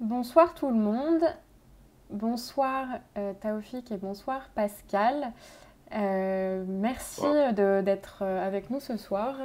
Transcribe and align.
Bonsoir 0.00 0.54
tout 0.54 0.66
le 0.70 0.74
monde. 0.74 1.22
Bonsoir 2.10 2.98
euh, 3.16 3.32
Taoufik 3.40 3.92
et 3.92 3.96
bonsoir 3.96 4.50
Pascal. 4.56 5.32
Euh, 5.94 6.64
merci 6.66 7.22
d'être 7.52 8.22
euh, 8.22 8.44
avec 8.44 8.70
nous 8.70 8.80
ce 8.80 8.96
soir 8.96 9.36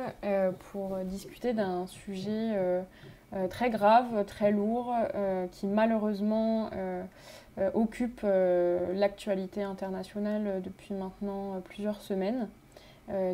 pour 0.72 0.98
discuter 1.06 1.54
d'un 1.54 1.86
sujet 1.86 2.84
très 3.52 3.70
grave, 3.70 4.26
très 4.26 4.50
lourd, 4.52 4.92
qui 5.52 5.68
malheureusement 5.68 6.72
occupe 7.76 8.22
l'actualité 8.24 9.62
internationale 9.62 10.64
depuis 10.64 10.96
maintenant 10.96 11.62
plusieurs 11.64 12.02
semaines. 12.02 12.50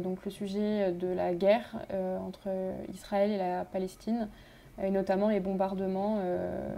donc 0.04 0.25
le 0.25 0.32
sujet 0.32 0.91
de 0.91 1.07
la 1.07 1.34
guerre 1.34 1.77
entre 2.21 2.50
Israël 2.93 3.32
et 3.32 3.38
la 3.38 3.63
Palestine 3.63 4.27
et 4.82 4.92
notamment 4.92 5.30
les 5.30 5.39
bombardements 5.39 6.20
euh, 6.21 6.70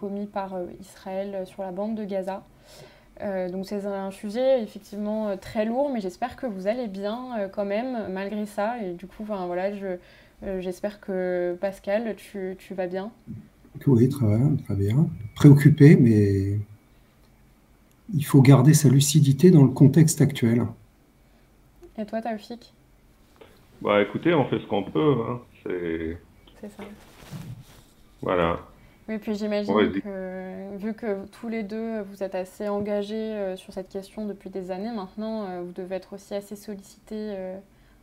commis 0.00 0.26
par 0.26 0.54
euh, 0.54 0.66
Israël 0.80 1.46
sur 1.46 1.62
la 1.62 1.70
bande 1.70 1.94
de 1.94 2.04
Gaza. 2.04 2.44
Euh, 3.22 3.50
donc 3.50 3.66
c'est 3.66 3.84
un 3.84 4.10
sujet 4.10 4.62
effectivement 4.62 5.36
très 5.36 5.64
lourd, 5.64 5.90
mais 5.92 6.00
j'espère 6.00 6.36
que 6.36 6.46
vous 6.46 6.66
allez 6.66 6.88
bien 6.88 7.48
quand 7.52 7.66
même 7.66 8.10
malgré 8.10 8.46
ça. 8.46 8.82
Et 8.82 8.94
du 8.94 9.06
coup, 9.06 9.22
enfin, 9.22 9.46
voilà, 9.46 9.74
je, 9.74 9.96
j'espère 10.60 11.00
que 11.00 11.56
Pascal, 11.60 12.14
tu, 12.16 12.56
tu, 12.58 12.72
vas 12.72 12.86
bien. 12.86 13.12
Oui, 13.86 14.08
très 14.08 14.26
bien, 14.26 14.56
très 14.64 14.74
bien. 14.74 15.06
Préoccupé, 15.34 15.96
mais 15.96 16.58
il 18.14 18.24
faut 18.24 18.40
garder 18.40 18.72
sa 18.72 18.88
lucidité 18.88 19.50
dans 19.50 19.64
le 19.64 19.70
contexte 19.70 20.22
actuel. 20.22 20.64
Et 21.98 22.06
toi, 22.06 22.22
Taoufik 22.22 22.72
Bah 23.82 24.00
écoutez, 24.00 24.32
on 24.32 24.46
fait 24.46 24.60
ce 24.60 24.66
qu'on 24.66 24.84
peut. 24.84 25.16
Hein. 25.28 25.40
C'est... 25.62 26.18
c'est 26.58 26.70
ça. 26.70 26.84
Voilà. 28.22 28.60
Oui, 29.08 29.18
puis 29.18 29.34
j'imagine 29.34 29.74
que, 29.74 30.76
vu 30.76 30.94
que 30.94 31.26
tous 31.26 31.48
les 31.48 31.62
deux, 31.62 32.00
vous 32.02 32.22
êtes 32.22 32.34
assez 32.36 32.68
engagés 32.68 33.14
euh, 33.14 33.56
sur 33.56 33.72
cette 33.72 33.88
question 33.88 34.26
depuis 34.26 34.50
des 34.50 34.70
années 34.70 34.92
maintenant, 34.92 35.46
euh, 35.48 35.62
vous 35.62 35.72
devez 35.72 35.96
être 35.96 36.12
aussi 36.12 36.34
assez 36.34 36.54
sollicités 36.54 37.34
euh, 37.36 37.58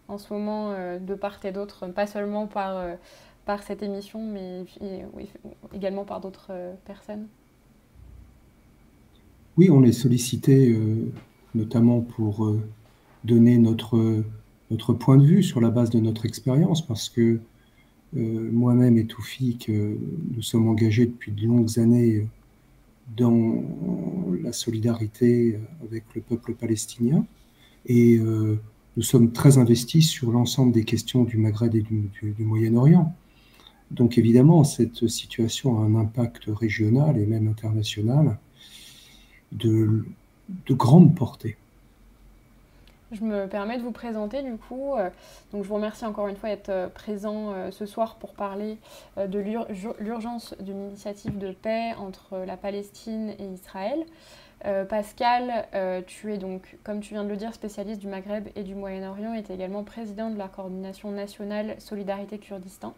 en 0.10 0.18
ce 0.18 0.34
moment 0.34 0.74
de 1.00 1.16
part 1.16 1.40
et 1.44 1.52
d'autre, 1.52 1.88
pas 1.88 2.08
seulement 2.08 2.48
par, 2.48 2.82
par 3.46 3.62
cette 3.62 3.84
émission, 3.84 4.22
mais 4.24 4.64
également 5.74 6.06
par 6.06 6.22
d'autres 6.22 6.52
personnes. 6.86 7.28
Oui, 9.58 9.70
on 9.70 9.84
est 9.84 9.92
sollicité 9.92 10.80
notamment 11.54 12.00
pour 12.00 12.56
donner 13.26 13.58
notre, 13.58 14.24
notre 14.72 14.94
point 14.94 15.18
de 15.18 15.26
vue 15.26 15.44
sur 15.44 15.62
la 15.62 15.70
base 15.70 15.90
de 15.90 16.00
notre 16.00 16.26
expérience, 16.26 16.86
parce 16.86 17.10
que 17.10 17.22
euh, 17.22 17.40
moi-même 18.14 18.98
et 18.98 19.06
Toufik, 19.06 19.70
nous 19.70 20.42
sommes 20.42 20.68
engagés 20.70 21.06
depuis 21.06 21.32
de 21.32 21.46
longues 21.46 21.78
années 21.80 22.28
dans 23.16 23.64
la 24.42 24.52
solidarité 24.52 25.60
avec 25.84 26.04
le 26.16 26.22
peuple 26.22 26.54
palestinien 26.54 27.26
et 27.86 28.18
euh, 28.18 28.60
nous 28.98 29.04
sommes 29.04 29.32
très 29.32 29.58
investis 29.58 30.10
sur 30.10 30.32
l'ensemble 30.32 30.74
des 30.74 30.84
questions 30.84 31.24
du 31.24 31.38
Maghreb 31.38 31.76
et 31.76 31.82
du, 31.82 32.12
Moyen-Orient. 32.40 33.16
Donc 33.92 34.18
évidemment, 34.18 34.64
cette 34.64 35.08
situation 35.08 35.80
a 35.80 35.86
un 35.86 35.96
impact 35.96 36.46
régional 36.48 37.18
et 37.18 37.26
même 37.26 37.48
international 37.48 38.38
de 39.54 40.04
grande 40.70 41.16
portée. 41.16 41.58
Je 43.14 43.24
me 43.24 43.48
permets 43.48 43.78
de 43.78 43.84
vous 43.84 43.92
présenter 43.92 44.44
du 44.44 44.58
coup. 44.58 44.96
Euh, 44.96 45.10
donc 45.54 45.64
je 45.64 45.70
vous 45.70 45.76
remercie 45.76 46.06
encore 46.06 46.28
une 46.28 46.36
fois 46.36 46.50
d'être 46.50 46.70
euh, 46.70 46.90
présent 46.90 47.54
euh, 47.54 47.72
ce 47.72 47.86
soir 47.86 48.16
pour 48.16 48.34
parler 48.34 48.78
de 49.18 49.40
l'urgence 50.00 50.56
d'une 50.60 50.90
initiative 50.90 51.38
de 51.38 51.52
paix 51.52 51.94
entre 51.98 52.38
la 52.46 52.58
Palestine 52.58 53.34
et 53.40 53.46
Israël. 53.46 54.06
Pascal, 54.90 55.68
tu 56.08 56.34
es 56.34 56.38
donc, 56.38 56.78
comme 56.84 57.00
tu 57.00 57.14
viens 57.14 57.24
de 57.24 57.30
le 57.30 57.38
dire, 57.38 57.54
spécialiste 57.54 58.02
du 58.02 58.08
Maghreb 58.08 58.48
et 58.56 58.64
du 58.64 58.74
Moyen-Orient 58.74 59.34
et 59.36 59.44
tu 59.44 59.52
es 59.52 59.56
également 59.56 59.84
président 59.84 60.32
de 60.32 60.38
la 60.38 60.48
coordination 60.48 61.12
nationale 61.12 61.76
Solidarité 61.78 62.40
Kurdistan. 62.40 62.94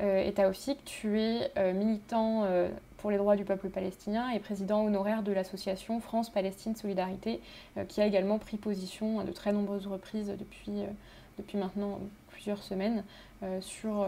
et 0.00 0.32
Taoufik, 0.32 0.82
tu 0.84 1.20
es 1.20 1.52
militant 1.74 2.46
pour 3.00 3.10
les 3.10 3.16
droits 3.16 3.36
du 3.36 3.44
peuple 3.44 3.70
palestinien 3.70 4.28
et 4.30 4.38
président 4.38 4.84
honoraire 4.84 5.22
de 5.22 5.32
l'association 5.32 6.00
France-Palestine 6.00 6.76
Solidarité, 6.76 7.40
euh, 7.76 7.84
qui 7.84 8.00
a 8.00 8.06
également 8.06 8.38
pris 8.38 8.56
position 8.56 9.20
à 9.20 9.24
de 9.24 9.32
très 9.32 9.52
nombreuses 9.52 9.86
reprises 9.86 10.32
depuis, 10.38 10.82
euh, 10.82 10.86
depuis 11.38 11.56
maintenant 11.56 11.98
plusieurs 12.28 12.62
semaines 12.62 13.02
euh, 13.42 13.60
sur, 13.60 14.06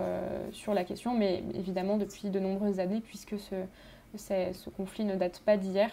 sur 0.53 0.75
la 0.75 0.85
question, 0.85 1.17
mais 1.17 1.43
évidemment 1.55 1.97
depuis 1.97 2.29
de 2.29 2.39
nombreuses 2.39 2.81
années, 2.81 3.01
puisque 3.01 3.37
ce, 3.39 3.57
ce 4.17 4.71
conflit 4.71 5.05
ne 5.05 5.17
date 5.17 5.41
pas 5.41 5.57
d'hier. 5.57 5.91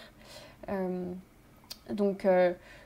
donc, 1.89 2.25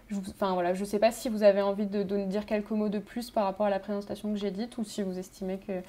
je, 0.10 0.18
enfin, 0.30 0.54
voilà, 0.54 0.74
je 0.74 0.82
ne 0.82 0.86
sais 0.86 1.00
pas 1.00 1.12
si 1.12 1.30
vous 1.30 1.44
avez 1.44 1.62
envie 1.62 1.88
de, 1.88 2.04
dire 2.26 2.46
quelques 2.46 2.72
mots 2.72 2.90
de 2.90 3.00
plus 3.00 3.32
par 3.32 3.46
rapport 3.46 3.66
à 3.66 3.70
la 3.70 3.80
présentation 3.80 4.32
que 4.32 4.40
j'ai 4.40 4.52
dite 4.52 4.78
ou 4.78 4.84
si 4.84 5.02
vous 5.02 5.18
estimez 5.18 5.60
que, 5.60 5.82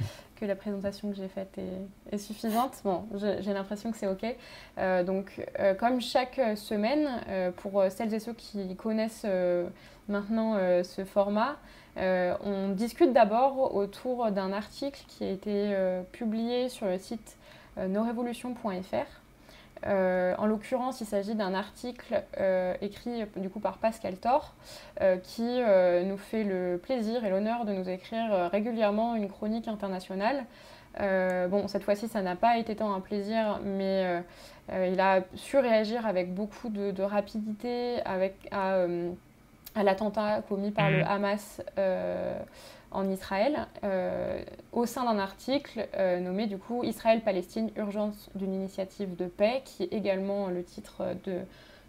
la 0.46 0.56
présentation 0.56 1.10
que 1.10 1.16
j'ai 1.16 1.28
faite 1.28 1.58
est, 2.12 2.18
suffisante. 2.18 2.80
Bon, 2.84 3.06
j'ai 3.14 3.52
l'impression 3.52 3.90
que 3.90 3.96
c'est 3.96 4.06
OK. 4.06 4.24
Euh, 4.78 5.02
donc, 5.02 5.44
euh, 5.58 5.74
comme 5.74 6.00
chaque 6.00 6.40
semaine, 6.56 7.08
euh, 7.28 7.50
pour 7.50 7.84
celles 7.90 8.14
et 8.14 8.20
ceux 8.20 8.34
qui 8.34 8.76
connaissent 8.76 9.26
maintenant 10.08 10.56
ce 10.82 11.04
format, 11.04 11.56
on 11.96 12.70
discute 12.70 13.12
d'abord 13.12 13.74
autour 13.74 14.30
d'un 14.30 14.52
article 14.52 15.02
qui 15.08 15.24
a 15.24 15.30
été 15.30 15.76
publié 16.12 16.68
sur 16.68 16.86
le 16.86 16.98
site 16.98 17.36
norevolution.fr 17.76 19.23
euh, 19.86 20.34
en 20.38 20.46
l'occurrence, 20.46 21.00
il 21.00 21.06
s'agit 21.06 21.34
d'un 21.34 21.54
article 21.54 22.22
euh, 22.40 22.74
écrit 22.80 23.24
du 23.36 23.50
coup 23.50 23.60
par 23.60 23.78
Pascal 23.78 24.16
Thor, 24.16 24.54
euh, 25.00 25.16
qui 25.18 25.60
nous 26.06 26.16
fait 26.16 26.44
le 26.44 26.78
plaisir 26.82 27.24
et 27.24 27.30
l'honneur 27.30 27.64
de 27.64 27.72
nous 27.72 27.88
écrire 27.88 28.50
régulièrement 28.50 29.14
une 29.14 29.28
chronique 29.28 29.68
internationale. 29.68 30.44
bon, 30.98 31.68
cette 31.68 31.82
fois-ci, 31.82 32.08
ça 32.08 32.22
n'a 32.22 32.36
pas 32.36 32.58
été 32.58 32.76
tant 32.76 32.94
un 32.94 33.00
plaisir, 33.00 33.60
mais 33.64 34.22
il 34.72 35.00
a 35.00 35.20
su 35.34 35.58
réagir 35.58 36.06
avec 36.06 36.34
beaucoup 36.34 36.68
de, 36.68 37.02
rapidité 37.02 38.00
avec, 38.04 38.34
à, 38.50 38.86
à 39.74 39.82
l'attentat 39.82 40.42
commis 40.48 40.70
par 40.70 40.90
le 40.90 41.02
mmh. 41.02 41.08
Hamas 41.08 41.62
en 42.94 43.10
Israël 43.10 43.66
euh, 43.82 44.42
au 44.72 44.86
sein 44.86 45.04
d'un 45.04 45.18
article 45.18 45.86
euh, 45.96 46.20
nommé 46.20 46.46
du 46.46 46.56
coup 46.56 46.84
Israël-Palestine, 46.84 47.70
urgence 47.76 48.30
d'une 48.34 48.54
initiative 48.54 49.16
de 49.16 49.26
paix, 49.26 49.62
qui 49.64 49.82
est 49.82 49.92
également 49.92 50.48
le 50.48 50.62
titre 50.62 51.14
de, 51.24 51.40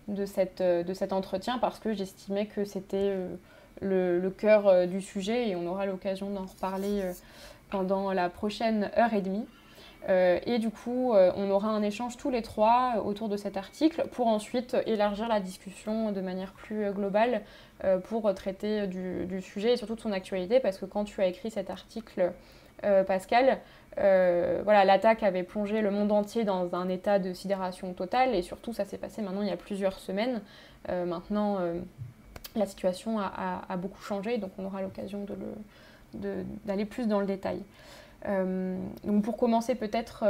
de, 0.07 0.25
cette, 0.25 0.61
de 0.61 0.93
cet 0.93 1.13
entretien 1.13 1.59
parce 1.59 1.79
que 1.79 1.93
j'estimais 1.93 2.47
que 2.47 2.65
c'était 2.65 3.13
euh, 3.13 3.27
le, 3.81 4.29
cœur 4.29 4.87
du 4.87 5.01
sujet 5.01 5.49
et 5.49 5.55
on 5.55 5.65
aura 5.67 5.85
l'occasion 5.85 6.29
d'en 6.29 6.45
reparler 6.45 7.11
pendant 7.69 8.11
la 8.11 8.29
prochaine 8.29 8.89
heure 8.97 9.13
et 9.13 9.21
demie. 9.21 9.45
Et 10.07 10.59
du 10.59 10.69
coup, 10.69 11.13
on 11.13 11.49
aura 11.49 11.69
un 11.69 11.81
échange 11.81 12.17
tous 12.17 12.29
les 12.29 12.43
trois 12.43 13.03
autour 13.03 13.27
de 13.27 13.37
cet 13.37 13.57
article 13.57 14.05
pour 14.11 14.27
ensuite 14.27 14.77
élargir 14.85 15.27
la 15.27 15.39
discussion 15.39 16.11
de 16.11 16.21
manière 16.21 16.53
plus 16.53 16.91
globale 16.91 17.41
euh, 17.83 17.97
pour 17.97 18.33
traiter 18.33 18.87
du, 18.87 19.41
sujet 19.41 19.73
et 19.73 19.77
surtout 19.77 19.95
de 19.95 19.99
son 19.99 20.13
actualité, 20.13 20.61
parce 20.61 20.77
que 20.77 20.85
quand 20.85 21.03
tu 21.03 21.21
as 21.21 21.27
écrit 21.27 21.51
cet 21.51 21.69
article, 21.69 22.31
euh, 22.85 23.03
Pascal, 23.03 23.59
euh, 23.97 24.63
l'attaque 24.63 25.23
avait 25.23 25.43
plongé 25.43 25.81
le 25.81 25.91
monde 25.91 26.13
entier 26.13 26.45
dans 26.45 26.73
un 26.73 26.87
état 26.87 27.19
de 27.19 27.33
sidération 27.33 27.93
totale, 27.93 28.33
et 28.33 28.41
surtout 28.41 28.71
ça 28.71 28.85
s'est 28.85 28.97
passé 28.97 29.21
maintenant 29.21 29.41
il 29.41 29.49
y 29.49 29.51
a 29.51 29.57
plusieurs 29.57 29.99
semaines. 29.99 30.41
maintenant, 30.87 31.59
la 32.55 32.65
situation 32.65 33.19
a, 33.19 33.75
beaucoup 33.77 34.01
changé, 34.01 34.37
donc 34.37 34.51
on 34.57 34.65
aura 34.65 34.81
l'occasion 34.81 35.25
d'aller 36.13 36.85
plus 36.85 37.07
dans 37.07 37.19
le 37.19 37.25
détail. 37.25 37.61
Donc 38.27 39.23
pour 39.23 39.37
commencer 39.37 39.75
peut-être 39.75 40.23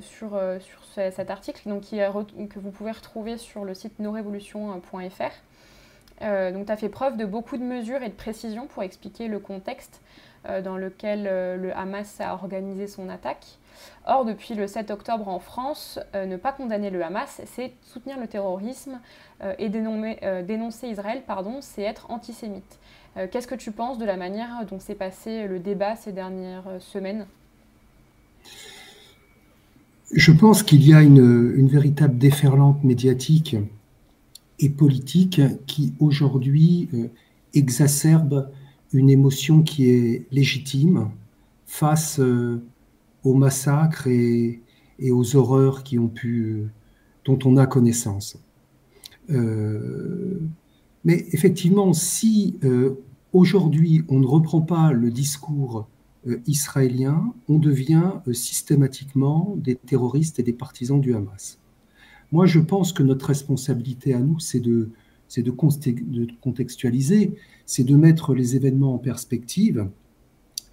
sur, 0.00 0.40
sur 0.60 0.84
cet 0.94 1.30
article 1.30 1.68
que 1.80 2.58
vous 2.58 2.70
pouvez 2.70 2.92
retrouver 2.92 3.36
sur 3.36 3.64
le 3.64 3.74
site 3.74 3.98
norevolution.fr. 3.98 5.32
Euh, 6.22 6.52
donc 6.52 6.66
tu 6.66 6.72
as 6.72 6.76
fait 6.76 6.88
preuve 6.88 7.16
de 7.16 7.24
beaucoup 7.24 7.56
de 7.56 7.64
mesures 7.64 8.02
et 8.02 8.08
de 8.08 8.14
précision 8.14 8.66
pour 8.66 8.82
expliquer 8.82 9.28
le 9.28 9.38
contexte 9.38 10.00
euh, 10.48 10.60
dans 10.60 10.76
lequel 10.76 11.26
euh, 11.26 11.56
le 11.56 11.76
Hamas 11.76 12.20
a 12.20 12.34
organisé 12.34 12.86
son 12.86 13.08
attaque. 13.08 13.46
Or, 14.06 14.24
depuis 14.24 14.54
le 14.54 14.66
7 14.66 14.90
octobre 14.90 15.28
en 15.28 15.38
France, 15.38 15.98
ne 16.14 16.36
pas 16.36 16.52
condamner 16.52 16.90
le 16.90 17.02
Hamas, 17.02 17.40
c'est 17.46 17.72
soutenir 17.82 18.20
le 18.20 18.26
terrorisme 18.26 19.00
et 19.58 19.70
dénoncer 19.70 20.88
Israël, 20.88 21.22
pardon, 21.26 21.60
c'est 21.62 21.82
être 21.82 22.10
antisémite. 22.10 22.78
Qu'est-ce 23.30 23.46
que 23.46 23.54
tu 23.54 23.72
penses 23.72 23.98
de 23.98 24.06
la 24.06 24.16
manière 24.16 24.64
dont 24.70 24.78
s'est 24.78 24.94
passé 24.94 25.46
le 25.46 25.58
débat 25.58 25.96
ces 25.96 26.12
dernières 26.12 26.80
semaines? 26.80 27.26
Je 30.12 30.32
pense 30.32 30.62
qu'il 30.62 30.86
y 30.86 30.94
a 30.94 31.02
une, 31.02 31.66
véritable 31.66 32.16
déferlante 32.16 32.82
médiatique 32.84 33.56
et 34.58 34.70
politique 34.70 35.40
qui 35.66 35.94
aujourd'hui 36.00 36.88
euh, 36.94 37.08
exacerbe 37.54 38.50
une 38.92 39.10
émotion 39.10 39.62
qui 39.62 39.90
est 39.90 40.26
légitime 40.30 41.10
face 41.66 42.20
euh, 42.20 42.62
au 43.24 43.34
massacre 43.34 44.06
et, 44.06 44.60
et 44.98 45.10
aux 45.10 45.36
horreurs 45.36 45.82
qui 45.82 45.98
ont 45.98 46.08
pu, 46.08 46.64
dont 47.24 47.38
on 47.44 47.56
a 47.56 47.66
connaissance. 47.66 48.38
Mais 51.04 51.26
effectivement, 51.32 51.92
si 51.92 52.58
aujourd'hui 53.32 54.04
on 54.08 54.20
ne 54.20 54.26
reprend 54.26 54.60
pas 54.60 54.92
le 54.92 55.10
discours 55.10 55.88
israélien, 56.46 57.34
on 57.48 57.58
devient 57.58 58.12
systématiquement 58.32 59.54
des 59.56 59.76
terroristes 59.76 60.38
et 60.38 60.42
des 60.42 60.52
partisans 60.52 61.00
du 61.00 61.14
Hamas. 61.14 61.58
Moi, 62.30 62.46
je 62.46 62.60
pense 62.60 62.92
que 62.92 63.02
notre 63.02 63.26
responsabilité 63.26 64.14
à 64.14 64.20
nous, 64.20 64.38
c'est 64.38 64.60
de, 64.60 64.90
de, 65.36 66.26
contextualiser, 66.40 67.34
c'est 67.66 67.84
de 67.84 67.96
mettre 67.96 68.34
les 68.34 68.56
événements 68.56 68.94
en 68.94 68.98
perspective. 68.98 69.88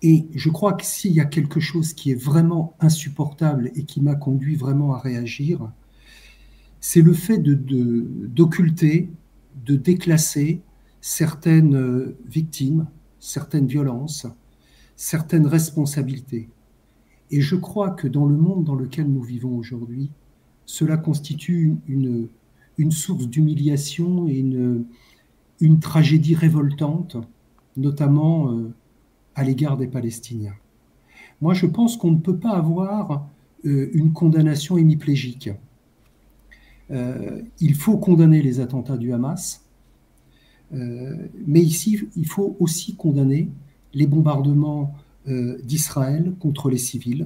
Et 0.02 0.28
je 0.34 0.50
crois 0.50 0.74
que 0.74 0.86
s'il 0.86 1.12
y 1.12 1.20
a 1.20 1.25
quelque 1.25 1.60
chose 1.60 1.94
qui 1.94 2.12
est 2.12 2.22
vraiment 2.22 2.75
insupportable 2.80 3.72
et 3.75 3.84
qui 3.84 4.00
m'a 4.00 4.16
conduit 4.16 4.56
vraiment 4.56 4.94
à 4.94 5.00
réagir, 5.00 5.70
c'est 6.80 7.02
le 7.02 7.12
fait 7.12 7.40
d'occulter, 7.40 9.10
de 9.69 9.75
déclasser 9.75 10.62
certaines 11.00 11.75
euh, 11.75 12.18
victimes, 12.25 12.88
certaines 13.19 13.68
violences, 13.68 14.25
certaines 14.95 15.45
responsabilités. 15.45 16.50
Et 17.30 17.42
je 17.42 17.56
crois 17.56 17.92
que 17.92 18.07
dans 18.07 18.25
le 18.25 18.36
monde 18.36 18.63
dans 18.63 18.74
lequel 18.74 19.07
nous 19.07 19.21
vivons 19.21 19.56
aujourd'hui, 19.56 20.10
cela 20.66 20.98
constitue 20.98 21.77
une, 21.88 22.30
source 22.89 23.27
d'humiliation 23.27 24.27
et 24.27 24.39
une, 24.39 24.86
une, 25.60 25.80
tragédie 25.80 26.33
révoltante, 26.33 27.18
notamment 27.77 28.51
euh, 28.51 28.74
à 29.36 29.44
l'égard 29.44 29.77
des 29.77 29.88
Palestiniens. 29.88 30.56
Moi, 31.42 31.54
je 31.54 31.68
pense 31.68 31.95
qu'on 31.95 32.12
ne 32.12 32.19
peut 32.19 32.38
pas 32.38 32.57
avoir 32.57 33.30
euh, 33.65 33.92
une 33.94 34.13
condamnation 34.13 34.80
hémiplégique. 34.80 35.51
Euh, 36.91 37.41
il 37.59 37.75
faut 37.75 37.97
condamner 37.97 38.41
les 38.41 38.59
attentats 38.59 38.97
du 38.97 39.13
Hamas, 39.13 39.65
mais 40.71 41.62
ici, 41.62 42.00
il 42.15 42.27
faut 42.27 42.56
aussi 42.59 42.95
condamner 42.95 43.50
les 43.95 44.06
bombardements 44.06 44.94
d'Israël 45.25 46.36
contre 46.39 46.69
les 46.69 46.77
civils, 46.77 47.25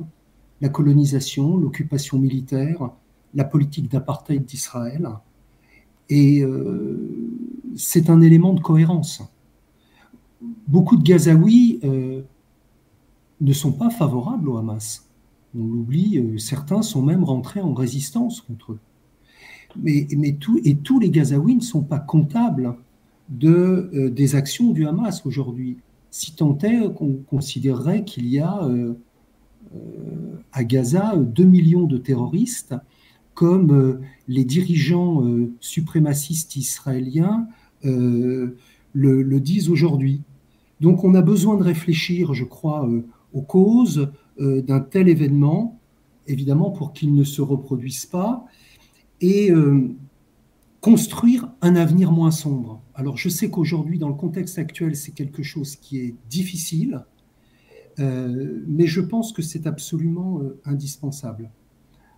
la 0.62 0.69
colonisation, 0.69 1.57
l'occupation 1.57 2.18
militaire, 2.18 2.89
la 3.33 3.44
politique 3.44 3.92
d'apartheid 3.92 4.45
d'Israël. 4.45 5.10
Et 6.10 6.42
euh, 6.42 7.31
c'est 7.75 8.10
un 8.10 8.21
élément 8.21 8.54
de 8.54 8.60
cohérence. 8.60 9.24
Beaucoup 10.68 10.98
de 10.98 11.04
Gazaouis 11.04 11.80
euh, 11.83 12.21
ne 13.42 13.54
sont 13.54 13.71
pas 13.71 13.89
favorables 13.89 14.50
au 14.50 14.57
Hamas. 14.57 15.07
On 15.57 15.65
l'oublie, 15.65 16.18
euh, 16.18 16.38
certains 16.38 16.81
sont 16.81 17.01
même 17.01 17.24
rentrés 17.24 17.62
en 17.62 17.74
résistance 17.74 18.42
contre 18.42 18.74
eux. 18.74 18.80
Mais, 19.81 20.08
et 20.64 20.75
tous 20.75 21.00
les 21.00 21.10
Gazaouis 21.10 21.56
ne 21.56 21.62
sont 21.62 21.81
pas 21.81 22.00
comptables 22.00 22.75
de, 23.30 24.12
des 24.14 24.36
actions 24.36 24.72
du 24.72 24.86
Hamas 24.86 25.25
aujourd'hui. 25.25 25.78
Si 26.12 26.36
tant 26.36 26.58
est 26.60 26.94
qu'on 26.94 27.16
considérerait 27.28 28.04
qu'il 28.04 28.28
y 28.28 28.40
a 28.40 28.70
à 30.52 30.64
Gaza 30.64 31.16
2 31.16 31.44
millions 31.44 31.86
de 31.86 31.98
terroristes 31.98 32.75
comme 33.34 33.72
euh, 33.72 34.02
les 34.28 34.46
dirigeants 34.46 35.25
euh, 35.25 35.52
suprémacistes 35.60 36.56
israéliens 36.56 37.48
euh, 37.86 38.56
le, 38.94 39.40
disent 39.40 39.70
aujourd'hui. 39.70 40.22
Donc 40.80 41.04
on 41.04 41.16
a 41.16 41.22
besoin 41.22 41.58
de 41.58 41.64
réfléchir, 41.64 42.34
je 42.34 42.44
crois, 42.44 42.88
aux 43.34 43.42
causes 43.42 44.12
d'un 44.38 44.80
tel 44.80 45.10
événement, 45.10 45.80
évidemment 46.28 46.70
pour 46.70 46.94
qu'il 46.94 47.16
ne 47.16 47.24
se 47.24 47.42
reproduise 47.42 48.06
pas, 48.06 48.46
et 49.24 49.52
construire 50.81 51.50
un 51.62 51.78
avenir 51.78 52.12
moins 52.12 52.30
sombre. 52.30 52.81
Alors 52.94 53.16
je 53.16 53.30
sais 53.30 53.50
qu'aujourd'hui, 53.50 53.98
dans 53.98 54.10
le 54.10 54.16
contexte 54.16 54.60
actuel, 54.60 54.98
c'est 54.98 55.14
quelque 55.14 55.42
chose 55.42 55.78
qui 55.78 56.00
est 56.00 56.16
difficile, 56.30 57.06
mais 57.98 58.86
je 58.86 59.00
pense 59.00 59.31
que 59.31 59.42
c'est 59.42 59.66
absolument 59.66 60.42
indispensable. 60.66 61.50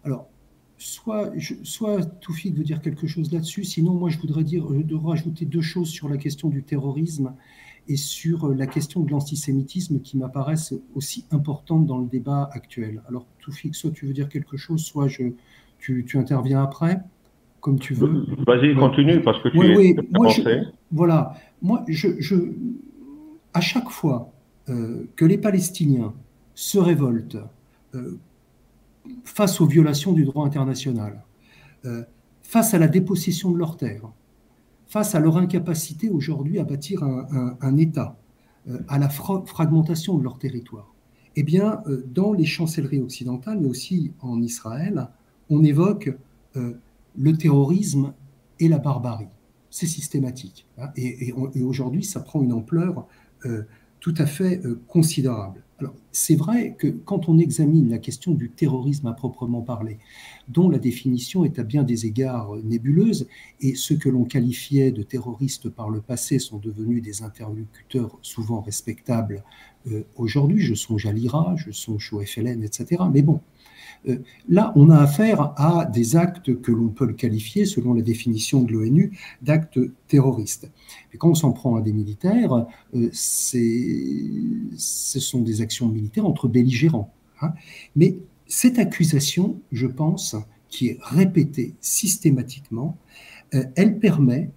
Alors, 0.04 0.28
soit, 0.78 1.32
soit 1.64 2.04
Toufik 2.22 2.56
veut 2.56 2.64
dire 2.64 2.82
quelque 2.82 3.06
chose 3.06 3.32
là-dessus, 3.32 3.64
sinon 3.64 3.94
moi 3.94 4.10
je 4.10 4.18
voudrais 4.18 4.44
dire, 4.44 4.66
de 4.68 4.96
rajouter 4.96 5.46
deux 5.46 5.62
choses 5.62 5.90
sur 5.90 6.10
la 6.10 6.18
question 6.18 6.50
du 6.50 6.64
terrorisme 6.64 7.36
et 7.88 7.98
sur 7.98 8.50
la 8.50 8.66
question 8.66 9.02
de 9.02 9.12
l'antisémitisme 9.12 10.00
qui 10.00 10.18
m'apparaissent 10.18 10.74
aussi 10.96 11.26
importantes 11.30 11.86
dans 11.86 12.00
le 12.00 12.08
débat 12.08 12.50
actuel. 12.52 13.04
Alors 13.08 13.28
Toufik, 13.42 13.76
soit 13.76 13.92
tu 13.92 14.08
veux 14.08 14.14
dire 14.14 14.28
quelque 14.28 14.58
chose, 14.58 14.82
soit 14.84 15.08
je, 15.08 15.24
tu, 15.86 16.04
tu 16.04 16.18
interviens 16.18 16.64
après, 16.64 17.00
comme 17.62 17.78
tu 17.78 17.94
veux. 17.94 18.26
Vas-y, 18.48 18.74
continue, 18.76 19.22
parce 19.22 19.42
que 19.44 19.50
tu 19.50 19.58
oui, 19.60 19.96
es 20.48 20.64
Voilà, 20.92 21.36
moi, 21.62 21.84
je, 21.88 22.20
je, 22.20 22.36
à 23.54 23.62
chaque 23.62 23.90
fois 23.90 24.32
euh, 24.70 25.08
que 25.16 25.26
les 25.26 25.38
Palestiniens 25.38 26.12
se 26.56 26.80
révoltent, 26.80 27.38
euh, 27.94 28.18
face 29.24 29.62
aux 29.62 29.68
violations 29.68 30.14
du 30.14 30.26
droit 30.26 30.48
international, 30.48 31.24
euh, 31.86 32.04
face 32.42 32.74
à 32.74 32.80
la 32.80 32.88
dépossession 32.88 33.52
de 33.52 33.60
leurs 33.60 33.78
terres, 33.78 34.10
face 34.88 35.14
à 35.14 35.20
leur 35.20 35.38
incapacité 35.38 36.10
aujourd'hui 36.10 36.58
à 36.58 36.64
bâtir 36.64 37.04
un, 37.04 37.78
État, 37.78 38.18
euh, 38.68 38.80
à 38.88 38.98
la 38.98 39.10
fragmentation 39.10 40.18
de 40.18 40.24
leur 40.24 40.40
territoire, 40.40 40.96
eh 41.36 41.44
bien, 41.44 41.84
dans 42.08 42.34
les 42.34 42.46
chancelleries 42.46 43.02
occidentales, 43.02 43.60
mais 43.60 43.68
aussi 43.68 44.14
en 44.22 44.42
Israël, 44.42 45.10
on 45.50 45.64
évoque 45.64 46.12
le 46.54 47.38
terrorisme 47.38 48.14
et 48.60 48.68
la 48.68 48.78
barbarie. 48.78 49.28
C'est 49.70 49.88
systématique. 49.88 50.66
Hein, 50.78 50.90
et, 50.96 51.34
aujourd'hui, 51.62 52.04
ça 52.04 52.22
prend 52.22 52.42
une 52.42 52.54
ampleur 52.54 53.08
tout 54.00 54.14
à 54.18 54.26
fait 54.26 54.62
considérable. 54.88 55.66
Alors, 55.80 55.94
c'est 56.14 56.36
vrai 56.36 56.76
que 56.78 56.88
quand 56.88 57.28
on 57.28 57.38
examine 57.38 57.90
la 57.90 57.98
question 57.98 58.34
du 58.34 58.50
terrorisme 58.50 59.08
à 59.08 59.14
proprement 59.14 59.62
parler, 59.62 59.98
dont 60.48 60.70
la 60.70 60.80
définition 60.80 61.44
est 61.44 61.60
à 61.60 61.64
bien 61.64 61.84
des 61.84 62.06
égards 62.06 62.56
nébuleuse, 62.64 63.28
et 63.60 63.76
ceux 63.76 63.98
que 63.98 64.08
l'on 64.08 64.24
qualifiait 64.24 64.92
de 64.92 65.04
terroristes 65.04 65.68
par 65.68 65.90
le 65.90 66.00
passé 66.00 66.40
sont 66.40 66.60
devenus 66.60 67.02
des 67.02 67.24
interlocuteurs 67.24 68.18
souvent 68.22 68.62
respectables 68.62 69.44
euh, 69.92 70.04
aujourd'hui, 70.16 70.62
je 70.62 70.74
songe 70.74 71.06
à 71.06 71.12
l'IRA, 71.12 71.56
je 71.58 71.72
songe 71.72 72.12
au 72.14 72.20
FLN, 72.20 72.64
etc. 72.64 73.04
Mais 73.12 73.22
bon, 73.22 73.36
euh, 73.36 73.40
là, 74.48 74.72
on 74.76 74.90
a 74.90 74.98
affaire 74.98 75.54
à 75.58 75.86
des 75.86 76.16
actes 76.16 76.62
que 76.62 76.72
l'on 76.72 76.90
peut 76.90 77.12
qualifier, 77.14 77.66
selon 77.66 77.94
la 77.94 78.02
définition 78.02 78.62
de 78.62 78.72
l'ONU, 78.72 79.18
d'actes 79.42 79.80
terroristes. 80.08 80.70
Et 81.14 81.18
quand 81.18 81.30
on 81.30 81.36
s'en 81.36 81.52
prend 81.52 81.76
à 81.76 81.82
des 81.82 81.94
militaires, 81.94 82.66
euh, 82.94 83.10
ce 83.12 85.20
sont 85.20 85.42
des 85.42 85.62
actions 85.62 85.88
militaires 85.88 86.26
entre 86.26 86.48
belligérants. 86.48 87.14
Hein. 87.42 87.54
Mais 87.96 88.18
cette 88.48 88.80
accusation, 88.80 89.60
je 89.72 89.88
pense, 89.88 90.36
qui 90.70 90.88
est 90.88 90.98
répétée 91.02 91.74
systématiquement, 91.82 92.98
euh, 93.54 93.64
elle 93.76 94.00
permet 94.00 94.52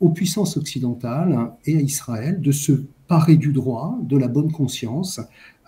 aux 0.00 0.08
puissances 0.08 0.56
occidentales 0.56 1.34
hein, 1.34 1.54
et 1.66 1.76
à 1.76 1.80
Israël 1.80 2.40
de 2.40 2.50
se 2.50 2.72
parer 3.06 3.36
du 3.36 3.52
droit, 3.52 3.96
de 4.02 4.16
la 4.16 4.26
bonne 4.26 4.50
conscience, 4.50 5.20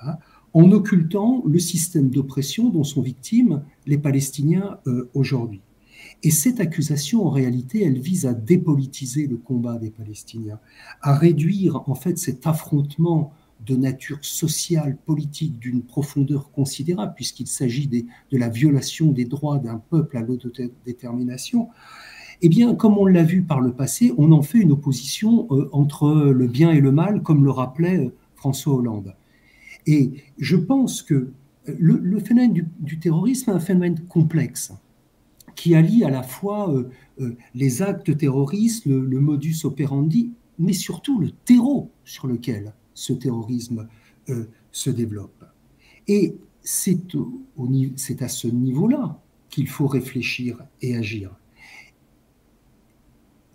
hein, 0.02 0.16
en 0.54 0.70
occultant 0.70 1.42
le 1.46 1.58
système 1.58 2.10
d'oppression 2.10 2.70
dont 2.70 2.84
sont 2.84 3.02
victimes 3.02 3.62
les 3.86 3.98
Palestiniens 3.98 4.78
euh, 4.86 5.10
aujourd'hui. 5.12 5.60
Et 6.22 6.30
cette 6.30 6.60
accusation, 6.60 7.26
en 7.26 7.30
réalité, 7.30 7.82
elle 7.84 7.98
vise 7.98 8.24
à 8.24 8.32
dépolitiser 8.32 9.26
le 9.26 9.36
combat 9.36 9.78
des 9.78 9.90
Palestiniens, 9.90 10.60
à 11.02 11.16
réduire 11.16 11.82
en 11.88 11.94
fait 11.94 12.18
cet 12.18 12.46
affrontement 12.46 13.32
de 13.66 13.76
nature 13.76 14.18
sociale, 14.22 14.96
politique, 15.06 15.58
d'une 15.58 15.82
profondeur 15.82 16.50
considérable, 16.50 17.14
puisqu'il 17.16 17.46
s'agit 17.46 17.88
de 17.88 18.38
la 18.38 18.48
violation 18.48 19.10
des 19.10 19.24
droits 19.24 19.58
d'un 19.58 19.78
peuple 19.78 20.16
à 20.16 20.22
l'autodétermination. 20.22 21.68
Eh 22.42 22.48
bien, 22.48 22.74
comme 22.74 22.98
on 22.98 23.06
l'a 23.06 23.22
vu 23.22 23.42
par 23.42 23.60
le 23.60 23.72
passé, 23.72 24.12
on 24.18 24.32
en 24.32 24.42
fait 24.42 24.58
une 24.58 24.72
opposition 24.72 25.46
euh, 25.50 25.68
entre 25.72 26.10
le 26.10 26.46
bien 26.46 26.72
et 26.72 26.80
le 26.80 26.92
mal, 26.92 27.22
comme 27.22 27.44
le 27.44 27.50
rappelait 27.50 27.98
euh, 27.98 28.14
François 28.34 28.74
Hollande. 28.74 29.14
Et 29.86 30.12
je 30.38 30.56
pense 30.56 31.02
que 31.02 31.30
le, 31.66 32.18
phénomène 32.18 32.52
du, 32.78 32.98
terrorisme 32.98 33.50
est 33.50 33.54
un 33.54 33.60
phénomène 33.60 34.00
complexe 34.08 34.72
qui 35.54 35.74
allie 35.74 36.04
à 36.04 36.10
la 36.10 36.22
fois 36.22 36.72
euh, 36.72 36.90
euh, 37.20 37.36
les 37.54 37.82
actes 37.82 38.16
terroristes, 38.16 38.86
le, 38.86 39.20
modus 39.20 39.64
operandi, 39.64 40.32
mais 40.58 40.72
surtout 40.72 41.18
le 41.20 41.30
terreau 41.30 41.90
sur 42.04 42.26
lequel 42.26 42.72
ce 42.92 43.12
terrorisme 43.12 43.88
euh, 44.28 44.46
se 44.72 44.90
développe. 44.90 45.44
Et 46.08 46.36
c'est 46.62 47.02
à 48.20 48.28
ce 48.28 48.48
niveau-là 48.48 49.20
qu'il 49.48 49.68
faut 49.68 49.86
réfléchir 49.86 50.64
et 50.82 50.96
agir. 50.96 51.30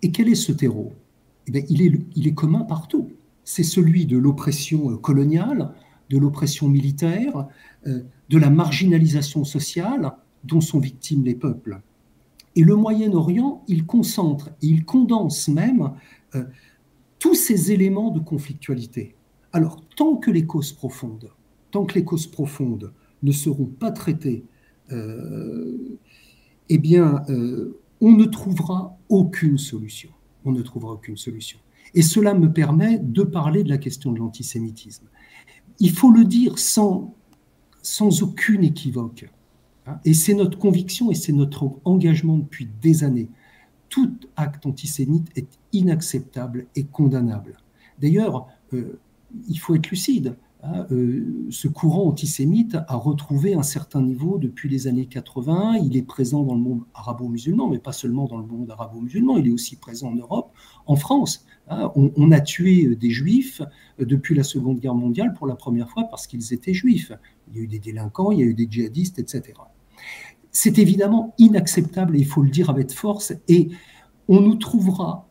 Et 0.02 0.12
quel 0.12 0.30
est 0.30 0.36
ce 0.36 0.52
terreau? 0.52 0.94
Eh 1.48 1.66
il, 1.70 1.82
est, 1.82 2.00
il 2.16 2.28
est 2.28 2.34
commun 2.34 2.62
partout. 2.62 3.10
C'est 3.44 3.64
celui 3.64 4.06
de 4.06 4.18
l'oppression 4.18 4.96
coloniale, 4.98 5.74
de 6.10 6.18
l'oppression 6.18 6.68
militaire, 6.68 7.48
euh, 7.88 8.04
de 8.30 8.38
la 8.38 8.50
marginalisation 8.50 9.44
sociale, 9.44 10.12
dont 10.44 10.62
sont 10.62 10.80
victimes 10.80 11.24
les 11.24 11.36
peuples. 11.36 11.82
Et 12.56 12.64
le 12.64 12.76
Moyen-Orient, 12.76 13.64
il 13.68 13.86
concentre 13.86 14.50
il 14.62 14.86
condense 14.86 15.48
même 15.48 15.92
euh, 16.36 16.44
tous 17.20 17.36
ces 17.36 17.72
éléments 17.72 18.12
de 18.12 18.20
conflictualité. 18.20 19.16
Alors, 19.54 19.82
tant 19.96 20.16
que 20.16 20.32
les 20.32 20.46
causes 20.46 20.72
profondes, 20.72 21.32
tant 21.72 21.86
que 21.86 21.96
les 21.96 22.04
causes 22.04 22.28
profondes 22.28 22.94
ne 23.24 23.32
seront 23.32 23.66
pas 23.66 23.92
traitées, 23.92 24.46
euh, 24.92 25.98
eh 26.70 26.78
bien, 26.78 27.24
on 28.00 28.12
ne 28.12 28.26
trouvera 28.26 28.96
aucune 29.10 29.58
solution. 29.58 30.12
On 30.46 30.52
ne 30.52 30.62
trouvera 30.62 30.94
aucune 30.94 31.18
solution. 31.18 31.60
Et 31.96 32.04
cela 32.04 32.34
me 32.34 32.52
permet 32.52 33.00
de 33.00 33.24
parler 33.24 33.64
de 33.64 33.70
la 33.70 33.78
question 33.78 34.12
de 34.12 34.20
l'antisémitisme. 34.20 35.08
Il 35.80 35.92
faut 35.92 36.12
le 36.12 36.26
dire 36.26 36.60
sans, 36.60 37.16
aucune 38.22 38.64
équivoque. 38.64 39.30
Hein, 39.86 40.00
et 40.06 40.14
c'est 40.14 40.34
notre 40.34 40.58
conviction 40.58 41.12
et 41.12 41.16
c'est 41.16 41.34
notre 41.34 41.72
engagement 41.86 42.38
depuis 42.38 42.68
des 42.82 43.04
années. 43.04 43.30
Tout 43.90 44.14
acte 44.36 44.66
antisémite 44.66 45.30
est 45.36 45.48
inacceptable 45.74 46.68
et 46.76 46.84
condamnable. 46.84 47.58
D'ailleurs, 48.00 48.48
euh, 48.74 49.00
il 49.48 49.58
faut 49.60 49.76
être 49.76 49.90
lucide. 49.90 50.36
Hein, 50.62 50.86
euh, 50.92 51.48
ce 51.50 51.70
courant 51.70 52.08
antisémite 52.08 52.76
a 52.76 52.96
retrouvé 52.98 53.54
un 53.54 53.64
certain 53.64 54.02
niveau 54.02 54.38
depuis 54.38 54.68
les 54.68 54.88
années 54.88 55.06
80. 55.06 55.78
Il 55.78 55.96
est 55.96 56.02
présent 56.02 56.44
dans 56.44 56.54
le 56.54 56.60
monde 56.60 56.82
arabo-musulman, 56.94 57.70
mais 57.70 57.80
pas 57.80 57.94
seulement 57.94 58.26
dans 58.26 58.38
le 58.38 58.46
monde 58.46 58.70
arabo-musulman, 58.70 59.38
il 59.38 59.48
est 59.48 59.52
aussi 59.52 59.78
présent 59.78 60.10
en 60.10 60.16
Europe, 60.16 60.52
en 60.86 60.98
France. 60.98 61.46
Hein. 61.70 61.92
on, 61.96 62.32
a 62.32 62.42
tué 62.42 62.96
des 62.96 63.12
juifs 63.12 63.62
euh, 64.00 64.06
depuis 64.06 64.36
la 64.36 64.44
Seconde 64.44 64.80
Guerre 64.80 64.96
mondiale 64.96 65.34
pour 65.34 65.48
la 65.48 65.56
première 65.56 65.90
fois 65.90 66.06
parce 66.10 66.28
qu'ils 66.28 66.54
étaient 66.54 66.74
juifs. 66.74 67.12
Il 67.48 67.58
y 67.58 67.60
a 67.60 67.64
eu 67.64 67.68
des 67.68 67.80
délinquants, 67.80 68.32
il 68.32 68.40
y 68.40 68.42
a 68.42 68.46
eu 68.46 68.54
des 68.54 68.68
djihadistes, 68.70 69.20
etc. 69.20 69.54
C'est 70.52 70.80
évidemment 70.80 71.34
inacceptable 71.38 72.16
et 72.16 72.20
il 72.20 72.26
faut 72.26 72.42
le 72.42 72.50
dire 72.50 72.70
avec 72.70 72.92
force. 72.92 73.34
Et 73.48 73.70
on 74.28 74.42
nous 74.42 74.56
trouvera 74.56 75.28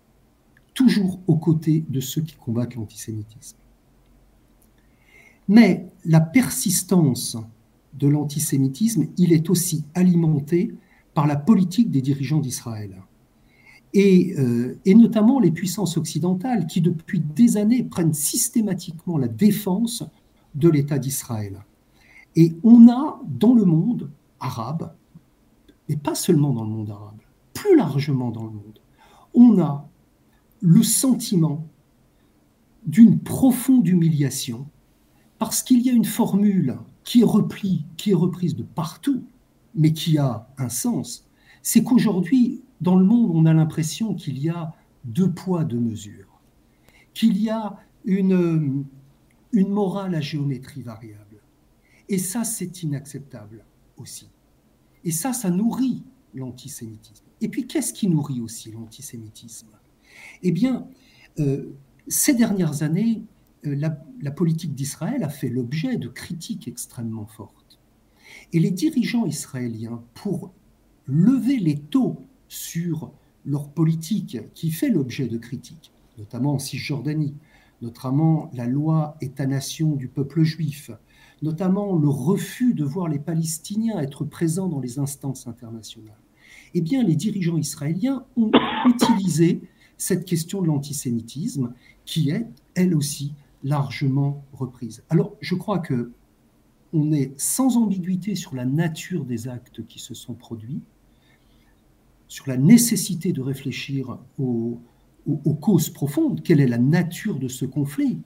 toujours 0.75 1.21
aux 1.27 1.37
côtés 1.37 1.85
de 1.89 2.01
ceux 2.01 2.23
qui 2.23 2.37
combattent 2.37 2.77
l'antisémitisme. 2.77 3.59
Mais 5.49 5.87
la 6.05 6.21
persistance 6.21 7.37
de 7.95 8.07
l'antisémitisme, 8.07 9.07
il 9.17 9.33
est 9.33 9.51
aussi 9.51 9.85
alimenté 9.95 10.75
par 11.15 11.27
la 11.27 11.37
politique 11.37 11.91
des 11.91 12.03
dirigeants 12.03 12.39
d'Israël. 12.39 13.03
Et, 13.95 14.35
euh, 14.39 14.79
et, 14.85 14.95
notamment 14.95 15.41
les 15.41 15.51
puissances 15.51 15.97
occidentales 15.97 16.67
qui, 16.67 16.81
depuis 16.81 17.21
des 17.21 17.57
années, 17.57 17.83
prennent 17.83 18.13
systématiquement 18.13 19.17
la 19.17 19.29
défense 19.29 20.05
de 20.55 20.69
l'État 20.69 20.99
d'Israël. 20.99 21.65
Et 22.37 22.55
on 22.63 22.89
a 22.89 23.21
dans 23.27 23.55
le 23.55 23.65
monde 23.65 24.11
arabe, 24.41 24.93
et 25.89 25.97
pas 25.97 26.15
seulement 26.15 26.53
dans 26.53 26.65
le 26.65 26.71
monde 26.71 26.91
arabe, 26.91 27.19
plus 27.55 27.77
largement 27.77 28.31
dans 28.31 28.45
le 28.45 28.51
monde, 28.51 28.79
on 29.35 29.59
a 29.59 29.89
le 30.61 30.83
sentiment 30.83 31.67
d'une 32.87 33.19
profonde 33.19 33.87
humiliation 33.87 34.67
parce 35.39 35.63
qu'il 35.63 35.81
y 35.83 35.91
a 35.91 35.93
une 35.93 36.05
formule 36.05 36.79
qui 37.05 37.21
est, 37.21 37.25
replie, 37.25 37.85
qui 37.97 38.11
est 38.11 38.15
reprise 38.15 38.57
de 38.57 38.63
partout, 38.63 39.23
mais 39.75 39.93
qui 39.93 40.19
a 40.19 40.49
un 40.59 40.69
sens, 40.69 41.27
c'est 41.63 41.85
qu'aujourd'hui, 41.85 42.63
dans 42.81 42.97
le 42.97 43.05
monde, 43.05 43.31
on 43.35 43.47
a 43.47 43.53
l'impression 43.53 44.15
qu'il 44.15 44.39
y 44.39 44.49
a 44.49 44.75
deux 45.05 45.31
poids, 45.31 45.65
deux 45.65 45.81
mesures, 45.81 46.41
qu'il 47.15 47.41
y 47.41 47.51
a 47.51 47.77
une, 48.05 48.85
une 49.53 49.69
morale 49.71 50.15
à 50.15 50.21
géométrie 50.21 50.83
variable. 50.83 51.43
Et 52.09 52.19
ça, 52.19 52.45
c'est 52.45 52.83
inacceptable 52.83 53.65
aussi. 53.97 54.29
Et 55.05 55.11
ça, 55.11 55.33
ça 55.33 55.51
nourrit 55.51 56.03
l'antisémitisme. 56.35 57.25
Et 57.41 57.49
puis, 57.49 57.67
qu'est-ce 57.67 57.93
qui 57.93 58.09
nourrit 58.09 58.41
aussi 58.41 58.71
l'antisémitisme? 58.71 59.69
Eh 60.43 60.53
bien, 60.53 60.89
euh, 61.39 61.73
ces 62.09 62.35
dernières 62.35 62.83
années, 62.83 63.23
euh, 63.67 63.75
la, 64.21 64.31
politique 64.31 64.75
d'Israël 64.75 65.23
a 65.23 65.29
fait 65.29 65.49
l'objet 65.49 65.97
de 65.97 66.09
critiques 66.09 66.69
extrêmement 66.69 67.27
fortes. 67.27 67.79
Et 68.53 68.59
les 68.59 68.71
dirigeants 68.71 69.27
israéliens, 69.27 70.03
pour 70.15 70.53
lever 71.07 71.59
les 71.59 71.79
taux 71.79 72.27
sur 72.49 73.13
leur 73.45 73.69
politique 73.69 74.39
qui 74.55 74.71
fait 74.71 74.91
l'objet 74.91 75.29
de 75.29 75.39
critiques, 75.39 75.93
notamment 76.19 76.55
en 76.55 76.59
Cisjordanie, 76.59 77.35
notamment 77.83 78.51
la 78.53 78.67
loi 78.67 79.17
État-nation 79.21 79.95
du 79.95 80.09
peuple 80.09 80.43
juif, 80.43 80.91
notamment 81.43 81.97
le 81.97 82.09
refus 82.09 82.75
de 82.75 82.85
voir 82.85 83.09
les 83.09 83.19
Palestiniens 83.19 84.01
être 84.01 84.25
présents 84.25 84.69
dans 84.69 84.81
les 84.81 84.99
instances 84.99 85.47
internationales, 85.47 86.19
eh 86.75 86.81
bien, 86.81 87.03
les 87.03 87.17
dirigeants 87.17 87.57
israéliens 87.57 88.25
ont 88.37 88.51
utilisé 88.87 89.61
cette 89.97 90.25
question 90.25 90.63
de 90.63 90.67
l'antisémitisme 90.67 91.73
qui 92.05 92.31
est, 92.31 92.47
elle 92.75 92.95
aussi, 92.95 93.33
largement 93.65 94.45
reprise. 94.53 95.03
Alors, 95.09 95.35
je 95.41 95.55
crois 95.55 95.79
que 95.79 96.13
on 96.93 97.13
est 97.13 97.39
sans 97.39 97.77
ambiguïté 97.77 98.35
sur 98.35 98.55
la 98.55 98.65
nature 98.65 99.25
des 99.25 99.47
actes 99.49 99.87
qui 99.87 99.99
se 99.99 100.15
sont 100.15 100.33
produits, 100.35 100.81
sur 102.29 102.49
la 102.49 102.57
nécessité 102.57 103.33
de 103.33 103.41
réfléchir 103.41 104.19
aux, 104.39 104.81
causes 105.61 105.91
profondes. 105.91 106.43
Quelle 106.43 106.61
est 106.61 106.69
la 106.69 106.79
nature 106.79 107.39
de 107.39 107.49
ce 107.49 107.65
conflit 107.65 108.19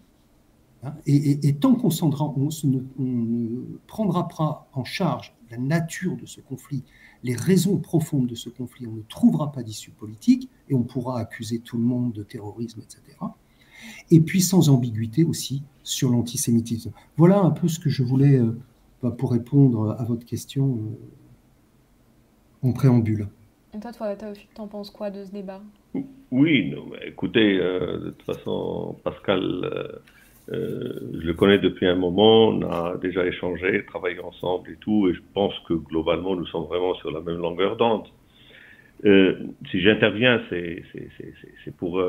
hein, 0.82 0.94
et, 1.06 1.54
tant 1.54 1.74
qu'on 1.74 1.88
on, 2.02 2.78
ne 2.98 3.78
prendra 3.86 4.28
pas 4.28 4.68
en 4.72 4.84
charge 4.84 5.34
la 5.50 5.58
nature 5.58 6.16
de 6.16 6.26
ce 6.26 6.40
conflit, 6.40 6.82
les 7.22 7.34
raisons 7.34 7.76
profondes 7.78 8.26
de 8.26 8.34
ce 8.34 8.48
conflit, 8.48 8.86
on 8.86 8.96
ne 8.96 9.02
trouvera 9.02 9.52
pas 9.52 9.62
d'issue 9.62 9.90
politique 9.90 10.48
et 10.68 10.74
on 10.74 10.82
pourra 10.82 11.18
accuser 11.18 11.58
tout 11.58 11.76
le 11.76 11.82
monde 11.82 12.12
de 12.12 12.22
terrorisme, 12.22 12.80
etc 12.80 13.16
et 14.10 14.20
puis 14.20 14.40
sans 14.40 14.68
ambiguïté 14.68 15.24
aussi 15.24 15.62
sur 15.82 16.10
l'antisémitisme. 16.10 16.92
Voilà 17.16 17.40
un 17.40 17.50
peu 17.50 17.68
ce 17.68 17.78
que 17.78 17.90
je 17.90 18.02
voulais, 18.02 18.38
euh, 18.38 18.58
bah, 19.02 19.10
pour 19.10 19.32
répondre 19.32 19.96
à 19.98 20.04
votre 20.04 20.24
question 20.24 20.76
euh, 20.76 22.68
en 22.68 22.72
préambule. 22.72 23.28
Et 23.74 23.80
toi, 23.80 23.92
toi 23.92 24.14
tu 24.14 24.60
en 24.60 24.68
penses 24.68 24.90
quoi 24.90 25.10
de 25.10 25.24
ce 25.24 25.32
débat? 25.32 25.60
Oui, 26.30 26.74
écoutez, 27.06 27.58
euh, 27.58 27.98
de 27.98 28.10
toute 28.10 28.22
façon, 28.22 28.96
Pascal, 29.04 29.92
je 30.48 31.26
le 31.26 31.34
connais 31.34 31.58
depuis 31.58 31.86
un 31.86 31.94
moment, 31.94 32.48
on 32.48 32.62
a 32.62 32.96
déjà 32.96 33.26
échangé, 33.26 33.84
travaillé 33.86 34.18
ensemble 34.20 34.70
et 34.70 34.76
tout, 34.76 35.08
et 35.08 35.14
je 35.14 35.20
pense 35.34 35.54
que 35.68 35.74
globalement, 35.74 36.34
nous 36.34 36.46
sommes 36.46 36.64
vraiment 36.66 36.94
sur 36.96 37.10
la 37.10 37.20
même 37.20 37.38
longueur 37.38 37.76
d'onde. 37.76 38.08
si 39.02 39.80
j'interviens, 39.80 40.42
c'est 40.50 41.76
pour 41.78 42.00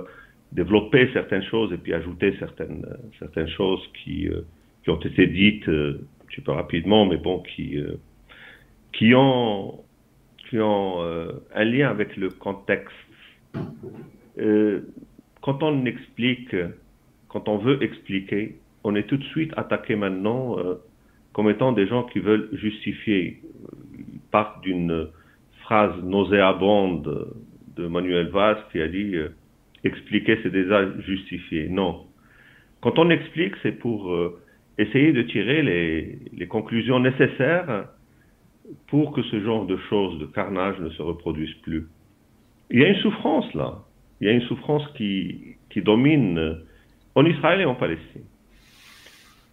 développer 0.53 1.10
certaines 1.13 1.43
choses 1.43 1.74
et 1.74 1.77
puis 1.77 1.93
ajouter 1.93 2.36
certaines, 2.39 2.86
certaines 3.20 3.50
choses 3.50 3.82
qui, 4.03 4.27
euh, 4.27 4.41
qui 4.84 4.89
ont 4.91 5.00
été 5.00 5.27
dites, 5.27 5.67
euh, 5.67 6.05
un 6.38 6.41
peu 6.41 6.51
rapidement, 6.51 7.05
mais 7.05 7.17
bon, 7.17 7.39
qui, 7.39 7.77
euh, 7.77 7.98
qui 8.91 9.13
ont, 9.15 9.83
ont 10.62 11.02
un 11.54 11.64
lien 11.64 11.90
avec 11.90 12.18
le 12.18 12.30
contexte. 12.30 12.96
quand 15.42 15.64
on 15.64 15.86
explique, 15.86 16.56
quand 17.28 17.48
on 17.50 17.58
veut 17.58 17.82
expliquer, 17.84 18.56
on 18.84 18.96
est 18.96 19.08
tout 19.08 19.18
de 19.18 19.24
suite 19.26 19.52
attaqué 19.58 19.96
maintenant 19.96 20.58
comme 21.34 21.50
étant 21.50 21.72
des 21.72 21.88
gens 21.88 22.04
qui 22.04 22.20
veulent 22.20 22.50
justifier. 22.54 23.42
Ils 23.98 24.20
partent 24.32 24.62
d'une 24.64 25.08
phrase 25.62 25.94
nauséabonde 26.04 27.28
de 27.76 27.88
Manuel 27.88 28.28
Valls 28.28 28.64
qui 28.72 28.82
a 28.82 28.88
dit 28.88 29.16
expliquer, 29.84 30.40
c'est 30.44 30.52
déjà 30.52 30.88
justifier. 31.02 31.68
Non. 31.70 32.06
Quand 32.82 33.00
on 33.00 33.10
explique, 33.10 33.54
c'est 33.62 33.72
pour 33.72 34.12
euh, 34.12 34.40
essayer 34.78 35.14
de 35.14 35.22
tirer 35.24 35.62
les, 35.62 36.48
conclusions 36.48 37.00
nécessaires 37.00 37.88
pour 38.88 39.12
que 39.12 39.22
ce 39.24 39.41
genre 39.41 39.65
de 39.65 39.77
choses, 39.89 40.20
de 40.20 40.25
carnage, 40.25 40.79
ne 40.79 40.89
se 40.89 41.01
reproduise 41.01 41.53
plus. 41.63 41.88
Il 42.70 42.79
y 42.79 42.86
a 42.86 42.89
une 42.89 43.01
souffrance 43.01 43.53
là. 43.53 43.84
Il 44.22 44.27
y 44.27 44.29
a 44.29 44.34
une 44.34 44.41
souffrance 44.43 44.84
qui, 44.96 45.58
qui 45.70 45.82
domine 45.82 46.60
en 47.15 47.25
Israël 47.25 47.62
et 47.62 47.65
en 47.65 47.75
Palestine. 47.75 48.24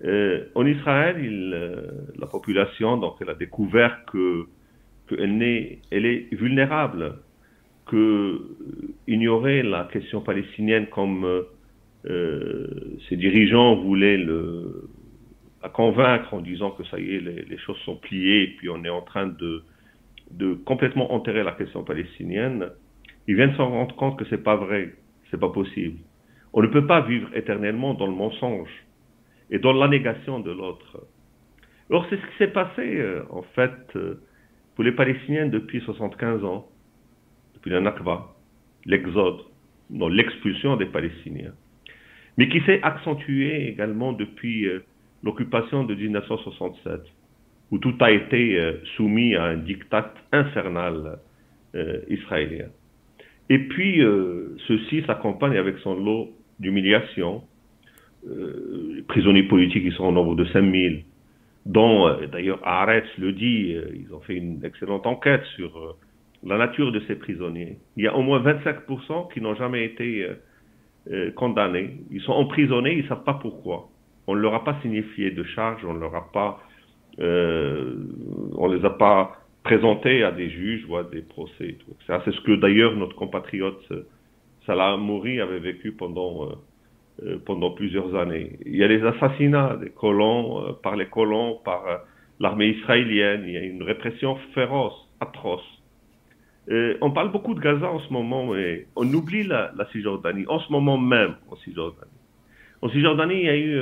Euh, 0.05 0.47
en 0.55 0.65
Israël, 0.65 1.17
euh, 1.19 1.91
la 2.19 2.27
population, 2.27 2.97
donc, 2.97 3.17
elle 3.21 3.31
a 3.31 3.35
découvert 3.35 4.05
que 4.07 4.47
qu'elle 5.09 5.43
est, 5.43 5.81
elle 5.91 6.07
est 6.07 6.33
vulnérable 6.35 7.17
que 7.87 7.97
euh, 7.97 8.39
ignorer 9.09 9.63
la 9.63 9.89
question 9.93 10.21
palestinienne 10.21 10.87
comme 10.87 11.25
euh, 11.25 11.43
euh, 12.07 12.67
ses 13.09 13.17
dirigeants 13.17 13.77
voulaient 13.77 14.17
le, 14.17 14.89
la 15.63 15.69
convaincre 15.69 16.33
en 16.33 16.41
disant 16.41 16.71
que 16.71 16.85
ça 16.85 16.99
y 16.99 17.17
est, 17.17 17.21
les, 17.21 17.59
choses 17.59 17.79
sont 17.85 17.97
pliées 17.97 18.43
et 18.43 18.47
puis 18.57 18.69
on 18.71 18.85
est 18.85 18.91
en 18.91 19.03
train 19.03 19.27
de, 19.27 19.63
de 20.31 20.55
complètement 20.55 21.13
enterrer 21.13 21.43
la 21.43 21.53
question 21.53 21.85
palestinienne, 21.85 22.71
ils 23.27 23.37
viennent 23.37 23.55
s'en 23.57 23.69
rendre 23.69 23.95
compte 23.97 24.19
que 24.19 24.25
c'est 24.31 24.43
pas 24.43 24.57
vrai, 24.57 24.95
c'est 25.31 25.39
pas 25.39 25.51
possible. 25.51 25.99
On 26.53 26.63
ne 26.63 26.67
peut 26.67 26.87
pas 26.87 27.03
vivre 27.03 27.29
éternellement 27.35 27.95
dans 27.95 28.07
le 28.07 28.15
mensonge 28.15 28.71
et 29.51 29.59
dans 29.59 29.73
la 29.73 29.89
négation 29.89 30.41
de 30.41 30.51
l'autre. 30.51 31.07
Or, 31.91 32.07
c'est 32.09 32.17
ce 32.17 32.27
qui 32.27 32.37
s'est 32.39 32.53
passé, 32.53 33.05
en 33.31 33.43
fait, 33.43 33.99
pour 34.75 34.85
les 34.85 34.93
Palestiniens 34.93 35.47
depuis 35.47 35.81
75 35.81 36.45
ans, 36.45 36.69
depuis 37.55 37.71
la 37.71 37.81
Nakba, 37.81 38.29
l'exode, 38.87 39.41
l'expulsion 39.91 40.77
des 40.77 40.87
Palestiniens, 40.87 41.53
mais 42.37 42.49
qui 42.49 42.61
s'est 42.63 42.81
accentué 42.83 43.69
également 43.69 44.13
depuis 44.13 44.67
euh, 44.67 44.85
l'occupation 45.23 45.85
de 45.85 45.95
1967, 45.95 47.01
où 47.71 47.79
tout 47.79 47.95
a 48.01 48.11
été 48.11 48.59
euh, 48.59 48.73
soumis 48.97 49.35
à 49.35 49.45
un 49.45 49.57
diktat 49.57 50.13
infernal 50.33 51.19
euh, 51.75 52.01
israélien. 52.09 52.67
Et 53.49 53.59
puis, 53.59 54.01
ceci 54.69 55.03
s'accompagne 55.09 55.57
avec 55.57 55.79
son 55.79 55.97
lot 55.97 56.31
d'humiliation. 56.61 57.43
les 58.25 59.03
prisonniers 59.09 59.43
politiques, 59.43 59.83
ils 59.85 59.93
sont 59.93 60.05
au 60.05 60.13
nombre 60.13 60.37
de 60.37 60.45
5000, 60.45 61.03
dont, 61.67 62.17
d'ailleurs, 62.31 62.61
Haaretz 62.63 63.09
le 63.19 63.33
dit, 63.33 63.77
ils 63.93 64.15
ont 64.15 64.21
fait 64.21 64.37
une 64.37 64.65
excellente 64.65 65.05
enquête 65.05 65.43
sur 65.57 65.97
la 66.45 66.59
nature 66.59 66.93
de 66.93 67.01
ces 67.09 67.17
prisonniers. 67.17 67.79
Il 67.97 68.05
y 68.05 68.07
a 68.07 68.15
au 68.15 68.23
moins 68.23 68.41
25% 68.41 69.33
qui 69.33 69.41
n'ont 69.41 69.57
jamais 69.57 69.85
été 69.85 70.29
euh, 71.11 71.31
condamnés. 71.33 71.97
Ils 72.11 72.21
sont 72.21 72.33
emprisonnés, 72.33 72.93
ils 72.93 73.05
ne 73.05 73.09
savent 73.09 73.25
pas 73.25 73.35
pourquoi. 73.35 73.89
On 74.31 74.37
ne 74.37 74.41
leur 74.41 74.55
a 74.55 74.63
pas 74.63 74.79
signifié 74.81 75.33
de 75.33 75.43
charge, 75.43 75.85
on 75.85 75.93
ne 75.93 75.99
leur 75.99 76.15
a 76.15 76.31
pas, 76.31 76.61
euh, 77.19 77.97
on 78.57 78.69
les 78.69 78.85
a 78.85 78.91
pas 78.91 79.37
présentés 79.65 80.23
à 80.23 80.31
des 80.31 80.49
juges 80.49 80.87
ou 80.89 80.97
à 80.97 81.03
des 81.03 81.23
procès. 81.23 81.77
C'est 82.07 82.31
ce 82.31 82.41
que 82.43 82.53
d'ailleurs 82.53 82.95
notre 82.95 83.17
compatriote 83.17 83.85
euh, 83.91 84.07
Salah 84.67 84.97
Mouri 84.97 85.41
avait 85.41 85.59
vécu 85.59 85.93
pendant 85.93 86.49
pendant 87.45 87.73
plusieurs 87.73 88.15
années. 88.15 88.59
Il 88.65 88.77
y 88.77 88.85
a 88.85 88.87
les 88.87 89.03
assassinats 89.03 89.77
des 89.77 89.91
colons 89.91 90.75
par 90.83 90.97
les 90.97 91.07
colons, 91.07 91.59
par 91.65 91.83
l'armée 92.39 92.69
israélienne. 92.69 93.43
Il 93.47 93.53
y 93.53 93.57
a 93.59 93.63
une 93.63 93.83
répression 93.83 94.37
féroce, 94.55 94.95
atroce. 95.19 95.83
Euh, 96.71 96.97
on 97.01 97.11
parle 97.11 97.33
beaucoup 97.33 97.55
de 97.55 97.61
Gaza 97.61 97.91
en 97.91 97.99
ce 97.99 98.13
moment, 98.13 98.47
mais 98.47 98.87
on 98.95 99.13
oublie 99.13 99.43
la, 99.43 99.73
Cisjordanie, 99.93 100.47
en 100.47 100.61
ce 100.61 100.71
moment 100.71 100.99
même 100.99 101.35
en 101.51 101.57
Cisjordanie. 101.57 102.11
En 102.81 102.89
Cisjordanie, 102.89 103.41
il 103.41 103.45
y 103.45 103.49
a 103.49 103.57
eu 103.57 103.81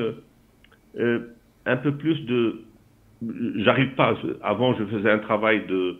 euh, 0.98 1.02
euh, 1.02 1.18
un 1.66 1.76
peu 1.76 1.92
plus 1.92 2.24
de... 2.26 2.62
J'arrive 3.56 3.94
pas, 3.94 4.16
avant 4.42 4.74
je 4.74 4.84
faisais 4.84 5.10
un 5.10 5.18
travail 5.18 5.66
de, 5.66 5.96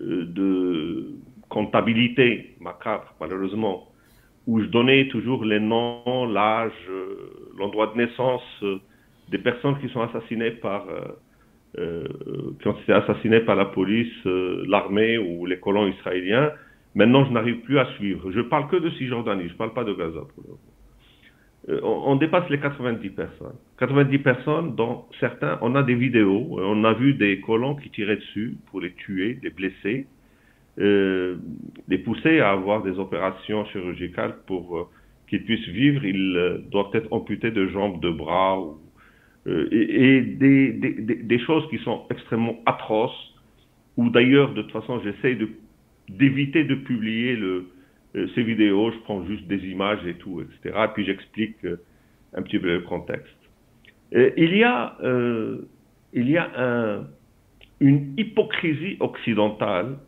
de 0.00 1.10
comptabilité 1.50 2.56
macabre, 2.58 3.14
malheureusement, 3.20 3.88
où 4.46 4.60
je 4.60 4.66
donnais 4.66 5.08
toujours 5.08 5.44
les 5.44 5.60
noms, 5.60 6.26
l'âge, 6.26 6.72
l'endroit 7.58 7.88
de 7.88 7.98
naissance 7.98 8.64
des 9.30 9.38
personnes 9.38 9.78
qui 9.78 9.90
sont 9.90 10.00
assassinées 10.00 10.52
par 10.52 10.86
euh, 11.76 12.04
qui 12.60 12.68
ont 12.68 12.78
été 12.78 12.92
assassinés 12.92 13.40
par 13.40 13.56
la 13.56 13.64
police, 13.64 14.12
euh, 14.26 14.64
l'armée 14.68 15.18
ou 15.18 15.44
les 15.44 15.58
colons 15.58 15.88
israéliens. 15.88 16.52
Maintenant, 16.94 17.24
je 17.24 17.32
n'arrive 17.32 17.62
plus 17.62 17.80
à 17.80 17.86
suivre. 17.96 18.30
Je 18.30 18.42
parle 18.42 18.68
que 18.68 18.76
de 18.76 18.90
Cisjordanie, 18.90 19.48
je 19.48 19.54
ne 19.54 19.58
parle 19.58 19.74
pas 19.74 19.82
de 19.82 19.92
Gaza 19.92 20.20
pour 20.20 20.44
le 20.46 20.52
euh, 20.52 20.73
on, 21.82 22.16
dépasse 22.16 22.48
les 22.50 22.58
90 22.58 23.10
personnes. 23.10 23.54
90 23.78 24.18
personnes 24.18 24.74
dont 24.76 25.04
certains, 25.18 25.58
on 25.62 25.74
a 25.74 25.82
des 25.82 25.94
vidéos, 25.94 26.58
on 26.58 26.84
a 26.84 26.92
vu 26.92 27.14
des 27.14 27.40
colons 27.40 27.74
qui 27.74 27.90
tiraient 27.90 28.16
dessus 28.16 28.56
pour 28.70 28.80
les 28.80 28.92
tuer, 28.92 29.38
les 29.42 29.50
blesser, 29.50 30.06
les 30.76 31.98
pousser 31.98 32.40
à 32.40 32.50
avoir 32.50 32.82
des 32.82 32.98
opérations 32.98 33.64
chirurgicales 33.66 34.34
pour 34.46 34.90
qu'ils 35.26 35.44
puissent 35.44 35.68
vivre. 35.68 36.04
Ils 36.04 36.64
doivent 36.70 36.90
être 36.92 37.10
amputés 37.12 37.50
de 37.50 37.66
jambes, 37.68 38.00
de 38.02 38.10
bras 38.10 38.60
ou 38.60 38.78
euh, 39.46 39.68
et, 39.70 40.22
des, 40.22 40.72
des, 40.72 40.92
des, 40.92 41.38
choses 41.40 41.68
qui 41.68 41.76
sont 41.78 42.04
extrêmement 42.10 42.60
atroces, 42.64 43.34
ou 43.98 44.08
d'ailleurs, 44.08 44.54
de 44.54 44.62
toute 44.62 44.72
façon, 44.72 45.00
j'essaye 45.04 45.38
d'éviter 46.08 46.64
de, 46.64 46.74
publier 46.74 47.36
le, 47.36 47.46
euh, 47.46 47.66
ces 48.34 48.42
vidéos, 48.42 48.90
je 48.92 48.98
prends 48.98 49.24
juste 49.26 49.46
des 49.46 49.64
images 49.66 50.04
et 50.06 50.14
tout, 50.14 50.40
etc. 50.40 50.76
Et 50.84 50.88
puis 50.94 51.04
j'explique 51.04 51.56
euh, 51.64 51.76
un 52.34 52.42
petit 52.42 52.58
peu 52.58 52.66
le 52.66 52.80
contexte. 52.82 53.36
il 54.12 54.56
y 54.56 54.64
a, 54.64 54.96
il 56.12 56.30
y 56.30 56.36
a 56.36 56.50
un, 56.56 57.06
une 57.80 58.14
hypocrisie 58.16 58.96
occidentale. 59.00 59.98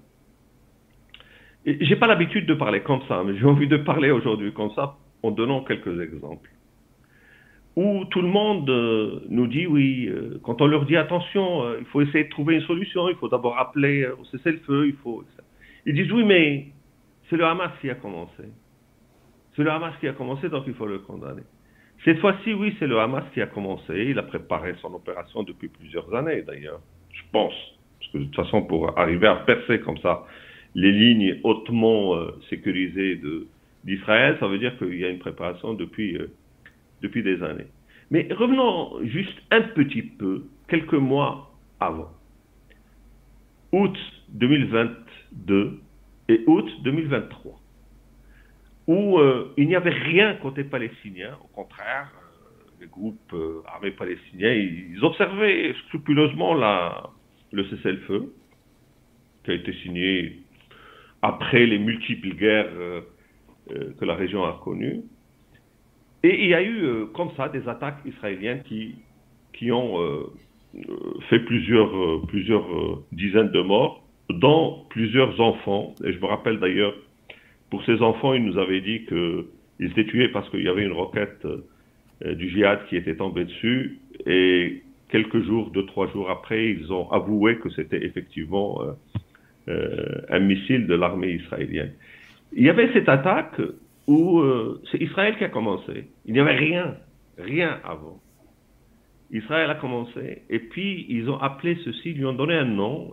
J'ai 1.64 1.96
pas 1.96 2.06
l'habitude 2.06 2.46
de 2.46 2.54
parler 2.54 2.80
comme 2.80 3.02
ça, 3.08 3.22
mais 3.24 3.36
j'ai 3.36 3.44
envie 3.44 3.68
de 3.68 3.76
parler 3.76 4.10
aujourd'hui 4.10 4.52
comme 4.52 4.70
ça 4.76 4.96
en 5.22 5.32
donnant 5.32 5.64
quelques 5.64 6.00
exemples 6.00 6.50
où 7.76 8.06
tout 8.06 8.22
le 8.22 8.28
monde 8.28 8.68
euh, 8.70 9.20
nous 9.28 9.46
dit 9.46 9.66
oui, 9.66 10.06
euh, 10.08 10.40
quand 10.42 10.62
on 10.62 10.66
leur 10.66 10.86
dit 10.86 10.96
attention, 10.96 11.62
euh, 11.62 11.76
il 11.78 11.86
faut 11.86 12.00
essayer 12.00 12.24
de 12.24 12.30
trouver 12.30 12.54
une 12.54 12.62
solution, 12.62 13.08
il 13.10 13.16
faut 13.16 13.28
d'abord 13.28 13.58
appeler 13.58 14.06
au 14.06 14.24
cessez-le-feu, 14.24 14.88
il 14.88 14.94
faut. 14.94 15.22
Ils 15.84 15.94
disent 15.94 16.10
oui, 16.10 16.24
mais 16.24 16.68
c'est 17.28 17.36
le 17.36 17.44
Hamas 17.44 17.72
qui 17.80 17.90
a 17.90 17.94
commencé. 17.94 18.44
C'est 19.54 19.62
le 19.62 19.70
Hamas 19.70 19.94
qui 20.00 20.08
a 20.08 20.12
commencé, 20.12 20.48
donc 20.48 20.64
il 20.66 20.74
faut 20.74 20.86
le 20.86 20.98
condamner. 20.98 21.42
Cette 22.04 22.18
fois-ci, 22.18 22.52
oui, 22.52 22.76
c'est 22.78 22.86
le 22.86 22.98
Hamas 23.00 23.24
qui 23.32 23.40
a 23.40 23.46
commencé. 23.46 24.06
Il 24.10 24.18
a 24.18 24.22
préparé 24.22 24.74
son 24.82 24.92
opération 24.94 25.42
depuis 25.42 25.68
plusieurs 25.68 26.14
années, 26.14 26.42
d'ailleurs. 26.42 26.80
Je 27.12 27.22
pense. 27.32 27.54
Parce 27.98 28.12
que 28.12 28.18
de 28.18 28.24
toute 28.24 28.36
façon, 28.36 28.62
pour 28.62 28.98
arriver 28.98 29.26
à 29.26 29.36
percer 29.36 29.80
comme 29.80 29.98
ça 29.98 30.26
les 30.74 30.92
lignes 30.92 31.40
hautement 31.42 32.14
sécurisées 32.50 33.18
d'Israël, 33.84 34.36
ça 34.38 34.46
veut 34.46 34.58
dire 34.58 34.76
qu'il 34.76 34.98
y 34.98 35.04
a 35.04 35.08
une 35.08 35.18
préparation 35.18 35.72
depuis 35.72 36.18
depuis 37.02 37.22
des 37.22 37.42
années. 37.42 37.66
Mais 38.10 38.28
revenons 38.30 39.04
juste 39.04 39.38
un 39.50 39.62
petit 39.62 40.02
peu, 40.02 40.44
quelques 40.68 40.94
mois 40.94 41.50
avant. 41.80 42.10
Août 43.72 43.96
2022 44.28 45.80
et 46.28 46.42
août 46.46 46.68
2023, 46.82 47.60
où 48.86 49.18
euh, 49.18 49.52
il 49.56 49.68
n'y 49.68 49.76
avait 49.76 49.90
rien 49.90 50.34
côté 50.34 50.64
palestinien, 50.64 51.36
au 51.44 51.48
contraire, 51.48 52.12
euh, 52.14 52.80
les 52.80 52.86
groupes 52.86 53.32
euh, 53.32 53.62
armés 53.66 53.92
palestiniens, 53.92 54.52
ils, 54.52 54.98
observaient 55.02 55.74
scrupuleusement 55.86 56.54
le 56.54 57.64
cessez-le-feu, 57.64 58.32
qui 59.44 59.50
a 59.50 59.54
été 59.54 59.72
signé 59.74 60.40
après 61.22 61.66
les 61.66 61.78
multiples 61.78 62.34
guerres 62.34 62.70
que 63.68 64.04
la 64.04 64.14
région 64.14 64.44
a 64.44 64.60
connues. 64.62 65.02
Et 66.22 66.44
il 66.44 66.50
y 66.50 66.54
a 66.54 66.62
eu 66.62 67.06
comme 67.14 67.30
ça 67.36 67.48
des 67.48 67.66
attaques 67.68 68.00
israéliennes 68.04 68.62
qui, 68.64 68.96
qui 69.52 69.70
ont 69.70 70.28
fait 71.28 71.40
plusieurs, 71.40 72.26
plusieurs 72.26 72.66
dizaines 73.12 73.50
de 73.50 73.62
morts, 73.62 74.05
dont 74.30 74.84
plusieurs 74.90 75.40
enfants. 75.40 75.94
Et 76.04 76.12
je 76.12 76.18
me 76.18 76.26
rappelle 76.26 76.58
d'ailleurs, 76.58 76.94
pour 77.70 77.84
ces 77.84 78.00
enfants, 78.02 78.34
ils 78.34 78.44
nous 78.44 78.58
avaient 78.58 78.80
dit 78.80 79.04
qu'ils 79.06 79.90
étaient 79.90 80.06
tués 80.06 80.28
parce 80.28 80.48
qu'il 80.50 80.62
y 80.62 80.68
avait 80.68 80.84
une 80.84 80.92
roquette 80.92 81.46
du 82.24 82.48
djihad 82.48 82.86
qui 82.88 82.96
était 82.96 83.16
tombée 83.16 83.44
dessus. 83.44 83.98
Et 84.24 84.82
quelques 85.08 85.42
jours, 85.44 85.70
deux, 85.70 85.84
trois 85.86 86.10
jours 86.12 86.30
après, 86.30 86.70
ils 86.70 86.92
ont 86.92 87.10
avoué 87.10 87.56
que 87.58 87.70
c'était 87.70 88.04
effectivement 88.04 88.82
un 89.68 90.38
missile 90.38 90.86
de 90.86 90.94
l'armée 90.94 91.32
israélienne. 91.32 91.92
Il 92.52 92.64
y 92.64 92.70
avait 92.70 92.92
cette 92.92 93.08
attaque 93.08 93.60
où 94.06 94.40
euh, 94.40 94.80
c'est 94.90 95.00
Israël 95.00 95.36
qui 95.36 95.44
a 95.44 95.48
commencé. 95.48 96.08
Il 96.26 96.32
n'y 96.32 96.40
avait 96.40 96.56
rien, 96.56 96.96
rien 97.38 97.80
avant. 97.84 98.20
Israël 99.32 99.68
a 99.70 99.74
commencé, 99.74 100.42
et 100.48 100.60
puis 100.60 101.04
ils 101.08 101.28
ont 101.28 101.38
appelé 101.38 101.76
ceci, 101.84 102.12
lui 102.12 102.24
ont 102.24 102.32
donné 102.32 102.54
un 102.54 102.64
nom, 102.64 103.10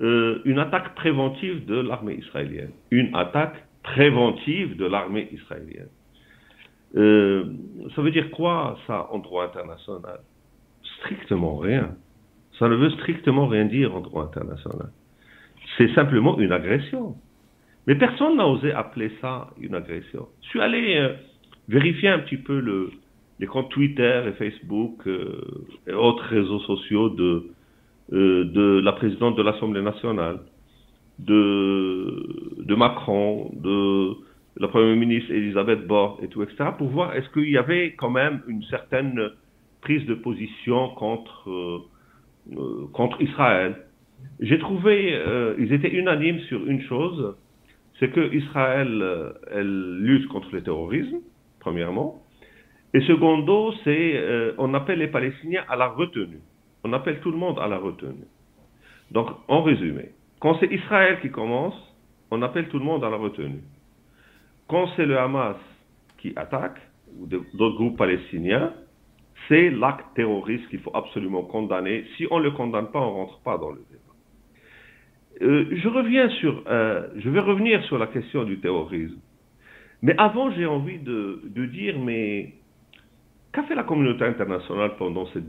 euh, 0.00 0.40
une 0.44 0.58
attaque 0.58 0.94
préventive 0.96 1.66
de 1.66 1.76
l'armée 1.76 2.14
israélienne. 2.14 2.72
Une 2.90 3.14
attaque 3.14 3.64
préventive 3.82 4.76
de 4.76 4.86
l'armée 4.86 5.28
israélienne. 5.30 5.88
Euh, 6.96 7.44
ça 7.94 8.02
veut 8.02 8.10
dire 8.10 8.30
quoi, 8.30 8.78
ça, 8.86 9.08
en 9.12 9.18
droit 9.18 9.44
international? 9.44 10.20
Strictement 10.98 11.56
rien. 11.58 11.94
Ça 12.58 12.68
ne 12.68 12.74
veut 12.74 12.90
strictement 12.90 13.46
rien 13.46 13.66
dire 13.66 13.94
en 13.94 14.00
droit 14.00 14.24
international. 14.24 14.90
C'est 15.78 15.92
simplement 15.94 16.38
une 16.38 16.52
agression. 16.52 17.14
Mais 17.86 17.94
personne 17.94 18.36
n'a 18.36 18.46
osé 18.46 18.72
appeler 18.72 19.12
ça 19.20 19.50
une 19.60 19.74
agression. 19.74 20.26
Je 20.42 20.48
suis 20.48 20.60
allé 20.60 20.96
euh, 20.96 21.14
vérifier 21.68 22.08
un 22.08 22.20
petit 22.20 22.36
peu 22.36 22.58
le, 22.58 22.90
les 23.38 23.46
comptes 23.46 23.70
Twitter 23.70 24.24
et 24.26 24.32
Facebook 24.32 25.06
et 25.06 25.92
autres 25.92 26.24
réseaux 26.24 26.60
sociaux 26.60 27.10
de, 27.10 27.50
euh, 28.12 28.44
de 28.44 28.80
la 28.80 28.92
présidente 28.92 29.36
de 29.36 29.42
l'Assemblée 29.42 29.82
nationale, 29.82 30.40
de, 31.18 32.74
Macron, 32.74 33.50
de 33.54 34.14
la 34.56 34.68
Première 34.68 34.96
ministre 34.96 35.30
Elisabeth 35.30 35.86
Borne 35.86 36.22
et 36.22 36.28
tout, 36.28 36.42
etc., 36.42 36.70
pour 36.76 36.88
voir 36.88 37.14
est-ce 37.14 37.28
qu'il 37.30 37.50
y 37.50 37.58
avait 37.58 37.94
quand 37.94 38.10
même 38.10 38.42
une 38.48 38.62
certaine 38.64 39.30
prise 39.80 40.04
de 40.06 40.14
position 40.14 40.88
contre, 40.90 41.84
contre 42.92 43.20
Israël. 43.22 43.76
J'ai 44.40 44.58
trouvé, 44.58 45.20
ils 45.58 45.72
étaient 45.72 45.90
unanimes 45.90 46.40
sur 46.40 46.66
une 46.66 46.82
chose, 46.82 47.36
c'est 47.98 48.10
que 48.10 48.34
Israël, 48.34 49.00
euh, 49.02 49.32
elle 49.50 49.98
lutte 49.98 50.26
contre 50.28 50.48
le 50.52 50.62
terrorisme, 50.62 51.18
premièrement, 51.60 52.22
et 52.92 53.00
secondo, 53.02 53.72
c'est 53.82 54.12
euh, 54.14 54.52
on 54.58 54.72
appelle 54.74 54.98
les 54.98 55.08
Palestiniens 55.08 55.64
à 55.68 55.76
la 55.76 55.88
retenue. 55.88 56.40
On 56.84 56.92
appelle 56.92 57.20
tout 57.20 57.30
le 57.30 57.38
monde 57.38 57.58
à 57.58 57.66
la 57.66 57.78
retenue. 57.78 58.28
Donc, 59.10 59.28
en 59.48 59.62
résumé, 59.62 60.10
quand 60.40 60.58
c'est 60.60 60.70
Israël 60.70 61.18
qui 61.20 61.30
commence, 61.30 61.74
on 62.30 62.42
appelle 62.42 62.68
tout 62.68 62.78
le 62.78 62.84
monde 62.84 63.02
à 63.04 63.10
la 63.10 63.16
retenue. 63.16 63.62
Quand 64.68 64.88
c'est 64.96 65.06
le 65.06 65.18
Hamas 65.18 65.56
qui 66.18 66.32
attaque, 66.36 66.78
ou 67.18 67.26
d'autres 67.26 67.76
groupes 67.76 67.96
palestiniens, 67.96 68.72
c'est 69.48 69.70
l'acte 69.70 70.06
terroriste 70.14 70.68
qu'il 70.68 70.80
faut 70.80 70.94
absolument 70.94 71.42
condamner. 71.42 72.04
Si 72.16 72.26
on 72.30 72.38
ne 72.38 72.44
le 72.44 72.50
condamne 72.52 72.90
pas, 72.90 73.00
on 73.00 73.10
ne 73.10 73.16
rentre 73.16 73.40
pas 73.40 73.58
dans 73.58 73.70
le 73.70 73.82
débat. 73.90 74.04
Euh, 75.42 75.68
je 75.72 75.88
reviens 75.88 76.28
sur, 76.30 76.62
euh, 76.66 77.08
je 77.16 77.28
vais 77.28 77.40
revenir 77.40 77.82
sur 77.84 77.98
la 77.98 78.06
question 78.06 78.44
du 78.44 78.60
terrorisme. 78.60 79.18
Mais 80.02 80.14
avant, 80.18 80.50
j'ai 80.50 80.66
envie 80.66 80.98
de, 80.98 81.42
de, 81.44 81.66
dire, 81.66 81.98
mais 81.98 82.54
qu'a 83.52 83.62
fait 83.64 83.74
la 83.74 83.84
communauté 83.84 84.24
internationale 84.24 84.96
pendant 84.98 85.26
cette 85.26 85.44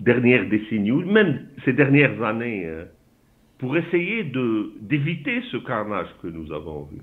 dernière 0.00 0.48
décennie, 0.48 0.90
ou 0.90 1.00
même 1.00 1.48
ces 1.64 1.72
dernières 1.72 2.22
années, 2.22 2.64
euh, 2.66 2.84
pour 3.58 3.76
essayer 3.76 4.24
d'éviter 4.24 5.42
ce 5.50 5.56
carnage 5.58 6.08
que 6.22 6.28
nous 6.28 6.52
avons 6.52 6.82
vu 6.84 6.98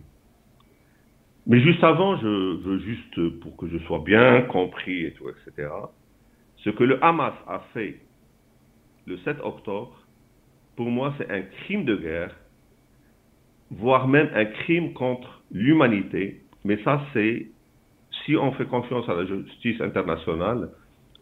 Mais 1.48 1.60
juste 1.62 1.84
avant, 1.84 2.18
je 2.18 2.62
veux 2.62 2.80
juste, 2.80 3.40
pour 3.40 3.58
que 3.58 3.68
je 3.68 3.78
sois 3.80 4.00
bien 4.06 4.42
compris 4.44 5.06
et 5.06 5.14
tout, 5.14 5.30
etc., 5.30 5.70
ce 6.58 6.70
que 6.70 6.84
le 6.84 7.04
Hamas 7.04 7.34
a 7.48 7.60
fait 7.74 8.00
le 9.06 9.18
7 9.18 9.38
octobre, 9.44 10.00
pour 10.76 10.90
moi, 10.90 11.14
c'est 11.18 11.30
un 11.30 11.42
crime 11.42 11.86
de 11.86 11.96
guerre, 11.96 12.36
voire 13.70 14.08
même 14.08 14.30
un 14.34 14.46
crime 14.46 14.94
contre 14.94 15.44
l'humanité. 15.52 16.42
Mais 16.64 16.82
ça, 16.84 17.02
c'est, 17.14 17.48
si 18.26 18.36
on 18.38 18.52
fait 18.54 18.66
confiance 18.66 19.08
à 19.10 19.16
la 19.16 19.26
justice 19.26 19.82
internationale, 19.82 20.70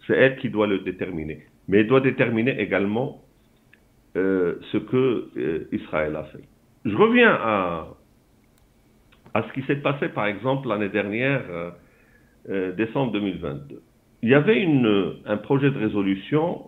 c'est 0.05 0.13
elle 0.13 0.37
qui 0.37 0.49
doit 0.49 0.67
le 0.67 0.79
déterminer. 0.79 1.45
Mais 1.67 1.79
elle 1.79 1.87
doit 1.87 2.01
déterminer 2.01 2.59
également 2.59 3.21
euh, 4.17 4.59
ce 4.73 4.77
que 4.77 5.29
euh, 5.37 5.69
Israël 5.71 6.15
a 6.17 6.23
fait. 6.23 6.43
Je 6.83 6.95
reviens 6.95 7.31
à, 7.31 7.87
ce 9.35 9.53
qui 9.53 9.65
s'est 9.65 9.77
passé, 9.77 10.09
par 10.09 10.25
exemple, 10.25 10.67
l'année 10.67 10.89
dernière, 10.89 11.43
euh, 12.49 12.73
décembre 12.73 13.13
2022. 13.13 13.81
Il 14.23 14.29
y 14.29 14.33
avait 14.33 14.67
un 15.25 15.37
projet 15.37 15.71
de 15.71 15.77
résolution 15.77 16.67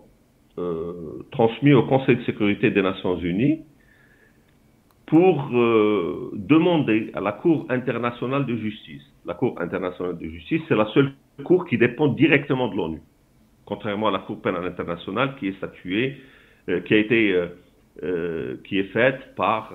transmis 1.32 1.72
au 1.72 1.82
Conseil 1.82 2.16
de 2.16 2.22
sécurité 2.24 2.70
des 2.70 2.82
Nations 2.82 3.18
Unies 3.18 3.60
pour 5.06 5.50
demander 6.32 7.10
à 7.14 7.20
la 7.20 7.32
Cour 7.32 7.66
internationale 7.68 8.46
de 8.46 8.56
justice. 8.56 9.02
La 9.26 9.34
Cour 9.34 9.60
internationale 9.60 10.16
de 10.16 10.26
justice, 10.28 10.62
c'est 10.68 10.76
la 10.76 10.86
seule 10.86 11.12
cour 11.44 11.66
qui 11.66 11.78
dépend 11.78 12.08
directement 12.08 12.68
de 12.68 12.76
l'ONU, 12.76 13.00
contrairement 13.66 14.08
à 14.08 14.10
la 14.10 14.18
Cour 14.20 14.40
pénale 14.42 14.66
internationale 14.66 15.36
qui 15.38 15.48
est 15.48 15.56
statuée, 15.56 16.16
euh, 16.68 16.80
qui 16.80 16.94
a 16.94 16.98
été, 16.98 17.44
qui 18.64 18.78
est 18.78 18.92
faite 18.92 19.34
par 19.36 19.72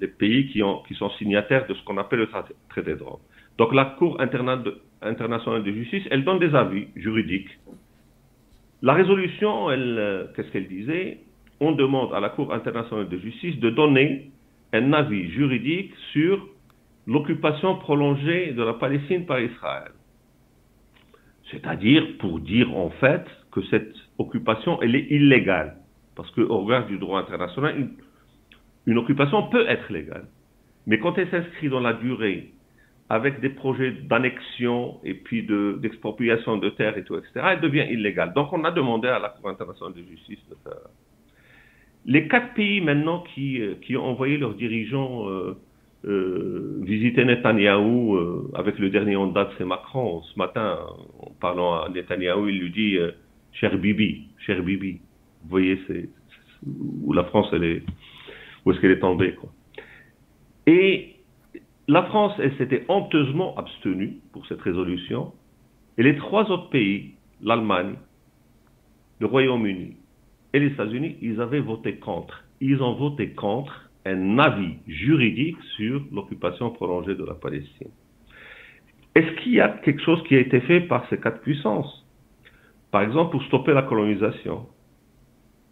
les 0.00 0.08
pays 0.08 0.48
qui, 0.48 0.62
ont, 0.62 0.82
qui 0.88 0.94
sont 0.94 1.10
signataires 1.10 1.66
de 1.66 1.74
ce 1.74 1.84
qu'on 1.84 1.98
appelle 1.98 2.20
le 2.20 2.28
traité 2.70 2.94
de 2.94 3.02
Rome. 3.02 3.20
Donc 3.58 3.74
la 3.74 3.84
Cour 3.98 4.20
internationale 4.20 5.62
de 5.62 5.72
justice, 5.72 6.04
elle 6.10 6.24
donne 6.24 6.38
des 6.38 6.54
avis 6.54 6.88
juridiques 6.96 7.50
la 8.84 8.92
résolution, 8.92 9.70
euh, 9.70 10.26
qu'est-ce 10.36 10.50
qu'elle 10.50 10.68
disait? 10.68 11.20
On 11.58 11.72
demande 11.72 12.12
à 12.12 12.20
la 12.20 12.28
Cour 12.28 12.52
internationale 12.52 13.08
de 13.08 13.16
justice 13.16 13.58
de 13.58 13.70
donner 13.70 14.30
un 14.74 14.92
avis 14.92 15.30
juridique 15.30 15.90
sur 16.12 16.46
l'occupation 17.06 17.76
prolongée 17.76 18.52
de 18.52 18.62
la 18.62 18.74
Palestine 18.74 19.24
par 19.24 19.40
Israël. 19.40 19.92
C'est-à-dire 21.50 22.16
pour 22.18 22.40
dire 22.40 22.74
en 22.76 22.90
fait 22.90 23.24
que 23.52 23.62
cette 23.70 23.94
occupation, 24.18 24.80
elle 24.82 24.96
est 24.96 25.06
illégale. 25.10 25.76
Parce 26.16 26.30
qu'au 26.30 26.58
regard 26.58 26.86
du 26.86 26.98
droit 26.98 27.20
international, 27.20 27.88
une 28.86 28.98
occupation 28.98 29.48
peut 29.48 29.66
être 29.68 29.92
légale. 29.92 30.26
Mais 30.86 30.98
quand 30.98 31.16
elle 31.18 31.30
s'inscrit 31.30 31.68
dans 31.68 31.80
la 31.80 31.94
durée 31.94 32.52
avec 33.08 33.40
des 33.40 33.50
projets 33.50 33.92
d'annexion 33.92 34.98
et 35.04 35.14
puis 35.14 35.46
d'expropriation 35.80 36.56
de, 36.56 36.70
terres 36.70 36.96
et 36.96 37.04
tout, 37.04 37.16
etc., 37.16 37.30
elle 37.52 37.60
devient 37.60 37.86
illégale. 37.90 38.32
Donc 38.34 38.52
on 38.52 38.64
a 38.64 38.70
demandé 38.70 39.08
à 39.08 39.18
la 39.18 39.30
Cour 39.30 39.50
internationale 39.50 39.94
de 39.94 40.02
justice 40.02 40.40
de 40.48 40.56
faire. 40.62 40.80
Les 42.06 42.28
quatre 42.28 42.54
pays 42.54 42.80
maintenant 42.80 43.24
qui, 43.34 43.60
euh, 43.60 43.74
qui 43.80 43.96
ont 43.96 44.04
envoyé 44.04 44.36
leurs 44.36 44.54
dirigeants 44.54 45.28
euh, 45.28 45.56
euh, 46.04 46.80
visiter 46.82 47.24
Netanyahou, 47.24 48.16
euh, 48.16 48.50
avec 48.54 48.78
le 48.78 48.90
dernier 48.90 49.16
en 49.16 49.28
date, 49.28 49.50
c'est 49.58 49.64
Macron. 49.64 50.22
Ce 50.22 50.38
matin, 50.38 50.78
en 51.18 51.30
parlant 51.40 51.82
à 51.82 51.88
Netanyahou, 51.88 52.48
il 52.48 52.60
lui 52.60 52.70
dit 52.70 52.98
Cher 53.52 53.76
Bibi, 53.78 54.28
cher 54.38 54.62
Bibi. 54.62 55.00
Vous 55.42 55.50
voyez, 55.50 55.78
où 57.02 57.12
la 57.12 57.24
France, 57.24 57.52
est, 57.52 57.82
où 58.64 58.72
est-ce 58.72 58.80
qu'elle 58.80 58.92
est 58.92 59.00
tombée, 59.00 59.34
quoi. 59.34 59.50
Et 60.66 61.16
la 61.88 62.04
France, 62.04 62.32
elle 62.38 62.56
s'était 62.56 62.84
honteusement 62.88 63.54
abstenue 63.56 64.18
pour 64.32 64.46
cette 64.46 64.60
résolution, 64.62 65.32
et 65.98 66.02
les 66.02 66.16
trois 66.16 66.50
autres 66.50 66.70
pays, 66.70 67.14
l'Allemagne, 67.42 67.94
le 69.20 69.26
Royaume-Uni 69.26 69.96
et 70.52 70.60
les 70.60 70.68
États-Unis, 70.68 71.16
ils 71.20 71.40
avaient 71.40 71.60
voté 71.60 71.96
contre. 71.96 72.44
Ils 72.60 72.82
ont 72.82 72.94
voté 72.94 73.30
contre 73.30 73.90
un 74.04 74.38
avis 74.38 74.76
juridique 74.86 75.56
sur 75.76 76.02
l'occupation 76.12 76.70
prolongée 76.70 77.14
de 77.14 77.24
la 77.24 77.34
Palestine. 77.34 77.90
Est-ce 79.14 79.42
qu'il 79.42 79.52
y 79.52 79.60
a 79.60 79.68
quelque 79.68 80.02
chose 80.02 80.22
qui 80.24 80.34
a 80.34 80.40
été 80.40 80.60
fait 80.60 80.80
par 80.80 81.08
ces 81.08 81.18
quatre 81.18 81.40
puissances? 81.40 82.04
Par 82.90 83.02
exemple, 83.02 83.32
pour 83.32 83.42
stopper 83.44 83.72
la 83.72 83.82
colonisation 83.82 84.66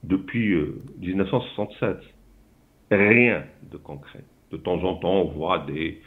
depuis 0.02 0.56
1967. 1.00 1.88
Euh, 1.88 1.98
Rien 2.90 3.44
de 3.70 3.78
concret 3.78 4.24
de 4.52 4.58
temps 4.58 4.84
en 4.84 4.96
temps, 4.96 5.22
on 5.22 5.28
voit 5.30 5.60
des, 5.60 6.00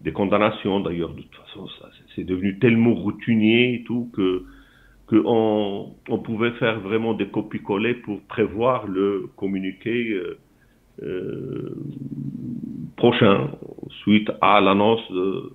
des 0.00 0.12
condamnations. 0.12 0.80
D'ailleurs, 0.80 1.12
de 1.12 1.22
toute 1.22 1.34
façon, 1.34 1.66
c'est 2.14 2.24
devenu 2.24 2.58
tellement 2.58 2.94
routinier 2.94 3.74
et 3.74 3.82
tout 3.84 4.10
que 4.14 4.44
qu'on 5.08 5.96
on 6.08 6.18
pouvait 6.20 6.52
faire 6.52 6.78
vraiment 6.78 7.14
des 7.14 7.26
copies-collées 7.26 7.94
pour 7.94 8.20
prévoir 8.28 8.86
le 8.86 9.28
communiqué 9.36 10.10
euh, 10.12 10.38
prochain 12.96 13.50
suite 14.02 14.30
à 14.40 14.60
l'annonce 14.60 15.10
de, 15.10 15.52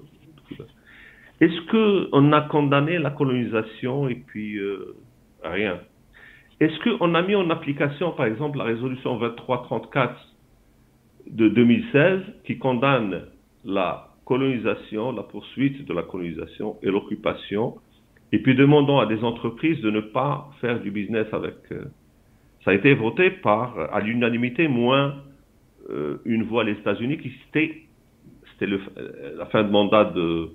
Est-ce 1.42 1.62
qu'on 1.70 2.32
a 2.32 2.42
condamné 2.42 2.98
la 2.98 3.12
colonisation 3.12 4.08
et 4.08 4.16
puis 4.16 4.58
euh, 4.58 4.96
rien? 5.44 5.80
Est-ce 6.60 6.78
qu'on 6.84 7.14
a 7.14 7.22
mis 7.22 7.36
en 7.36 7.50
application, 7.50 8.12
par 8.12 8.26
exemple, 8.26 8.58
la 8.58 8.64
résolution 8.64 9.18
2334 9.18 10.16
de 11.30 11.50
2016 11.50 12.22
qui 12.46 12.58
condamne 12.58 13.26
la 13.66 14.10
colonisation, 14.26 15.12
la 15.12 15.24
poursuite 15.24 15.86
de 15.86 15.94
la 15.94 16.04
colonisation 16.04 16.78
et 16.82 16.88
l'occupation, 16.88 17.76
et 18.32 18.40
puis 18.40 18.56
demandons 18.56 19.00
à 19.00 19.06
des 19.06 19.24
entreprises 19.24 19.82
de 19.82 19.92
ne 19.92 20.00
pas 20.00 20.50
faire 20.62 20.80
du 20.80 20.92
business 20.92 21.28
avec. 21.32 21.56
Euh, 21.72 21.86
ça 22.64 22.72
a 22.72 22.74
été 22.74 22.96
voté 22.96 23.30
par, 23.30 23.78
à 23.94 24.00
l'unanimité, 24.00 24.68
moins 24.68 25.16
euh, 25.90 26.18
une 26.26 26.44
voix 26.44 26.64
les 26.64 26.74
États-Unis 26.74 27.18
qui 27.18 27.32
c'était, 27.46 27.84
c'était 28.52 28.72
euh, 28.72 29.36
la 29.38 29.46
fin 29.48 29.64
de 29.64 29.70
mandat 29.70 30.06
de, 30.06 30.50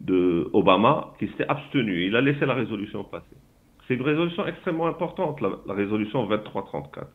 de 0.00 0.48
Obama 0.52 1.12
qui 1.18 1.28
s'était 1.28 1.46
abstenu. 1.48 2.06
Il 2.06 2.16
a 2.16 2.20
laissé 2.20 2.46
la 2.46 2.54
résolution 2.54 3.04
passer. 3.04 3.36
C'est 3.86 3.94
une 3.94 4.02
résolution 4.02 4.46
extrêmement 4.46 4.86
importante, 4.86 5.40
la, 5.40 5.50
la 5.66 5.74
résolution 5.74 6.26
2334. 6.26 7.08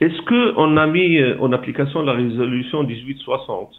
Est-ce 0.00 0.20
qu'on 0.22 0.76
a 0.76 0.86
mis 0.86 1.18
euh, 1.18 1.38
en 1.40 1.52
application 1.52 2.02
la 2.02 2.12
résolution 2.12 2.82
1860 2.84 3.70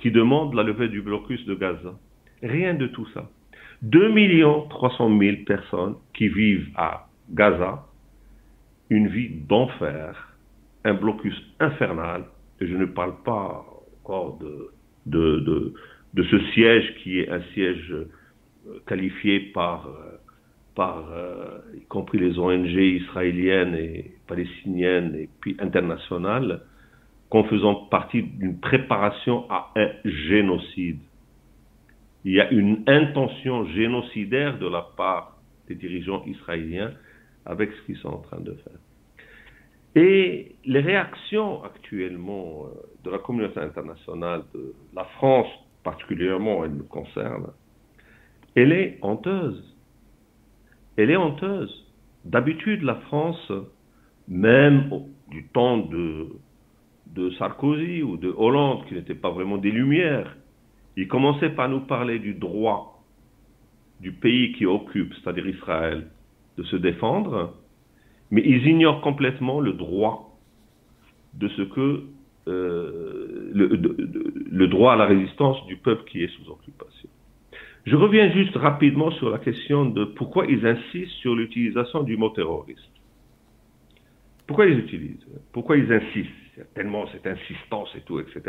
qui 0.00 0.10
demande 0.10 0.54
la 0.54 0.62
levée 0.62 0.88
du 0.88 1.02
blocus 1.02 1.44
de 1.46 1.54
Gaza? 1.54 1.94
Rien 2.42 2.74
de 2.74 2.86
tout 2.88 3.06
ça. 3.14 3.28
2 3.82 4.14
300 4.70 5.18
000 5.18 5.36
personnes 5.46 5.96
qui 6.14 6.28
vivent 6.28 6.68
à 6.76 7.08
Gaza, 7.30 7.84
une 8.90 9.08
vie 9.08 9.30
d'enfer, 9.30 10.35
un 10.86 10.94
blocus 10.94 11.34
infernal, 11.60 12.24
et 12.60 12.66
je 12.66 12.76
ne 12.76 12.86
parle 12.86 13.14
pas 13.24 13.66
encore 14.02 14.38
de, 14.38 14.72
de, 15.06 16.22
ce 16.22 16.38
siège 16.52 16.94
qui 17.02 17.20
est 17.20 17.28
un 17.28 17.42
siège 17.54 17.92
euh, 17.92 18.08
qualifié 18.86 19.40
par 19.52 19.88
euh, 19.88 20.16
par 20.74 21.10
euh, 21.10 21.58
y 21.74 21.84
compris 21.86 22.18
les 22.18 22.38
ONG 22.38 22.68
israéliennes 22.68 23.74
et 23.74 24.12
palestiniennes 24.28 25.14
et 25.14 25.28
puis 25.40 25.56
internationales, 25.58 26.60
comme 27.30 27.46
faisant 27.46 27.86
partie 27.86 28.22
d'une 28.22 28.60
préparation 28.60 29.50
à 29.50 29.72
un 29.74 29.88
génocide. 30.04 31.00
Il 32.24 32.32
y 32.32 32.40
a 32.40 32.50
une 32.50 32.82
intention 32.86 33.64
génocidaire 33.66 34.58
de 34.58 34.68
la 34.68 34.82
part 34.82 35.38
des 35.66 35.74
dirigeants 35.74 36.22
israéliens 36.26 36.92
avec 37.46 37.72
ce 37.72 37.86
qu'ils 37.86 37.96
sont 37.96 38.08
en 38.08 38.18
train 38.18 38.40
de 38.40 38.52
faire. 38.52 38.85
Et 39.96 40.54
les 40.64 40.80
réactions 40.80 41.64
actuellement 41.64 42.66
euh, 42.66 42.82
de 43.02 43.10
la 43.10 43.18
communauté 43.18 43.58
internationale, 43.58 44.44
de 44.54 44.74
la 44.94 45.04
France 45.16 45.48
particulièrement, 45.82 46.64
elle 46.64 46.72
me 46.72 46.82
concerne, 46.82 47.46
elle 48.54 48.72
est 48.72 48.98
honteuse 49.02 49.76
elle 50.96 51.10
est 51.10 51.16
honteuse. 51.16 51.86
D'habitude, 52.24 52.82
la 52.82 52.96
France 52.96 53.52
même 54.28 54.90
du 55.28 55.46
temps 55.48 55.78
de, 55.78 56.28
de 57.14 57.30
Sarkozy 57.32 58.02
ou 58.02 58.16
de 58.16 58.32
Hollande, 58.36 58.84
qui 58.86 58.94
n'étaient 58.94 59.14
pas 59.14 59.30
vraiment 59.30 59.58
des 59.58 59.70
lumières, 59.70 60.36
ils 60.96 61.06
commençaient 61.06 61.50
par 61.50 61.68
nous 61.68 61.80
parler 61.80 62.18
du 62.18 62.34
droit 62.34 63.04
du 64.00 64.12
pays 64.12 64.52
qui 64.52 64.66
occupe, 64.66 65.12
c'est-à-dire 65.14 65.46
Israël, 65.46 66.08
de 66.58 66.64
se 66.64 66.76
défendre, 66.76 67.54
mais 68.30 68.42
ils 68.44 68.66
ignorent 68.66 69.00
complètement 69.00 69.60
le 69.60 69.72
droit 69.72 70.38
de 71.34 71.48
ce 71.48 71.62
que 71.62 72.04
euh, 72.48 73.50
le, 73.52 74.66
droit 74.68 74.92
à 74.92 74.96
la 74.96 75.06
résistance 75.06 75.64
du 75.66 75.76
peuple 75.76 76.04
qui 76.08 76.22
est 76.22 76.28
sous 76.28 76.48
occupation. 76.50 77.08
Je 77.84 77.96
reviens 77.96 78.30
juste 78.32 78.56
rapidement 78.56 79.10
sur 79.12 79.30
la 79.30 79.38
question 79.38 79.84
de 79.86 80.04
pourquoi 80.04 80.46
ils 80.46 80.66
insistent 80.66 81.16
sur 81.20 81.34
l'utilisation 81.34 82.02
du 82.02 82.16
mot 82.16 82.30
terroriste. 82.30 82.90
Pourquoi 84.46 84.66
ils 84.66 84.78
utilisent 84.78 85.26
Pourquoi 85.52 85.76
ils 85.76 85.92
insistent? 85.92 86.30
Tellement 86.74 87.06
cette 87.08 87.26
insistance 87.26 87.94
et 87.96 88.00
tout, 88.00 88.18
etc. 88.20 88.40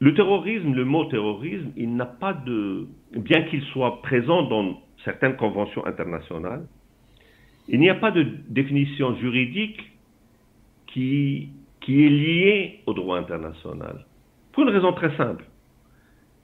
Le 0.00 0.14
terrorisme, 0.14 0.74
le 0.74 0.84
mot 0.84 1.04
terrorisme, 1.04 1.70
il 1.76 1.94
n'a 1.96 2.06
pas 2.06 2.32
de... 2.32 2.86
Bien 3.12 3.42
qu'il 3.44 3.62
soit 3.72 4.02
présent 4.02 4.42
dans 4.42 4.82
certaines 5.04 5.36
conventions 5.36 5.84
internationales, 5.86 6.66
il 7.68 7.80
n'y 7.80 7.88
a 7.88 7.94
pas 7.94 8.10
de 8.10 8.26
définition 8.48 9.14
juridique 9.16 9.80
qui, 10.86 11.50
est 11.88 11.90
liée 11.90 12.80
au 12.86 12.94
droit 12.94 13.18
international. 13.18 14.06
Pour 14.52 14.62
une 14.64 14.70
raison 14.70 14.92
très 14.92 15.14
simple. 15.16 15.44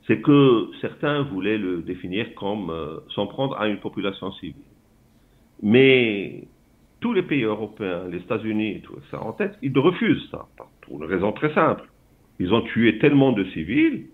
C'est 0.07 0.21
que 0.21 0.71
certains 0.81 1.23
voulaient 1.23 1.59
le 1.59 1.83
définir 1.83 2.35
comme 2.35 2.71
euh, 2.71 2.99
s'en 3.15 3.27
prendre 3.27 3.57
à 3.59 3.69
une 3.69 3.79
population 3.79 4.33
civile. 4.33 4.65
Mais 5.63 6.49
tous 7.01 7.13
les 7.13 7.23
pays 7.23 7.45
européens, 7.45 8.09
les 8.11 8.19
États-Unis 8.19 8.81
tout 8.83 8.97
ça 9.11 9.23
en 9.23 9.33
tête, 9.33 9.57
ils 9.63 9.79
refusent 9.79 10.29
ça. 10.31 10.47
Pour 10.81 11.03
une 11.03 11.09
raison 11.09 11.33
très 11.33 11.55
simple. 11.55 11.85
Ils 12.41 12.53
ont 12.53 12.63
tué 12.63 12.99
tellement 12.99 13.33
de 13.33 13.45
civils 13.51 14.07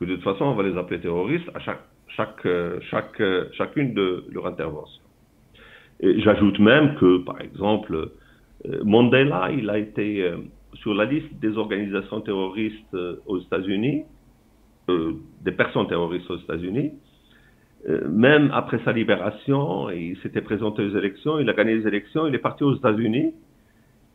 que 0.00 0.06
de 0.06 0.14
toute 0.16 0.24
façon, 0.24 0.46
on 0.46 0.54
va 0.54 0.64
les 0.64 0.76
appeler 0.76 1.00
terroristes 1.00 1.48
à 1.54 1.60
chaque, 1.60 1.82
chaque, 2.16 2.46
euh, 2.46 2.80
euh, 3.20 3.44
chacune 3.52 3.94
de 3.94 4.24
leurs 4.32 4.46
interventions. 4.46 5.02
J'ajoute 6.00 6.58
même 6.58 6.96
que, 6.96 7.18
par 7.18 7.40
exemple, 7.40 8.10
euh, 8.66 8.84
Mandela, 8.84 9.50
il 9.52 9.70
a 9.70 9.78
été 9.78 10.28
sur 10.74 10.92
la 10.92 11.04
liste 11.04 11.32
des 11.40 11.56
organisations 11.56 12.20
terroristes 12.20 12.96
aux 13.26 13.38
États-Unis, 13.38 14.02
des 14.88 15.52
personnes 15.52 15.86
terroristes 15.86 16.30
aux 16.30 16.38
États-Unis. 16.38 16.92
même 18.08 18.50
après 18.52 18.80
sa 18.84 18.92
libération, 18.92 19.88
il 19.90 20.16
s'était 20.22 20.40
présenté 20.40 20.82
aux 20.82 20.96
élections, 20.96 21.38
il 21.38 21.48
a 21.48 21.52
gagné 21.52 21.76
les 21.76 21.86
élections, 21.86 22.26
il 22.26 22.34
est 22.34 22.44
parti 22.50 22.64
aux 22.64 22.74
États-Unis. 22.74 23.32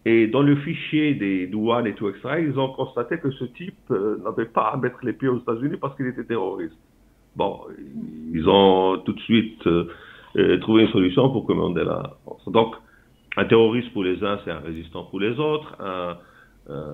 Et 0.05 0.27
dans 0.27 0.41
le 0.41 0.55
fichier 0.57 1.13
des 1.13 1.47
douanes 1.47 1.87
et 1.87 1.93
tout, 1.93 2.09
etc., 2.09 2.45
ils 2.49 2.59
ont 2.59 2.69
constaté 2.69 3.19
que 3.19 3.31
ce 3.31 3.45
type 3.45 3.89
n'avait 3.89 4.51
pas 4.51 4.71
à 4.73 4.77
mettre 4.77 4.99
les 5.03 5.13
pieds 5.13 5.29
aux 5.29 5.39
États-Unis 5.39 5.77
parce 5.79 5.95
qu'il 5.95 6.07
était 6.07 6.25
terroriste. 6.25 6.77
Bon, 7.35 7.61
ils 8.33 8.47
ont 8.47 8.99
tout 9.05 9.13
de 9.13 9.19
suite 9.21 9.65
euh, 9.67 9.87
euh, 10.37 10.57
trouvé 10.59 10.83
une 10.83 10.91
solution 10.91 11.29
pour 11.29 11.45
commander 11.45 11.83
la 11.83 12.17
France. 12.23 12.47
Donc, 12.49 12.75
un 13.37 13.45
terroriste 13.45 13.91
pour 13.93 14.03
les 14.03 14.23
uns, 14.23 14.39
c'est 14.43 14.51
un 14.51 14.59
résistant 14.59 15.03
pour 15.05 15.19
les 15.19 15.39
autres. 15.39 15.75
Un, 15.79 16.17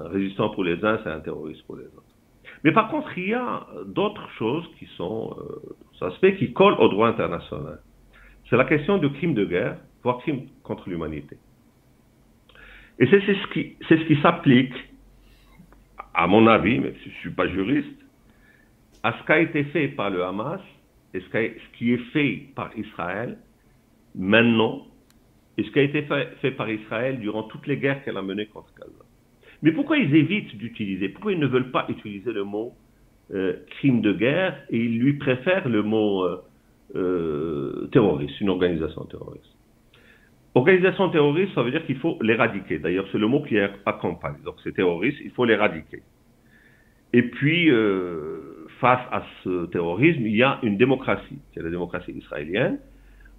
résistant 0.09 0.49
pour 0.49 0.63
les 0.63 0.83
uns, 0.85 0.99
c'est 1.03 1.09
un 1.09 1.19
terroriste 1.19 1.65
pour 1.65 1.75
les 1.75 1.83
autres. 1.83 2.03
Mais 2.63 2.71
par 2.71 2.87
contre, 2.87 3.09
il 3.17 3.29
y 3.29 3.33
a 3.33 3.67
d'autres 3.87 4.29
choses 4.37 4.63
qui 4.79 4.85
sont 4.95 5.35
aspects 5.99 6.37
qui 6.37 6.53
collent 6.53 6.79
au 6.79 6.87
droit 6.87 7.09
international. 7.09 7.79
C'est 8.49 8.55
la 8.55 8.63
question 8.63 8.99
du 8.99 9.09
crime 9.09 9.33
de 9.33 9.43
guerre, 9.43 9.77
voire 10.01 10.19
crime 10.19 10.43
contre 10.63 10.89
l'humanité. 10.89 11.37
Et 12.99 13.07
c'est 13.07 13.19
ce 13.19 13.47
qui, 13.53 13.75
ce 13.89 13.95
qui 13.95 14.21
s'applique, 14.21 14.73
à 16.13 16.27
mon 16.27 16.47
avis, 16.47 16.79
mais 16.79 16.93
je 17.03 17.09
ne 17.09 17.13
suis 17.15 17.31
pas 17.31 17.47
juriste, 17.47 18.04
à 19.05 19.13
ce 19.19 19.23
qui 19.23 19.31
a 19.33 19.39
été 19.39 19.63
fait 19.65 19.89
par 19.89 20.09
le 20.09 20.23
Hamas 20.23 20.61
et 21.13 21.19
ce 21.19 21.77
qui 21.77 21.93
est 21.93 22.11
fait 22.11 22.47
par 22.55 22.75
Israël 22.75 23.37
maintenant 24.15 24.81
et 25.59 25.63
ce 25.63 25.69
qui 25.69 25.77
a 25.77 25.83
été 25.83 26.07
fait, 26.41 26.51
par 26.51 26.67
Israël 26.71 27.19
durant 27.19 27.43
toutes 27.43 27.67
les 27.67 27.77
guerres 27.77 28.03
qu'elle 28.03 28.17
a 28.17 28.23
menées 28.23 28.47
contre 28.47 28.73
Gaza. 28.75 29.05
Mais 29.61 29.73
pourquoi 29.73 29.99
ils 29.99 30.13
évitent 30.15 30.57
d'utiliser 30.57 31.09
Pourquoi 31.09 31.33
ils 31.33 31.39
ne 31.39 31.45
veulent 31.45 31.69
pas 31.69 31.85
utiliser 31.87 32.33
le 32.33 32.45
mot 32.45 32.73
euh, 33.31 33.53
crime 33.77 34.01
de 34.01 34.11
guerre 34.11 34.57
et 34.71 34.79
ils 34.79 34.97
lui 34.97 35.13
préfèrent 35.13 35.69
le 35.69 35.83
mot 35.83 36.23
euh, 36.23 36.41
euh, 36.95 37.87
terroriste, 37.91 38.41
une 38.41 38.49
organisation 38.49 39.05
terroriste? 39.05 39.55
Organisation 40.55 41.09
terroriste, 41.11 41.53
ça 41.53 41.61
veut 41.61 41.69
dire 41.69 41.85
qu'il 41.85 41.97
faut 41.97 42.17
l'éradiquer. 42.23 42.79
D'ailleurs, 42.79 43.05
c'est 43.11 43.19
le 43.19 43.27
mot 43.27 43.43
qui 43.43 43.59
accompagne. 43.59 44.41
Donc, 44.43 44.55
c'est 44.63 44.73
terroriste, 44.73 45.19
il 45.23 45.29
faut 45.29 45.45
l'éradiquer. 45.45 46.01
Et 47.13 47.21
puis, 47.21 47.69
face 48.79 49.01
à 49.11 49.23
ce 49.43 49.65
terrorisme, 49.67 50.25
il 50.25 50.35
y 50.35 50.43
a 50.43 50.59
une 50.63 50.77
démocratie, 50.77 51.39
c'est 51.53 51.63
la 51.63 51.69
démocratie 51.69 52.11
israélienne. 52.11 52.79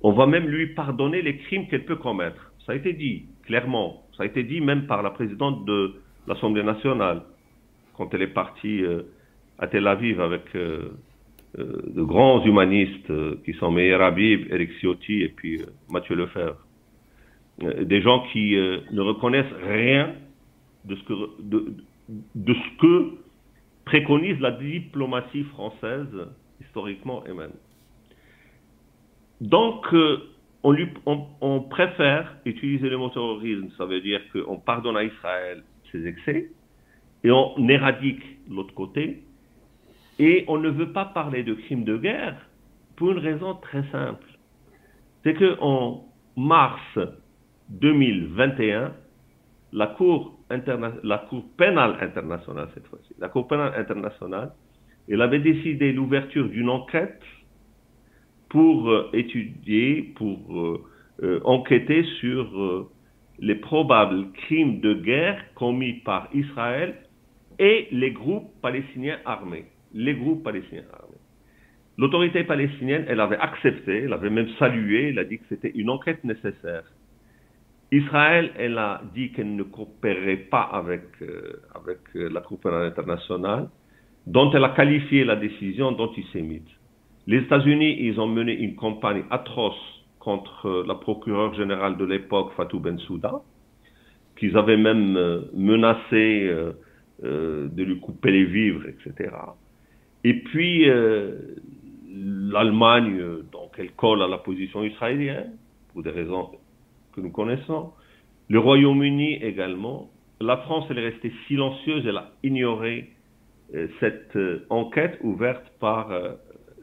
On 0.03 0.13
va 0.13 0.27
même 0.27 0.47
lui 0.47 0.69
pardonner 0.69 1.23
les 1.23 1.37
crimes 1.39 1.67
qu'elle 1.69 1.85
peut 1.85 1.97
commettre. 1.97 2.53
Ça 2.65 2.73
a 2.73 2.75
été 2.75 2.93
dit 2.93 3.27
clairement. 3.45 4.03
Ça 4.17 4.25
a 4.25 4.27
été 4.27 4.43
dit 4.43 4.61
même 4.61 4.87
par 4.87 5.03
la 5.03 5.11
présidente 5.11 5.65
de 5.65 5.95
l'Assemblée 6.27 6.63
nationale 6.63 7.23
quand 7.97 8.13
elle 8.13 8.23
est 8.23 8.35
partie 8.35 8.83
euh, 8.83 9.03
à 9.59 9.67
Tel 9.67 9.87
Aviv 9.87 10.21
avec 10.21 10.43
euh, 10.55 10.91
de 11.57 12.03
grands 12.03 12.45
humanistes 12.45 13.13
qui 13.45 13.53
sont 13.55 13.71
Meir 13.71 14.03
Habib, 14.03 14.47
Eric 14.51 14.73
Ciotti 14.81 15.23
et 15.23 15.29
puis 15.29 15.63
Mathieu 15.89 16.17
Lefebvre. 16.17 16.67
Euh, 17.63 17.85
des 17.85 18.03
gens 18.03 18.27
qui 18.33 18.55
euh, 18.55 18.81
ne 18.93 19.01
reconnaissent 19.01 19.47
rien 19.67 20.13
de, 20.85 20.95
ce 20.95 21.03
que 22.79 23.15
préconise 23.87 24.39
la 24.41 24.51
diplomatie 24.51 25.45
française 25.45 26.29
historiquement 26.61 27.25
et 27.25 27.33
même. 27.33 27.53
Donc, 29.41 29.87
euh, 29.95 30.19
on, 30.63 30.77
on, 31.41 31.61
préfère 31.61 32.37
utiliser 32.45 32.89
le 32.91 32.99
mot 32.99 33.09
terrorisme, 33.11 33.69
ça 33.79 33.87
veut 33.87 34.01
dire 34.01 34.21
qu'on 34.33 34.59
pardonne 34.59 34.97
à 34.97 35.05
Israël 35.05 35.63
ses 35.93 36.07
excès, 36.07 36.51
et 37.23 37.31
on 37.31 37.69
éradique 37.69 38.23
l'autre 38.51 38.75
côté, 38.75 39.23
et 40.19 40.45
on 40.49 40.59
ne 40.59 40.69
veut 40.69 40.93
pas 40.93 41.05
parler 41.05 41.45
de 41.45 41.55
crimes 41.55 41.85
de 41.85 41.97
guerre 41.97 42.37
pour 42.97 43.13
une 43.13 43.19
raison 43.19 43.55
très 43.55 43.85
simple. 43.93 44.27
C'est 45.23 45.35
qu'en 45.35 46.07
mars 46.37 46.99
2021, 47.69 48.93
la 49.73 49.87
Cour, 49.89 50.36
la 50.51 51.19
Cour 51.19 51.45
pénale 51.57 51.97
internationale, 52.01 52.69
cette 52.75 52.87
fois-ci, 52.87 53.15
la 53.19 53.29
Cour 53.29 53.49
pénale 53.49 53.73
internationale, 53.77 54.53
elle 55.09 55.23
avait 55.23 55.41
décidé 55.41 55.93
l'ouverture 55.93 56.49
d'une 56.49 56.69
enquête 56.69 57.23
pour 58.49 58.89
euh, 58.89 59.11
étudier, 59.13 60.13
pour 60.17 60.59
euh, 60.59 60.85
euh, 61.23 61.41
enquêter 61.45 62.05
sur 62.21 62.89
les 63.39 63.55
probables 63.57 64.33
crimes 64.33 64.81
de 64.81 64.95
guerre 64.95 65.43
commis 65.55 65.95
par 66.05 66.29
Israël 66.33 66.95
et 67.59 67.89
les 67.91 68.13
groupes 68.13 68.51
palestiniens 68.63 69.19
armés. 69.25 69.67
Les 69.93 70.15
groupes 70.15 70.43
palestiniens 70.43 70.85
armés. 70.93 71.17
L'autorité 71.99 72.45
palestinienne, 72.45 73.07
elle 73.09 73.21
avait 73.21 73.39
accepté, 73.39 74.03
elle 74.03 74.13
avait 74.13 74.31
même 74.31 74.49
salué, 74.59 75.09
elle 75.09 75.19
a 75.19 75.25
dit 75.25 75.39
que 75.39 75.45
c'était 75.49 75.73
une 75.75 75.89
enquête 75.89 76.23
nécessaire. 76.25 76.85
Israël, 77.93 78.53
elle 78.59 78.79
a 78.79 79.01
dit 79.15 79.31
qu'elle 79.31 79.55
ne 79.55 79.63
coopérerait 79.63 80.49
pas 80.51 80.63
avec, 80.63 81.03
euh, 81.23 81.63
avec 81.75 81.99
euh, 82.17 82.29
la 82.33 82.41
Cour 82.41 82.59
pénale 82.59 82.87
internationale, 82.87 83.69
dont 84.27 84.51
elle 84.51 84.65
a 84.65 84.71
qualifié 84.71 85.25
la 85.25 85.37
décision 85.37 85.93
d'antisémite. 85.93 86.67
Les 87.29 87.39
États-Unis, 87.39 87.97
ils 88.01 88.21
ont 88.21 88.27
mené 88.27 88.53
une 88.53 88.75
campagne 88.75 89.23
atroce 89.31 89.79
contre 90.19 90.67
euh, 90.67 90.85
la 90.87 90.97
procureure 90.97 91.55
générale 91.55 91.97
de 91.97 92.05
l'époque, 92.05 92.53
Fatou 92.57 92.81
Bensouda, 92.81 93.41
qu'ils 94.37 94.57
avaient 94.57 94.77
même 94.77 95.47
menacé 95.55 96.53
de 97.23 97.83
lui 97.83 97.99
couper 98.01 98.33
les 98.33 98.45
vivres, 98.45 98.83
etc. 98.87 99.31
Et 100.25 100.35
puis, 100.35 100.85
l'Allemagne, 100.85 103.19
donc, 103.51 103.73
elle 103.79 103.93
colle 103.93 104.21
à 104.21 104.29
la 104.29 104.37
position 104.37 104.85
israélienne, 104.85 105.53
pour 105.91 106.03
des 106.03 106.11
raisons 106.11 106.51
que 107.17 107.21
nous 107.21 107.31
connaissons. 107.31 107.93
Le 108.49 108.59
Royaume-Uni 108.61 109.43
également. 109.43 110.11
La 110.41 110.59
France, 110.59 110.85
elle 110.91 110.99
est 110.99 111.09
restée 111.09 111.33
silencieuse, 111.49 112.05
elle 112.07 112.19
a 112.19 112.31
ignoré 112.43 113.11
euh, 113.75 113.89
cette 113.99 114.37
euh, 114.37 114.67
enquête 114.71 115.19
ouverte 115.23 115.65
par 115.81 116.13
euh, 116.13 116.33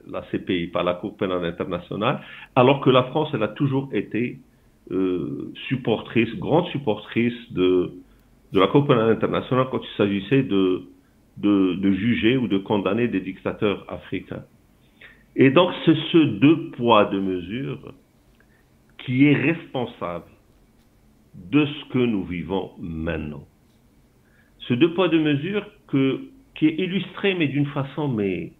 la 0.09 0.21
CPI, 0.31 0.67
par 0.67 0.83
la 0.83 0.95
Cour 0.95 1.15
pénale 1.15 1.45
internationale, 1.45 2.19
alors 2.55 2.81
que 2.81 2.89
la 2.89 3.03
France, 3.03 3.29
elle 3.33 3.43
a 3.43 3.49
toujours 3.49 3.89
été 3.93 4.39
supportrice, 5.69 6.29
grande 6.35 6.67
supportrice 6.67 7.53
de, 7.53 7.93
la 8.51 8.67
Cour 8.67 8.85
pénale 8.85 9.11
internationale 9.11 9.67
quand 9.71 9.79
il 9.81 9.97
s'agissait 9.97 10.43
de, 10.43 10.83
juger 11.93 12.35
ou 12.35 12.49
de 12.49 12.57
condamner 12.57 13.07
des 13.07 13.21
dictateurs 13.21 13.85
africains. 13.87 14.43
Et 15.37 15.51
donc, 15.51 15.71
c'est 15.85 15.95
ce 16.11 16.17
deux 16.17 16.71
poids, 16.71 17.05
deux 17.05 17.21
mesures 17.21 17.93
qui 19.05 19.27
est 19.27 19.35
responsable 19.35 20.25
de 21.35 21.65
ce 21.65 21.93
que 21.93 21.99
nous 21.99 22.23
vivons 22.23 22.71
maintenant. 22.79 23.45
Ce 24.59 24.73
deux 24.73 24.93
poids, 24.93 25.09
deux 25.09 25.21
mesures 25.21 25.65
que, 25.87 26.21
qui 26.55 26.67
est 26.67 26.75
illustré, 26.75 27.35
mais 27.35 27.47
d'une 27.47 27.65
façon, 27.67 28.07
mais 28.07 28.53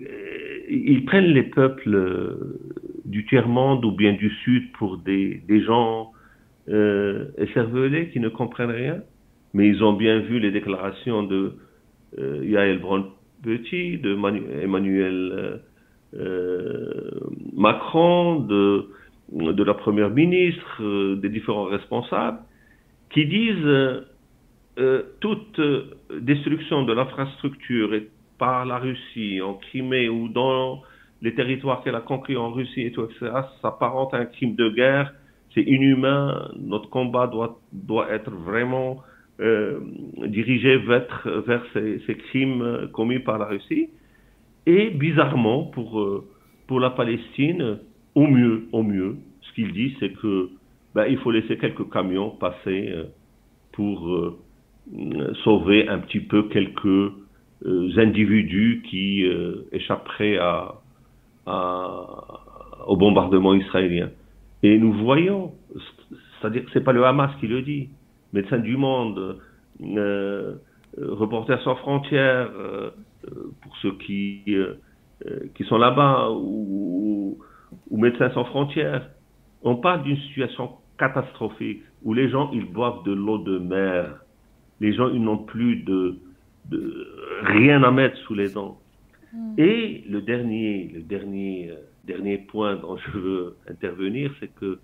euh, 0.00 0.44
ils 0.68 1.04
prennent 1.04 1.32
les 1.32 1.44
peuples 1.44 1.94
euh, 1.94 2.58
du 3.04 3.24
tiers-monde 3.26 3.84
ou 3.84 3.92
bien 3.92 4.14
du 4.14 4.30
Sud 4.42 4.72
pour 4.72 4.98
des, 4.98 5.42
gens 5.64 6.12
euh, 6.68 7.26
qui 8.12 8.20
ne 8.20 8.28
comprennent 8.28 8.70
rien, 8.70 9.02
mais 9.52 9.68
ils 9.68 9.84
ont 9.84 9.92
bien 9.92 10.20
vu 10.20 10.40
les 10.40 10.50
déclarations 10.50 11.22
de 11.22 11.52
euh, 12.18 12.44
Yael 12.44 12.80
Braun-Petit, 12.80 13.98
de 13.98 14.14
Emmanuel 14.62 15.60
Macron, 17.52 18.40
de 18.40 18.88
de 19.32 19.64
la 19.64 19.74
première 19.74 20.10
ministre, 20.10 20.82
euh, 20.82 21.16
des 21.16 21.28
différents 21.28 21.64
responsables, 21.64 22.38
qui 23.10 23.26
disent 23.26 23.64
euh, 23.64 24.00
euh, 24.78 25.02
toute 25.20 25.60
destruction 26.20 26.82
de 26.84 26.92
l'infrastructure 26.92 27.90
par 28.38 28.66
la 28.66 28.78
Russie 28.78 29.40
en 29.40 29.54
Crimée 29.54 30.08
ou 30.08 30.28
dans 30.28 30.82
les 31.22 31.34
territoires 31.34 31.82
qu'elle 31.82 31.94
a 31.94 32.00
conquis 32.00 32.36
en 32.36 32.50
Russie 32.50 32.82
et 32.82 32.92
tout, 32.92 33.04
etc., 33.04 33.30
s'apparente 33.62 34.12
à 34.12 34.18
un 34.18 34.26
crime 34.26 34.56
de 34.56 34.68
guerre. 34.68 35.14
C'est 35.54 35.62
inhumain. 35.62 36.50
Notre 36.58 36.90
combat 36.90 37.28
doit, 37.28 37.60
doit 37.72 38.10
être 38.10 38.30
vraiment 38.30 39.02
dirigé 39.38 40.76
vers, 40.76 41.06
vers 41.24 41.64
ces, 41.72 42.00
ces, 42.06 42.16
crimes 42.16 42.88
commis 42.92 43.20
par 43.20 43.38
la 43.38 43.46
Russie. 43.46 43.88
Et 44.66 44.90
bizarrement, 44.90 45.64
pour, 45.64 46.24
pour 46.66 46.80
la 46.80 46.90
Palestine, 46.90 47.78
au 48.14 48.26
mieux, 48.26 48.66
au 48.72 48.82
mieux, 48.82 49.16
ce 49.42 49.52
qu'il 49.54 49.72
dit, 49.72 49.96
c'est 50.00 50.12
que 50.12 50.50
ben, 50.94 51.06
il 51.06 51.18
faut 51.18 51.30
laisser 51.30 51.58
quelques 51.58 51.90
camions 51.90 52.30
passer 52.30 52.90
euh, 52.92 53.04
pour 53.72 54.08
euh, 54.08 54.38
sauver 55.42 55.88
un 55.88 55.98
petit 55.98 56.20
peu 56.20 56.44
quelques 56.44 56.86
euh, 56.86 57.90
individus 57.96 58.82
qui 58.88 59.24
échapperaient 59.72 60.38
à, 60.38 60.74
au 62.86 62.96
bombardement 62.96 63.54
israélien. 63.54 64.10
Et 64.62 64.78
nous 64.78 64.92
voyons, 64.92 65.52
c'est-à-dire 66.40 66.64
que 66.64 66.70
c'est 66.72 66.84
pas 66.84 66.92
le 66.92 67.04
Hamas 67.04 67.30
qui 67.40 67.46
le 67.46 67.62
dit, 67.62 67.88
Médecins 68.32 68.58
du 68.58 68.76
Monde, 68.76 69.38
Reporters 70.96 71.62
sans 71.62 71.76
frontières, 71.76 72.50
pour 73.62 73.76
ceux 73.78 73.92
qui 73.98 74.42
qui 75.54 75.64
sont 75.64 75.78
là-bas, 75.78 76.30
ou 76.30 77.38
ou 77.38 77.38
Médecins 77.90 78.30
sans 78.30 78.44
frontières, 78.44 79.08
on 79.62 79.76
parle 79.76 80.02
d'une 80.02 80.18
situation 80.18 80.72
catastrophique 80.98 81.82
où 82.02 82.12
les 82.14 82.28
gens, 82.28 82.50
ils 82.52 82.66
boivent 82.66 83.02
de 83.04 83.12
l'eau 83.12 83.38
de 83.38 83.58
mer. 83.58 84.20
Les 84.80 84.92
gens, 84.92 85.08
ils 85.08 85.22
n'ont 85.22 85.38
plus 85.38 85.76
de, 85.76 86.18
rien 87.42 87.82
à 87.82 87.90
mettre 87.90 88.16
sous 88.18 88.34
les 88.34 88.50
dents. 88.50 88.78
Hmm. 89.32 89.54
Et 89.58 90.04
le 90.08 90.20
dernier, 90.22 90.90
le 90.94 91.02
dernier, 91.02 91.70
euh, 91.70 91.76
dernier 92.04 92.38
point 92.38 92.76
dont 92.76 92.96
je 92.96 93.18
veux 93.18 93.56
intervenir, 93.68 94.32
c'est 94.40 94.54
que 94.54 94.78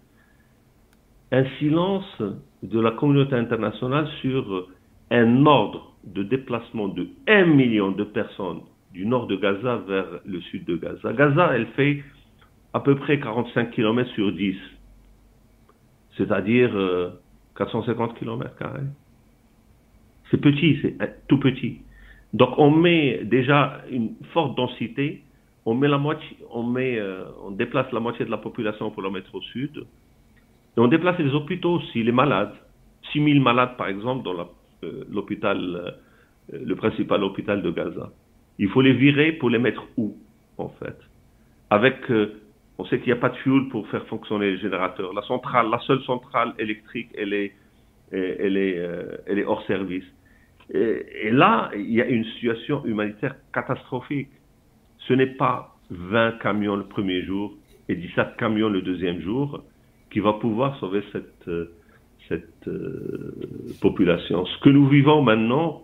un 1.33 1.45
silence 1.59 2.23
de 2.63 2.81
la 2.81 2.91
communauté 2.93 3.37
internationale 3.37 4.09
sur 4.21 4.69
un 5.11 5.47
ordre 5.47 5.95
de 6.05 6.23
déplacement 6.23 6.89
de 6.89 7.09
1 7.29 7.47
million 7.47 7.93
de 7.93 8.05
personnes 8.05 8.63
du 8.93 9.07
nord 9.07 9.27
de 9.27 9.37
Gaza 9.37 9.77
vers 9.87 10.21
le 10.25 10.41
sud 10.41 10.65
de 10.65 10.77
Gaza. 10.77 11.13
Gaza, 11.13 11.53
elle 11.55 11.67
fait 11.77 12.03
à 12.73 12.81
peu 12.81 12.97
près 12.97 13.19
45 13.19 13.71
km 13.73 14.11
sur 14.13 14.33
10, 14.33 14.57
c'est-à-dire 16.17 16.71
450 17.57 18.19
km 18.19 18.57
carrés. 18.57 18.81
C'est 20.31 20.41
petit, 20.41 20.79
c'est 20.83 20.97
tout 21.27 21.39
petit. 21.39 21.81
Donc 22.33 22.51
on 22.59 22.71
met 22.71 23.25
déjà 23.25 23.83
une 23.91 24.15
forte 24.33 24.57
densité, 24.57 25.23
on 25.67 25.75
met 25.75 25.89
la 25.89 25.99
moitié, 25.99 26.37
on 26.51 26.63
met, 26.63 26.99
euh, 26.99 27.25
on 27.45 27.51
déplace 27.51 27.91
la 27.93 28.01
moitié 28.01 28.25
de 28.25 28.31
la 28.31 28.39
population 28.39 28.91
pour 28.91 29.03
la 29.03 29.11
mettre 29.11 29.35
au 29.35 29.41
sud, 29.41 29.85
et 30.77 30.81
on 30.81 30.87
déplace 30.89 31.19
les 31.19 31.33
hôpitaux 31.35 31.75
aussi, 31.75 32.03
les 32.03 32.13
malades. 32.13 32.55
6000 33.13 33.41
malades 33.41 33.77
par 33.77 33.89
exemple 33.89 34.23
dans 34.23 34.49
euh, 34.85 35.05
l'hôpital, 35.11 35.59
euh, 35.59 36.59
le 36.65 36.77
principal 36.77 37.25
hôpital 37.25 37.63
de 37.63 37.71
Gaza. 37.71 38.11
Il 38.59 38.69
faut 38.69 38.83
les 38.83 38.93
virer 38.93 39.33
pour 39.33 39.51
les 39.51 39.59
mettre 39.59 39.85
où 39.97 40.17
en 40.59 40.69
fait? 40.69 40.97
Avec 41.71 42.11
on 42.81 42.87
sait 42.87 42.99
qu'il 42.99 43.13
n'y 43.13 43.19
a 43.19 43.21
pas 43.21 43.29
de 43.29 43.37
fuel 43.37 43.69
pour 43.69 43.87
faire 43.89 44.07
fonctionner 44.07 44.53
les 44.53 44.57
générateurs. 44.59 45.13
La 45.13 45.21
centrale, 45.23 45.69
la 45.71 45.81
seule 45.81 46.03
centrale 46.05 46.55
électrique, 46.59 47.11
elle 47.15 47.35
est, 47.35 47.53
elle 48.11 48.57
est, 48.57 48.79
euh, 48.79 49.19
elle 49.27 49.39
est 49.39 49.45
hors 49.45 49.63
service. 49.67 50.05
Et, 50.73 51.31
là, 51.31 51.71
il 51.75 51.93
y 51.93 52.01
a 52.01 52.07
une 52.07 52.25
situation 52.25 52.83
humanitaire 52.87 53.35
catastrophique. 53.53 54.31
Ce 54.99 55.13
n'est 55.13 55.35
pas 55.37 55.77
20 55.91 56.39
camions 56.39 56.77
le 56.77 56.85
premier 56.85 57.23
jour 57.23 57.55
et 57.91 57.97
17 57.97 58.37
camions 58.39 58.71
le 58.71 58.81
deuxième 58.81 59.21
jour 59.21 59.63
qui 60.11 60.21
va 60.21 60.33
pouvoir 60.35 60.79
sauver 60.79 61.03
cette, 61.13 61.49
euh, 61.49 61.73
cette 62.31 62.67
euh, 62.67 63.35
population. 63.83 64.47
Ce 64.47 64.59
que 64.61 64.71
nous 64.71 64.89
vivons 64.89 65.21
maintenant, 65.21 65.83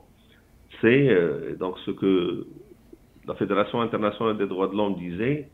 c'est 0.81 1.57
donc 1.59 1.79
ce 1.85 1.91
que 1.91 2.47
la 3.27 3.35
Fédération 3.35 3.83
internationale 3.83 4.39
des 4.39 4.47
droits 4.47 4.69
de 4.69 4.77
l'homme 4.77 4.95
disait, 4.97 5.49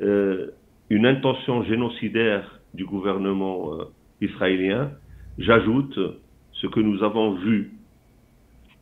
une 0.00 1.06
intention 1.06 1.62
génocidaire 1.64 2.60
du 2.74 2.84
gouvernement 2.84 3.74
euh, 3.74 3.84
israélien. 4.20 4.90
J'ajoute 5.38 5.98
ce 6.52 6.66
que 6.66 6.80
nous 6.80 7.02
avons 7.02 7.34
vu 7.34 7.72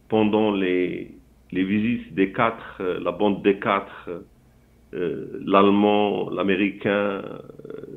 pendant 0.09 0.53
les, 0.53 1.11
les 1.53 1.64
visites 1.64 2.14
des 2.14 2.33
quatre, 2.33 2.79
euh, 2.81 3.01
la 3.03 3.12
bande 3.12 3.42
des 3.42 3.59
quatre, 3.59 4.11
l'allemand, 4.92 6.29
l'américain, 6.29 7.22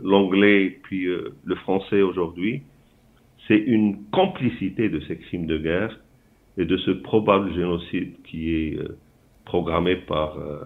l'anglais, 0.01 0.79
puis 0.83 1.03
le 1.03 1.55
français 1.55 2.01
aujourd'hui, 2.01 2.61
c'est 3.49 3.57
une 3.57 4.05
complicité 4.11 4.87
de 4.87 5.01
ces 5.01 5.17
crimes 5.17 5.45
de 5.45 5.57
guerre 5.57 5.99
et 6.57 6.63
de 6.63 6.77
ce 6.77 6.91
probable 6.91 7.53
génocide 7.53 8.13
qui 8.23 8.49
est 8.53 8.79
programmé 9.45 9.95
par 9.95 10.37
euh, 10.37 10.63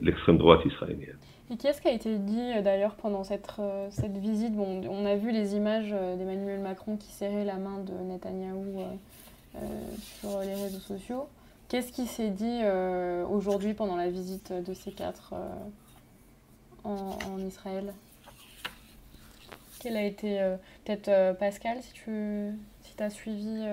l'extrême 0.00 0.38
droite 0.38 0.60
israélienne. 0.64 1.18
Et 1.52 1.56
qu'est-ce 1.56 1.82
qui 1.82 1.88
a 1.88 1.92
été 1.92 2.16
dit 2.18 2.52
euh, 2.56 2.62
d'ailleurs 2.62 2.94
pendant 2.94 3.24
cette, 3.24 3.52
euh, 3.58 3.88
cette 3.90 4.16
visite? 4.16 4.54
Bon, 4.54 4.80
On 4.88 5.04
a 5.04 5.16
vu 5.16 5.32
les 5.32 5.54
images 5.54 5.90
d'Emmanuel 5.90 6.60
Macron 6.60 6.96
qui 6.96 7.12
serrait 7.12 7.44
la 7.44 7.56
main 7.56 7.78
de 7.80 7.92
Netanyahou 7.92 8.84
sur 10.18 10.40
les 10.40 10.54
réseaux 10.54 10.80
sociaux. 10.80 11.28
Qu'est-ce 11.68 11.92
qui 11.92 12.06
s'est 12.06 12.30
dit 12.30 12.60
aujourd'hui 13.30 13.74
pendant 13.74 13.96
la 13.96 14.08
visite 14.08 14.52
de 14.52 14.72
ces 14.72 14.92
quatre 14.92 15.34
en, 16.84 17.38
Israël? 17.46 17.92
Quel 19.80 19.96
a 19.96 20.04
été 20.04 20.38
peut-être 20.84 21.36
Pascal, 21.38 21.82
si 21.82 21.92
tu 21.92 22.52
si 22.80 23.02
as 23.02 23.10
suivi 23.10 23.66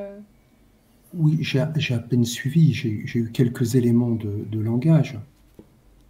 oui, 1.13 1.37
j'ai 1.41 1.59
à 1.59 1.99
peine 1.99 2.25
suivi, 2.25 2.73
j'ai 2.73 2.89
eu 2.89 3.31
quelques 3.31 3.75
éléments 3.75 4.11
de, 4.11 4.59
langage, 4.59 5.19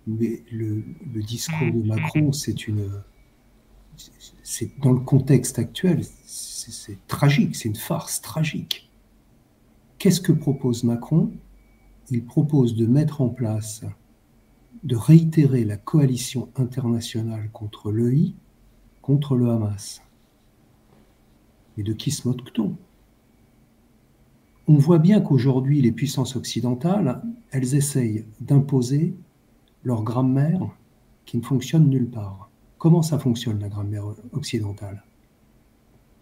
mais 0.07 0.43
le, 0.51 0.83
discours 1.15 1.71
de 1.73 1.87
Macron, 1.87 2.31
c'est 2.31 2.67
une. 2.67 2.89
C'est 4.43 4.79
dans 4.79 4.93
le 4.93 4.99
contexte 5.01 5.59
actuel, 5.59 6.03
c'est 6.25 7.05
tragique, 7.07 7.55
c'est 7.55 7.67
une 7.67 7.75
farce 7.75 8.21
tragique. 8.21 8.89
Qu'est-ce 9.97 10.21
que 10.21 10.31
propose 10.31 10.85
Macron? 10.85 11.31
Il 12.09 12.23
propose 12.25 12.75
de 12.75 12.85
mettre 12.85 13.21
en 13.21 13.29
place, 13.29 13.83
de 14.83 14.95
réitérer 14.95 15.65
la 15.65 15.75
coalition 15.75 16.49
internationale 16.55 17.49
contre 17.51 17.91
l'EI, 17.91 18.33
contre 19.01 19.35
le 19.35 19.49
Hamas. 19.49 20.01
Mais 21.75 21.83
de 21.83 21.93
qui 21.93 22.11
se 22.11 22.27
moque-t-on? 22.27 22.77
On 24.69 24.77
voit 24.77 24.99
bien 24.99 25.19
qu'aujourd'hui, 25.19 25.81
les 25.81 25.91
puissances 25.91 26.35
occidentales, 26.35 27.23
elles 27.49 27.73
essayent 27.73 28.25
d'imposer 28.39 29.15
leur 29.83 30.03
grammaire 30.03 30.61
qui 31.25 31.37
ne 31.37 31.41
fonctionne 31.41 31.89
nulle 31.89 32.11
part. 32.11 32.51
Comment 32.77 33.01
ça 33.01 33.17
fonctionne 33.17 33.57
la 33.57 33.67
grammaire 33.67 34.05
occidentale? 34.31 35.03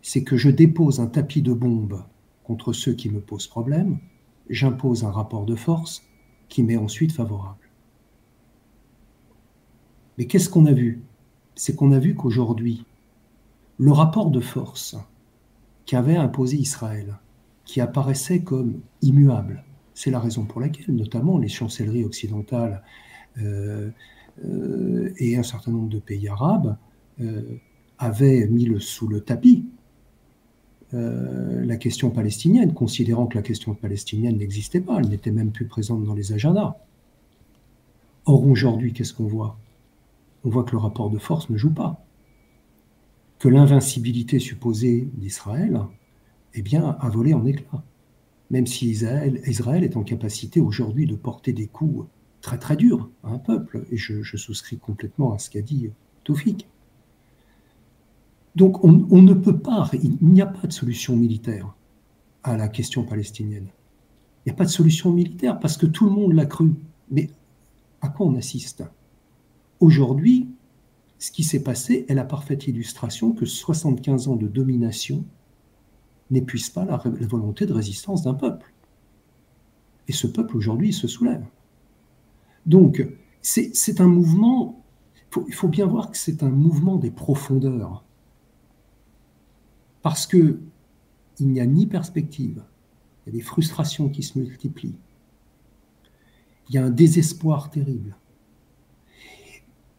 C'est 0.02 0.24
que 0.24 0.38
je 0.38 0.50
dépose 0.50 1.02
un 1.02 1.08
tapis 1.08 1.42
de 1.42 1.52
bombes 1.52 2.02
contre 2.46 2.72
ceux 2.72 2.94
qui 2.94 3.10
me 3.10 3.20
posent 3.20 3.48
problème, 3.48 4.00
j'impose 4.50 5.04
un 5.04 5.12
rapport 5.12 5.46
de 5.46 5.56
force 5.56 6.04
qui 6.48 6.64
m'est 6.64 6.78
ensuite 6.78 7.12
favorable. 7.12 7.70
Mais 10.18 10.26
qu'est-ce 10.26 10.50
qu'on 10.50 10.68
a 10.68 10.74
vu? 10.74 11.04
C'est 11.56 11.76
qu'on 11.76 11.92
a 11.92 12.00
vu 12.00 12.16
qu'aujourd'hui, 12.16 12.86
le 13.78 13.92
rapport 13.92 14.32
de 14.32 14.40
force 14.40 14.96
qu'avait 15.86 16.16
imposé 16.16 16.56
Israël, 16.56 17.20
qui 17.68 17.82
apparaissait 17.82 18.40
comme 18.40 18.80
immuable. 19.02 19.64
C'est 19.94 20.10
la 20.10 20.20
raison 20.20 20.46
pour 20.46 20.62
laquelle, 20.62 20.96
notamment, 20.96 21.38
les 21.38 21.50
chancelleries 21.50 22.06
occidentales 22.06 22.82
euh, 23.40 23.92
euh, 24.46 25.14
et 25.18 25.36
un 25.36 25.44
certain 25.44 25.72
nombre 25.72 25.90
de 25.90 26.00
pays 26.00 26.30
arabes 26.30 26.78
euh, 27.20 27.58
avait 28.00 28.48
mis 28.48 28.74
sous 28.80 29.08
le 29.08 29.22
tapis 29.22 29.68
la 30.94 31.76
question 31.76 32.12
palestinienne, 32.12 32.74
considérant 32.74 33.28
que 33.28 33.36
la 33.36 33.42
question 33.42 33.76
palestinienne 33.76 34.38
n'existait 34.38 34.80
pas, 34.80 35.00
elle 35.00 35.10
n'était 35.10 35.32
même 35.32 35.52
plus 35.52 35.68
présente 35.68 36.06
dans 36.06 36.14
les 36.14 36.32
agendas. 36.32 36.78
Or, 38.26 38.48
aujourd'hui, 38.48 38.94
qu'est-ce 38.94 39.14
qu'on 39.14 39.28
voit? 39.28 39.60
On 40.46 40.50
voit 40.50 40.64
que 40.64 40.72
le 40.72 40.78
rapport 40.78 41.10
de 41.10 41.18
force 41.18 41.50
ne 41.50 41.58
joue 41.58 41.74
pas. 41.74 42.02
Que 43.38 43.50
l'invincibilité 43.50 44.40
supposée 44.40 45.10
d'Israël, 45.14 45.78
eh 46.54 46.62
bien, 46.62 46.98
a 47.00 47.10
volé 47.10 47.34
en 47.34 47.46
éclats. 47.46 47.84
Même 48.50 48.68
si 48.68 48.90
Israël, 48.90 49.84
est 49.84 49.98
en 49.98 50.04
capacité 50.04 50.62
aujourd'hui 50.62 51.06
de 51.06 51.16
porter 51.16 51.54
des 51.54 51.68
coups 51.68 52.08
très 52.42 52.58
très 52.58 52.76
dur 52.76 53.10
à 53.24 53.30
un 53.30 53.40
peuple, 53.40 53.86
et 53.92 53.98
je, 53.98 54.24
souscris 54.24 54.78
complètement 54.78 55.34
à 55.34 55.40
ce 55.40 55.50
qu'a 55.50 55.62
dit 55.62 55.90
Taufik. 56.24 56.68
Donc 58.56 58.84
on, 58.84 59.22
ne 59.22 59.34
peut 59.34 59.60
pas, 59.60 59.90
il 59.94 60.18
n'y 60.22 60.42
a 60.42 60.48
pas 60.48 60.66
de 60.66 60.74
solution 60.74 61.16
militaire 61.16 61.76
à 62.44 62.58
la 62.58 62.68
question 62.68 63.04
palestinienne. 63.04 63.68
Il 64.46 64.50
n'y 64.50 64.52
a 64.54 64.56
pas 64.56 64.66
de 64.66 64.70
solution 64.70 65.12
militaire 65.12 65.60
parce 65.60 65.78
que 65.78 65.86
tout 65.86 66.06
le 66.06 66.12
monde 66.12 66.34
l'a 66.34 66.46
cru. 66.46 66.72
Mais 67.12 67.30
à 68.02 68.10
quoi 68.10 68.26
on 68.26 68.36
assiste? 68.36 68.84
Aujourd'hui, 69.80 70.50
ce 71.20 71.32
qui 71.32 71.44
s'est 71.44 71.62
passé 71.62 72.06
est 72.08 72.14
la 72.14 72.24
parfaite 72.24 72.68
illustration 72.68 73.32
que 73.32 73.46
75 73.46 74.28
ans 74.28 74.36
de 74.36 74.48
domination 74.48 75.24
n'épuisent 76.32 76.70
pas 76.70 76.86
la, 76.86 76.98
volonté 76.98 77.66
de 77.66 77.74
résistance 77.74 78.24
d'un 78.24 78.34
peuple. 78.34 78.74
Et 80.08 80.14
ce 80.14 80.28
peuple 80.28 80.58
aujourd'hui 80.58 80.94
se 80.94 81.08
soulève. 81.08 81.46
Donc, 82.66 83.08
c'est 83.42 84.02
un 84.02 84.08
mouvement, 84.08 84.84
il 85.48 85.54
faut, 85.54 85.68
bien 85.68 85.86
voir 85.86 86.12
que 86.12 86.18
c'est 86.18 86.44
un 86.44 86.50
mouvement 86.50 86.98
des 86.98 87.12
profondeurs. 87.12 88.04
Parce 90.02 90.28
que 90.28 90.60
il 91.40 91.50
n'y 91.50 91.60
a 91.60 91.66
ni 91.66 91.86
perspective, 91.86 92.64
il 93.26 93.30
y 93.30 93.36
a 93.36 93.38
des 93.38 93.44
frustrations 93.44 94.10
qui 94.10 94.24
se 94.24 94.40
multiplient, 94.40 94.96
il 96.70 96.76
y 96.76 96.78
a 96.78 96.86
un 96.86 96.90
désespoir 96.90 97.70
terrible. 97.70 98.16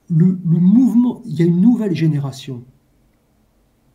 Le, 0.09 0.39
mouvement, 0.45 1.23
il 1.27 1.35
y 1.39 1.43
a 1.43 1.45
une 1.45 1.61
nouvelle 1.61 1.95
génération 1.95 2.65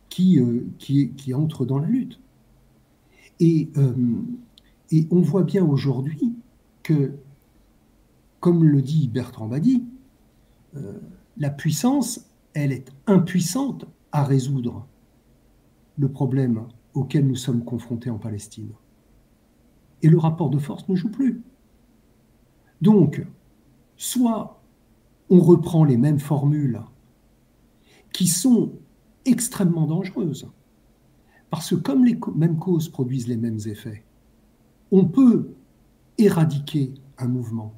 qui, 0.08 0.38
euh, 0.38 0.66
qui, 0.78 1.34
entre 1.34 1.66
dans 1.66 1.78
la 1.78 1.88
lutte. 1.88 2.20
Et, 3.44 3.68
euh, 3.76 3.92
et 4.90 5.06
on 5.10 5.20
voit 5.20 5.42
bien 5.42 5.66
aujourd'hui 5.66 6.32
que 6.82 7.12
comme 8.40 8.64
le 8.64 8.80
dit 8.80 9.06
Bertrand 9.08 9.48
Badi, 9.48 9.84
euh, 10.76 10.98
la 11.36 11.50
puissance, 11.50 12.24
elle 12.54 12.72
est 12.72 12.90
impuissante 13.06 13.84
à 14.12 14.24
résoudre 14.24 14.86
le 15.98 16.08
problème 16.08 16.66
auquel 16.94 17.26
nous 17.26 17.36
sommes 17.36 17.64
confrontés 17.64 18.08
en 18.08 18.16
Palestine. 18.16 18.70
Et 20.00 20.08
le 20.08 20.16
rapport 20.16 20.48
de 20.48 20.58
force 20.58 20.88
ne 20.88 20.94
joue 20.94 21.10
plus. 21.10 21.42
Donc, 22.80 23.26
soit 23.98 24.62
on 25.28 25.40
reprend 25.40 25.84
les 25.84 25.98
mêmes 25.98 26.20
formules 26.20 26.80
qui 28.10 28.26
sont 28.26 28.72
extrêmement 29.26 29.86
dangereuses, 29.86 30.48
parce 31.54 31.70
que 31.70 31.76
comme 31.76 32.04
les 32.04 32.18
mêmes 32.34 32.58
causes 32.58 32.88
produisent 32.88 33.28
les 33.28 33.36
mêmes 33.36 33.60
effets, 33.66 34.04
on 34.90 35.04
peut 35.04 35.54
éradiquer 36.18 36.94
un 37.18 37.28
mouvement 37.28 37.74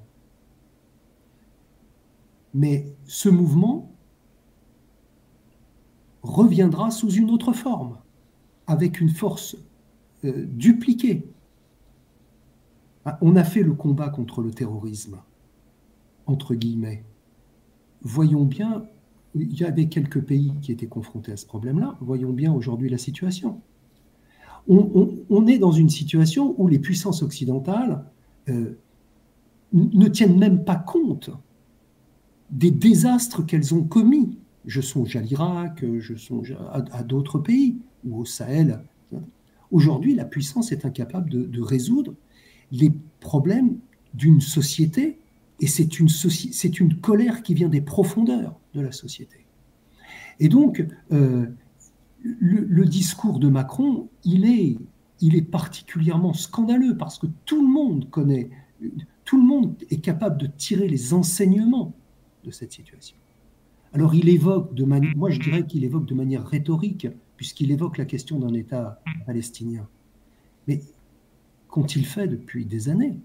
mais 2.56 2.96
ce 3.04 3.28
mouvement 3.28 3.92
reviendra 6.22 6.90
sous 6.90 7.10
une 7.10 7.30
autre 7.30 7.52
forme, 7.52 7.98
avec 8.66 8.98
une 8.98 9.10
force 9.10 9.58
euh, 10.24 10.46
dupliquée. 10.46 11.28
Ah, 13.04 13.18
on 13.20 13.36
a 13.36 13.44
fait 13.44 13.62
le 13.62 13.74
combat 13.74 14.08
contre 14.08 14.40
le 14.40 14.52
terrorisme, 14.52 15.18
entre 16.24 16.54
guillemets. 16.54 17.04
Voyons 18.00 18.46
bien, 18.46 18.86
il 19.38 19.58
y 19.58 19.64
avait 19.64 19.86
quelques 19.86 20.20
pays 20.20 20.52
qui 20.62 20.72
étaient 20.72 20.86
confrontés 20.86 21.32
à 21.32 21.36
ce 21.36 21.46
problème-là, 21.46 21.96
voyons 22.00 22.32
bien 22.32 22.52
aujourd'hui 22.52 22.88
la 22.88 22.98
situation. 22.98 23.60
On, 24.68 25.46
est 25.46 25.58
dans 25.58 25.70
une 25.70 25.88
situation 25.88 26.54
où 26.58 26.66
les 26.66 26.80
puissances 26.80 27.22
occidentales 27.22 28.04
euh, 28.48 28.76
ne 29.72 30.08
tiennent 30.08 30.38
même 30.38 30.64
pas 30.64 30.74
compte 30.74 31.30
des 32.50 32.72
désastres 32.72 33.46
qu'elles 33.46 33.74
ont 33.74 33.84
commis. 33.84 34.38
Je 34.64 34.80
songe 34.80 35.14
à 35.14 35.20
l'Irak, 35.20 35.84
je 36.00 36.14
songe 36.16 36.56
à, 36.72 37.02
d'autres 37.04 37.38
pays, 37.38 37.78
ou 38.04 38.20
au 38.20 38.24
Sahel. 38.24 38.80
Aujourd'hui, 39.70 40.14
la 40.14 40.24
puissance 40.24 40.72
est 40.72 40.84
incapable 40.84 41.30
de, 41.30 41.60
résoudre 41.60 42.14
les 42.72 42.92
problèmes 43.20 43.78
d'une 44.14 44.40
société, 44.40 45.20
et 45.60 45.66
c'est 45.66 45.98
une, 46.00 47.00
colère 47.00 47.42
qui 47.42 47.54
vient 47.54 47.68
des 47.68 47.80
profondeurs 47.80 48.58
de 48.74 48.80
la 48.80 48.92
société. 48.92 49.46
Et 50.38 50.48
donc, 50.48 50.86
euh, 51.12 51.46
le, 52.22 52.84
discours 52.84 53.38
de 53.38 53.48
Macron, 53.48 54.08
il 54.24 54.44
est, 54.44 54.76
il 55.20 55.34
est 55.34 55.42
particulièrement 55.42 56.34
scandaleux 56.34 56.96
parce 56.96 57.18
que 57.18 57.26
tout 57.46 57.62
le 57.62 57.72
monde 57.72 58.10
connaît, 58.10 58.50
tout 59.24 59.38
le 59.38 59.46
monde 59.46 59.76
est 59.90 60.00
capable 60.00 60.38
de 60.38 60.46
tirer 60.46 60.88
les 60.88 61.14
enseignements 61.14 61.94
de 62.44 62.50
cette 62.50 62.72
situation. 62.72 63.16
Alors 63.92 64.14
il 64.14 64.28
évoque 64.28 64.74
de 64.74 64.84
manière, 64.84 65.16
moi 65.16 65.30
je 65.30 65.40
dirais 65.40 65.64
qu'il 65.64 65.84
évoque 65.84 66.04
de 66.04 66.14
manière 66.14 66.46
rhétorique, 66.46 67.08
puisqu'il 67.36 67.70
évoque 67.70 67.96
la 67.96 68.04
question 68.04 68.38
d'un 68.38 68.52
État 68.52 69.00
palestinien. 69.24 69.88
Mais 70.68 70.80
qu'ont-ils 71.68 72.04
fait 72.04 72.28
depuis 72.28 72.66
des 72.66 72.88
années? 72.90 73.18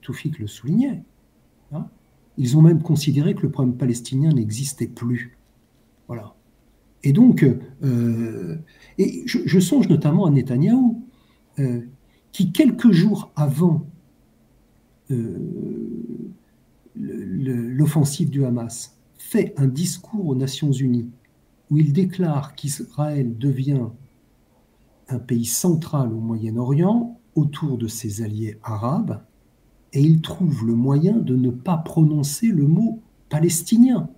Toufik 0.00 0.38
le 0.38 0.46
soulignait. 0.46 1.02
Hein 1.72 1.88
Ils 2.36 2.56
ont 2.56 2.62
même 2.62 2.82
considéré 2.82 3.34
que 3.34 3.42
le 3.42 3.50
problème 3.50 3.76
palestinien 3.76 4.32
n'existait 4.32 4.86
plus. 4.86 5.38
Voilà. 6.08 6.34
Et 7.02 7.12
donc, 7.12 7.44
euh, 7.82 8.58
je, 8.98 9.60
songe 9.60 9.88
notamment 9.88 10.26
à 10.26 10.30
Netanyahou, 10.30 11.02
euh, 11.58 11.80
qui 12.32 12.52
quelques 12.52 12.90
jours 12.90 13.32
avant 13.36 13.86
euh, 15.10 16.30
l'offensive 16.96 18.30
du 18.30 18.44
Hamas, 18.44 18.96
fait 19.16 19.54
un 19.56 19.66
discours 19.66 20.26
aux 20.26 20.34
Nations 20.34 20.72
Unies 20.72 21.10
où 21.70 21.78
il 21.78 21.92
déclare 21.92 22.54
qu'Israël 22.54 23.38
devient 23.38 23.86
un 25.08 25.18
pays 25.18 25.44
central 25.44 26.12
au 26.12 26.20
Moyen-Orient 26.20 27.18
autour 27.34 27.78
de 27.78 27.86
ses 27.86 28.22
alliés 28.22 28.58
arabes, 28.62 29.22
et 29.92 30.00
il 30.00 30.20
trouve 30.20 30.66
le 30.66 30.74
moyen 30.74 31.16
de 31.16 31.36
ne 31.36 31.50
pas 31.50 31.76
prononcer 31.76 32.46
le 32.46 32.66
mot 32.66 33.02
palestinien. 33.28 34.08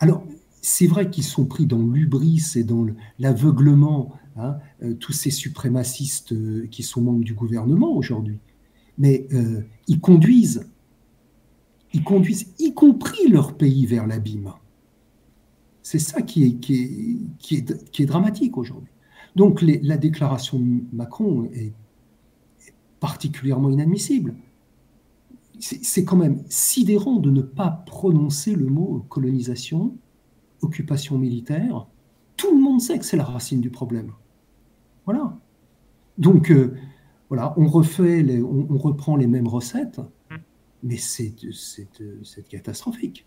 Alors, 0.00 0.24
c'est 0.60 0.86
vrai 0.86 1.10
qu'ils 1.10 1.24
sont 1.24 1.46
pris 1.46 1.66
dans 1.66 1.82
l'ubris 1.82 2.52
et 2.56 2.64
dans 2.64 2.86
l'aveuglement, 3.18 4.12
hein, 4.36 4.56
euh, 4.82 4.94
tous 4.94 5.12
ces 5.12 5.30
suprémacistes 5.30 6.32
euh, 6.32 6.66
qui 6.70 6.82
sont 6.82 7.00
membres 7.00 7.24
du 7.24 7.34
gouvernement 7.34 7.94
aujourd'hui 7.94 8.38
mais 8.98 9.26
euh, 9.32 9.62
ils 9.88 10.00
conduisent, 10.00 10.68
ils 11.92 12.04
conduisent, 12.04 12.52
y 12.58 12.74
compris 12.74 13.28
leur 13.28 13.56
pays 13.56 13.86
vers 13.86 14.06
l'abîme. 14.06 14.52
C'est 15.82 15.98
ça 15.98 16.22
qui 16.22 16.44
est, 16.44 18.06
dramatique 18.06 18.56
aujourd'hui. 18.56 18.92
Donc 19.36 19.62
la 19.62 19.96
déclaration 19.96 20.58
de 20.58 20.82
Macron 20.92 21.44
est, 21.52 21.72
particulièrement 23.04 23.68
inadmissible. 23.68 24.34
C'est 25.60 26.06
quand 26.06 26.16
même 26.16 26.42
sidérant 26.48 27.16
de 27.16 27.30
ne 27.30 27.42
pas 27.42 27.68
prononcer 27.84 28.54
le 28.54 28.64
mot 28.64 29.04
colonisation, 29.10 29.94
occupation 30.62 31.18
militaire. 31.18 31.86
Tout 32.38 32.56
le 32.56 32.62
monde 32.62 32.80
sait 32.80 32.98
que 32.98 33.04
c'est 33.04 33.18
la 33.18 33.24
racine 33.24 33.60
du 33.60 33.68
problème. 33.68 34.12
Voilà. 35.04 35.36
Donc, 36.16 36.50
euh, 36.50 36.74
voilà, 37.28 37.52
on 37.58 37.66
refait, 37.66 38.24
on, 38.40 38.78
reprend 38.78 39.16
les 39.16 39.26
mêmes 39.26 39.48
recettes, 39.48 40.00
mais 40.82 40.96
c'est 40.96 41.34
catastrophique. 42.48 43.26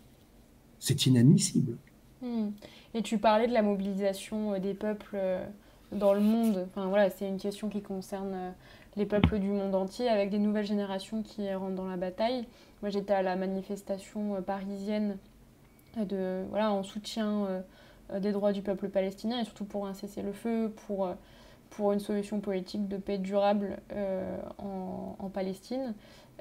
C'est 0.80 1.06
inadmissible. 1.06 1.78
Hmm. 2.20 2.48
Et 2.94 3.02
tu 3.02 3.18
parlais 3.18 3.46
de 3.46 3.52
la 3.52 3.62
mobilisation 3.62 4.54
euh, 4.54 4.58
des 4.58 4.74
peuples 4.74 5.14
euh, 5.14 5.46
dans 5.92 6.14
le 6.14 6.20
monde. 6.20 6.66
Enfin 6.68 6.88
voilà, 6.88 7.10
c'est 7.10 7.28
une 7.28 7.38
question 7.38 7.68
qui 7.68 7.80
concerne 7.80 8.54
les 8.98 9.06
peuples 9.06 9.38
du 9.38 9.48
monde 9.48 9.74
entier, 9.74 10.08
avec 10.08 10.30
des 10.30 10.38
nouvelles 10.38 10.66
générations 10.66 11.22
qui 11.22 11.52
rentrent 11.54 11.76
dans 11.76 11.88
la 11.88 11.96
bataille. 11.96 12.46
Moi, 12.82 12.90
j'étais 12.90 13.14
à 13.14 13.22
la 13.22 13.36
manifestation 13.36 14.42
parisienne 14.42 15.16
de 15.96 16.44
voilà 16.50 16.70
en 16.72 16.82
soutien 16.82 17.62
des 18.14 18.30
droits 18.32 18.52
du 18.52 18.62
peuple 18.62 18.88
palestinien 18.88 19.40
et 19.40 19.44
surtout 19.44 19.64
pour 19.64 19.86
un 19.86 19.94
cessez-le-feu, 19.94 20.72
pour 20.86 21.08
pour 21.70 21.92
une 21.92 22.00
solution 22.00 22.40
politique 22.40 22.88
de 22.88 22.96
paix 22.96 23.18
durable 23.18 23.78
en, 24.58 25.28
Palestine. 25.32 25.94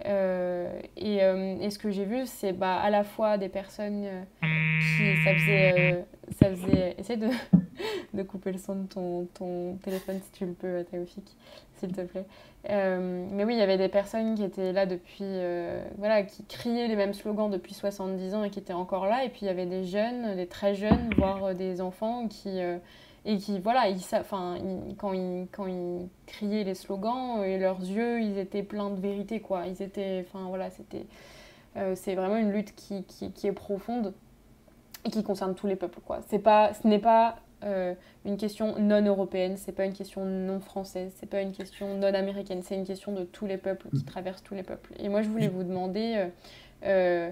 Et, 0.05 1.17
et, 1.17 1.69
ce 1.69 1.79
que 1.79 1.89
j'ai 1.89 2.05
vu, 2.05 2.25
c'est 2.25 2.53
bah, 2.53 2.77
à 2.77 2.89
la 2.89 3.03
fois 3.03 3.37
des 3.37 3.49
personnes 3.49 4.05
qui, 4.41 5.23
ça 5.23 5.33
faisait, 5.33 6.05
ça 6.31 6.49
faisait, 6.49 6.95
essaie 6.97 7.17
de, 7.17 7.29
de 8.13 8.23
couper 8.23 8.51
le 8.51 8.57
son 8.57 8.75
de 8.75 8.87
ton, 8.87 9.27
ton 9.33 9.77
téléphone 9.83 10.19
si 10.23 10.31
tu 10.31 10.45
le 10.45 10.53
peux, 10.53 10.83
Taoufik, 10.89 11.35
s'il 11.77 11.91
te 11.91 12.01
plaît. 12.01 12.25
Euh, 12.69 13.25
mais 13.31 13.45
oui, 13.45 13.53
il 13.53 13.59
y 13.59 13.61
avait 13.61 13.77
des 13.77 13.87
personnes 13.87 14.35
qui 14.35 14.43
étaient 14.43 14.73
là 14.73 14.85
depuis, 14.85 15.23
euh, 15.23 15.83
voilà, 15.97 16.23
qui 16.23 16.43
criaient 16.43 16.87
les 16.87 16.95
mêmes 16.95 17.13
slogans 17.13 17.49
depuis 17.49 17.73
70 17.73 18.35
ans 18.35 18.43
et 18.43 18.49
qui 18.49 18.59
étaient 18.59 18.73
encore 18.73 19.05
là. 19.05 19.23
Et 19.23 19.29
puis 19.29 19.41
il 19.43 19.45
y 19.45 19.49
avait 19.49 19.65
des 19.65 19.85
jeunes, 19.85 20.35
des 20.35 20.47
très 20.47 20.75
jeunes, 20.75 21.09
voire 21.17 21.43
euh, 21.45 21.53
des 21.53 21.81
enfants 21.81 22.27
qui, 22.27 22.59
et 23.27 23.37
qui, 23.37 23.59
voilà, 23.59 23.89
ils, 23.89 24.01
enfin, 24.13 24.57
quand, 24.97 25.13
ils, 25.13 25.47
quand 25.51 25.67
ils 25.67 26.07
criaient 26.25 26.63
les 26.63 26.73
slogans, 26.73 27.43
et 27.43 27.59
leurs 27.59 27.81
yeux, 27.81 28.21
ils 28.21 28.39
étaient 28.39 28.63
pleins 28.63 28.89
de 28.89 28.99
vérité, 28.99 29.39
quoi. 29.39 29.67
Ils 29.67 29.83
étaient, 29.83 30.25
enfin 30.27 30.47
voilà, 30.47 30.69
c'était, 30.71 31.05
c'est 31.95 32.15
vraiment 32.15 32.37
une 32.37 32.51
lutte 32.51 32.73
qui, 32.75 33.03
qui, 33.03 33.31
qui, 33.31 33.45
est 33.45 33.51
profonde 33.51 34.13
et 35.05 35.11
qui 35.11 35.23
concerne 35.23 35.53
tous 35.53 35.67
les 35.67 35.75
peuples, 35.75 35.99
quoi. 36.05 36.21
C'est 36.27 36.39
pas, 36.39 36.73
ce 36.73 36.87
n'est 36.87 36.99
pas 36.99 37.35
euh, 37.63 37.95
une 38.23 38.37
question 38.37 38.77
non 38.77 39.03
européenne, 39.03 39.57
c'est 39.57 39.71
pas 39.71 39.85
une 39.85 39.93
question 39.93 40.25
non 40.25 40.59
française, 40.59 41.11
c'est 41.15 41.29
pas 41.29 41.41
une 41.41 41.53
question 41.53 41.95
non 41.95 42.13
américaine, 42.13 42.61
c'est 42.61 42.75
une 42.75 42.85
question 42.85 43.13
de 43.13 43.23
tous 43.23 43.47
les 43.47 43.57
peuples 43.57 43.89
qui 43.89 44.03
mm. 44.03 44.05
traverse 44.05 44.43
tous 44.43 44.53
les 44.53 44.63
peuples. 44.63 44.93
Et 44.99 45.09
moi, 45.09 45.23
je 45.23 45.29
voulais 45.29 45.47
vous 45.47 45.63
demander 45.63 46.15
euh, 46.17 46.27
euh, 46.83 47.31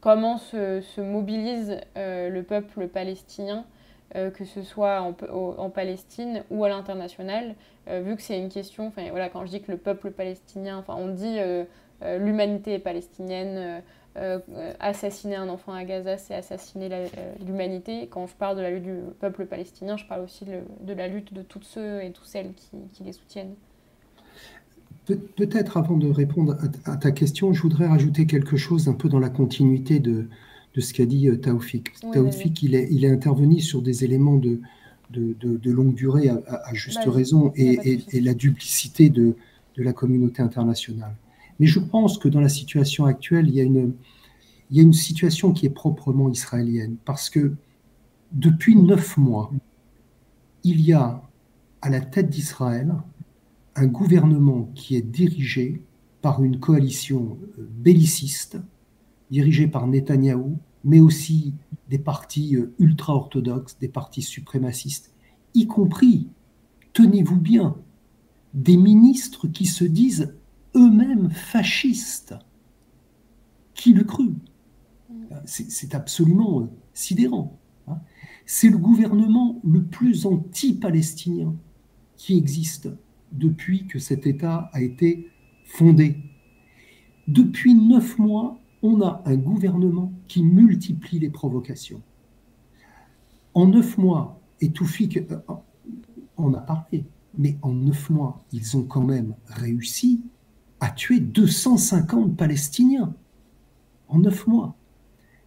comment 0.00 0.38
se, 0.38 1.00
mobilise 1.00 1.80
le 1.96 2.40
peuple 2.42 2.86
palestinien, 2.86 3.64
que 4.12 4.44
ce 4.44 4.62
soit 4.62 5.00
en, 5.00 5.70
Palestine 5.70 6.44
ou 6.50 6.64
à 6.64 6.68
l'international, 6.68 7.54
vu 7.88 8.14
que 8.16 8.22
c'est 8.22 8.38
une 8.38 8.48
question. 8.48 8.86
Enfin, 8.86 9.08
voilà, 9.10 9.28
quand 9.28 9.44
je 9.44 9.50
dis 9.50 9.60
que 9.60 9.72
le 9.72 9.78
peuple 9.78 10.10
palestinien, 10.12 10.78
enfin, 10.78 10.94
on 10.96 11.08
dit 11.08 11.38
l'humanité 12.02 12.78
palestinienne. 12.78 13.82
Euh, 14.16 14.38
assassiner 14.78 15.34
un 15.34 15.48
enfant 15.48 15.72
à 15.72 15.84
Gaza, 15.84 16.16
c'est 16.18 16.34
assassiner 16.34 16.88
euh, 16.92 17.06
l'humanité. 17.44 18.06
Quand 18.08 18.28
je 18.28 18.34
parle 18.34 18.56
de 18.56 18.62
la 18.62 18.70
lutte 18.70 18.84
du 18.84 19.00
peuple 19.18 19.44
palestinien, 19.44 19.96
je 19.96 20.06
parle 20.06 20.20
aussi 20.22 20.44
de, 20.44 20.92
la 20.92 21.08
lutte 21.08 21.34
de 21.34 21.42
toutes 21.42 21.64
ceux 21.64 22.00
et 22.00 22.12
toutes 22.12 22.26
celles 22.26 22.52
qui, 22.92 23.02
les 23.02 23.12
soutiennent. 23.12 23.54
Peut-être 25.06 25.76
avant 25.76 25.96
de 25.96 26.08
répondre 26.08 26.56
à 26.84 26.96
ta 26.96 27.10
question, 27.10 27.52
je 27.52 27.60
voudrais 27.60 27.88
rajouter 27.88 28.26
quelque 28.26 28.56
chose 28.56 28.88
un 28.88 28.92
peu 28.92 29.08
dans 29.08 29.18
la 29.18 29.30
continuité 29.30 29.98
de, 29.98 30.28
de 30.74 30.80
ce 30.80 30.92
qu'a 30.92 31.06
dit 31.06 31.28
euh, 31.28 31.36
Taoufik. 31.36 31.92
Taoufik, 32.12 32.62
Il, 32.62 32.74
est, 32.74 32.88
il 32.90 33.04
est 33.04 33.10
intervenu 33.10 33.60
sur 33.60 33.82
des 33.82 34.04
éléments 34.04 34.36
de, 34.36 34.60
de, 35.10 35.70
longue 35.70 35.94
durée 35.94 36.28
à, 36.28 36.74
juste 36.74 37.04
raison 37.06 37.52
et, 37.54 38.00
et, 38.12 38.20
la 38.20 38.34
duplicité 38.34 39.10
de, 39.10 39.36
la 39.76 39.92
communauté 39.92 40.42
internationale. 40.42 41.14
Mais 41.60 41.66
je 41.66 41.78
pense 41.78 42.18
que 42.18 42.28
dans 42.28 42.40
la 42.40 42.48
situation 42.48 43.04
actuelle, 43.04 43.48
il 43.48 43.54
y 43.54 43.60
a 43.60 43.64
une, 43.64 43.94
il 44.70 44.76
y 44.76 44.80
a 44.80 44.82
une 44.82 44.92
situation 44.92 45.52
qui 45.52 45.66
est 45.66 45.70
proprement 45.70 46.28
israélienne, 46.30 46.96
parce 47.04 47.30
que 47.30 47.52
depuis 48.32 48.76
neuf 48.76 49.16
mois, 49.16 49.52
il 50.64 50.80
y 50.80 50.92
a 50.92 51.22
à 51.82 51.90
la 51.90 52.00
tête 52.00 52.30
d'Israël 52.30 52.94
un 53.76 53.86
gouvernement 53.86 54.70
qui 54.74 54.96
est 54.96 55.02
dirigé 55.02 55.82
par 56.22 56.42
une 56.42 56.58
coalition 56.58 57.36
euh, 57.58 57.68
belliciste, 57.68 58.58
dirigée 59.30 59.66
par 59.66 59.86
Netanyahou, 59.86 60.58
mais 60.84 61.00
aussi 61.00 61.54
des 61.88 61.98
partis 61.98 62.56
euh, 62.56 62.74
ultra-orthodoxes, 62.78 63.78
des 63.78 63.88
partis 63.88 64.22
suprémacistes, 64.22 65.12
y 65.54 65.66
compris, 65.66 66.28
tenez-vous 66.92 67.40
bien, 67.40 67.76
des 68.52 68.76
ministres 68.76 69.48
qui 69.48 69.66
se 69.66 69.84
disent 69.84 70.34
eux-mêmes 70.76 71.30
fascistes. 71.30 72.34
Qui 73.74 73.92
le 73.92 74.04
crut? 74.04 74.36
C'est 75.46 75.94
absolument 75.94 76.60
euh, 76.60 76.66
sidérant. 76.92 77.58
Hein. 77.88 77.98
C'est 78.46 78.68
le 78.68 78.78
gouvernement 78.78 79.60
le 79.64 79.82
plus 79.82 80.26
anti-palestinien 80.26 81.54
qui 82.16 82.36
existe 82.36 82.88
depuis 83.32 83.86
que 83.86 83.98
cet 83.98 84.26
État 84.26 84.70
a 84.72 84.80
été 84.80 85.28
fondé. 85.64 86.18
Depuis 87.26 87.74
neuf 87.74 88.18
mois, 88.18 88.60
on 88.84 89.00
a 89.00 89.22
un 89.24 89.36
gouvernement 89.36 90.12
qui 90.28 90.42
multiplie 90.42 91.18
les 91.18 91.30
provocations. 91.30 92.02
En 93.54 93.66
neuf 93.66 93.96
mois, 93.96 94.40
et 94.60 94.70
Toufik 94.70 95.20
en 96.36 96.52
a 96.52 96.60
parlé, 96.60 97.04
mais 97.38 97.56
en 97.62 97.72
neuf 97.72 98.10
mois, 98.10 98.44
ils 98.52 98.76
ont 98.76 98.82
quand 98.82 99.02
même 99.02 99.34
réussi 99.46 100.20
a 100.80 100.90
tué 100.90 101.18
250 101.18 102.36
Palestiniens 102.36 103.14
en 104.08 104.18
neuf 104.18 104.46
mois. 104.46 104.76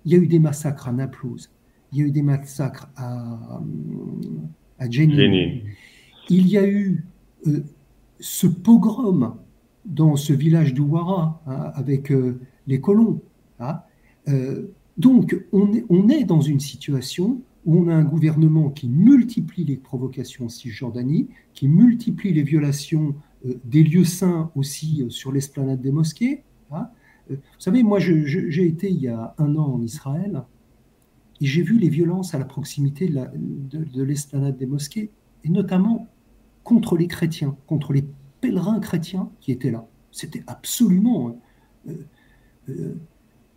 Il 0.04 0.14
y 0.14 0.16
a 0.16 0.18
eu 0.18 0.26
des 0.26 0.40
massacres 0.40 0.88
à 0.88 0.92
Naplouse, 0.92 1.52
il 1.92 2.00
y 2.00 2.02
a 2.02 2.06
eu 2.06 2.12
des 2.12 2.24
massacres 2.24 2.90
à, 2.96 3.62
à 4.80 4.90
Jenin. 4.90 5.60
Il 6.30 6.48
y 6.48 6.58
a 6.58 6.68
eu 6.68 7.06
euh, 7.46 7.64
ce 8.20 8.48
pogrom 8.48 9.36
dans 9.86 10.16
ce 10.16 10.34
village 10.34 10.74
d'Ouara 10.74 11.42
hein, 11.46 11.72
avec 11.76 12.12
euh, 12.12 12.40
les 12.68 12.82
colons. 12.82 13.22
Hein. 13.60 13.82
Euh, 14.28 14.68
donc, 14.98 15.38
on 15.52 16.10
est, 16.10 16.24
dans 16.24 16.42
une 16.42 16.60
situation 16.60 17.42
où 17.66 17.78
on 17.78 17.88
a 17.88 17.94
un 17.94 18.04
gouvernement 18.04 18.70
qui 18.70 18.88
multiplie 18.90 19.64
les 19.64 19.78
provocations 19.78 20.46
en 20.46 20.50
Cisjordanie, 20.50 21.28
qui 21.54 21.68
multiplie 21.68 22.34
les 22.34 22.44
violations 22.44 23.16
euh, 23.46 23.56
des 23.66 23.84
lieux 23.84 24.06
saints 24.06 24.52
aussi 24.56 25.04
euh, 25.04 25.10
sur 25.10 25.32
l'esplanade 25.32 25.82
des 25.82 25.92
mosquées. 25.92 26.44
Hein. 26.72 26.90
Vous 27.30 27.38
savez, 27.60 27.84
moi, 27.84 28.00
j'ai 28.00 28.66
été 28.66 28.90
il 28.90 29.02
y 29.02 29.10
a 29.10 29.36
un 29.38 29.58
an 29.58 29.74
en 29.74 29.82
Israël 29.82 30.44
et 31.42 31.46
j'ai 31.46 31.62
vu 31.62 31.78
les 31.78 31.90
violences 31.90 32.34
à 32.34 32.40
la 32.40 32.46
proximité 32.46 33.10
de 33.10 34.04
l'esplanade 34.04 34.56
des 34.58 34.66
mosquées, 34.66 35.12
et 35.44 35.50
notamment 35.50 36.08
contre 36.64 36.96
les 36.96 37.08
chrétiens, 37.08 37.58
contre 37.68 37.92
les 37.92 38.06
pèlerins 38.40 38.80
chrétiens 38.80 39.30
qui 39.42 39.52
étaient 39.52 39.72
là. 39.72 39.86
C'était 40.12 40.44
absolument 40.48 41.38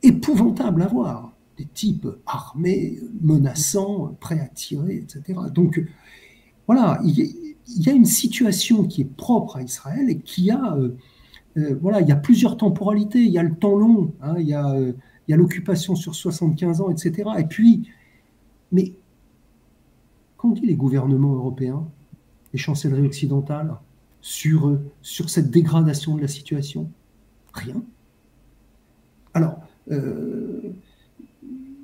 épouvantable 0.02 0.82
à 0.82 0.86
voir. 0.86 1.32
Des 1.58 1.66
types 1.66 2.08
armés, 2.24 3.00
menaçants, 3.20 4.16
prêts 4.18 4.40
à 4.40 4.46
tirer, 4.46 4.96
etc. 4.96 5.38
Donc, 5.52 5.82
voilà, 6.72 7.00
il, 7.02 7.56
y 7.66 7.90
a 7.90 7.92
une 7.92 8.04
situation 8.04 8.84
qui 8.84 9.00
est 9.00 9.16
propre 9.16 9.56
à 9.56 9.62
Israël 9.62 10.08
et 10.08 10.20
qui 10.20 10.52
a, 10.52 10.76
euh, 10.76 10.96
euh, 11.56 11.76
voilà, 11.82 12.00
il 12.00 12.06
y 12.06 12.12
a 12.12 12.16
plusieurs 12.16 12.56
temporalités. 12.56 13.18
Il 13.18 13.32
y 13.32 13.38
a 13.38 13.42
le 13.42 13.56
temps 13.56 13.76
long, 13.76 14.14
hein, 14.22 14.36
il 14.38 14.46
y 14.46 14.54
a, 14.54 14.70
euh, 14.70 14.92
il 15.26 15.32
y 15.32 15.34
a 15.34 15.36
l'occupation 15.36 15.96
sur 15.96 16.14
75 16.14 16.80
ans, 16.80 16.88
etc. 16.88 17.28
Et 17.38 17.44
puis, 17.44 17.88
mais 18.70 18.92
qu'ont 20.36 20.52
dit 20.52 20.64
les 20.64 20.76
gouvernements 20.76 21.34
européens, 21.34 21.88
les 22.52 22.58
chancelleries 22.60 23.04
occidentales 23.04 23.74
sur, 24.20 24.78
sur 25.02 25.28
cette 25.28 25.50
dégradation 25.50 26.14
de 26.14 26.22
la 26.22 26.28
situation? 26.28 26.88
Rien. 27.52 27.82
Alors, 29.34 29.58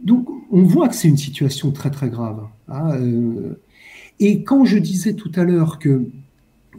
donc, 0.02 0.28
on 0.50 0.62
voit 0.62 0.88
que 0.88 0.94
c'est 0.94 1.08
une 1.08 1.16
situation 1.16 1.72
très 1.72 1.90
très 1.90 2.08
grave. 2.08 2.46
Hein, 2.68 2.98
et 4.18 4.42
quand 4.42 4.64
je 4.64 4.78
disais 4.78 5.14
tout 5.14 5.32
à 5.34 5.44
l'heure 5.44 5.78
que, 5.78 6.08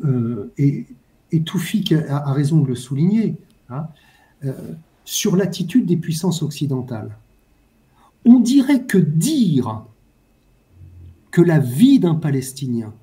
euh, 0.03 0.51
et, 0.57 0.85
et 1.31 1.41
Toufik 1.41 1.91
a, 1.91 2.31
raison 2.31 2.61
de 2.61 2.67
le 2.67 2.75
souligner, 2.75 3.35
hein, 3.69 3.87
euh, 4.45 4.53
sur 5.05 5.35
l'attitude 5.35 5.85
des 5.85 5.97
puissances 5.97 6.41
occidentales, 6.41 7.15
on 8.25 8.39
dirait 8.39 8.83
que 8.83 8.97
dire 8.97 9.85
que 11.31 11.41
la 11.41 11.59
vie 11.59 11.99
d'un 11.99 12.15
Palestinien 12.15 12.93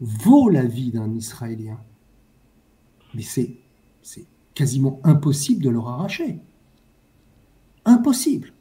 vaut 0.00 0.48
la 0.48 0.64
vie 0.64 0.90
d'un 0.90 1.12
Israélien, 1.14 1.78
mais 3.14 3.22
c'est 3.22 3.56
quasiment 4.54 5.00
impossible 5.04 5.62
de 5.62 5.70
leur 5.70 5.88
arracher. 5.88 6.38
Impossible. 7.86 8.52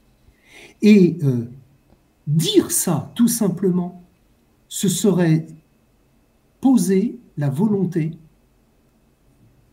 Et 0.81 1.17
euh, 1.23 1.49
dire 2.27 2.71
ça, 2.71 3.11
tout 3.15 3.27
simplement, 3.27 4.03
ce 4.67 4.87
serait 4.87 5.47
poser 6.61 7.19
la 7.37 7.49
volonté 7.49 8.17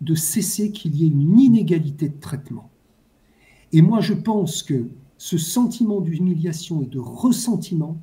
de 0.01 0.15
cesser 0.15 0.73
qu'il 0.73 0.97
y 0.97 1.05
ait 1.05 1.09
une 1.09 1.39
inégalité 1.39 2.09
de 2.09 2.19
traitement. 2.19 2.71
Et 3.73 3.83
moi, 3.83 4.01
je 4.01 4.15
pense 4.15 4.63
que 4.63 4.89
ce 5.17 5.39
sentiment 5.39 6.01
d'humiliation 6.01 6.83
et 6.83 6.87
de 6.87 6.99
ressentiment, 6.99 7.97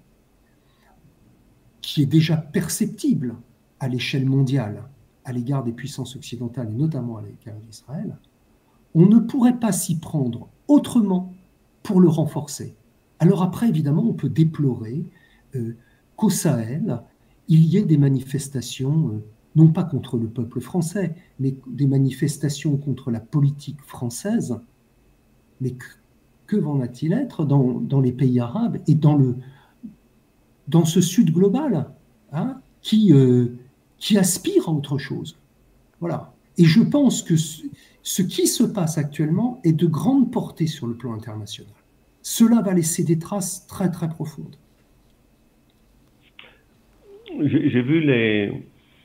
qui 1.82 2.02
est 2.02 2.08
déjà 2.08 2.38
perceptible 2.38 3.36
à 3.80 3.88
l'échelle 3.88 4.26
mondiale 4.26 4.88
à 5.26 5.32
l'égard 5.34 5.64
des 5.64 5.74
puissances 5.74 6.16
occidentales 6.16 6.70
et 6.72 6.76
notamment 6.76 7.18
à 7.18 7.22
l'égard 7.22 7.60
d'Israël, 7.60 8.18
on 8.96 9.06
ne 9.06 9.20
pourrait 9.20 9.60
pas 9.60 9.72
s'y 9.72 10.00
prendre 10.00 10.48
autrement 10.68 11.34
pour 11.90 12.02
le 12.02 12.08
renforcer. 12.08 12.76
Alors 13.18 13.42
après, 13.42 13.68
évidemment, 13.68 14.04
on 14.08 14.14
peut 14.14 14.30
déplorer 14.30 15.04
euh, 15.56 15.76
qu'au 16.18 16.30
Sahel, 16.30 17.02
il 17.48 17.66
y 17.66 17.78
ait 17.78 17.84
des 17.84 17.98
manifestations 17.98 19.10
euh, 19.10 19.24
non 19.56 19.70
pas 19.70 19.84
contre 19.84 20.16
le 20.16 20.28
peuple 20.28 20.60
français, 20.60 21.16
mais 21.40 21.56
des 21.66 21.88
manifestations 21.88 22.78
contre 22.78 23.10
la 23.10 23.20
politique 23.20 23.82
française, 23.82 24.60
mais 25.62 25.74
que, 26.46 26.58
va-t-il 26.58 27.12
être 27.14 27.44
dans, 27.44 28.02
les 28.02 28.12
pays 28.12 28.40
arabes 28.40 28.78
et 28.86 28.94
dans, 28.94 29.16
le, 29.16 29.38
dans 30.68 30.86
ce 30.86 31.02
Sud 31.02 31.34
global 31.34 31.90
hein, 32.32 32.62
qui, 32.84 33.14
euh, 33.14 33.48
qui 33.98 34.20
aspire 34.20 34.70
à 34.70 34.74
autre 34.74 35.00
chose? 35.00 35.40
Voilà. 36.00 36.36
Et 36.60 36.66
je 36.66 36.84
pense 36.84 37.24
que 37.24 37.34
ce 37.36 38.22
qui 38.22 38.46
se 38.46 38.64
passe 38.64 39.00
actuellement 39.00 39.60
est 39.64 39.74
de 39.74 39.88
grande 39.88 40.32
portée 40.32 40.68
sur 40.68 40.86
le 40.86 40.94
plan 40.94 41.14
international. 41.14 41.74
Cela 42.22 42.62
va 42.62 42.74
laisser 42.74 43.04
des 43.04 43.18
traces 43.18 43.66
très 43.68 43.90
très 43.90 44.10
profondes. 44.10 44.56
J'ai 47.42 47.82
vu 47.82 48.02
les. 48.02 48.52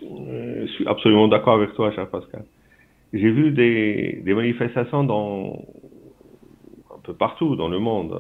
Euh, 0.03 0.67
je 0.67 0.73
suis 0.73 0.87
absolument 0.87 1.29
d'accord 1.29 1.55
avec 1.55 1.75
toi, 1.75 1.93
cher 1.93 2.09
Pascal. 2.09 2.45
J'ai 3.13 3.31
vu 3.31 3.53
des, 3.53 4.23
manifestations 4.27 5.05
dans 5.05 5.65
un 6.93 6.99
peu 7.03 7.15
partout 7.15 7.55
dans 7.55 7.69
le 7.69 7.79
monde. 7.79 8.19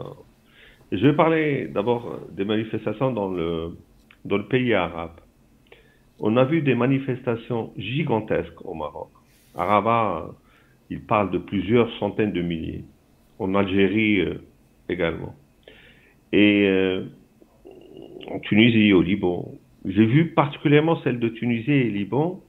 Je 0.92 1.05
vais 1.05 1.14
parler 1.14 1.66
d'abord 1.66 2.20
des 2.30 2.45
manifestations 2.45 3.11
dans 3.11 3.28
le, 3.28 3.76
dans 4.24 4.36
le 4.36 4.47
pays 4.47 4.72
arabe. 4.72 5.18
On 6.20 6.36
a 6.36 6.45
vu 6.45 6.62
des 6.62 6.76
manifestations 6.76 7.72
gigantesques 7.76 8.64
au 8.64 8.74
Maroc. 8.74 9.09
À 9.57 9.64
Rabat, 9.64 10.30
il 10.90 11.01
parle 11.01 11.32
de 11.32 11.38
plusieurs 11.38 11.90
centaines 11.99 12.32
de 12.32 12.42
milliers. 12.42 12.84
En 13.40 13.57
Algérie 13.57 14.20
euh, 14.20 14.34
également. 14.89 15.35
Et 16.32 16.66
euh, 16.68 17.05
en 18.28 18.39
Tunisie, 18.41 18.93
au 18.93 19.03
Liban, 19.03 19.53
j'ai 19.85 20.07
vu 20.07 20.32
particulièrement 20.32 21.01
celles 21.03 21.18
de 21.18 21.28
Tunisie 21.28 21.70
et 21.70 21.91
Liban. 21.91 22.41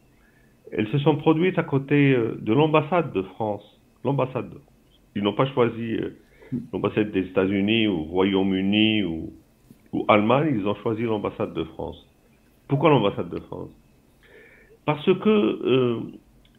Elles 0.71 0.87
se 0.87 0.97
sont 0.99 1.15
produites 1.17 1.59
à 1.59 1.63
côté 1.63 2.13
euh, 2.13 2.37
de 2.41 2.53
l'ambassade 2.53 3.13
de 3.13 3.21
France. 3.21 3.63
L'ambassade. 4.03 4.53
Ils 5.15 5.23
n'ont 5.23 5.33
pas 5.33 5.47
choisi 5.53 5.97
l'ambassade 6.73 7.11
des 7.11 7.21
États-Unis 7.21 7.87
ou 7.87 8.03
Royaume-Uni 8.03 9.03
ou, 9.03 9.33
ou 9.93 10.05
Allemagne, 10.07 10.55
ils 10.59 10.67
ont 10.67 10.75
choisi 10.75 11.03
l'ambassade 11.03 11.53
de 11.53 11.63
France. 11.63 12.05
Pourquoi 12.67 12.89
l'ambassade 12.89 13.29
de 13.29 13.39
France? 13.39 13.69
Parce 14.85 15.05
que 15.05 16.11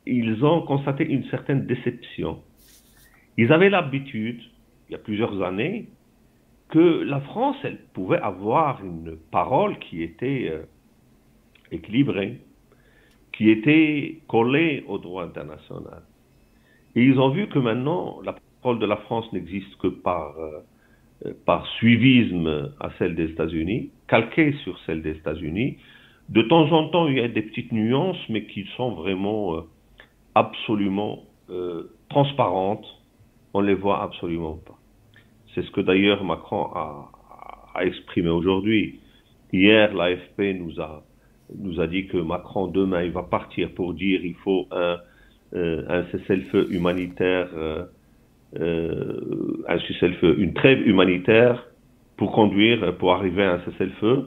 ils 0.07 0.45
ont 0.45 0.63
constaté 0.63 1.05
une 1.05 1.25
certaine 1.25 1.67
déception. 1.67 2.39
Ils 3.37 3.53
avaient 3.53 3.69
l'habitude, 3.69 4.41
il 4.89 4.93
y 4.93 4.95
a 4.95 4.99
plusieurs 4.99 5.43
années, 5.43 5.89
que 6.69 7.03
la 7.03 7.21
France, 7.21 7.57
elle 7.65 7.79
pouvait 7.95 8.19
avoir 8.19 8.85
une 8.85 9.17
parole 9.31 9.79
qui 9.79 10.03
était 10.03 10.49
euh, 10.51 10.63
équilibrée, 11.71 12.41
qui 13.33 13.51
était 13.51 14.21
collée 14.29 14.85
au 14.89 14.99
droit 14.99 15.25
international. 15.25 16.03
Et 16.95 17.05
ils 17.05 17.19
ont 17.21 17.31
vu 17.31 17.49
que 17.49 17.59
maintenant, 17.59 18.21
la 18.25 18.35
parole 18.63 18.79
de 18.79 18.87
la 18.87 18.97
France 18.97 19.33
n'existe 19.33 19.77
que 19.77 19.89
par, 19.89 20.35
euh, 20.39 21.33
par 21.45 21.67
suivisme 21.79 22.73
à 22.81 22.91
celle 22.99 23.15
des 23.15 23.31
États-Unis, 23.31 23.91
calquée 24.09 24.53
sur 24.65 24.79
celle 24.87 25.03
des 25.03 25.13
États-Unis. 25.13 25.79
De 26.29 26.43
temps 26.43 26.73
en 26.73 26.89
temps, 26.89 27.07
il 27.07 27.19
y 27.19 27.21
a 27.21 27.29
des 27.29 27.43
petites 27.43 27.73
nuances, 27.73 28.29
mais 28.29 28.47
qui 28.47 28.67
sont 28.77 28.93
vraiment... 28.93 29.57
Euh, 29.57 29.61
absolument 30.37 31.25
transparentes, 32.11 32.87
on 33.57 33.63
ne 33.63 33.69
les 33.69 33.75
voit 33.75 34.03
absolument 34.03 34.59
pas. 34.67 34.79
C'est 35.55 35.63
ce 35.63 35.71
que 35.71 35.81
d'ailleurs 35.81 36.23
Macron 36.25 36.71
a, 36.75 37.11
exprimé 37.81 38.29
aujourd'hui. 38.29 39.01
Hier, 39.53 39.95
l'AFP 39.95 40.59
nous 40.59 40.81
a, 40.81 41.03
nous 41.55 41.81
a 41.81 41.87
dit 41.87 42.07
que 42.07 42.19
Macron, 42.19 42.69
demain, 42.69 43.03
il 43.03 43.13
va 43.13 43.23
partir 43.23 43.71
pour 43.75 43.95
dire 43.95 44.21
qu'il 44.21 44.35
faut 44.37 44.67
un, 44.71 44.99
euh, 45.55 45.85
un 45.89 46.05
cessez-le-feu 46.11 46.69
humanitaire, 46.71 47.49
euh, 47.55 47.85
un 49.69 49.79
cessez-le-feu, 49.81 50.37
une 50.39 50.55
trêve 50.55 50.87
humanitaire 50.87 51.67
pour 52.17 52.33
conduire, 52.33 52.97
pour 52.99 53.13
arriver 53.13 53.45
à 53.45 53.55
un 53.55 53.61
cessez-le-feu. 53.67 54.27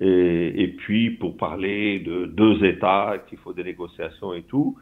Et, 0.00 0.62
et, 0.62 0.68
puis 0.68 1.10
pour 1.10 1.36
parler 1.36 2.00
de 2.00 2.26
deux 2.26 2.64
États, 2.64 3.16
qu'il 3.28 3.38
faut 3.38 3.52
des 3.52 3.64
négociations 3.64 4.34
et 4.34 4.42
tout. 4.42 4.76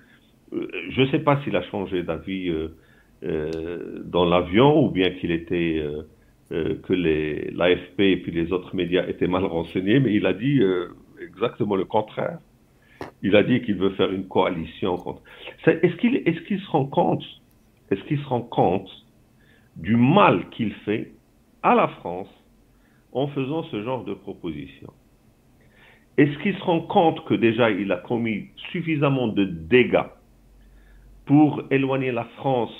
Euh, 0.52 0.68
je 0.90 1.02
ne 1.02 1.06
sais 1.08 1.20
pas 1.20 1.40
s'il 1.42 1.56
a 1.56 1.62
changé 1.70 2.02
d'avis 2.02 2.48
euh, 2.48 2.54
euh, 2.54 2.68
dans 3.24 4.24
l'avion 4.24 4.84
ou 4.84 4.90
bien 4.90 5.10
qu'il 5.10 5.30
était 5.30 5.82
que 6.50 6.92
l'AFP 6.92 8.00
et 8.00 8.16
puis 8.18 8.32
les 8.32 8.52
autres 8.52 8.76
médias 8.76 9.06
étaient 9.06 9.26
mal 9.26 9.44
renseignés, 9.44 9.98
mais 10.00 10.14
il 10.14 10.26
a 10.26 10.34
dit 10.34 10.60
exactement 11.20 11.76
le 11.76 11.84
contraire. 11.84 12.38
Il 13.22 13.36
a 13.36 13.42
dit 13.42 13.62
qu'il 13.62 13.76
veut 13.76 13.90
faire 13.90 14.12
une 14.12 14.28
coalition 14.28 14.96
contre. 14.96 15.22
Est-ce 15.66 15.96
qu'il 15.96 16.16
est 16.16 16.46
qu'il 16.46 16.60
se 16.60 16.70
rend 16.70 16.86
compte 16.86 17.24
Est-ce 17.90 18.02
qu'il 18.04 18.18
se 18.18 18.26
rend 18.26 18.42
compte 18.42 18.90
du 19.76 19.96
mal 19.96 20.48
qu'il 20.50 20.72
fait 20.84 21.12
à 21.62 21.74
la 21.74 21.88
France 21.88 22.28
en 23.12 23.28
faisant 23.28 23.62
ce 23.64 23.82
genre 23.82 24.04
de 24.04 24.14
proposition? 24.14 24.92
Est-ce 26.16 26.38
qu'il 26.42 26.56
se 26.56 26.62
rend 26.62 26.80
compte 26.80 27.24
que 27.24 27.34
déjà 27.34 27.70
il 27.70 27.90
a 27.90 27.96
commis 27.96 28.48
suffisamment 28.70 29.28
de 29.28 29.44
dégâts 29.44 30.06
pour 31.24 31.62
éloigner 31.70 32.12
la 32.12 32.24
France 32.36 32.72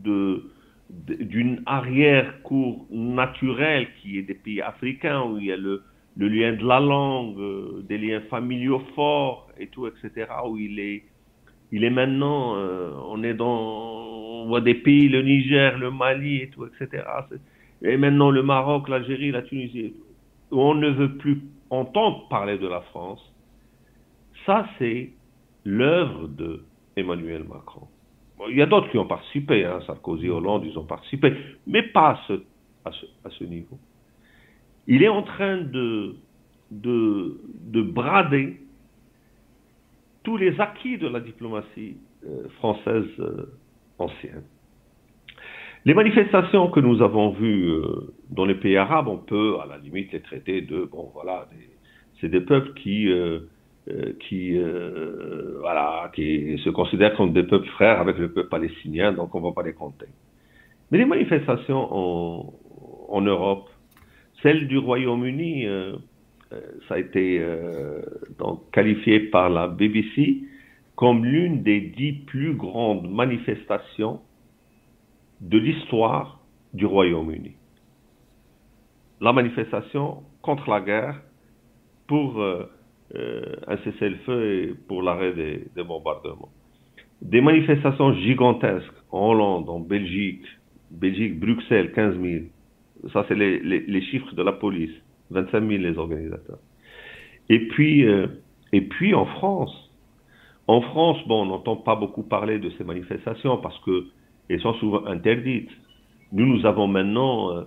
d'une 0.00 1.62
arrière-cour 1.66 2.86
naturelle 2.90 3.88
qui 4.00 4.18
est 4.18 4.22
des 4.22 4.34
pays 4.34 4.60
africains 4.60 5.22
où 5.22 5.38
il 5.38 5.46
y 5.46 5.52
a 5.52 5.56
le, 5.56 5.82
le 6.16 6.28
lien 6.28 6.52
de 6.52 6.66
la 6.66 6.80
langue, 6.80 7.38
euh, 7.38 7.84
des 7.88 7.98
liens 7.98 8.20
familiaux 8.28 8.82
forts 8.94 9.48
et 9.58 9.68
tout, 9.68 9.86
etc., 9.86 10.26
où 10.48 10.58
il 10.58 10.78
est, 10.78 11.04
il 11.70 11.84
est 11.84 11.90
maintenant, 11.90 12.56
euh, 12.56 12.92
on 13.08 13.22
est 13.22 13.34
dans, 13.34 14.42
on 14.42 14.46
voit 14.48 14.60
des 14.60 14.74
pays, 14.74 15.08
le 15.08 15.22
Niger, 15.22 15.78
le 15.78 15.90
Mali 15.90 16.42
et 16.42 16.50
tout, 16.50 16.66
etc., 16.66 17.04
et 17.84 17.96
maintenant 17.96 18.30
le 18.30 18.42
Maroc, 18.42 18.88
l'Algérie, 18.88 19.32
la 19.32 19.42
Tunisie, 19.42 19.94
où 20.50 20.60
on 20.60 20.74
ne 20.74 20.90
veut 20.90 21.16
plus 21.16 21.40
entendre 21.70 22.28
parler 22.28 22.58
de 22.58 22.68
la 22.68 22.80
France, 22.82 23.20
ça 24.46 24.68
c'est 24.78 25.10
l'œuvre 25.64 26.28
de 26.28 26.64
Emmanuel 26.96 27.44
Macron. 27.44 27.88
Il 28.50 28.56
y 28.56 28.62
a 28.62 28.66
d'autres 28.66 28.90
qui 28.90 28.98
ont 28.98 29.06
participé, 29.06 29.64
hein, 29.64 29.80
Sarkozy, 29.86 30.28
Hollande, 30.28 30.64
ils 30.64 30.78
ont 30.78 30.84
participé, 30.84 31.32
mais 31.66 31.82
pas 31.82 32.20
à 32.84 32.90
ce, 33.30 33.44
niveau. 33.44 33.78
Il 34.86 35.02
est 35.02 35.08
en 35.08 35.22
train 35.22 35.58
de, 35.58 36.16
de, 36.70 37.82
brader 37.82 38.60
tous 40.24 40.36
les 40.36 40.60
acquis 40.60 40.98
de 40.98 41.08
la 41.08 41.20
diplomatie 41.20 41.96
euh, 42.26 42.48
française 42.58 43.06
euh, 43.18 43.52
ancienne. 43.98 44.44
Les 45.84 45.94
manifestations 45.94 46.70
que 46.70 46.80
nous 46.80 47.02
avons 47.02 47.30
vues 47.30 47.70
euh, 47.70 48.14
dans 48.30 48.44
les 48.44 48.54
pays 48.54 48.76
arabes, 48.76 49.08
on 49.08 49.18
peut 49.18 49.56
à 49.60 49.66
la 49.66 49.78
limite 49.78 50.12
les 50.12 50.20
traiter 50.20 50.60
de, 50.60 50.84
bon 50.84 51.10
voilà, 51.12 51.48
c'est 52.20 52.28
des 52.28 52.40
peuples 52.40 52.72
qui 52.74 53.08
qui, 54.20 54.56
euh, 54.56 55.56
voilà, 55.60 56.10
qui 56.14 56.58
se 56.64 56.70
considèrent 56.70 57.16
comme 57.16 57.32
des 57.32 57.42
peuples 57.42 57.68
frères 57.68 58.00
avec 58.00 58.18
le 58.18 58.32
peuple 58.32 58.48
palestinien, 58.48 59.12
donc 59.12 59.34
on 59.34 59.40
ne 59.40 59.44
va 59.44 59.52
pas 59.52 59.62
les 59.62 59.72
compter. 59.72 60.06
Mais 60.90 60.98
les 60.98 61.04
manifestations 61.04 61.88
en, 61.90 62.54
en 63.08 63.20
Europe, 63.20 63.68
celle 64.42 64.68
du 64.68 64.78
Royaume-Uni, 64.78 65.66
euh, 65.66 65.96
ça 66.86 66.94
a 66.94 66.98
été 66.98 67.42
donc 68.38 68.70
qualifié 68.72 69.20
par 69.20 69.48
la 69.48 69.68
BBC 69.68 70.42
comme 70.96 71.24
l'une 71.24 71.62
des 71.62 71.80
dix 71.80 72.12
plus 72.12 72.54
grandes 72.54 73.10
manifestations 73.10 74.20
de 75.40 75.58
l'histoire 75.58 76.40
du 76.74 76.86
Royaume-Uni. 76.86 77.56
La 79.20 79.32
manifestation 79.32 80.22
contre 80.42 80.70
la 80.70 80.80
guerre 80.80 81.22
pour 82.06 82.40
euh, 82.40 82.70
un 83.14 83.76
cessez-le-feu 83.78 84.76
pour 84.88 85.02
l'arrêt 85.02 85.32
des, 85.32 85.84
bombardements. 85.84 86.50
Des 87.20 87.40
manifestations 87.40 88.14
gigantesques 88.14 88.92
en 89.10 89.30
Hollande, 89.30 89.68
en 89.68 89.80
Belgique, 89.80 90.44
Belgique, 90.90 91.38
Bruxelles, 91.38 91.92
15 91.92 92.20
000. 92.20 92.44
Ça, 93.12 93.24
c'est 93.28 93.34
les, 93.34 94.02
chiffres 94.02 94.34
de 94.34 94.42
la 94.42 94.52
police. 94.52 94.92
25 95.30 95.66
000 95.66 95.82
les 95.82 95.98
organisateurs. 95.98 96.58
Et 97.48 97.68
puis, 97.68 98.06
euh, 98.06 98.26
et 98.72 98.82
puis 98.82 99.14
en 99.14 99.26
France. 99.26 99.90
En 100.68 100.80
France, 100.80 101.18
bon, 101.26 101.42
on 101.42 101.46
n'entend 101.46 101.76
pas 101.76 101.96
beaucoup 101.96 102.22
parler 102.22 102.58
de 102.58 102.70
ces 102.78 102.84
manifestations 102.84 103.58
parce 103.58 103.78
qu'elles 103.84 104.60
sont 104.60 104.74
souvent 104.74 105.04
interdites. 105.06 105.70
Nous, 106.32 106.46
nous 106.46 106.66
avons 106.66 106.86
maintenant 106.86 107.50
euh, 107.50 107.60
euh, 107.60 107.64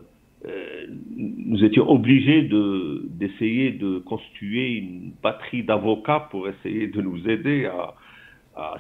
nous 1.16 1.64
étions 1.64 1.90
obligés 1.90 2.44
de, 2.44 3.08
d'essayer 3.10 3.72
de 3.72 4.00
constituer 4.00 4.78
une 4.78 5.14
batterie 5.24 5.64
d'avocats 5.64 6.28
pour 6.32 6.48
essayer 6.48 6.88
de 6.88 7.02
nous 7.02 7.28
aider 7.30 7.66
à, 7.66 7.94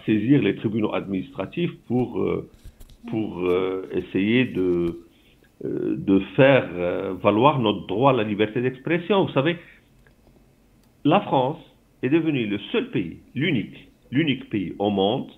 saisir 0.06 0.42
les 0.42 0.56
tribunaux 0.56 0.94
administratifs 0.94 1.72
pour, 1.88 2.22
euh, 2.22 2.50
euh, 3.14 3.86
essayer 3.92 4.46
de, 4.46 5.02
de 5.64 6.20
faire 6.38 6.70
valoir 7.22 7.60
notre 7.60 7.86
droit 7.88 8.12
à 8.12 8.16
la 8.16 8.24
liberté 8.24 8.62
d'expression. 8.62 9.26
Vous 9.26 9.34
savez, 9.34 9.58
la 11.04 11.20
France 11.22 11.60
est 12.04 12.10
devenu 12.10 12.48
le 12.48 12.58
seul 12.72 12.90
pays, 12.92 13.18
l'unique, 13.34 13.90
l'unique 14.12 14.50
pays 14.50 14.74
au 14.80 14.90
monde 14.90 15.30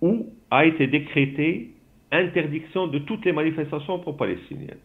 où 0.00 0.26
a 0.50 0.64
été 0.66 0.86
décrété 0.86 1.70
interdiction 2.12 2.86
de 2.86 2.98
toutes 3.00 3.24
les 3.24 3.32
manifestations 3.32 3.98
pro-palestiniennes. 3.98 4.78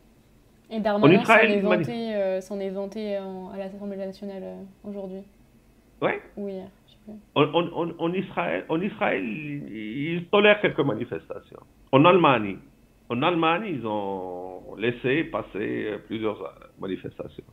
Et 0.72 0.80
Darmanin 0.80 1.24
s'en 1.24 1.38
est 1.38 1.62
vanté, 1.62 2.16
euh, 2.16 2.40
est 2.40 2.70
vanté 2.70 3.16
à 3.16 3.58
l'Assemblée 3.58 3.98
nationale 3.98 4.44
euh, 4.44 4.88
aujourd'hui. 4.88 5.24
Ouais. 6.02 6.22
Oui. 6.38 6.54
En, 7.34 8.14
Israël, 8.14 8.66
en 8.70 8.80
Israël, 8.80 9.24
ils 9.24 10.26
tolèrent 10.32 10.62
quelques 10.62 10.80
manifestations. 10.80 11.60
En 11.92 12.06
Allemagne, 12.06 12.58
en 13.10 13.24
Allemagne, 13.24 13.64
ils 13.68 13.86
ont 13.88 14.76
laissé 14.78 15.24
passer 15.24 15.88
euh, 15.88 15.98
plusieurs 16.06 16.38
manifestations. 16.80 17.44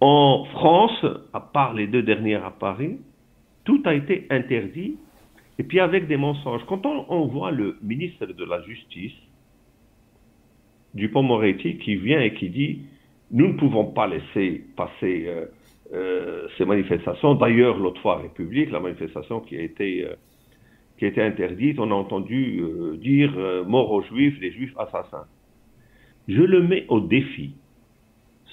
En 0.00 0.46
France, 0.52 1.04
à 1.34 1.40
part 1.40 1.74
les 1.74 1.86
deux 1.86 2.02
dernières 2.02 2.46
à 2.46 2.50
Paris, 2.50 2.98
tout 3.64 3.82
a 3.84 3.92
été 3.92 4.26
interdit 4.30 4.96
et 5.58 5.62
puis 5.62 5.78
avec 5.78 6.08
des 6.08 6.16
mensonges. 6.16 6.62
Quand 6.66 6.86
on, 6.86 7.26
voit 7.26 7.50
le 7.50 7.76
ministre 7.82 8.24
de 8.24 8.44
la 8.46 8.62
Justice, 8.62 9.12
Dupont-Moretti, 10.94 11.78
qui 11.78 11.96
vient 11.96 12.20
et 12.20 12.34
qui 12.34 12.48
dit 12.48 12.82
nous 13.30 13.48
ne 13.48 13.52
pouvons 13.52 13.84
pas 13.84 14.08
laisser 14.08 14.64
passer 14.76 15.26
euh, 15.28 15.46
euh, 15.92 16.48
ces 16.58 16.64
manifestations. 16.64 17.34
D'ailleurs, 17.34 17.78
l'autre 17.78 18.00
fois, 18.00 18.18
République, 18.18 18.70
la 18.72 18.80
manifestation 18.80 19.40
qui 19.40 19.56
a 19.56 19.62
été, 19.62 20.04
euh, 20.04 20.14
qui 20.98 21.04
a 21.04 21.08
été 21.08 21.22
interdite, 21.22 21.78
on 21.78 21.92
a 21.92 21.94
entendu 21.94 22.60
dire 23.00 23.32
mort 23.66 23.92
aux 23.92 24.02
Juifs, 24.02 24.38
les 24.40 24.50
Juifs 24.50 24.76
assassins. 24.76 25.26
Je 26.26 26.42
le 26.42 26.62
mets 26.62 26.86
au 26.88 27.00
défi, 27.00 27.54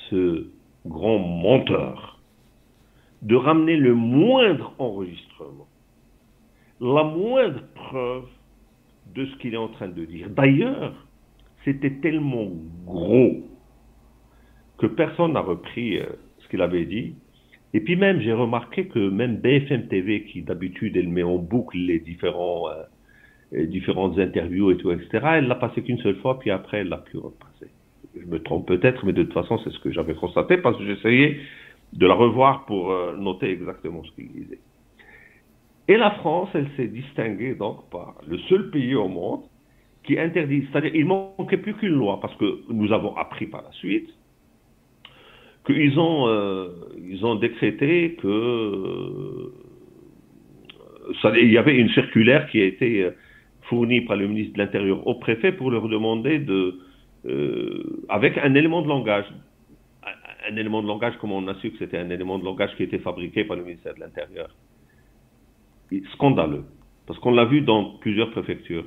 ce 0.10 0.48
grand 0.86 1.20
menteur, 1.20 2.20
de 3.24 3.36
ramener 3.36 3.78
le 3.78 3.96
moindre 3.96 4.74
enregistrement 4.78 5.68
la 6.80 7.04
moindre 7.04 7.62
preuve 7.74 8.28
de 9.16 9.26
ce 9.26 9.36
qu'il 9.38 9.54
est 9.54 9.58
en 9.58 9.70
train 9.70 9.88
de 9.88 10.06
dire. 10.06 10.30
D'ailleurs, 10.30 11.07
c'était 11.64 11.92
tellement 12.02 12.48
gros 12.86 13.44
que 14.78 14.88
personne 14.88 15.34
n'a 15.34 15.42
repris 15.42 15.98
euh, 15.98 16.06
ce 16.40 16.48
qu'il 16.50 16.62
avait 16.62 16.86
dit. 16.86 17.16
Et 17.74 17.82
puis 17.82 17.96
même, 17.96 18.22
j'ai 18.22 18.34
remarqué 18.34 18.88
que 18.88 19.10
même 19.10 19.38
BFM 19.38 19.88
TV, 19.88 20.24
qui 20.24 20.42
d'habitude, 20.42 20.96
elle 20.96 21.10
met 21.10 21.24
en 21.24 21.38
boucle 21.38 21.78
les 21.78 22.00
différents, 22.00 22.70
euh, 22.70 23.66
différentes 23.66 24.18
interviews 24.18 24.72
et 24.72 24.78
tout, 24.78 24.92
etc., 24.92 25.10
elle 25.36 25.48
l'a 25.48 25.56
passé 25.56 25.82
qu'une 25.82 26.00
seule 26.00 26.16
fois, 26.18 26.40
puis 26.40 26.52
après, 26.52 26.80
elle 26.80 26.90
l'a 26.90 26.98
pu 26.98 27.18
repasser. 27.18 27.72
Je 28.20 28.26
me 28.26 28.42
trompe 28.42 28.68
peut-être, 28.68 29.06
mais 29.06 29.14
de 29.14 29.24
toute 29.24 29.34
façon, 29.34 29.60
c'est 29.64 29.72
ce 29.72 29.80
que 29.80 29.92
j'avais 29.92 30.16
constaté, 30.16 30.58
parce 30.58 30.78
que 30.78 30.86
j'essayais 30.86 31.38
de 31.94 32.08
la 32.08 32.14
revoir 32.14 32.66
pour 32.66 32.92
euh, 32.92 33.16
noter 33.18 33.50
exactement 33.52 34.04
ce 34.04 34.12
qu'il 34.12 34.32
disait. 34.32 34.60
Et 35.88 35.98
la 35.98 36.12
France, 36.12 36.50
elle 36.54 36.70
s'est 36.76 36.88
distinguée 36.88 37.56
donc 37.56 37.90
par 37.90 38.16
le 38.28 38.38
seul 38.50 38.70
pays 38.72 38.96
au 38.96 39.08
monde 39.08 39.44
qui 40.08 40.18
interdit, 40.18 40.66
c'est-à-dire 40.72 40.96
il 40.96 41.06
manquait 41.06 41.58
plus 41.58 41.76
qu'une 41.76 41.94
loi, 41.94 42.20
parce 42.22 42.36
que 42.38 42.62
nous 42.70 42.92
avons 42.94 43.16
appris 43.18 43.46
par 43.46 43.62
la 43.62 43.72
suite 43.74 44.10
qu'ils 45.66 46.00
ont, 46.00 46.28
euh, 46.30 46.70
ont 47.24 47.36
décrété 47.36 48.16
que 48.22 48.28
euh, 48.28 49.52
il 51.42 51.52
y 51.52 51.58
avait 51.58 51.76
une 51.76 51.90
circulaire 51.90 52.50
qui 52.50 52.62
a 52.62 52.66
été 52.66 53.04
euh, 53.04 53.12
fournie 53.64 54.00
par 54.02 54.16
le 54.16 54.28
ministre 54.28 54.54
de 54.54 54.60
l'Intérieur 54.60 55.06
au 55.06 55.16
préfet 55.16 55.52
pour 55.52 55.70
leur 55.72 55.90
demander 55.90 56.40
de, 56.40 56.80
avec 58.08 58.38
un 58.38 58.56
élément 58.56 58.82
de 58.82 58.88
langage, 58.88 59.26
un, 60.06 60.54
un 60.54 60.56
élément 60.56 60.82
de 60.82 60.88
langage 60.88 61.18
comme 61.18 61.34
on 61.34 61.46
a 61.50 61.56
su 61.56 61.72
que 61.72 61.80
c'était 61.80 61.98
un 61.98 62.10
élément 62.10 62.40
de 62.40 62.46
langage 62.46 62.74
qui 62.78 62.84
était 62.84 63.00
fabriqué 63.00 63.44
par 63.44 63.58
le 63.58 63.66
ministère 63.66 63.94
de 63.96 64.00
l'Intérieur. 64.00 64.56
Scandaleux, 66.14 66.64
parce 67.06 67.20
qu'on 67.20 67.32
l'a 67.32 67.44
vu 67.44 67.60
dans 67.60 67.98
plusieurs 68.00 68.32
préfectures, 68.32 68.86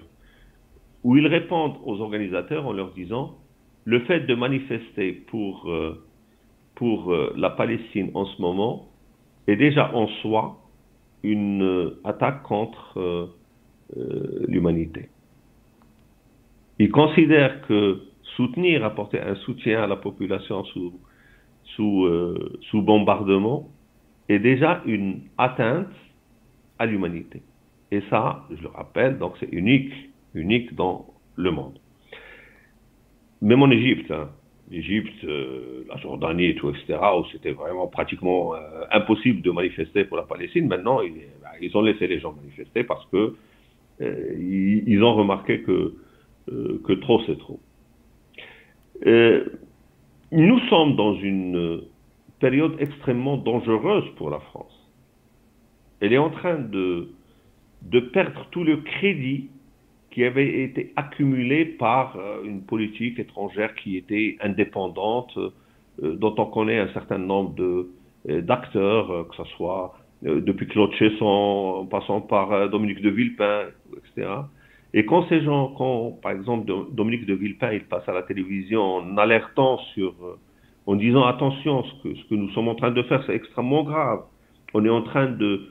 où 1.04 1.16
ils 1.16 1.26
répondent 1.26 1.76
aux 1.84 2.00
organisateurs 2.00 2.66
en 2.66 2.72
leur 2.72 2.92
disant 2.92 3.36
le 3.84 4.00
fait 4.00 4.20
de 4.20 4.34
manifester 4.34 5.12
pour, 5.12 5.70
euh, 5.70 6.02
pour 6.74 7.12
euh, 7.12 7.32
la 7.36 7.50
Palestine 7.50 8.10
en 8.14 8.26
ce 8.26 8.40
moment 8.40 8.88
est 9.46 9.56
déjà 9.56 9.94
en 9.94 10.06
soi 10.22 10.58
une 11.22 11.62
euh, 11.62 12.00
attaque 12.04 12.42
contre 12.42 13.30
l'humanité. 14.46 15.08
Ils 16.78 16.92
considèrent 16.92 17.60
que 17.62 18.02
soutenir, 18.36 18.84
apporter 18.84 19.20
un 19.20 19.34
soutien 19.34 19.82
à 19.82 19.88
la 19.88 19.96
population 19.96 20.62
sous, 20.66 20.92
sous, 21.74 22.08
sous 22.70 22.82
bombardement 22.82 23.68
est 24.28 24.38
déjà 24.38 24.80
une 24.86 25.22
atteinte 25.38 25.88
à 26.78 26.86
l'humanité. 26.86 27.42
Et 27.90 28.00
ça, 28.10 28.46
je 28.50 28.62
le 28.62 28.68
rappelle, 28.68 29.18
donc 29.18 29.34
c'est 29.40 29.50
unique, 29.50 29.92
unique 30.34 30.74
dans 30.74 31.06
le 31.36 31.50
monde. 31.50 31.78
Même 33.42 33.62
en 33.62 33.70
Égypte, 33.70 34.10
hein, 34.10 34.28
l'Égypte, 34.70 35.24
euh, 35.24 35.84
la 35.88 35.96
Jordanie 35.96 36.46
et 36.46 36.54
tout, 36.54 36.70
etc., 36.70 36.98
où 37.18 37.24
c'était 37.32 37.52
vraiment 37.52 37.86
pratiquement 37.86 38.54
euh, 38.54 38.84
impossible 38.90 39.42
de 39.42 39.50
manifester 39.50 40.04
pour 40.04 40.16
la 40.16 40.24
Palestine, 40.24 40.68
maintenant, 40.68 41.00
ils, 41.00 41.12
bah, 41.42 41.50
ils, 41.60 41.76
ont 41.76 41.82
laissé 41.82 42.06
les 42.06 42.20
gens 42.20 42.32
manifester 42.32 42.84
parce 42.84 43.04
que 43.06 43.34
euh, 44.02 44.82
ils, 44.86 45.02
ont 45.02 45.14
remarqué 45.14 45.62
que, 45.62 45.94
que 46.46 46.92
trop, 46.94 47.20
c'est 47.26 47.38
trop. 47.38 47.60
nous 50.32 50.60
sommes 50.68 50.96
dans 50.96 51.14
une 51.14 51.82
période 52.38 52.76
extrêmement 52.78 53.36
dangereuse 53.36 54.08
pour 54.16 54.30
la 54.30 54.40
France 54.40 54.80
elle 56.00 56.12
est 56.12 56.18
en 56.18 56.30
train 56.30 56.58
de, 56.58 57.10
de 57.82 58.00
perdre 58.00 58.46
tout 58.50 58.64
le 58.64 58.78
crédit 58.78 59.50
qui 60.10 60.24
avait 60.24 60.62
été 60.62 60.92
accumulé 60.96 61.64
par 61.64 62.16
euh, 62.16 62.42
une 62.44 62.62
politique 62.62 63.18
étrangère 63.18 63.74
qui 63.74 63.96
était 63.96 64.36
indépendante, 64.40 65.36
euh, 65.36 66.16
dont 66.16 66.34
on 66.38 66.46
connaît 66.46 66.78
un 66.78 66.92
certain 66.92 67.18
nombre 67.18 67.54
euh, 68.28 68.40
d'acteurs, 68.42 69.28
que 69.28 69.36
ce 69.36 69.44
soit 69.56 69.94
depuis 70.22 70.66
Claude 70.66 70.92
Chesson, 70.96 71.24
en 71.24 71.86
passant 71.86 72.20
par 72.20 72.68
Dominique 72.68 73.00
de 73.00 73.08
Villepin, 73.08 73.68
etc. 73.96 74.28
Et 74.92 75.06
quand 75.06 75.26
ces 75.30 75.40
gens, 75.40 75.68
quand 75.78 76.18
par 76.22 76.32
exemple 76.32 76.70
Dominique 76.92 77.24
de 77.24 77.32
Villepin, 77.32 77.72
il 77.72 77.84
passe 77.84 78.06
à 78.06 78.12
la 78.12 78.22
télévision 78.22 78.82
en 78.96 79.16
alertant 79.16 79.78
sur, 79.94 80.12
en 80.84 80.94
disant 80.96 81.24
attention, 81.24 81.84
ce 81.84 82.02
que, 82.02 82.14
ce 82.14 82.24
que 82.28 82.34
nous 82.34 82.50
sommes 82.50 82.68
en 82.68 82.74
train 82.74 82.90
de 82.90 83.02
faire, 83.04 83.24
c'est 83.26 83.34
extrêmement 83.34 83.82
grave. 83.82 84.24
On 84.74 84.84
est 84.84 84.90
en 84.90 85.00
train 85.00 85.26
de, 85.26 85.70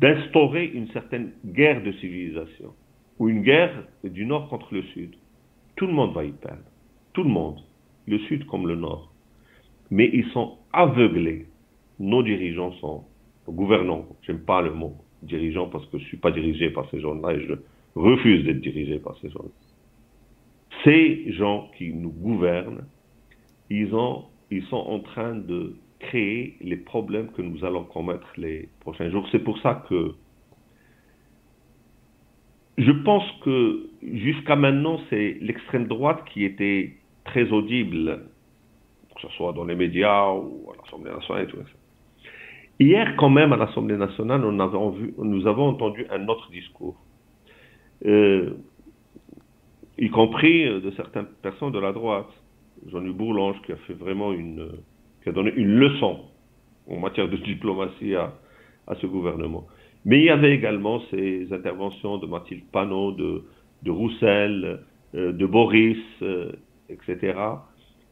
d'instaurer 0.00 0.66
une 0.66 0.88
certaine 0.88 1.32
guerre 1.44 1.82
de 1.82 1.92
civilisation, 1.92 2.74
ou 3.18 3.28
une 3.28 3.42
guerre 3.42 3.84
du 4.02 4.26
Nord 4.26 4.48
contre 4.48 4.74
le 4.74 4.82
Sud. 4.82 5.14
Tout 5.76 5.86
le 5.86 5.92
monde 5.92 6.14
va 6.14 6.24
y 6.24 6.32
perdre. 6.32 6.64
Tout 7.12 7.22
le 7.22 7.30
monde. 7.30 7.60
Le 8.06 8.18
Sud 8.20 8.46
comme 8.46 8.66
le 8.66 8.76
Nord. 8.76 9.12
Mais 9.90 10.10
ils 10.12 10.26
sont 10.32 10.58
aveuglés. 10.72 11.46
Nos 12.00 12.22
dirigeants 12.22 12.72
sont 12.80 13.04
gouvernants. 13.48 14.06
J'aime 14.22 14.40
pas 14.40 14.62
le 14.62 14.72
mot 14.72 14.96
dirigeant 15.22 15.68
parce 15.68 15.86
que 15.86 15.98
je 15.98 16.04
suis 16.04 16.16
pas 16.16 16.30
dirigé 16.30 16.70
par 16.70 16.88
ces 16.90 17.00
gens-là 17.00 17.34
et 17.34 17.40
je 17.46 17.54
refuse 17.94 18.44
d'être 18.44 18.60
dirigé 18.60 18.98
par 18.98 19.16
ces 19.18 19.30
gens-là. 19.30 19.50
Ces 20.84 21.32
gens 21.32 21.70
qui 21.78 21.94
nous 21.94 22.10
gouvernent, 22.10 22.84
ils, 23.70 23.94
ont, 23.94 24.24
ils 24.50 24.64
sont 24.64 24.76
en 24.76 25.00
train 25.00 25.34
de 25.34 25.76
créer 26.08 26.56
les 26.60 26.76
problèmes 26.76 27.28
que 27.32 27.42
nous 27.42 27.64
allons 27.64 27.84
commettre 27.84 28.26
les 28.36 28.68
prochains 28.80 29.10
jours. 29.10 29.26
C'est 29.32 29.44
pour 29.44 29.58
ça 29.58 29.84
que 29.88 30.14
je 32.78 32.90
pense 32.90 33.24
que 33.44 33.88
jusqu'à 34.02 34.56
maintenant, 34.56 34.98
c'est 35.08 35.38
l'extrême 35.40 35.86
droite 35.86 36.24
qui 36.32 36.44
était 36.44 36.96
très 37.24 37.50
audible, 37.52 38.26
que 39.14 39.20
ce 39.22 39.28
soit 39.36 39.52
dans 39.52 39.64
les 39.64 39.76
médias 39.76 40.32
ou 40.32 40.70
à 40.72 40.82
l'Assemblée 40.82 41.12
nationale. 41.12 41.48
Hier, 42.80 43.14
quand 43.16 43.30
même, 43.30 43.52
à 43.52 43.56
l'Assemblée 43.56 43.96
nationale, 43.96 44.40
nous 44.40 45.46
avons, 45.46 45.68
entendu 45.68 46.06
un 46.10 46.26
autre 46.28 46.50
discours, 46.50 46.96
euh, 48.04 48.54
y 49.96 50.10
compris 50.10 50.64
de 50.64 50.90
certaines 50.96 51.26
personnes 51.42 51.70
de 51.70 51.78
la 51.78 51.92
droite. 51.92 52.30
Jean-Luc 52.90 53.16
Bourlange, 53.16 53.62
qui 53.64 53.72
a 53.72 53.76
fait 53.76 53.94
vraiment 53.94 54.32
une, 54.32 54.68
qui 55.24 55.30
a 55.30 55.32
donné 55.32 55.52
une 55.56 55.74
leçon 55.74 56.20
en 56.88 56.98
matière 56.98 57.28
de 57.28 57.38
diplomatie 57.38 58.14
à, 58.14 58.32
ce 59.00 59.06
gouvernement. 59.06 59.66
Mais 60.04 60.18
il 60.18 60.24
y 60.24 60.30
avait 60.30 60.54
également 60.54 61.00
ces 61.10 61.50
interventions 61.50 62.18
de 62.18 62.26
Mathilde 62.26 62.64
Panot, 62.70 63.12
de, 63.12 63.90
Roussel, 63.90 64.80
euh, 65.14 65.32
de 65.32 65.46
Boris, 65.46 65.96
euh, 66.20 66.52
etc., 66.90 67.38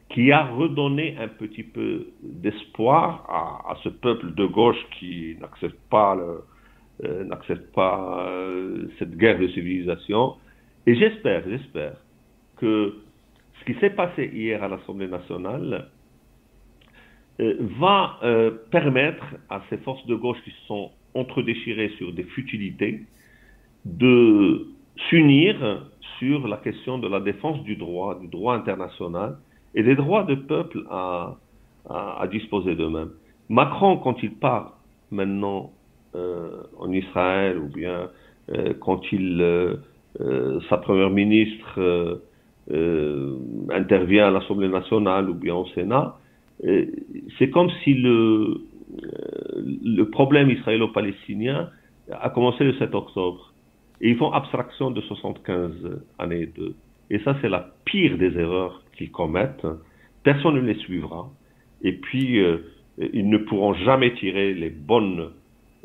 qui 0.09 0.33
a 0.33 0.47
redonné 0.47 1.17
un 1.19 1.29
petit 1.29 1.63
peu 1.63 2.07
d'espoir 2.23 3.27
à, 3.69 3.77
ce 3.83 3.91
peuple 3.91 4.35
de 4.35 4.47
gauche 4.47 4.83
qui 4.99 5.37
n'accepte 5.41 5.79
pas, 5.91 6.17
euh, 7.03 7.25
n'accepte 7.25 7.73
pas 7.75 8.27
cette 8.99 9.17
guerre 9.17 9.39
de 9.39 9.49
civilisation. 9.49 10.35
Et 10.87 10.95
j'espère, 10.97 11.45
j'espère 11.49 11.95
que 12.59 12.95
ce 13.59 13.65
qui 13.65 13.79
s'est 13.81 13.91
passé 13.91 14.31
hier 14.35 14.63
à 14.63 14.69
l'Assemblée 14.69 15.09
nationale 15.09 15.89
va 17.79 18.19
permettre 18.71 19.25
à 19.51 19.63
ces 19.71 19.79
forces 19.79 20.07
de 20.07 20.15
gauche 20.15 20.39
qui 20.45 20.51
se 20.51 20.67
sont 20.67 20.91
entre-déchirées 21.15 21.91
sur 21.99 22.13
des 22.13 22.25
futilités 22.25 23.03
de 23.85 24.69
s'unir 25.09 25.87
sur 26.19 26.47
la 26.47 26.57
question 26.57 26.99
de 26.99 27.09
la 27.09 27.21
défense 27.21 27.63
du 27.65 27.77
droit, 27.77 28.19
du 28.21 28.29
droit 28.29 28.55
international 28.55 29.39
et 29.75 29.83
des 29.83 29.97
droits 29.97 30.25
des 30.25 30.37
peuples 30.37 30.85
à, 30.91 31.37
disposer 32.31 32.77
d'eux-mêmes. 32.77 33.11
Macron, 33.49 33.97
quand 33.97 34.23
il 34.23 34.33
part 34.35 34.79
maintenant 35.11 35.73
euh, 36.15 36.63
en 36.79 36.93
Israël 36.93 37.59
ou 37.59 37.69
bien 37.69 38.09
euh, 38.51 38.73
quand 38.81 39.01
il, 39.11 39.41
euh, 39.43 40.61
sa 40.69 40.79
première 40.79 41.11
ministre 41.11 42.21
intervient 43.71 44.29
à 44.29 44.31
l'Assemblée 44.31 44.69
nationale 44.69 45.29
ou 45.29 45.35
bien 45.35 45.55
au 45.55 45.67
Sénat, 45.75 46.17
c'est 47.39 47.51
comme 47.51 47.71
si 47.83 47.95
le, 47.95 48.63
le 49.85 50.05
problème 50.05 50.51
israélo-palestinien 50.51 51.71
a 52.11 52.31
commencé 52.31 52.65
le 52.65 52.75
7 52.75 52.95
octobre. 52.95 53.53
Et 54.01 54.11
ils 54.11 54.17
font 54.17 54.33
abstraction 54.33 54.91
de 54.91 55.01
75 55.01 55.73
années 56.19 56.47
de. 56.47 56.75
Et 57.11 57.19
ça, 57.21 57.37
c'est 57.41 57.49
la 57.49 57.71
pire 57.85 58.19
des 58.19 58.37
erreurs 58.39 58.83
qu'ils 58.97 59.11
commettent. 59.11 59.67
Personne 60.25 60.57
ne 60.57 60.61
les 60.61 60.75
suivra. 60.75 61.31
Et 61.83 61.93
puis, 61.93 62.39
euh, 62.41 62.59
ils 63.13 63.29
ne 63.29 63.39
pourront 63.39 63.75
jamais 63.75 64.15
tirer 64.15 64.55
les 64.55 64.71
bonnes 64.71 65.31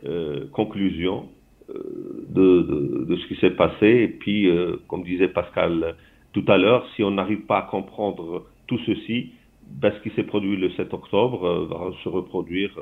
euh, 0.05 0.47
conclusions 0.51 1.27
euh, 1.69 2.25
de, 2.29 3.05
de, 3.07 3.15
ce 3.15 3.27
qui 3.27 3.35
s'est 3.35 3.51
passé. 3.51 3.87
Et 3.87 4.07
puis, 4.07 4.49
comme 4.87 5.03
disait 5.03 5.27
Pascal 5.27 5.95
tout 6.33 6.45
à 6.47 6.57
l'heure, 6.57 6.87
si 6.95 7.03
on 7.03 7.11
n'arrive 7.11 7.45
pas 7.45 7.59
à 7.59 7.61
comprendre 7.63 8.45
tout 8.67 8.79
ceci, 8.85 9.31
ben, 9.69 9.93
ce 9.95 10.01
qui 10.01 10.15
s'est 10.15 10.23
produit 10.23 10.57
le 10.57 10.71
7 10.71 10.93
octobre 10.93 11.65
va 11.65 11.91
se 12.03 12.09
reproduire 12.09 12.77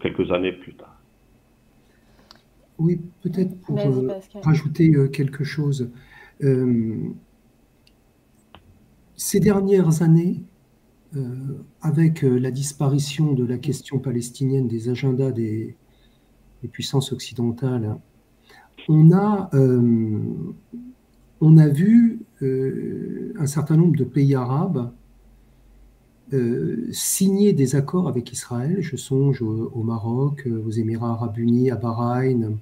quelques 0.00 0.30
années 0.30 0.52
plus 0.52 0.74
tard. 0.74 1.00
Oui, 2.78 3.00
peut-être 3.22 3.60
pour 3.60 3.78
rajouter 4.42 4.92
quelque 5.12 5.44
chose. 5.44 5.90
ces 9.16 9.40
dernières 9.40 10.02
années, 10.02 10.42
euh, 11.16 11.62
avec 11.80 12.24
euh, 12.24 12.38
la 12.38 12.50
disparition 12.50 13.34
de 13.34 13.44
la 13.44 13.56
question 13.58 14.00
palestinienne 14.00 14.66
des 14.66 14.88
agendas 14.88 15.30
des, 15.30 15.76
puissances 16.72 17.12
occidentales, 17.12 17.96
on 18.88 19.12
a, 19.12 19.50
euh, 19.52 20.18
on 21.40 21.58
a 21.58 21.68
vu 21.68 22.20
un 22.40 23.46
certain 23.46 23.76
nombre 23.76 23.96
de 23.96 24.04
pays 24.04 24.34
arabes 24.34 24.90
signer 26.90 27.52
des 27.52 27.76
accords 27.76 28.08
avec 28.08 28.32
Israël. 28.32 28.78
Je 28.80 28.96
songe 28.96 29.42
au, 29.42 29.82
Maroc, 29.82 30.48
aux 30.66 30.70
Émirats 30.70 31.10
arabes 31.12 31.38
unis, 31.38 31.70
à 31.70 31.76
Bahreïn, 31.76 32.58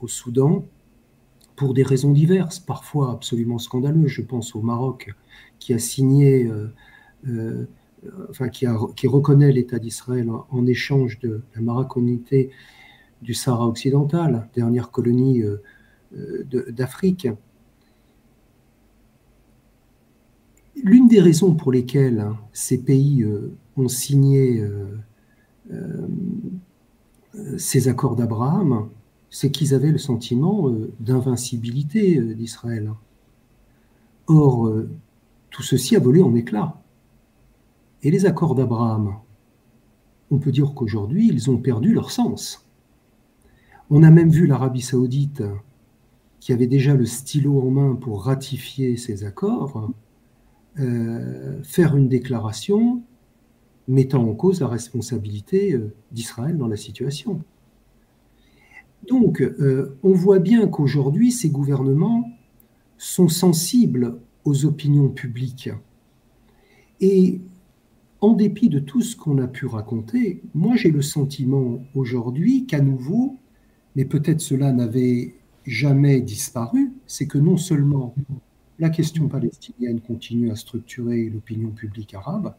au 0.00 0.08
Soudan, 0.08 0.64
pour 1.56 1.74
des 1.74 1.82
raisons 1.82 2.12
diverses, 2.12 2.58
parfois 2.58 3.12
absolument 3.12 3.58
scandaleuses. 3.58 4.08
Je 4.08 4.22
pense 4.22 4.54
au 4.54 4.62
Maroc 4.62 5.14
qui 5.58 5.74
a 5.74 5.78
signé 5.78 6.50
enfin, 8.30 8.48
qui, 8.48 9.06
reconnaît 9.06 9.52
l'État 9.52 9.78
d'Israël 9.78 10.30
en, 10.50 10.66
échange 10.66 11.18
de 11.20 11.42
la 11.54 11.62
maraconité 11.62 12.50
du 13.22 13.34
Sahara 13.34 13.66
occidental, 13.66 14.48
dernière 14.54 14.90
colonie 14.90 15.42
euh, 15.42 15.62
euh, 16.16 16.70
d'Afrique. 16.70 17.28
L'une 20.82 21.08
des 21.08 21.20
raisons 21.20 21.54
pour 21.54 21.72
lesquelles 21.72 22.20
hein, 22.20 22.36
ces 22.52 22.78
pays 22.78 23.22
euh, 23.22 23.56
ont 23.76 23.88
signé 23.88 24.62
ces 27.56 27.88
accords 27.88 28.16
d'Abraham, 28.16 28.88
c'est 29.30 29.50
qu'ils 29.50 29.74
avaient 29.74 29.90
le 29.90 29.98
sentiment 29.98 30.70
d'invincibilité 31.00 32.20
d'Israël. 32.20 32.92
Or, 34.28 34.70
tout 35.50 35.62
ceci 35.62 35.96
a 35.96 36.00
volé 36.00 36.22
en 36.22 36.34
éclats. 36.34 36.80
Et 38.02 38.10
les 38.10 38.26
accords 38.26 38.54
d'Abraham, 38.54 39.14
on 40.30 40.38
peut 40.38 40.52
dire 40.52 40.74
qu'aujourd'hui, 40.74 41.28
ils 41.28 41.50
ont 41.50 41.56
perdu 41.56 41.94
leur 41.94 42.10
sens. 42.10 42.66
On 43.88 44.02
a 44.02 44.10
même 44.10 44.30
vu 44.30 44.46
l'Arabie 44.46 44.82
saoudite, 44.82 45.42
qui 46.40 46.52
avait 46.52 46.66
déjà 46.66 46.94
le 46.94 47.06
stylo 47.06 47.60
en 47.60 47.70
main 47.70 47.94
pour 47.94 48.24
ratifier 48.24 48.96
ces 48.96 49.24
accords, 49.24 49.90
euh, 50.78 51.62
faire 51.62 51.96
une 51.96 52.08
déclaration 52.08 53.02
mettant 53.86 54.26
en 54.28 54.34
cause 54.34 54.60
la 54.60 54.68
responsabilité 54.68 55.74
euh, 55.74 55.94
d'Israël 56.10 56.56
dans 56.56 56.66
la 56.66 56.76
situation. 56.76 57.42
Donc, 59.06 59.40
euh, 59.40 59.96
on 60.02 60.12
voit 60.12 60.38
bien 60.38 60.66
qu'aujourd'hui, 60.66 61.30
ces 61.30 61.50
gouvernements 61.50 62.30
sont 62.96 63.28
sensibles 63.28 64.18
aux 64.44 64.64
opinions 64.64 65.08
publiques. 65.08 65.70
Et 67.00 67.40
en 68.20 68.32
dépit 68.32 68.68
de 68.68 68.78
tout 68.78 69.02
ce 69.02 69.16
qu'on 69.16 69.38
a 69.38 69.46
pu 69.46 69.66
raconter, 69.66 70.40
moi 70.54 70.76
j'ai 70.76 70.90
le 70.90 71.02
sentiment 71.02 71.84
aujourd'hui 71.94 72.64
qu'à 72.64 72.80
nouveau, 72.80 73.36
mais 73.94 74.06
peut-être 74.06 74.40
cela 74.40 74.72
n'avait 74.72 75.34
jamais 75.66 76.20
disparu, 76.20 76.92
c'est 77.06 77.26
que 77.26 77.38
non 77.38 77.56
seulement 77.56 78.14
la 78.78 78.90
question 78.90 79.28
palestinienne 79.28 80.00
continue 80.00 80.50
à 80.50 80.56
structurer 80.56 81.28
l'opinion 81.28 81.70
publique 81.70 82.14
arabe, 82.14 82.54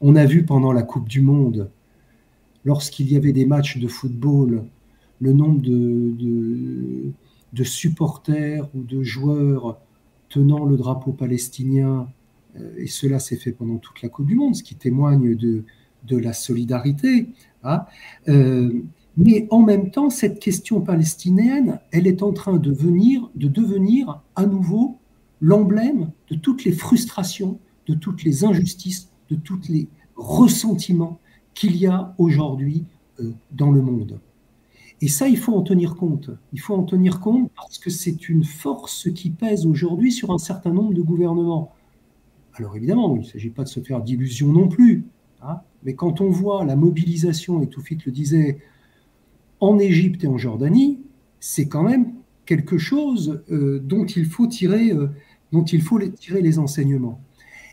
on 0.00 0.16
a 0.16 0.24
vu 0.24 0.44
pendant 0.44 0.72
la 0.72 0.82
Coupe 0.82 1.08
du 1.08 1.20
Monde, 1.20 1.70
lorsqu'il 2.64 3.12
y 3.12 3.16
avait 3.16 3.32
des 3.32 3.46
matchs 3.46 3.78
de 3.78 3.88
football, 3.88 4.64
le 5.20 5.32
nombre 5.32 5.60
de, 5.60 7.12
supporters 7.62 8.68
ou 8.74 8.82
de 8.82 9.02
joueurs 9.02 9.78
tenant 10.30 10.64
le 10.64 10.76
drapeau 10.76 11.12
palestinien 11.12 12.08
euh, 12.58 12.72
et 12.78 12.86
cela 12.86 13.18
s'est 13.18 13.36
fait 13.36 13.52
pendant 13.52 13.76
toute 13.76 14.00
la 14.00 14.08
Coupe 14.08 14.26
du 14.26 14.34
Monde, 14.34 14.56
ce 14.56 14.62
qui 14.62 14.76
témoigne 14.76 15.34
de, 15.34 15.64
de 16.06 16.16
la 16.16 16.32
solidarité. 16.32 17.28
Hein. 17.64 17.84
Euh, 18.28 18.82
mais 19.16 19.46
en 19.50 19.60
même 19.60 19.90
temps, 19.90 20.08
cette 20.08 20.38
question 20.38 20.80
palestinienne, 20.80 21.80
elle 21.90 22.06
est 22.06 22.22
en 22.22 22.32
train 22.32 22.56
de, 22.56 22.72
venir, 22.72 23.28
de 23.34 23.48
devenir 23.48 24.22
à 24.36 24.46
nouveau 24.46 24.99
l'emblème 25.40 26.10
de 26.30 26.36
toutes 26.36 26.64
les 26.64 26.72
frustrations, 26.72 27.58
de 27.86 27.94
toutes 27.94 28.24
les 28.24 28.44
injustices, 28.44 29.10
de 29.30 29.36
tous 29.36 29.60
les 29.68 29.88
ressentiments 30.16 31.18
qu'il 31.54 31.76
y 31.76 31.86
a 31.86 32.14
aujourd'hui 32.18 32.84
euh, 33.20 33.32
dans 33.52 33.70
le 33.70 33.80
monde. 33.80 34.20
Et 35.02 35.08
ça, 35.08 35.28
il 35.28 35.38
faut 35.38 35.54
en 35.54 35.62
tenir 35.62 35.96
compte. 35.96 36.30
Il 36.52 36.60
faut 36.60 36.74
en 36.74 36.82
tenir 36.82 37.20
compte 37.20 37.50
parce 37.56 37.78
que 37.78 37.88
c'est 37.88 38.28
une 38.28 38.44
force 38.44 39.10
qui 39.14 39.30
pèse 39.30 39.66
aujourd'hui 39.66 40.12
sur 40.12 40.30
un 40.30 40.38
certain 40.38 40.72
nombre 40.72 40.92
de 40.92 41.00
gouvernements. 41.00 41.72
Alors 42.54 42.76
évidemment, 42.76 43.16
il 43.16 43.20
ne 43.20 43.26
s'agit 43.26 43.48
pas 43.48 43.64
de 43.64 43.68
se 43.68 43.80
faire 43.80 44.02
d'illusions 44.02 44.52
non 44.52 44.68
plus, 44.68 45.04
hein, 45.42 45.60
mais 45.84 45.94
quand 45.94 46.20
on 46.20 46.28
voit 46.28 46.64
la 46.64 46.76
mobilisation, 46.76 47.62
et 47.62 47.68
Toufik 47.68 48.04
le 48.04 48.12
disait, 48.12 48.58
en 49.60 49.78
Égypte 49.78 50.24
et 50.24 50.26
en 50.26 50.36
Jordanie, 50.36 51.00
c'est 51.38 51.68
quand 51.68 51.82
même 51.82 52.12
quelque 52.44 52.76
chose 52.76 53.42
euh, 53.50 53.78
dont 53.78 54.04
il 54.04 54.26
faut 54.26 54.46
tirer, 54.46 54.90
euh, 54.90 55.08
dont 55.52 55.64
il 55.64 55.82
faut 55.82 55.98
tirer 55.98 56.42
les 56.42 56.58
enseignements. 56.58 57.20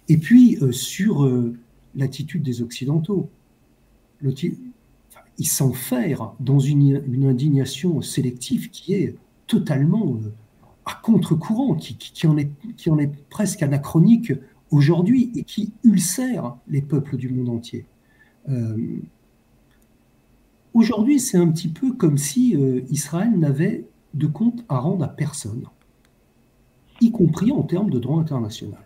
Et 0.10 0.18
puis 0.18 0.58
euh, 0.62 0.72
sur 0.72 1.30
l'attitude 1.96 2.44
des 2.44 2.62
Occidentaux, 2.62 3.30
ils 4.24 5.48
s'enferment 5.48 6.36
dans 6.40 6.60
une, 6.60 7.26
indignation 7.26 8.02
sélective 8.02 8.70
qui 8.70 8.94
est 8.94 9.16
totalement 9.48 10.20
à 10.86 10.94
contre-courant, 11.04 11.76
qui, 11.76 12.28
en 12.28 12.38
est, 12.38 13.30
presque 13.30 13.62
anachronique 13.62 14.34
aujourd'hui 14.72 15.32
et 15.36 15.44
qui 15.44 15.74
ulcère 15.84 16.56
les 16.68 16.82
peuples 16.82 17.18
du 17.18 17.30
monde 17.30 17.50
entier. 17.50 17.86
Euh, 18.50 19.00
aujourd'hui, 20.74 21.20
c'est 21.20 21.38
un 21.38 21.50
petit 21.50 21.68
peu 21.68 21.92
comme 21.94 22.18
si 22.18 22.56
euh, 22.56 22.82
Israël 22.90 23.38
n'avait 23.38 23.86
de 24.14 24.28
compte 24.28 24.64
à 24.70 24.80
rendre 24.80 25.04
à 25.04 25.10
personne, 25.10 25.66
y 27.02 27.12
compris 27.12 27.52
en 27.52 27.64
termes 27.64 27.90
de 27.90 28.00
droit 28.00 28.20
international. 28.20 28.86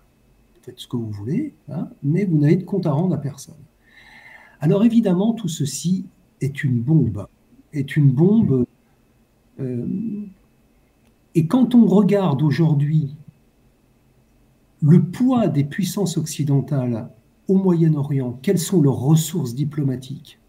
Faites 0.62 0.80
ce 0.80 0.88
que 0.88 0.98
vous 0.98 1.10
voulez, 1.10 1.54
hein, 1.70 1.90
mais 2.04 2.26
vous 2.26 2.38
n'avez 2.38 2.58
de 2.58 2.64
compte 2.64 2.86
à 2.86 2.92
rendre 2.92 3.16
à 3.16 3.18
personne. 3.18 3.56
Alors 4.60 4.84
évidemment, 4.84 5.34
tout 5.34 5.48
ceci 5.48 6.06
est 6.40 6.64
une 6.64 6.80
bombe, 6.80 7.28
est 7.74 7.96
une 7.96 8.12
bombe. 8.12 8.66
Euh, 9.60 9.88
et 11.34 11.48
quand 11.48 11.74
on 11.74 11.88
regarde 11.88 12.44
aujourd'hui 12.44 13.16
le 14.82 15.04
poids 15.04 15.48
des 15.48 15.64
puissances 15.64 16.18
occidentales 16.18 17.10
au 17.48 17.56
Moyen-Orient, 17.56 18.38
quelles 18.42 18.60
sont 18.60 18.82
leurs 18.82 19.00
ressources 19.00 19.56
diplomatiques 19.56 20.40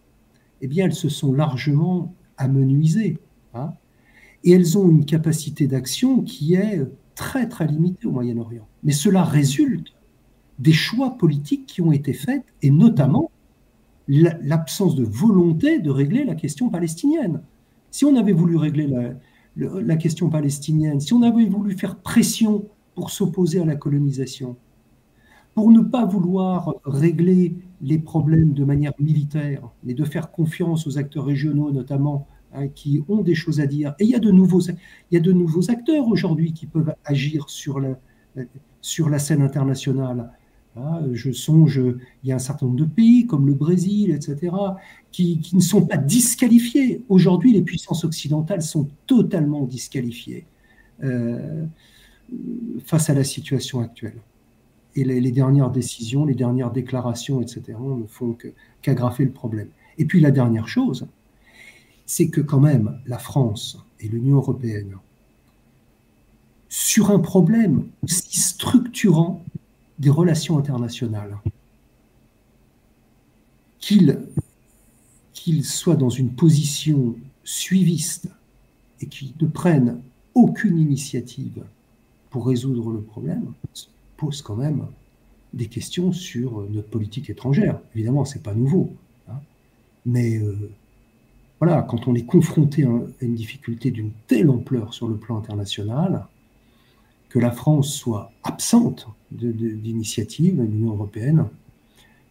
Eh 0.61 0.67
bien, 0.67 0.87
elles 0.87 0.95
se 0.95 1.09
sont 1.09 1.33
largement 1.33 2.15
amenuisées. 2.37 3.19
Hein. 3.55 3.75
et 4.45 4.53
elles 4.53 4.79
ont 4.79 4.89
une 4.89 5.05
capacité 5.05 5.67
d'action 5.67 6.23
qui 6.23 6.55
est 6.55 6.81
très, 7.15 7.49
très 7.49 7.69
au 8.05 8.11
Moyen-Orient. 8.11 8.67
Mais 8.83 8.93
cela 8.93 9.25
résulte 9.25 9.93
des 10.59 10.73
choix 10.73 11.17
politiques 11.19 11.67
qui 11.67 11.81
ont 11.81 11.93
été 11.93 12.13
faits, 12.13 12.43
et 12.63 12.71
notamment 12.71 13.31
l'absence 14.09 14.95
de 14.95 15.05
volonté 15.05 15.79
de 15.79 15.91
régler 15.91 16.25
la 16.25 16.35
question 16.35 16.69
palestinienne. 16.69 17.43
Si 17.91 18.05
on 18.05 18.17
avait 18.17 18.33
voulu 18.33 18.57
régler 18.57 18.87
la, 18.87 19.15
la 19.57 19.97
question 19.97 20.29
palestinienne, 20.29 21.01
si 21.01 21.13
on 21.15 21.23
avait 21.23 21.47
voulu 21.47 21.77
faire 21.77 21.97
pression 21.97 22.65
pour 22.95 23.11
s'opposer 23.11 23.61
à 23.61 23.65
la 23.65 23.77
colonisation, 23.77 24.57
pour 25.55 25.71
ne 25.71 25.81
pas 25.81 26.05
vouloir 26.05 26.75
régler 26.85 27.57
les 27.83 27.99
problèmes 27.99 28.55
de 28.55 28.65
manière 28.65 28.95
militaire, 28.99 29.69
mais 29.85 29.95
de 29.95 30.05
faire 30.05 30.31
confiance 30.31 30.87
aux 30.87 30.99
acteurs 30.99 31.27
régionaux 31.27 31.71
notamment, 31.71 32.27
hein, 32.55 32.68
qui 32.68 33.03
ont 33.09 33.22
des 33.22 33.34
choses 33.34 33.61
à 33.61 33.66
dire. 33.66 33.94
Et 33.98 34.05
il 34.05 34.11
y 34.11 34.14
a 34.14 34.18
de 34.18 34.30
nouveaux, 34.30 34.61
il 34.61 34.76
y 35.11 35.16
a 35.16 35.20
de 35.20 35.32
nouveaux 35.32 35.70
acteurs 35.70 36.07
aujourd'hui 36.09 36.53
qui 36.53 36.66
peuvent 36.66 36.94
agir 37.05 37.48
sur 37.48 37.80
la, 37.80 37.98
sur 38.80 39.09
la 39.09 39.18
scène 39.18 39.42
internationale. 39.42 40.30
Ah, 40.74 41.03
je 41.12 41.32
songe, 41.32 41.82
il 42.22 42.28
y 42.28 42.32
a 42.32 42.36
un 42.36 42.38
certain 42.38 42.64
nombre 42.64 42.78
de 42.78 42.86
pays 42.86 43.26
comme 43.26 43.46
le 43.46 43.53
Brésil, 43.53 44.11
etc., 44.11 44.55
qui, 45.11 45.38
qui 45.40 45.55
ne 45.55 45.61
sont 45.61 45.84
pas 45.84 45.98
disqualifiés. 45.98 47.05
Aujourd'hui, 47.11 47.53
les 47.53 47.61
puissances 47.61 48.05
occidentales 48.05 48.62
sont 48.62 48.88
totalement 49.07 49.64
disqualifiées 49.64 50.46
euh, 51.03 51.66
face 52.84 53.11
à 53.11 53.14
la 53.14 53.24
situation 53.24 53.80
actuelle. 53.80 54.16
Et 54.94 55.05
les, 55.05 55.32
dernières 55.32 55.70
décisions, 55.70 56.24
les 56.24 56.34
dernières 56.34 56.70
déclarations, 56.70 57.40
etc., 57.40 57.62
ne 57.78 58.07
font 58.07 58.36
qu'aggraver 58.82 59.24
le 59.24 59.30
problème. 59.30 59.68
Et 59.98 60.05
puis 60.05 60.20
la 60.20 60.30
dernière 60.30 60.68
chose, 60.68 61.07
c'est 62.13 62.29
que 62.29 62.43
quand 62.43 62.61
même 62.61 63.01
la 63.07 63.17
France 63.17 63.79
et 63.99 64.07
l'Union 64.07 64.37
européenne, 64.37 64.99
sur 66.69 67.11
un 67.11 67.21
problème 67.21 67.87
aussi 68.03 68.39
structurant 68.39 69.43
des 69.99 70.11
relations 70.11 70.59
internationales, 70.59 71.39
qu'ils 73.81 75.65
soient 75.65 75.97
dans 75.97 76.11
une 76.11 76.35
position 76.35 77.17
suiviste 77.45 78.29
et 79.01 79.07
qu'ils 79.07 79.33
ne 79.41 79.47
prennent 79.47 80.03
aucune 80.35 80.79
initiative 80.79 81.65
pour 82.29 82.47
résoudre 82.47 82.91
le 82.91 83.01
problème, 83.01 83.55
pose 84.19 84.43
quand 84.43 84.57
même 84.57 84.85
des 85.55 85.69
questions 85.69 86.13
sur 86.13 86.61
notre 86.69 86.89
politique 86.89 87.31
étrangère. 87.31 87.81
Évidemment, 87.95 88.27
ce 88.27 88.35
n'est 88.35 88.43
pas 88.43 88.55
nouveau. 88.55 88.93
Hein. 89.31 89.41
mais 90.05 90.37
euh, 90.37 90.71
voilà, 91.65 91.83
quand 91.83 92.09
on 92.09 92.17
est 92.17 92.27
confronté 92.27 92.83
à 92.83 92.89
une 93.25 93.37
difficulté 93.37 93.93
d'une 93.93 94.11
telle 94.27 94.51
ampleur 94.51 94.93
sur 94.93 95.07
le 95.07 95.17
plan 95.17 95.39
international, 95.39 96.27
que 97.29 97.39
la 97.39 97.53
France 97.53 97.95
soit 97.95 98.33
absente 98.43 99.07
d'initiative 99.31 100.57
de, 100.57 100.63
l'Union 100.65 100.91
européenne, 100.91 101.47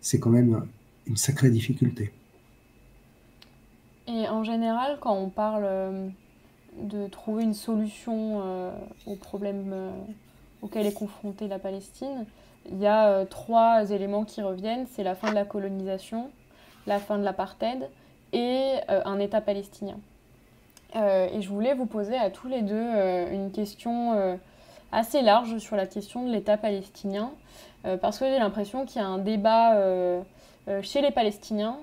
c'est 0.01 0.19
quand 0.19 0.31
même 0.31 0.67
une 1.07 1.15
sacrée 1.15 1.49
difficulté. 1.49 2.11
Et 4.05 4.27
en 4.27 4.43
général, 4.43 4.97
quand 4.99 5.15
on 5.15 5.29
parle 5.29 5.63
euh, 5.63 6.09
de 6.83 7.07
trouver 7.07 7.45
une 7.45 7.53
solution 7.53 8.41
euh, 8.43 8.73
au 9.05 9.15
problème 9.15 9.71
euh, 9.71 9.91
auquel 10.61 10.85
est 10.85 10.93
confrontée 10.93 11.47
la 11.47 11.57
Palestine, 11.57 12.25
il 12.69 12.79
y 12.79 12.85
a 12.85 13.25
trois 13.27 13.91
éléments 13.91 14.25
qui 14.25 14.41
reviennent. 14.41 14.87
C'est 14.91 15.03
la 15.03 15.15
fin 15.15 15.29
de 15.29 15.35
la 15.35 15.45
colonisation, 15.45 16.29
la 16.85 16.99
fin 16.99 17.17
de 17.17 17.23
l'apartheid 17.23 17.89
et 18.33 18.73
un 18.89 19.19
État 19.19 19.41
palestinien. 19.41 19.97
et 20.95 21.41
je 21.41 21.49
voulais 21.49 21.73
vous 21.73 21.85
poser 21.85 22.17
à 22.17 22.29
tous 22.29 22.47
les 22.47 22.61
deux 22.61 22.89
une 23.31 23.51
question 23.51 24.39
assez 24.91 25.21
large 25.21 25.57
sur 25.57 25.75
la 25.75 25.85
question 25.85 26.25
de 26.25 26.31
l'État 26.31 26.57
palestinien, 26.57 27.31
euh, 27.85 27.97
parce 27.97 28.19
que 28.19 28.25
j'ai 28.25 28.39
l'impression 28.39 28.85
qu'il 28.85 29.01
y 29.01 29.03
a 29.03 29.07
un 29.07 29.17
débat 29.17 29.75
euh, 29.75 30.21
euh, 30.67 30.81
chez 30.81 31.01
les 31.01 31.11
Palestiniens 31.11 31.77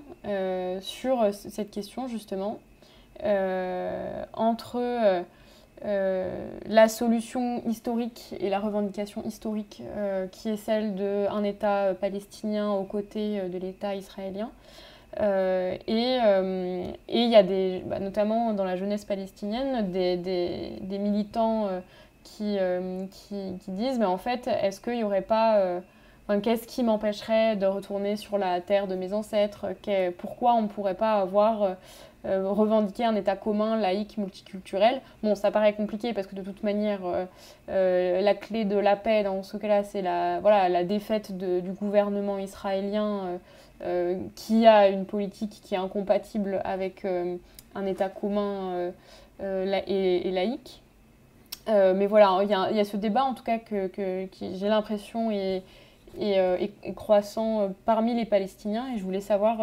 sur 0.81 1.33
cette 1.33 1.71
question 1.71 2.07
justement, 2.07 2.59
entre 4.33 5.23
la 5.83 6.87
solution 6.87 7.63
historique 7.65 8.35
et 8.39 8.49
la 8.49 8.59
revendication 8.59 9.23
historique 9.23 9.81
qui 10.31 10.49
est 10.49 10.57
celle 10.57 10.93
d'un 10.95 11.43
État 11.43 11.95
palestinien 11.99 12.69
aux 12.69 12.83
côtés 12.83 13.41
de 13.49 13.57
l'État 13.57 13.95
israélien. 13.95 14.51
Et 15.17 16.19
il 17.07 17.29
y 17.29 17.35
a 17.35 17.43
des, 17.43 17.83
bah, 17.85 17.99
notamment 17.99 18.53
dans 18.53 18.63
la 18.63 18.75
jeunesse 18.75 19.05
palestinienne 19.05 19.91
des, 19.91 20.17
des, 20.17 20.97
militants 20.97 21.67
euh, 22.41 23.05
qui, 23.11 23.59
qui, 23.59 23.71
disent, 23.71 23.99
mais 23.99 24.05
en 24.05 24.17
fait, 24.17 24.47
est-ce 24.47 24.79
qu'il 24.81 24.95
n'y 24.95 25.03
aurait 25.03 25.21
pas... 25.21 25.57
Euh, 25.57 25.79
qu'est-ce 26.43 26.67
qui 26.67 26.83
m'empêcherait 26.83 27.55
de 27.55 27.65
retourner 27.65 28.15
sur 28.15 28.37
la 28.37 28.61
terre 28.61 28.87
de 28.87 28.95
mes 28.95 29.13
ancêtres? 29.13 29.67
Pourquoi 30.19 30.53
on 30.53 30.63
ne 30.63 30.67
pourrait 30.67 30.95
pas 30.95 31.15
avoir 31.15 31.75
euh, 32.25 32.47
revendiqué 32.47 33.03
un 33.03 33.15
État 33.15 33.35
commun, 33.35 33.77
laïque, 33.77 34.17
multiculturel? 34.17 35.01
Bon, 35.23 35.33
ça 35.33 35.49
paraît 35.49 35.73
compliqué 35.73 36.13
parce 36.13 36.27
que 36.27 36.35
de 36.35 36.43
toute 36.43 36.61
manière, 36.61 36.99
la 37.67 38.33
clé 38.35 38.63
de 38.63 38.77
la 38.77 38.95
paix 38.95 39.23
dans 39.23 39.41
ce 39.41 39.57
cas-là, 39.57 39.83
c'est 39.83 40.03
la, 40.03 40.39
voilà, 40.39 40.69
la 40.69 40.83
défaite 40.83 41.35
du 41.35 41.71
gouvernement 41.71 42.37
israélien 42.37 43.39
qui 44.35 44.67
a 44.67 44.89
une 44.89 45.05
politique 45.05 45.61
qui 45.63 45.75
est 45.75 45.77
incompatible 45.77 46.61
avec 46.63 47.05
un 47.05 47.85
État 47.85 48.09
commun 48.09 48.91
et, 49.41 50.31
laïque. 50.31 50.81
Euh, 51.69 51.93
mais 51.93 52.07
voilà, 52.07 52.39
il 52.43 52.49
y, 52.49 52.53
a, 52.53 52.83
ce 52.83 52.97
débat 52.97 53.23
en 53.23 53.33
tout 53.33 53.43
cas 53.43 53.59
que, 53.59 53.89
j'ai 54.41 54.67
l'impression 54.67 55.29
est, 55.29 55.63
euh, 56.19 56.67
croissant 56.95 57.61
euh, 57.61 57.67
parmi 57.85 58.15
les 58.15 58.25
Palestiniens 58.25 58.91
et 58.93 58.97
je 58.97 59.03
voulais 59.03 59.21
savoir 59.21 59.59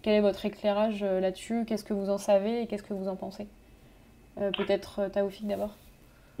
quel 0.00 0.14
est 0.14 0.20
votre 0.20 0.44
éclairage 0.46 1.02
là-dessus, 1.04 1.64
qu'est-ce 1.66 1.84
que 1.84 1.94
vous 1.94 2.10
en 2.10 2.18
savez 2.18 2.62
et 2.62 2.66
qu'est-ce 2.66 2.82
que 2.82 2.94
vous 2.94 3.08
en 3.08 3.16
pensez? 3.16 3.46
Peut-être 4.36 5.08
Taoufik 5.12 5.46
d'abord. 5.46 5.76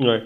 Ouais. 0.02 0.22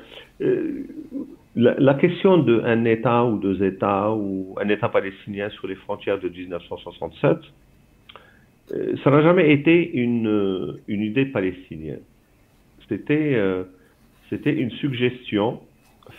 La, 1.54 1.94
question 1.94 2.38
d'un 2.38 2.84
État 2.84 3.24
ou 3.24 3.38
deux 3.38 3.62
États 3.62 4.12
ou 4.12 4.54
un 4.60 4.68
État 4.68 4.88
palestinien 4.88 5.48
sur 5.50 5.66
les 5.66 5.74
frontières 5.74 6.18
de 6.20 6.28
1967, 6.28 7.38
ça 9.02 9.10
n'a 9.10 9.22
jamais 9.22 9.52
été 9.52 9.90
une, 9.92 10.78
une 10.86 11.02
idée 11.02 11.26
palestinienne. 11.26 12.02
C'était 12.88 14.52
une 14.52 14.70
suggestion 14.72 15.60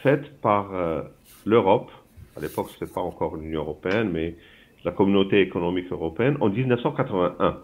faite 0.03 0.39
par 0.41 0.73
euh, 0.73 1.01
l'Europe, 1.45 1.91
à 2.35 2.41
l'époque 2.41 2.69
ce 2.69 2.83
n'était 2.83 2.93
pas 2.93 3.01
encore 3.01 3.35
l'Union 3.35 3.61
européenne, 3.61 4.09
mais 4.11 4.35
la 4.83 4.91
communauté 4.91 5.41
économique 5.41 5.91
européenne, 5.91 6.37
en 6.39 6.49
1981. 6.49 7.57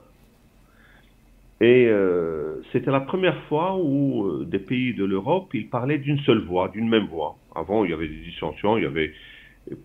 Et 1.63 1.87
euh, 1.87 2.61
c'était 2.73 2.91
la 2.91 2.99
première 2.99 3.41
fois 3.43 3.77
où 3.77 4.25
euh, 4.25 4.45
des 4.45 4.59
pays 4.59 4.93
de 4.93 5.05
l'Europe, 5.05 5.47
ils 5.53 5.69
parlaient 5.69 5.97
d'une 5.97 6.19
seule 6.25 6.41
voix, 6.41 6.67
d'une 6.67 6.89
même 6.89 7.05
voix. 7.05 7.37
Avant, 7.55 7.85
il 7.85 7.91
y 7.91 7.93
avait 7.93 8.09
des 8.09 8.17
dissensions, 8.17 8.75
il 8.77 8.83
y 8.83 8.85
avait 8.85 9.13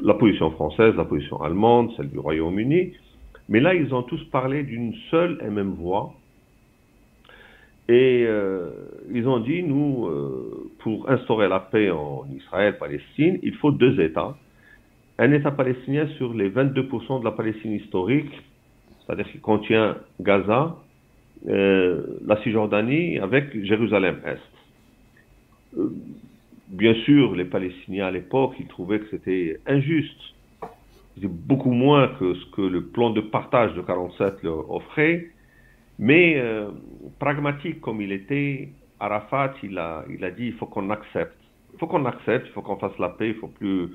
la 0.01 0.15
position 0.15 0.51
française, 0.51 0.97
la 0.97 1.05
position 1.05 1.41
allemande, 1.41 1.93
celle 1.97 2.11
du 2.11 2.19
Royaume-Uni. 2.19 2.95
Mais 3.49 3.61
là, 3.61 3.75
ils 3.75 3.95
ont 3.95 4.03
tous 4.03 4.21
parlé 4.25 4.65
d'une 4.65 4.93
seule 5.09 5.39
et 5.47 5.51
même 5.51 5.75
voix, 5.75 6.15
et 7.89 8.25
euh, 8.27 8.71
ils 9.15 9.29
ont 9.29 9.39
dit, 9.39 9.63
nous, 9.63 10.11
pour 10.81 11.09
instaurer 11.09 11.49
la 11.49 11.61
paix 11.61 11.93
en 11.93 12.27
Israël-Palestine, 12.37 13.39
il 13.45 13.55
faut 13.55 13.71
deux 13.71 14.01
États. 14.01 14.37
Un 15.19 15.31
État 15.31 15.53
palestinien 15.53 16.09
sur 16.19 16.35
les 16.35 16.51
22% 16.51 17.21
de 17.21 17.25
la 17.25 17.31
Palestine 17.31 17.73
historique, 17.75 18.33
c'est-à-dire 19.07 19.31
qui 19.31 19.39
contient 19.39 19.97
Gaza, 20.21 20.77
euh, 21.47 22.19
la 22.27 22.43
Cisjordanie 22.43 23.19
avec 23.19 23.65
Jérusalem-Est. 23.65 24.41
bien 26.69 26.95
sûr, 27.05 27.35
les 27.35 27.45
Palestiniens 27.45 28.07
à 28.07 28.11
l'époque, 28.11 28.55
ils 28.59 28.67
trouvaient 28.67 29.01
que 29.01 29.09
c'était 29.11 29.61
injuste. 29.67 30.21
C'était 31.15 31.29
beaucoup 31.29 31.73
moins 31.73 32.09
que 32.19 32.35
ce 32.35 32.45
que 32.53 32.63
le 32.63 32.85
plan 32.85 33.11
de 33.11 33.21
partage 33.21 33.75
de 33.75 33.83
47 33.83 34.43
leur 34.43 34.71
offrait. 34.71 35.31
Mais 35.99 36.37
euh, 36.37 36.69
pragmatique 37.19 37.81
comme 37.81 38.01
il 38.01 38.13
était, 38.13 38.69
Arafat, 39.01 39.55
il 39.63 39.79
a, 39.79 40.05
il 40.09 40.25
a 40.25 40.31
dit 40.31 40.47
il 40.47 40.53
faut 40.55 40.67
qu'on 40.67 40.91
accepte. 40.91 41.37
Il 41.75 41.79
faut 41.79 41.87
qu'on 41.87 42.05
accepte, 42.07 42.47
il 42.49 42.53
faut 42.53 42.63
qu'on 42.63 42.77
fasse 42.77 42.97
la 42.99 43.09
paix, 43.09 43.29
il 43.29 43.35
ne 43.35 43.41
faut 43.41 43.49
plus 43.49 43.89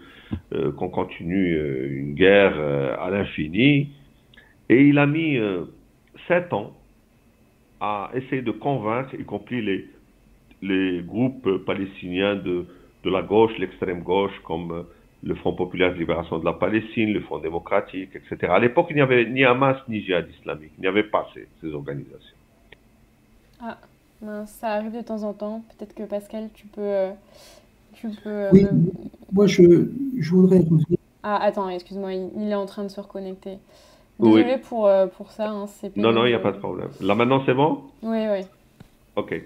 euh, 0.54 0.72
qu'on 0.74 0.90
continue 0.90 1.56
euh, 1.56 1.88
une 1.90 2.14
guerre 2.14 2.58
à 3.00 3.10
l'infini. 3.10 3.90
Et 4.70 4.88
il 4.88 4.98
a 4.98 5.06
mis 5.06 5.38
sept 6.28 6.54
ans 6.54 6.74
à 7.84 8.10
essayer 8.14 8.42
de 8.42 8.52
convaincre, 8.52 9.14
y 9.14 9.26
compris 9.26 9.62
les, 9.62 9.86
les 10.62 11.02
groupes 11.04 11.50
palestiniens 11.66 12.36
de, 12.36 12.66
de 13.04 13.10
la 13.10 13.22
gauche, 13.22 13.52
l'extrême 13.60 14.04
gauche, 14.04 14.32
comme 14.46 14.86
le 15.22 15.36
Front 15.36 15.54
populaire 15.54 15.94
de 15.94 16.00
libération 16.00 16.40
de 16.40 16.46
la 16.46 16.54
Palestine, 16.54 17.12
le 17.12 17.20
Front 17.20 17.40
démocratique, 17.40 18.12
etc. 18.16 18.54
À 18.54 18.60
l'époque, 18.60 18.88
il 18.90 18.96
n'y 18.96 19.02
avait 19.02 19.26
ni 19.26 19.44
Hamas 19.44 19.78
ni 19.90 20.02
Jihad 20.02 20.30
islamique. 20.40 20.72
Il 20.78 20.82
n'y 20.82 20.88
avait 20.88 21.04
pas 21.04 21.28
ces, 21.34 21.46
ces 21.60 21.74
organisations. 21.74 22.38
Ah, 23.62 23.78
ça 24.46 24.68
arrive 24.70 24.96
de 24.96 25.02
temps 25.02 25.24
en 25.24 25.34
temps. 25.34 25.64
Peut-être 25.70 25.94
que 25.94 26.04
Pascal, 26.04 26.50
tu 26.54 26.68
peux. 26.68 26.82
Euh, 26.82 27.12
tu 27.94 28.08
peux 28.24 28.30
euh, 28.30 28.50
oui, 28.54 28.66
moi 29.32 29.48
je, 29.48 29.88
je 30.18 30.30
voudrais 30.32 30.62
Ah, 31.22 31.44
attends, 31.44 31.70
excuse-moi, 31.70 32.14
il, 32.14 32.50
est 32.50 32.56
en 32.56 32.66
train 32.66 32.84
de 32.84 32.90
se 32.90 33.00
reconnecter. 33.00 33.58
Désolé 34.20 34.58
pour, 34.58 34.88
euh, 34.88 35.08
pour 35.08 35.32
ça. 35.32 35.50
Hein, 35.50 35.66
non, 35.96 36.12
non, 36.12 36.26
il 36.26 36.30
n'y 36.30 36.36
a 36.36 36.40
pas 36.40 36.52
de 36.52 36.60
problème. 36.60 36.90
Là 37.02 37.16
maintenant, 37.16 37.44
c'est 37.46 37.54
bon? 37.54 37.84
Oui, 38.04 38.26
oui. 38.32 38.46
Ok. 39.16 39.42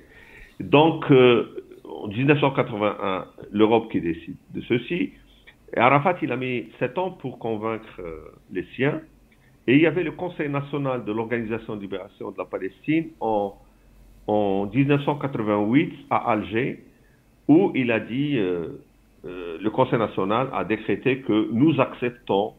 Donc, 0.59 1.09
euh, 1.11 1.63
en 1.85 2.07
1981, 2.07 3.25
l'Europe 3.51 3.91
qui 3.91 4.01
décide 4.01 4.35
de 4.53 4.61
ceci. 4.61 5.13
Et 5.75 5.79
Arafat, 5.79 6.17
il 6.21 6.31
a 6.31 6.37
mis 6.37 6.67
sept 6.79 6.97
ans 6.97 7.11
pour 7.11 7.39
convaincre 7.39 7.99
euh, 7.99 8.19
les 8.51 8.65
siens. 8.75 9.01
Et 9.67 9.75
il 9.75 9.81
y 9.81 9.85
avait 9.85 10.03
le 10.03 10.11
Conseil 10.11 10.49
national 10.49 11.03
de 11.03 11.11
l'Organisation 11.11 11.75
de 11.75 11.81
libération 11.81 12.31
de 12.31 12.37
la 12.37 12.45
Palestine 12.45 13.09
en, 13.19 13.53
en 14.27 14.65
1988 14.73 15.93
à 16.09 16.31
Alger, 16.31 16.85
où 17.49 17.71
il 17.75 17.91
a 17.91 17.99
dit, 17.99 18.39
le 19.25 19.69
Conseil 19.69 19.99
national 19.99 20.47
a 20.53 20.63
décrété 20.63 21.19
que 21.19 21.49
nous 21.51 21.81
acceptons 21.81 22.53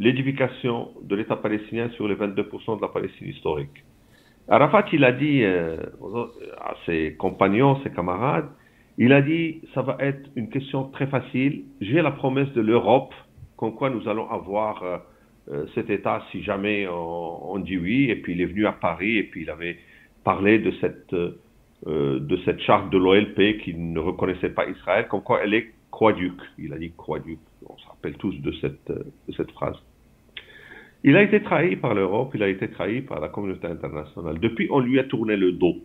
l'édification 0.00 0.88
de 1.02 1.14
l'État 1.14 1.36
palestinien 1.36 1.90
sur 1.90 2.08
les 2.08 2.14
22% 2.14 2.78
de 2.78 2.82
la 2.82 2.88
Palestine 2.88 3.28
historique. 3.28 3.84
Arafat, 4.48 4.86
il 4.94 5.04
a 5.04 5.12
dit 5.12 5.44
euh, 5.44 5.76
à 6.58 6.74
ses 6.86 7.14
compagnons, 7.18 7.80
ses 7.82 7.90
camarades, 7.90 8.48
il 8.96 9.12
a 9.12 9.20
dit, 9.20 9.60
ça 9.74 9.82
va 9.82 9.98
être 10.00 10.28
une 10.36 10.48
question 10.48 10.84
très 10.84 11.06
facile. 11.06 11.64
J'ai 11.82 12.00
la 12.00 12.10
promesse 12.12 12.50
de 12.54 12.62
l'Europe, 12.62 13.14
comme 13.56 13.74
quoi 13.74 13.90
nous 13.90 14.08
allons 14.08 14.28
avoir 14.30 14.82
euh, 14.82 14.98
euh, 15.50 15.66
cet 15.74 15.90
État 15.90 16.22
si 16.32 16.42
jamais 16.42 16.88
on, 16.88 17.58
dit 17.58 17.76
oui. 17.76 18.10
Et 18.10 18.16
puis 18.16 18.32
il 18.32 18.40
est 18.40 18.46
venu 18.46 18.66
à 18.66 18.72
Paris 18.72 19.18
et 19.18 19.24
puis 19.24 19.42
il 19.42 19.50
avait 19.50 19.78
parlé 20.24 20.58
de 20.58 20.72
cette, 20.80 21.14
de 21.14 22.36
cette 22.44 22.60
charte 22.60 22.90
de 22.90 22.96
l'OLP 22.98 23.58
qui 23.62 23.74
ne 23.74 23.98
reconnaissait 23.98 24.50
pas 24.50 24.66
Israël, 24.66 25.08
comme 25.08 25.22
quoi 25.22 25.40
elle 25.44 25.54
est 25.54 25.72
croix-duc. 25.90 26.40
Il 26.58 26.72
a 26.72 26.78
dit 26.78 26.92
croix-duc. 26.96 27.38
On 27.66 27.76
se 27.76 27.86
rappelle 27.86 28.16
tous 28.16 28.34
de 28.40 28.52
cette, 28.60 28.90
de 28.90 29.32
cette 29.34 29.50
phrase. 29.52 29.76
Il 31.02 31.16
a 31.16 31.22
été 31.22 31.42
trahi 31.42 31.76
par 31.76 31.94
l'Europe, 31.94 32.32
il 32.34 32.42
a 32.42 32.48
été 32.48 32.68
trahi 32.68 33.00
par 33.00 33.20
la 33.20 33.28
communauté 33.28 33.66
internationale. 33.66 34.38
Depuis, 34.38 34.68
on 34.70 34.80
lui 34.80 34.98
a 34.98 35.04
tourné 35.04 35.36
le 35.36 35.52
dos. 35.52 35.76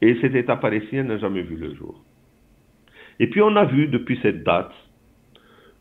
Et 0.00 0.16
cet 0.20 0.34
État 0.34 0.56
palestinien 0.56 1.04
n'a 1.04 1.18
jamais 1.18 1.42
vu 1.42 1.56
le 1.56 1.74
jour. 1.74 2.02
Et 3.18 3.28
puis, 3.28 3.42
on 3.42 3.54
a 3.56 3.64
vu 3.64 3.88
depuis 3.88 4.18
cette 4.22 4.42
date 4.42 4.72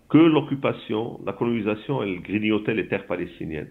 que 0.09 0.17
l'occupation, 0.17 1.19
la 1.25 1.33
colonisation, 1.33 2.03
elle 2.03 2.21
grignotait 2.21 2.73
les 2.73 2.87
terres 2.87 3.07
palestiniennes. 3.07 3.69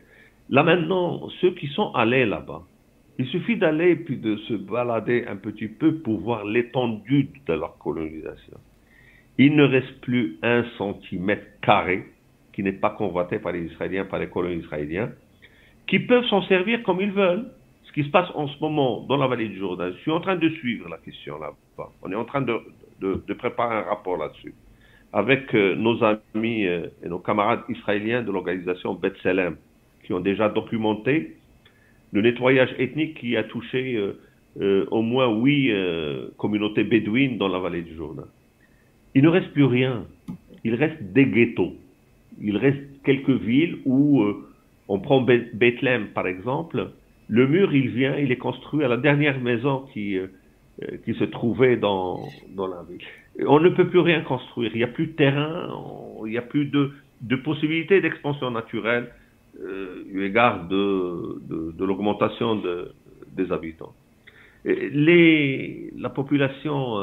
Là 0.50 0.62
maintenant, 0.62 1.28
ceux 1.40 1.52
qui 1.52 1.68
sont 1.68 1.92
allés 1.92 2.26
là-bas, 2.26 2.62
il 3.18 3.26
suffit 3.26 3.56
d'aller 3.56 3.96
puis 3.96 4.16
de 4.16 4.36
se 4.36 4.54
balader 4.54 5.24
un 5.28 5.36
petit 5.36 5.68
peu 5.68 5.94
pour 5.96 6.20
voir 6.20 6.44
l'étendue 6.44 7.30
de 7.46 7.52
leur 7.52 7.78
colonisation. 7.78 8.58
Il 9.38 9.56
ne 9.56 9.64
reste 9.64 10.00
plus 10.00 10.36
un 10.42 10.64
centimètre 10.76 11.46
carré 11.62 12.04
qui 12.54 12.62
n'est 12.62 12.72
pas 12.72 12.90
convoité 12.90 13.38
par 13.38 13.52
les 13.52 13.64
Israéliens, 13.64 14.04
par 14.04 14.20
les 14.20 14.28
colons 14.28 14.50
israéliens, 14.50 15.10
qui 15.88 15.98
peuvent 15.98 16.24
s'en 16.26 16.42
servir 16.42 16.82
comme 16.84 17.00
ils 17.00 17.10
veulent. 17.10 17.46
Ce 17.84 17.92
qui 17.92 18.04
se 18.04 18.10
passe 18.10 18.28
en 18.34 18.48
ce 18.48 18.58
moment 18.60 19.04
dans 19.08 19.16
la 19.16 19.26
vallée 19.26 19.48
du 19.48 19.58
Jourdain, 19.58 19.90
je 19.90 19.98
suis 19.98 20.10
en 20.10 20.20
train 20.20 20.36
de 20.36 20.48
suivre 20.48 20.88
la 20.88 20.98
question 20.98 21.38
là-bas. 21.38 21.90
On 22.02 22.10
est 22.10 22.16
en 22.16 22.24
train 22.24 22.42
de, 22.42 23.34
préparer 23.34 23.76
un 23.76 23.82
rapport 23.82 24.16
là-dessus 24.16 24.54
avec 25.12 25.54
euh, 25.54 25.76
nos 25.76 26.02
amis 26.02 26.66
euh, 26.66 26.88
et 27.04 27.08
nos 27.08 27.20
camarades 27.20 27.60
israéliens 27.68 28.22
de 28.22 28.32
l'organisation 28.32 28.94
B'Tselem, 28.94 29.56
qui 30.02 30.12
ont 30.12 30.18
déjà 30.18 30.48
documenté 30.48 31.36
le 32.12 32.20
nettoyage 32.20 32.74
ethnique 32.78 33.18
qui 33.20 33.36
a 33.36 33.44
touché 33.44 33.96
euh, 34.60 34.86
au 34.90 35.02
moins 35.02 35.28
huit 35.28 35.72
communautés 36.36 36.84
bédouines 36.84 37.38
dans 37.38 37.48
la 37.48 37.58
vallée 37.58 37.82
du 37.82 37.94
Jourdain. 37.94 38.26
Il 39.14 39.22
ne 39.22 39.28
reste 39.28 39.52
plus 39.52 39.64
rien. 39.64 40.04
Il 40.64 40.74
reste 40.74 41.00
des 41.00 41.26
ghettos 41.26 41.74
il 42.40 42.56
reste 42.56 42.82
quelques 43.04 43.30
villes 43.30 43.78
où 43.84 44.22
euh, 44.22 44.46
on 44.88 44.98
prend 45.00 45.20
Bethléem 45.20 46.08
par 46.08 46.26
exemple. 46.26 46.90
Le 47.28 47.46
mur, 47.46 47.74
il 47.74 47.88
vient, 47.88 48.16
il 48.16 48.32
est 48.32 48.36
construit 48.36 48.84
à 48.84 48.88
la 48.88 48.96
dernière 48.96 49.40
maison 49.40 49.86
qui, 49.92 50.18
euh, 50.18 50.26
euh, 50.82 50.96
qui 51.04 51.14
se 51.14 51.24
trouvait 51.24 51.76
dans, 51.76 52.20
dans 52.54 52.66
la 52.66 52.82
ville. 52.88 53.00
On 53.46 53.60
ne 53.60 53.70
peut 53.70 53.88
plus 53.88 54.00
rien 54.00 54.20
construire. 54.20 54.70
Il 54.74 54.78
n'y 54.78 54.84
a 54.84 54.88
plus 54.88 55.08
de 55.08 55.12
terrain, 55.12 55.68
il 56.24 56.30
n'y 56.30 56.38
a 56.38 56.42
plus 56.42 56.66
de, 56.66 56.92
de 57.22 57.36
possibilité 57.36 58.00
d'expansion 58.00 58.50
naturelle 58.50 59.10
eu 60.10 60.24
égard 60.24 60.66
de, 60.66 61.40
de, 61.48 61.84
l'augmentation 61.84 62.56
de, 62.56 62.90
des 63.36 63.52
habitants. 63.52 63.94
La 64.64 66.08
population, 66.08 66.96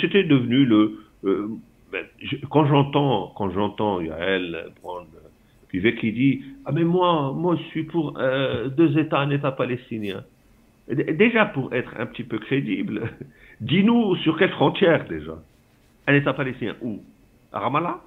c'était 0.00 0.22
devenu 0.22 0.64
le, 0.64 0.98
quand 2.50 2.66
j'entends, 2.66 3.32
quand 3.36 3.50
j'entends 3.50 4.00
Yael 4.00 4.72
prendre 4.82 5.06
Pivet 5.68 5.94
qui 5.96 6.12
dit 6.12 6.42
Ah, 6.64 6.72
mais 6.72 6.84
moi, 6.84 7.32
moi, 7.32 7.56
je 7.56 7.62
suis 7.64 7.84
pour 7.84 8.18
euh, 8.18 8.68
deux 8.68 8.98
États, 8.98 9.20
un 9.20 9.30
État 9.30 9.52
palestinien. 9.52 10.24
Déjà, 10.88 11.44
pour 11.46 11.74
être 11.74 11.92
un 11.98 12.06
petit 12.06 12.24
peu 12.24 12.38
crédible, 12.38 13.10
dis-nous 13.60 14.16
sur 14.16 14.38
quelle 14.38 14.50
frontière 14.52 15.06
déjà 15.06 15.38
Un 16.06 16.14
État 16.14 16.32
palestinien 16.32 16.74
Où? 16.80 17.00
À 17.52 17.60
Ramallah? 17.60 18.00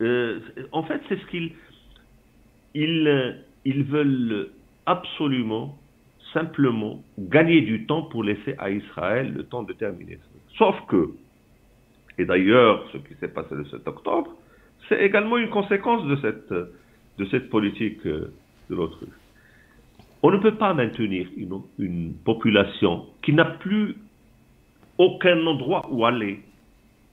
Euh, 0.00 0.40
En 0.72 0.82
fait, 0.84 1.00
c'est 1.08 1.18
ce 1.20 1.26
qu'ils 1.26 1.52
ils, 2.74 3.36
ils 3.64 3.82
veulent 3.82 4.50
absolument, 4.86 5.76
simplement, 6.32 7.02
gagner 7.18 7.60
du 7.62 7.86
temps 7.86 8.02
pour 8.02 8.22
laisser 8.22 8.54
à 8.58 8.70
Israël 8.70 9.32
le 9.34 9.42
temps 9.44 9.64
de 9.64 9.72
terminer. 9.72 10.18
Sauf 10.56 10.76
que, 10.86 11.10
et 12.20 12.26
d'ailleurs, 12.26 12.84
ce 12.92 12.98
qui 12.98 13.14
s'est 13.18 13.28
passé 13.28 13.54
le 13.54 13.64
7 13.64 13.88
octobre, 13.88 14.30
c'est 14.88 15.02
également 15.02 15.38
une 15.38 15.48
conséquence 15.48 16.04
de 16.06 16.16
cette, 17.30 17.48
politique 17.48 18.04
euh, 18.04 18.30
de 18.68 18.74
l'autruche. 18.74 19.08
On 20.22 20.30
ne 20.30 20.36
peut 20.36 20.54
pas 20.54 20.74
maintenir 20.74 21.28
une, 21.34 21.62
une 21.78 22.12
population 22.12 23.06
qui 23.22 23.32
n'a 23.32 23.46
plus 23.46 23.96
aucun 24.98 25.46
endroit 25.46 25.88
où 25.90 26.04
aller. 26.04 26.40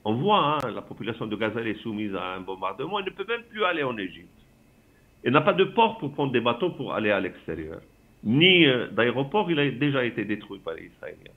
On 0.04 0.16
voit, 0.16 0.58
hein, 0.58 0.72
la 0.76 0.82
population 0.82 1.26
de 1.26 1.36
Gaza 1.38 1.62
est 1.62 1.82
soumise 1.82 2.14
à 2.14 2.36
un 2.36 2.42
bombardement, 2.42 3.00
elle 3.00 3.06
ne 3.06 3.12
peut 3.12 3.26
même 3.30 3.44
plus 3.50 3.64
aller 3.64 3.84
en 3.84 3.98
Égypte. 3.98 4.28
Elle 5.24 5.32
n'a 5.32 5.42
pas 5.42 5.54
de 5.54 5.64
port 5.64 6.00
pour 6.00 6.12
prendre 6.12 6.34
des 6.34 6.42
bateaux 6.42 6.72
pour 6.72 6.94
aller 6.94 7.12
à 7.12 7.22
l'extérieur. 7.22 7.80
Ni 8.26 8.66
euh, 8.66 8.88
d'aéroport, 8.88 9.50
il 9.50 9.58
a 9.58 9.72
déjà 9.72 10.04
été 10.04 10.26
détruit 10.26 10.60
par 10.60 10.74
les 10.74 10.88
Israéliens. 10.88 11.32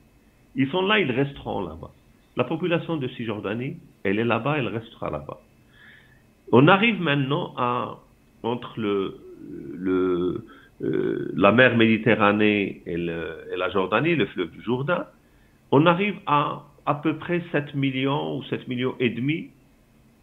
Ils 0.56 0.68
sont 0.70 0.82
là, 0.82 0.98
ils 0.98 1.12
resteront 1.12 1.60
là-bas. 1.60 1.92
La 2.36 2.44
population 2.44 2.96
de 2.96 3.08
Cisjordanie, 3.08 3.76
elle 4.04 4.18
est 4.18 4.24
là-bas, 4.24 4.56
elle 4.58 4.68
restera 4.68 5.10
là-bas. 5.10 5.40
On 6.52 6.68
arrive 6.68 7.00
maintenant 7.00 7.54
à, 7.56 7.98
entre 8.42 8.80
le, 8.80 9.18
le, 9.76 10.44
euh, 10.82 11.32
la 11.36 11.52
mer 11.52 11.76
Méditerranée 11.76 12.82
et, 12.86 12.96
la 12.96 13.70
Jordanie, 13.70 14.16
le 14.16 14.26
fleuve 14.26 14.50
du 14.50 14.62
Jourdain, 14.62 15.06
on 15.70 15.86
arrive 15.86 16.16
à 16.26 16.64
à 16.86 16.94
peu 16.94 17.16
près 17.16 17.42
7 17.52 17.74
millions 17.74 18.38
ou 18.38 18.42
7 18.44 18.66
millions 18.66 18.94
et 18.98 19.10
demi 19.10 19.50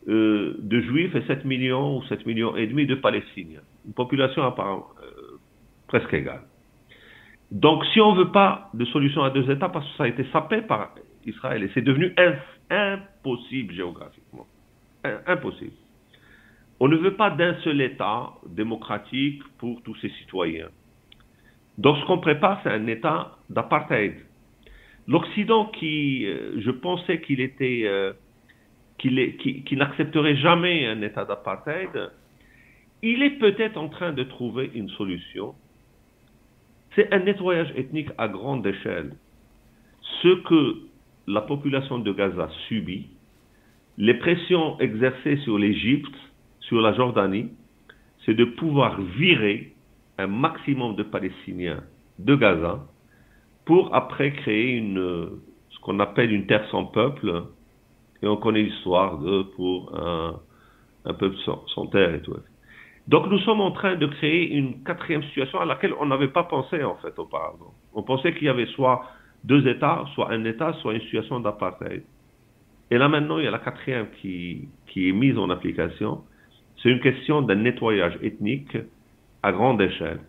euh, 0.09 0.55
de 0.59 0.81
juifs 0.81 1.15
et 1.15 1.21
7 1.21 1.45
millions 1.45 1.97
ou 1.97 2.03
7 2.03 2.25
millions 2.25 2.57
et 2.57 2.67
demi 2.67 2.85
de 2.85 2.95
palestiniens. 2.95 3.61
Une 3.85 3.93
population 3.93 4.43
apparemment 4.43 4.87
euh, 5.01 5.37
presque 5.87 6.13
égale. 6.13 6.41
Donc 7.51 7.85
si 7.93 8.01
on 8.01 8.13
ne 8.13 8.19
veut 8.19 8.31
pas 8.31 8.69
de 8.73 8.83
solution 8.85 9.23
à 9.23 9.29
deux 9.29 9.49
États, 9.49 9.69
parce 9.69 9.89
que 9.89 9.97
ça 9.97 10.03
a 10.03 10.07
été 10.07 10.25
sapé 10.33 10.61
par 10.61 10.95
Israël. 11.27 11.63
Et 11.63 11.69
c'est 11.73 11.81
devenu 11.81 12.13
impossible 12.69 13.73
géographiquement. 13.73 14.47
Impossible. 15.25 15.73
On 16.79 16.87
ne 16.87 16.97
veut 16.97 17.15
pas 17.15 17.31
d'un 17.31 17.55
seul 17.61 17.81
État 17.81 18.33
démocratique 18.47 19.41
pour 19.57 19.81
tous 19.83 19.95
ses 19.95 20.09
citoyens. 20.09 20.69
Donc 21.77 21.97
ce 21.97 22.05
qu'on 22.05 22.19
prépare, 22.19 22.59
c'est 22.63 22.69
un 22.69 22.87
État 22.87 23.37
d'apartheid. 23.49 24.15
L'Occident 25.07 25.65
qui, 25.65 26.25
euh, 26.25 26.59
je 26.59 26.71
pensais 26.71 27.21
qu'il 27.21 27.39
était, 27.39 27.83
euh, 27.85 28.13
qu'il 28.97 29.77
n'accepterait 29.77 30.35
jamais 30.35 30.85
un 30.87 31.01
État 31.01 31.23
d'apartheid, 31.23 32.11
il 33.03 33.23
est 33.23 33.37
peut-être 33.39 33.77
en 33.77 33.89
train 33.89 34.11
de 34.11 34.23
trouver 34.23 34.71
une 34.73 34.89
solution. 34.89 35.53
C'est 36.95 37.13
un 37.13 37.19
nettoyage 37.19 37.71
ethnique 37.75 38.09
à 38.17 38.27
grande 38.27 38.65
échelle. 38.65 39.15
Ce 40.21 40.41
que 40.43 40.77
la 41.27 41.41
population 41.41 41.99
de 41.99 42.11
Gaza 42.13 42.49
subit, 42.67 43.09
les 43.97 44.13
pressions 44.13 44.79
exercées 44.79 45.37
sur 45.37 45.57
l'Égypte, 45.57 46.15
sur 46.61 46.81
la 46.81 46.93
Jordanie, 46.93 47.49
c'est 48.25 48.33
de 48.33 48.45
pouvoir 48.45 48.99
virer 49.01 49.73
un 50.17 50.27
maximum 50.27 50.95
de 50.95 51.03
Palestiniens 51.03 51.83
de 52.19 52.35
Gaza 52.35 52.85
pour 53.65 53.93
après 53.93 54.31
créer 54.33 54.77
une, 54.77 55.29
ce 55.69 55.79
qu'on 55.81 55.99
appelle 55.99 56.31
une 56.31 56.47
terre 56.47 56.67
sans 56.69 56.85
peuple. 56.85 57.43
Et 58.21 58.27
on 58.27 58.37
connaît 58.37 58.63
l'histoire 58.63 59.19
de 59.19 59.43
pour 59.55 59.95
un, 59.95 60.39
peuple 61.13 61.35
sans, 61.45 61.87
terre 61.87 62.15
et 62.15 62.21
tout. 62.21 62.35
Donc 63.07 63.27
nous 63.27 63.39
sommes 63.39 63.61
en 63.61 63.71
train 63.71 63.95
de 63.95 64.05
créer 64.07 64.51
une 64.51 64.83
quatrième 64.83 65.23
situation 65.23 65.59
à 65.59 65.65
laquelle 65.65 65.93
on 65.99 66.05
n'avait 66.07 66.27
pas 66.29 66.43
pensé 66.43 66.83
en 66.83 66.95
fait 66.95 67.17
auparavant. 67.19 67.73
On 67.93 68.03
pensait 68.03 68.33
qu'il 68.33 68.43
y 68.43 68.49
avait 68.49 68.65
soit 68.67 69.03
deux 69.43 69.67
États, 69.67 70.05
soit 70.13 70.31
un 70.31 70.43
État, 70.45 70.73
soit 70.81 70.93
une 70.93 71.01
situation 71.01 71.39
d'apartheid. 71.39 72.03
Et 72.91 72.97
là 72.97 73.07
maintenant, 73.09 73.37
il 73.37 73.45
y 73.45 73.47
a 73.47 73.51
la 73.51 73.59
quatrième 73.59 74.07
qui, 74.21 74.67
qui 74.87 75.09
est 75.09 75.11
mise 75.13 75.37
en 75.37 75.49
application, 75.49 76.21
c'est 76.81 76.89
une 76.89 76.99
question 76.99 77.41
d'un 77.41 77.55
nettoyage 77.55 78.17
ethnique 78.21 78.77
à 79.43 79.51
grande 79.51 79.81
échelle. 79.81 80.19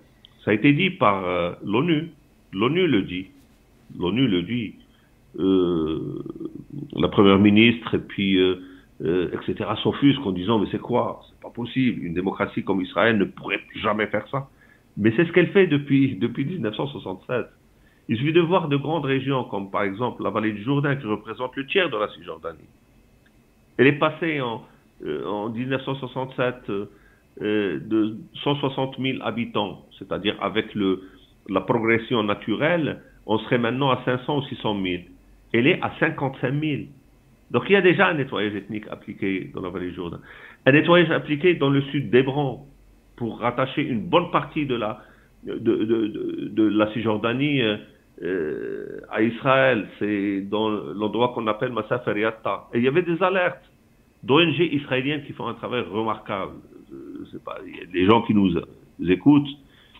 Ça 0.44 0.52
a 0.52 0.54
été 0.54 0.72
dit 0.72 0.90
par 0.90 1.24
euh, 1.24 1.52
l'ONU. 1.64 2.10
L'ONU 2.52 2.86
le 2.86 3.02
dit. 3.02 3.26
L'ONU 3.98 4.26
le 4.26 4.42
dit. 4.42 4.74
Euh, 5.38 6.22
la 6.96 7.08
première 7.08 7.38
ministre 7.38 7.94
et 7.94 7.98
puis 7.98 8.38
euh, 8.38 8.56
euh 9.02 9.30
etc. 9.34 9.70
s'offusquent 9.82 10.26
en 10.26 10.32
disant 10.32 10.58
mais 10.58 10.66
c'est 10.72 10.80
quoi? 10.80 11.20
C'est 11.28 11.40
pas 11.40 11.50
possible. 11.50 12.02
Une 12.02 12.14
démocratie 12.14 12.64
comme 12.64 12.80
Israël 12.80 13.18
ne 13.18 13.24
pourrait 13.24 13.60
jamais 13.82 14.06
faire 14.06 14.26
ça. 14.28 14.48
Mais 14.96 15.12
c'est 15.16 15.26
ce 15.26 15.32
qu'elle 15.32 15.48
fait 15.48 15.66
depuis 15.66 16.16
depuis 16.16 16.44
1967. 16.44 17.46
Il 18.08 18.16
suffit 18.16 18.32
de 18.32 18.40
voir 18.40 18.68
de 18.68 18.76
grandes 18.76 19.04
régions 19.04 19.44
comme 19.44 19.70
par 19.70 19.82
exemple 19.82 20.22
la 20.22 20.30
vallée 20.30 20.52
du 20.52 20.62
Jourdain 20.62 20.96
qui 20.96 21.06
représente 21.06 21.54
le 21.56 21.66
tiers 21.66 21.90
de 21.90 21.96
la 21.96 22.08
Cisjordanie. 22.08 22.58
Elle 23.76 23.86
est 23.86 23.98
passée 23.98 24.40
en, 24.40 24.64
en 25.26 25.50
1967 25.50 26.70
euh, 27.40 27.78
de 27.80 28.16
160 28.42 28.96
000 28.98 29.18
habitants, 29.22 29.86
c'est-à-dire 29.98 30.36
avec 30.40 30.74
le, 30.74 31.02
la 31.48 31.60
progression 31.60 32.22
naturelle, 32.22 33.02
on 33.26 33.38
serait 33.38 33.58
maintenant 33.58 33.90
à 33.90 34.02
500 34.04 34.38
ou 34.38 34.42
600 34.42 34.82
000. 34.82 35.02
Elle 35.52 35.66
est 35.66 35.80
à 35.82 35.92
55 36.00 36.52
000. 36.60 36.82
Donc 37.50 37.64
il 37.68 37.72
y 37.72 37.76
a 37.76 37.80
déjà 37.80 38.08
un 38.08 38.14
nettoyage 38.14 38.54
ethnique 38.54 38.86
appliqué 38.90 39.50
dans 39.54 39.60
la 39.60 39.68
vallée 39.68 39.90
du 39.90 39.94
Jourdain. 39.94 40.20
Un 40.66 40.72
nettoyage 40.72 41.10
appliqué 41.10 41.54
dans 41.54 41.70
le 41.70 41.82
sud 41.82 42.10
d'Hébron 42.10 42.66
pour 43.16 43.38
rattacher 43.38 43.82
une 43.82 44.00
bonne 44.00 44.30
partie 44.30 44.66
de 44.66 44.74
la, 44.74 45.02
de, 45.44 45.58
de, 45.58 46.48
de, 46.48 46.68
la 46.68 46.92
Cisjordanie 46.92 47.62
euh, 47.62 47.76
euh, 48.22 49.00
à 49.10 49.22
Israël. 49.22 49.88
C'est 49.98 50.42
dans 50.42 50.68
l'endroit 50.68 51.32
qu'on 51.34 51.46
appelle 51.46 51.72
Massaf 51.72 52.06
Et 52.08 52.78
il 52.78 52.82
y 52.82 52.88
avait 52.88 53.02
des 53.02 53.22
alertes 53.22 53.70
d'ONG 54.22 54.58
israéliennes 54.58 55.24
qui 55.24 55.32
font 55.32 55.46
un 55.46 55.54
travail 55.54 55.82
remarquable. 55.82 56.54
Pas, 57.44 57.58
il 57.66 57.76
y 57.76 57.82
a 57.82 57.86
des 57.86 58.06
gens 58.06 58.22
qui 58.22 58.34
nous 58.34 58.50
écoutent, 59.06 59.48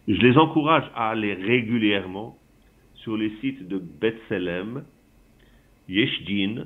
je 0.08 0.20
les 0.20 0.36
encourage 0.38 0.84
à 0.94 1.10
aller 1.10 1.34
régulièrement 1.34 2.38
sur 2.94 3.16
les 3.16 3.30
sites 3.40 3.68
de 3.68 3.78
Bethlehem, 3.78 4.84
Yeshdin, 5.88 6.64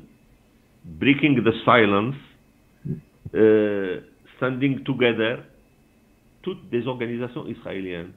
Breaking 0.84 1.42
the 1.42 1.52
Silence, 1.64 2.14
euh, 3.34 4.00
Standing 4.36 4.80
Together, 4.80 5.38
toutes 6.42 6.68
des 6.70 6.86
organisations 6.86 7.46
israéliennes, 7.46 8.12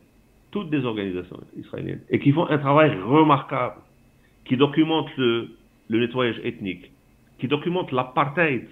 toutes 0.55 0.69
des 0.69 0.85
organisations 0.85 1.41
israéliennes, 1.57 1.99
et 2.09 2.17
qui 2.17 2.31
font 2.31 2.47
un 2.47 2.57
travail 2.57 2.95
remarquable, 3.01 3.81
qui 4.45 4.55
documente 4.55 5.09
le, 5.17 5.49
nettoyage 5.89 6.39
ethnique, 6.45 6.91
qui 7.39 7.49
documente 7.49 7.91
l'apartheid. 7.91 8.65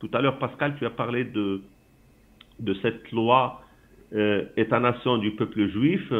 Tout 0.00 0.08
à 0.14 0.22
l'heure, 0.22 0.38
Pascal, 0.38 0.76
tu 0.78 0.86
as 0.86 0.90
parlé 0.90 1.24
de 1.24 1.60
cette 2.80 3.12
loi 3.12 3.60
euh, 4.14 4.44
État-nation 4.56 5.18
du 5.18 5.32
peuple 5.32 5.68
juif 5.68 6.10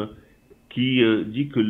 qui 0.69 1.01
euh, 1.01 1.23
dit 1.23 1.47
que 1.47 1.61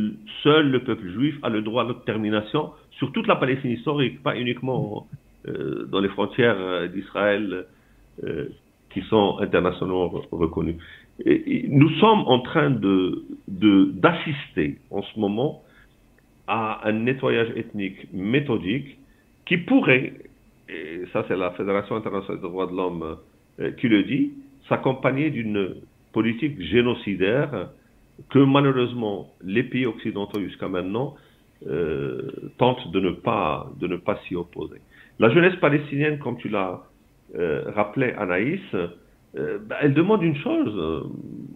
seul 0.44 0.70
le 0.70 0.84
peuple 0.84 1.08
juif 1.12 1.38
a 1.42 1.48
le 1.48 1.62
droit 1.62 1.84
à 1.84 1.86
l'autodetermination 1.86 2.72
sur 2.98 3.14
toute 3.14 3.28
la 3.28 3.38
Palestine 3.38 3.72
historique, 3.72 4.22
pas 4.24 4.36
uniquement 4.36 5.08
euh, 5.48 5.86
dans 5.86 6.02
les 6.02 6.10
frontières 6.10 6.90
d'Israël 6.90 7.66
qui 8.90 9.02
sont 9.04 9.38
internationalement 9.40 10.12
reconnues. 10.32 10.78
Nous 11.26 11.90
sommes 12.00 12.24
en 12.28 12.40
train 12.40 12.70
de 12.70 13.24
d'assister 13.48 14.78
en 14.92 15.02
ce 15.02 15.20
moment 15.20 15.64
à 16.48 16.88
un 16.88 16.94
nettoyage 16.94 17.50
ethnique 17.56 18.08
méthodique 18.14 18.98
qui 19.46 19.58
pourrait, 19.58 20.14
et 20.70 21.04
ça 21.14 21.26
c'est 21.28 21.36
la 21.36 21.52
Fédération 21.52 21.96
internationale 21.96 22.42
des 22.42 22.48
droits 22.48 22.68
de 22.68 22.76
l'homme 22.76 23.18
qui 23.80 23.88
le 23.88 24.04
dit, 24.04 24.34
s'accompagner 24.70 25.30
d'une 25.32 25.76
politique 26.14 26.62
génocidaire 26.62 27.70
que 28.30 28.40
malheureusement 28.40 29.30
les 29.44 29.64
pays 29.64 29.86
occidentaux 29.86 30.40
jusqu'à 30.42 30.68
maintenant 30.68 31.16
euh, 31.68 32.52
tentent 32.58 32.92
de 32.92 33.00
ne 33.00 33.12
pas 33.12 33.70
de 33.80 33.88
ne 33.88 33.98
pas 33.98 34.20
s'y 34.28 34.36
opposer. 34.36 34.80
La 35.20 35.30
jeunesse 35.32 35.56
palestinienne, 35.56 36.20
comme 36.20 36.38
tu 36.38 36.50
l'as 36.50 36.84
euh, 37.36 37.64
rappelé, 37.76 38.14
Anaïs, 38.18 38.62
euh, 39.36 39.60
ben, 39.60 39.76
elle 39.82 39.94
demande 39.94 40.24
une 40.24 40.38
chose. 40.38 41.06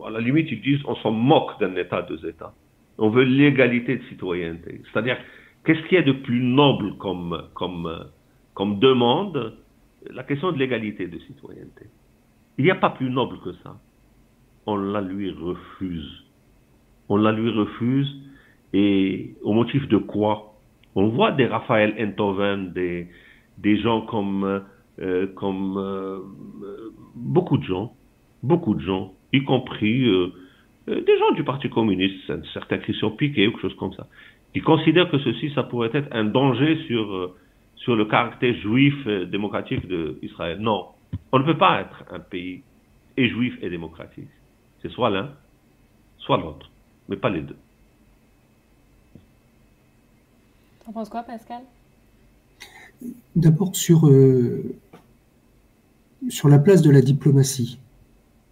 à 0.06 0.10
la 0.10 0.20
limite, 0.20 0.52
ils 0.52 0.62
disent 0.62 0.82
on 0.86 0.96
s'en 0.96 1.12
moque 1.12 1.60
d'un 1.60 1.76
État, 1.76 2.02
deux 2.02 2.26
États. 2.28 2.54
On 2.98 3.10
veut 3.10 3.24
l'égalité 3.24 3.98
de 3.98 4.04
citoyenneté. 4.04 4.82
C'est-à-dire, 4.92 5.18
qu'est-ce 5.66 5.82
qu'il 5.88 5.98
y 5.98 6.02
a 6.02 6.04
de 6.04 6.12
plus 6.12 6.42
noble 6.42 6.98
comme 6.98 7.44
comme 7.54 7.90
comme 8.54 8.80
demande 8.80 9.58
La 10.10 10.24
question 10.24 10.52
de 10.52 10.58
l'égalité 10.58 11.08
de 11.08 11.18
citoyenneté. 11.20 11.86
Il 12.58 12.66
n'y 12.66 12.72
a 12.72 12.76
pas 12.76 12.90
plus 12.92 13.10
noble 13.10 13.40
que 13.40 13.54
ça. 13.64 13.78
On 14.66 14.76
la 14.76 15.02
lui 15.02 15.32
refuse. 15.32 16.26
On 17.10 17.18
la 17.18 17.32
lui 17.32 17.50
refuse 17.50 18.22
et 18.74 19.36
au 19.44 19.54
motif 19.54 19.88
de 19.88 19.98
quoi? 19.98 20.54
On 20.96 21.08
voit 21.10 21.32
des 21.32 21.46
Raphaël 21.46 21.96
Enthoven, 22.00 22.74
des, 22.74 23.08
des 23.58 23.78
gens 23.78 24.02
comme, 24.02 24.64
euh, 25.00 25.28
comme 25.36 25.78
euh, 25.78 26.20
beaucoup 27.16 27.58
de 27.58 27.64
gens, 27.64 27.94
beaucoup 28.44 28.76
de 28.76 28.82
gens, 28.82 29.14
y 29.32 29.44
compris 29.44 30.06
euh, 30.06 30.32
des 30.88 31.18
gens 31.18 31.32
du 31.32 31.44
Parti 31.44 31.70
communiste, 31.70 32.32
certains 32.54 32.78
Christian 32.80 33.12
Piquet 33.12 33.48
ou 33.48 33.52
quelque 33.52 33.62
chose 33.62 33.76
comme 33.78 33.94
ça, 33.94 34.08
qui 34.54 34.60
considèrent 34.60 35.10
que 35.10 35.20
ceci, 35.20 35.52
ça 35.56 35.64
pourrait 35.64 35.92
être 35.94 36.10
un 36.12 36.26
danger 36.26 36.78
sur, 36.88 37.36
sur 37.78 37.96
le 37.96 38.06
caractère 38.06 38.54
juif 38.56 39.08
démocratique 39.08 39.88
d'Israël. 39.88 40.60
Non, 40.60 40.88
on 41.32 41.40
ne 41.40 41.46
peut 41.46 41.58
pas 41.58 41.82
être 41.82 42.04
un 42.12 42.20
pays 42.20 42.64
et 43.16 43.30
juif 43.30 43.58
et 43.62 43.70
démocratique. 43.70 44.28
C'est 44.82 44.92
soit 44.92 45.10
l'un, 45.10 45.30
soit 46.18 46.38
l'autre, 46.38 46.70
mais 47.08 47.16
pas 47.16 47.30
les 47.30 47.42
deux. 47.42 47.58
T'en 50.86 50.92
penses 50.92 51.10
quoi, 51.10 51.24
Pascal? 51.24 51.62
D'abord 53.36 53.76
sur, 53.76 54.08
euh, 54.08 54.76
sur 56.30 56.50
la 56.50 56.60
place 56.60 56.82
de 56.82 56.90
la 56.90 57.02
diplomatie. 57.02 57.80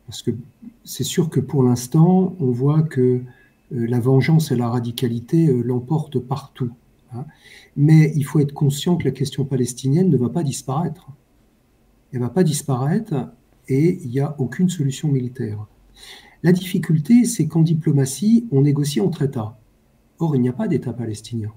Parce 0.07 0.21
que 0.21 0.31
c'est 0.83 1.03
sûr 1.03 1.29
que 1.29 1.39
pour 1.39 1.63
l'instant, 1.63 2.35
on 2.39 2.51
voit 2.51 2.81
que 2.81 3.01
euh, 3.01 3.21
la 3.71 3.99
vengeance 3.99 4.51
et 4.51 4.55
la 4.55 4.69
radicalité 4.69 5.47
euh, 5.47 5.61
l'emportent 5.61 6.19
partout. 6.19 6.71
Hein. 7.13 7.25
Mais 7.75 8.11
il 8.15 8.23
faut 8.23 8.39
être 8.39 8.53
conscient 8.53 8.95
que 8.95 9.05
la 9.05 9.11
question 9.11 9.45
palestinienne 9.45 10.09
ne 10.09 10.17
va 10.17 10.29
pas 10.29 10.43
disparaître 10.43 11.11
elle 12.11 12.19
ne 12.19 12.25
va 12.25 12.29
pas 12.29 12.43
disparaître 12.43 13.13
et 13.67 13.99
il 14.01 14.09
n'y 14.09 14.19
a 14.19 14.35
aucune 14.39 14.69
solution 14.69 15.09
militaire. 15.09 15.65
La 16.41 16.51
difficulté, 16.51 17.25
c'est 17.25 17.47
qu'en 17.47 17.61
diplomatie, 17.61 18.47
on 18.51 18.61
négocie 18.61 19.01
entre 19.01 19.23
États. 19.23 19.59
Or, 20.17 20.35
il 20.35 20.41
n'y 20.41 20.49
a 20.49 20.53
pas 20.53 20.67
d'État 20.67 20.93
palestinien. 20.93 21.51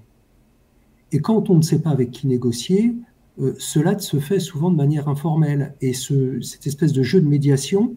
Et 1.13 1.21
quand 1.21 1.51
on 1.51 1.55
ne 1.55 1.61
sait 1.61 1.79
pas 1.79 1.91
avec 1.91 2.11
qui 2.11 2.27
négocier, 2.27 2.95
euh, 3.39 3.53
cela 3.59 3.97
se 3.99 4.19
fait 4.19 4.39
souvent 4.39 4.71
de 4.71 4.75
manière 4.75 5.07
informelle. 5.07 5.75
Et 5.79 5.93
cette 5.93 6.67
espèce 6.67 6.91
de 6.91 7.03
jeu 7.03 7.21
de 7.21 7.27
médiation 7.27 7.95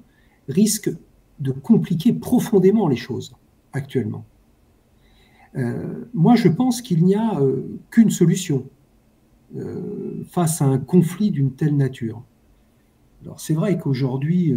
risque 0.48 0.90
de 1.40 1.50
compliquer 1.50 2.12
profondément 2.12 2.88
les 2.88 2.96
choses 2.96 3.34
actuellement. 3.72 4.24
Euh, 5.56 6.04
moi, 6.12 6.36
je 6.36 6.48
pense 6.48 6.82
qu'il 6.82 7.04
n'y 7.04 7.14
a 7.14 7.40
euh, 7.40 7.80
qu'une 7.90 8.10
solution 8.10 8.64
face 10.28 10.60
à 10.60 10.64
un 10.64 10.76
conflit 10.76 11.30
d'une 11.30 11.52
telle 11.52 11.76
nature. 11.76 12.22
Alors 13.22 13.38
c'est 13.38 13.54
vrai 13.54 13.78
qu'aujourd'hui, 13.78 14.52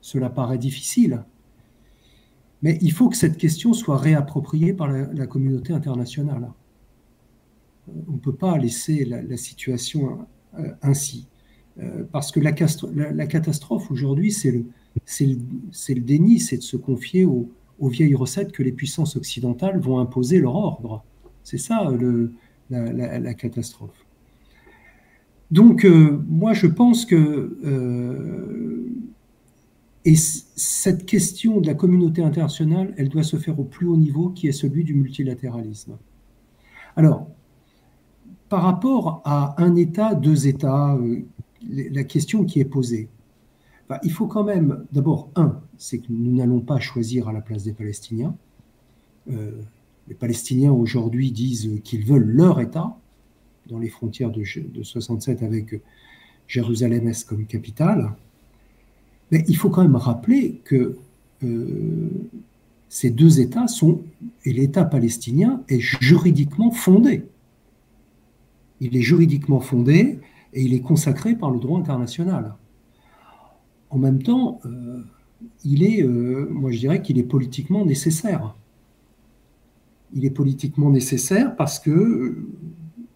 cela 0.00 0.30
paraît 0.30 0.56
difficile, 0.56 1.24
mais 2.62 2.78
il 2.80 2.92
faut 2.92 3.08
que 3.08 3.16
cette 3.16 3.36
question 3.36 3.72
soit 3.72 3.98
réappropriée 3.98 4.72
par 4.72 4.86
la, 4.88 5.26
communauté 5.26 5.72
internationale. 5.72 6.48
Euh, 7.88 7.92
on 8.08 8.12
ne 8.12 8.18
peut 8.18 8.34
pas 8.34 8.58
laisser 8.58 9.04
la, 9.04 9.36
situation 9.36 10.26
euh, 10.58 10.68
ainsi, 10.82 11.28
parce 12.10 12.32
que 12.32 12.40
la, 12.40 12.52
catastrophe 12.52 13.90
aujourd'hui, 13.90 14.32
c'est 14.32 14.50
le, 14.50 16.00
déni, 16.00 16.40
c'est 16.40 16.56
de 16.56 16.62
se 16.62 16.76
confier 16.76 17.24
aux, 17.24 17.50
vieilles 17.80 18.14
recettes 18.14 18.52
que 18.52 18.62
les 18.62 18.72
puissances 18.72 19.16
occidentales 19.16 19.78
vont 19.78 19.98
imposer 19.98 20.40
leur 20.40 20.54
ordre. 20.54 21.04
C'est 21.44 21.58
ça 21.58 21.92
la 22.70 23.34
catastrophe. 23.34 24.06
Donc, 25.50 25.84
euh, 25.84 26.22
moi, 26.28 26.52
je 26.52 26.66
pense 26.66 27.04
que 27.04 27.58
euh, 27.64 28.84
et 30.04 30.14
cette 30.16 31.06
question 31.06 31.60
de 31.60 31.66
la 31.66 31.74
communauté 31.74 32.22
internationale, 32.22 32.94
elle 32.96 33.08
doit 33.08 33.22
se 33.22 33.36
faire 33.36 33.58
au 33.58 33.64
plus 33.64 33.86
haut 33.86 33.96
niveau, 33.96 34.30
qui 34.30 34.48
est 34.48 34.52
celui 34.52 34.84
du 34.84 34.94
multilatéralisme. 34.94 35.98
Alors, 36.94 37.28
par 38.48 38.62
rapport 38.62 39.22
à 39.24 39.54
un 39.62 39.74
État, 39.76 40.14
deux 40.14 40.46
États, 40.46 40.94
euh, 40.94 41.22
la 41.68 42.04
question 42.04 42.44
qui 42.44 42.60
est 42.60 42.64
posée, 42.64 43.08
bah, 43.88 44.00
il 44.02 44.12
faut 44.12 44.26
quand 44.26 44.44
même, 44.44 44.84
d'abord, 44.92 45.30
un, 45.36 45.60
c'est 45.78 45.98
que 45.98 46.06
nous 46.10 46.34
n'allons 46.36 46.60
pas 46.60 46.80
choisir 46.80 47.28
à 47.28 47.32
la 47.32 47.40
place 47.40 47.64
des 47.64 47.72
Palestiniens. 47.72 48.34
les 49.28 50.14
Palestiniens 50.14 50.72
aujourd'hui 50.72 51.32
disent 51.32 51.80
qu'ils 51.82 52.04
veulent 52.04 52.30
leur 52.30 52.60
État, 52.60 52.96
dans 53.68 53.78
les 53.78 53.88
frontières 53.88 54.30
de, 54.30 54.42
de 54.60 54.82
67 54.82 55.42
avec 55.42 55.80
Jérusalem-Est 56.48 57.28
comme 57.28 57.46
capitale. 57.46 58.12
Mais 59.30 59.44
il 59.48 59.56
faut 59.56 59.70
quand 59.70 59.82
même 59.82 59.96
rappeler 59.96 60.60
que 60.64 60.96
euh, 61.42 62.08
ces 62.88 63.10
deux 63.10 63.40
États 63.40 63.66
sont, 63.66 64.02
et 64.44 64.52
l'État 64.52 64.84
palestinien 64.84 65.62
est 65.68 65.80
juridiquement 65.80 66.70
fondé. 66.70 67.24
Il 68.80 68.96
est 68.96 69.02
juridiquement 69.02 69.60
fondé 69.60 70.20
et 70.52 70.62
il 70.62 70.74
est 70.74 70.80
consacré 70.80 71.34
par 71.34 71.50
le 71.50 71.58
droit 71.58 71.78
international. 71.78 72.54
En 73.90 73.98
même 73.98 74.22
temps, 74.22 74.60
euh, 74.64 75.02
il 75.64 75.82
est, 75.82 76.02
euh, 76.02 76.48
moi 76.50 76.70
je 76.70 76.78
dirais 76.78 77.02
qu'il 77.02 77.18
est 77.18 77.24
politiquement 77.24 77.84
nécessaire. 77.84 78.54
Il 80.14 80.24
est 80.24 80.30
politiquement 80.30 80.90
nécessaire 80.90 81.56
parce 81.56 81.78
que, 81.78 82.46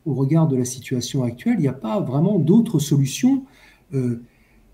au 0.07 0.15
regard 0.15 0.49
de 0.49 0.57
la 0.57 0.65
situation 0.65 1.23
actuelle, 1.23 1.57
il 1.59 1.63
n'y 1.63 1.69
a 1.69 1.73
pas 1.73 2.01
vraiment 2.01 2.39
d'autres 2.39 2.79
solutions 2.79 3.45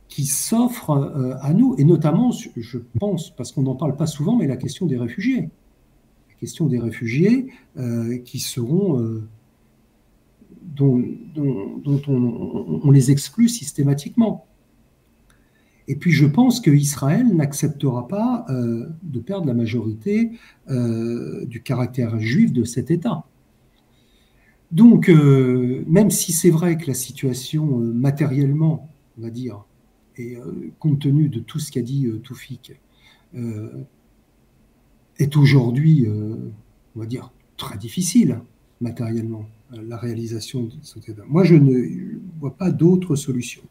qui 0.09 0.25
s'offre 0.25 0.91
euh, 0.91 1.35
à 1.41 1.53
nous, 1.53 1.75
et 1.79 1.85
notamment, 1.85 2.31
je 2.33 2.79
pense, 2.99 3.35
parce 3.35 3.53
qu'on 3.53 3.63
n'en 3.63 3.75
parle 3.75 3.97
pas 3.97 4.07
souvent, 4.07 4.37
mais 4.37 4.47
la 4.47 4.57
question 4.57 4.87
des 4.87 4.97
réfugiés. 4.97 5.51
La 6.29 6.35
question 6.41 6.67
des 6.67 6.79
réfugiés 6.79 7.49
euh, 7.77 8.19
qui 8.19 8.39
seront, 8.39 9.23
euh, 10.81 11.16
dont, 11.35 12.03
on, 12.09 12.90
les 12.90 13.11
exclut 13.11 13.48
systématiquement. 13.48 14.47
Et 15.89 15.97
puis 15.97 16.11
je 16.11 16.27
pense 16.27 16.61
qu'Israël 16.61 17.28
n'acceptera 17.35 18.09
pas 18.09 18.44
de 18.48 19.20
perdre 19.20 19.47
la 19.47 19.55
majorité 19.55 20.32
du 20.69 21.62
caractère 21.62 22.19
juif 22.19 22.53
de 22.53 22.65
cet 22.65 22.90
État. 22.90 23.24
Donc, 24.73 25.09
même 25.09 26.11
si 26.11 26.32
c'est 26.32 26.51
vrai 26.51 26.77
que 26.77 26.89
la 26.89 26.94
situation 26.94 27.65
matériellement, 27.77 28.90
on 29.16 29.23
va 29.23 29.31
dire, 29.31 29.65
et 30.19 30.36
euh, 30.36 30.73
compte 30.78 31.01
tenu 31.01 31.28
de 31.28 31.40
tout 31.40 31.59
ce 31.59 31.70
qu'a 31.70 31.82
dit 31.82 32.07
euh, 32.07 32.19
Toufik, 32.19 32.73
euh, 33.35 33.85
est 35.19 35.36
aujourd'hui, 35.36 36.07
on 36.09 37.01
va 37.01 37.07
dire, 37.07 37.32
très 37.57 37.78
difficile 37.78 38.40
matériellement, 38.82 39.47
la 39.70 39.97
réalisation 39.97 40.64
de 40.64 40.72
cet 40.82 41.09
état. 41.09 41.22
Moi, 41.26 41.44
je 41.44 41.55
ne 41.55 42.18
vois 42.38 42.56
pas 42.56 42.70
d'autre 42.70 43.16
solution. 43.16 43.62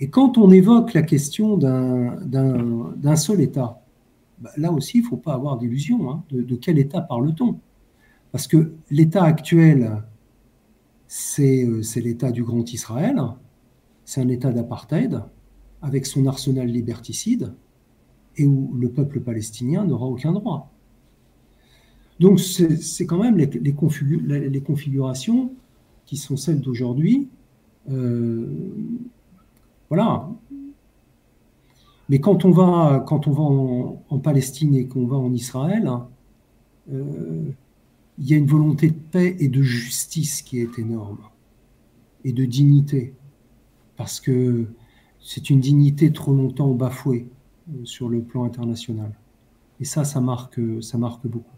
Et 0.00 0.10
quand 0.10 0.36
on 0.36 0.50
évoque 0.50 0.92
la 0.92 1.02
question 1.02 1.56
d'un 1.56 3.16
seul 3.16 3.40
État, 3.40 3.82
bah, 4.38 4.50
là 4.56 4.70
aussi, 4.70 4.98
il 4.98 5.02
ne 5.02 5.06
faut 5.06 5.16
pas 5.16 5.34
avoir 5.34 5.56
d'illusion. 5.56 6.10
Hein, 6.10 6.24
de, 6.30 6.56
quel 6.56 6.78
État 6.78 7.00
parle-t-on? 7.00 7.58
Parce 8.32 8.46
que 8.46 8.72
l'État 8.90 9.24
actuel, 9.24 10.02
c'est 11.06 11.64
l'État 11.96 12.30
du 12.30 12.42
Grand 12.42 12.70
Israël, 12.72 13.22
c'est 14.04 14.20
un 14.20 14.28
État 14.28 14.52
d'apartheid, 14.52 15.22
avec 15.82 16.04
son 16.04 16.26
arsenal 16.26 16.66
liberticide 16.66 17.54
et 18.36 18.44
où 18.44 18.74
le 18.74 18.90
peuple 18.90 19.20
palestinien 19.20 19.84
n'aura 19.84 20.06
aucun 20.06 20.32
droit. 20.32 20.72
Donc 22.18 22.40
c'est 22.40 23.06
quand 23.06 23.22
même 23.22 23.36
les, 23.36 24.60
configurations 24.62 25.52
qui 26.06 26.16
sont 26.16 26.36
celles 26.36 26.60
d'aujourd'hui. 26.60 27.28
Euh, 27.90 28.46
voilà. 29.88 30.28
Mais 32.08 32.20
quand 32.20 32.44
on 32.44 32.50
va, 32.50 33.04
quand 33.06 33.26
on 33.26 33.32
va 33.32 33.42
en, 34.08 34.18
Palestine 34.18 34.74
et 34.74 34.86
qu'on 34.86 35.06
va 35.06 35.16
en 35.16 35.32
Israël, 35.34 35.90
euh, 36.92 37.50
il 38.18 38.28
y 38.28 38.32
a 38.32 38.36
une 38.36 38.46
volonté 38.46 38.88
de 38.88 38.94
paix 38.94 39.36
et 39.38 39.48
de 39.48 39.60
justice 39.60 40.40
qui 40.40 40.60
est 40.60 40.78
énorme, 40.78 41.18
et 42.24 42.32
de 42.32 42.44
dignité. 42.44 43.12
Parce 43.96 44.20
que 44.20 44.66
c'est 45.20 45.50
une 45.50 45.60
dignité 45.60 46.12
trop 46.12 46.32
longtemps 46.32 46.72
bafouée 46.72 47.28
euh, 47.70 47.84
sur 47.84 48.08
le 48.08 48.22
plan 48.22 48.44
international. 48.44 49.12
Et 49.80 49.84
ça, 49.84 50.04
ça 50.04 50.20
marque, 50.20 50.60
ça 50.80 50.96
marque 50.96 51.26
beaucoup. 51.26 51.56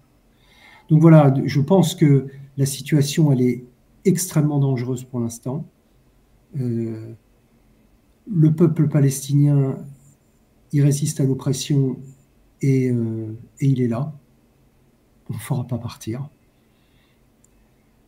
Donc 0.88 1.00
voilà, 1.00 1.34
je 1.44 1.60
pense 1.60 1.94
que 1.94 2.28
la 2.56 2.66
situation, 2.66 3.32
est 3.32 3.64
extrêmement 4.04 4.58
dangereuse 4.58 5.04
pour 5.04 5.20
l'instant. 5.20 5.64
Euh, 6.58 7.12
le 8.26 8.54
peuple 8.54 8.88
palestinien, 8.88 9.78
il 10.72 10.82
résiste 10.82 11.20
à 11.20 11.24
l'oppression 11.24 11.96
et, 12.60 12.90
euh, 12.90 13.32
il 13.60 13.80
est 13.80 13.88
là. 13.88 14.12
On 15.30 15.34
ne 15.34 15.38
fera 15.38 15.66
pas 15.66 15.78
partir. 15.78 16.28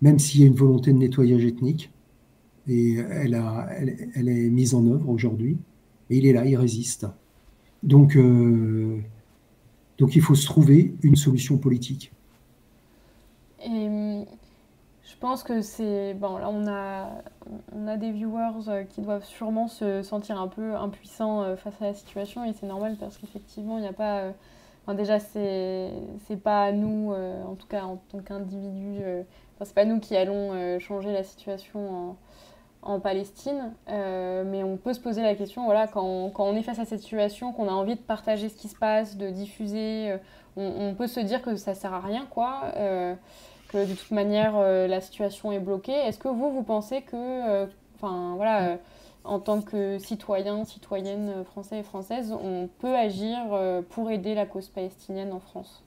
Même 0.02 0.18
s'il 0.18 0.40
y 0.40 0.44
a 0.44 0.46
une 0.46 0.54
volonté 0.54 0.92
de 0.92 0.98
nettoyage 0.98 1.44
ethnique 1.44 1.92
et 2.66 2.94
elle, 2.94 3.34
est 3.34 4.50
mise 4.50 4.74
en 4.74 4.86
œuvre 4.86 5.08
aujourd'hui. 5.10 5.58
Et 6.08 6.16
il 6.16 6.26
est 6.26 6.32
là, 6.32 6.46
il 6.46 6.56
résiste. 6.56 7.06
Euh, 7.84 8.98
donc 9.98 10.16
il 10.16 10.22
faut 10.22 10.34
se 10.34 10.46
trouver 10.46 10.94
une 11.02 11.16
solution 11.16 11.58
politique. 11.58 12.12
Et 13.62 14.24
je 15.04 15.16
pense 15.18 15.42
que 15.42 15.60
c'est. 15.62 16.14
Bon, 16.14 16.38
là, 16.38 16.48
on 16.50 16.66
a, 16.66 17.08
on 17.74 17.86
a 17.86 17.96
des 17.96 18.10
viewers 18.10 18.68
euh, 18.68 18.84
qui 18.84 19.00
doivent 19.00 19.24
sûrement 19.24 19.68
se 19.68 20.02
sentir 20.02 20.40
un 20.40 20.48
peu 20.48 20.74
impuissants 20.76 21.42
euh, 21.42 21.56
face 21.56 21.80
à 21.80 21.86
la 21.86 21.94
situation, 21.94 22.44
et 22.44 22.52
c'est 22.52 22.66
normal 22.66 22.96
parce 22.98 23.18
qu'effectivement, 23.18 23.78
il 23.78 23.82
n'y 23.82 23.88
a 23.88 23.92
pas. 23.92 24.32
Enfin, 24.84 24.94
déjà, 24.94 25.18
c'est 25.18 25.92
pas 26.42 26.72
nous, 26.72 27.12
en 27.12 27.54
tout 27.54 27.66
cas 27.66 27.82
en 27.84 27.96
tant 28.10 28.20
qu'individu, 28.20 29.00
enfin, 29.54 29.64
c'est 29.64 29.74
pas 29.74 29.84
nous 29.84 30.00
qui 30.00 30.16
allons 30.16 30.78
changer 30.80 31.12
la 31.12 31.22
situation 31.22 32.10
en 32.10 32.16
en 32.82 32.98
Palestine, 32.98 33.74
euh, 33.90 34.42
mais 34.46 34.62
on 34.62 34.76
peut 34.76 34.94
se 34.94 35.00
poser 35.00 35.22
la 35.22 35.34
question, 35.34 35.64
voilà, 35.64 35.86
quand, 35.86 36.30
quand, 36.30 36.44
on 36.44 36.56
est 36.56 36.62
face 36.62 36.78
à 36.78 36.84
cette 36.84 37.00
situation, 37.00 37.52
qu'on 37.52 37.68
a 37.68 37.72
envie 37.72 37.94
de 37.94 38.00
partager 38.00 38.48
ce 38.48 38.56
qui 38.56 38.68
se 38.68 38.76
passe, 38.76 39.16
de 39.16 39.28
diffuser, 39.28 40.12
euh, 40.12 40.16
on, 40.60 40.94
peut 40.94 41.06
se 41.06 41.20
dire 41.20 41.42
que 41.42 41.56
ça 41.56 41.74
sert 41.74 41.92
à 41.92 42.00
rien, 42.00 42.26
quoi, 42.30 42.72
euh, 42.76 43.14
que 43.68 43.88
de 43.88 43.94
toute 43.94 44.10
manière 44.10 44.58
la 44.58 45.00
situation 45.00 45.52
est 45.52 45.60
bloquée. 45.60 45.92
Est-ce 45.92 46.18
que 46.18 46.28
vous, 46.28 46.52
vous 46.52 46.62
pensez 46.62 47.02
que, 47.02 47.64
enfin 47.96 48.34
voilà, 48.36 48.78
en 49.24 49.38
tant 49.38 49.62
que 49.62 49.98
citoyen, 49.98 50.64
citoyenne 50.64 51.44
français 51.44 51.78
et 51.78 51.82
française, 51.82 52.32
on 52.32 52.68
peut 52.80 52.96
agir 52.96 53.38
pour 53.90 54.10
aider 54.10 54.34
la 54.34 54.46
cause 54.46 54.68
palestinienne 54.68 55.32
en 55.32 55.40
France? 55.40 55.84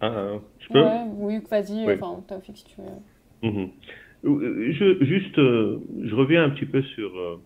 Ah, 0.00 0.38
je 0.60 0.68
peux? 0.68 0.84
Oui, 1.16 1.40
vas-y, 1.50 1.92
enfin, 1.92 2.22
si 2.54 2.64
tu 2.64 2.80
veux. 2.80 3.48
Mhm. 3.48 3.70
Euh, 4.24 4.72
je, 4.72 5.04
juste, 5.04 5.38
euh, 5.38 5.78
je 6.02 6.14
reviens 6.14 6.44
un 6.44 6.50
petit 6.50 6.66
peu 6.66 6.82
sur. 6.82 7.40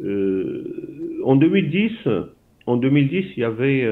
Euh, 0.00 1.20
en 1.24 1.36
2010, 1.36 1.92
en 2.66 2.76
2010, 2.76 3.32
il 3.36 3.40
y 3.40 3.44
avait 3.44 3.88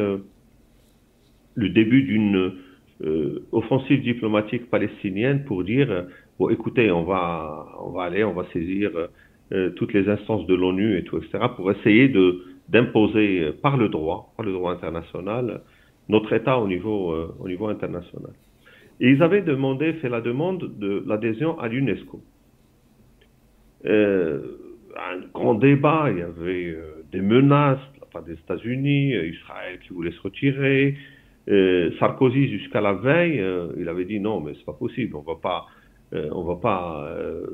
le 1.55 1.69
début 1.70 2.03
d'une 2.03 2.53
offensive 3.53 4.03
diplomatique 4.03 4.70
palestinienne 4.70 5.45
pour 5.45 5.65
dire 5.65 6.07
bon, 6.39 6.49
écoutez, 6.51 6.90
on 6.90 7.05
va, 7.05 7.66
on 7.81 7.90
va 7.90 8.05
aller, 8.05 8.24
on 8.24 8.32
va 8.35 8.45
saisir 8.53 8.90
toutes 9.77 9.93
les 9.93 10.09
instances 10.09 10.47
de 10.47 10.55
l'ONU 10.55 10.99
et 10.99 11.05
tout, 11.05 11.19
etc., 11.19 11.47
pour 11.57 11.70
essayer 11.73 12.12
d'imposer 12.69 13.53
par 13.62 13.77
le 13.77 13.89
droit, 13.89 14.32
par 14.36 14.45
le 14.45 14.53
droit 14.53 14.73
international, 14.73 15.62
notre 16.09 16.32
État 16.32 16.59
au 16.59 16.69
niveau, 16.69 17.15
au 17.39 17.49
niveau 17.49 17.69
international. 17.69 18.32
Et 19.01 19.11
ils 19.11 19.23
avaient 19.23 19.43
demandé, 19.43 19.93
fait 19.95 20.09
la 20.09 20.20
demande 20.20 20.78
de 20.78 21.05
l'adhésion 21.07 21.59
à 21.61 21.69
l'UNESCO. 21.69 22.20
Euh, 23.86 24.40
un 24.97 25.20
grand 25.32 25.55
débat, 25.55 26.09
il 26.11 26.19
y 26.19 26.23
avait 26.23 26.70
euh, 26.70 27.05
des 27.12 27.20
menaces 27.20 27.78
part 28.12 28.22
des 28.22 28.35
États-Unis, 28.35 29.14
euh, 29.14 29.28
Israël 29.28 29.78
qui 29.80 29.93
voulait 29.93 30.12
se 30.12 30.20
retirer. 30.20 30.97
Euh, 31.48 31.90
Sarkozy, 31.98 32.48
jusqu'à 32.48 32.80
la 32.80 32.94
veille, 32.94 33.43
il 33.78 33.89
avait 33.89 34.05
dit 34.05 34.20
non, 34.20 34.40
mais 34.40 34.52
c'est 34.55 34.64
pas 34.64 34.74
possible, 34.74 35.16
on 35.16 35.22
va 35.22 35.36
pas, 35.36 35.66
va 36.12 36.56
pas 36.56 37.10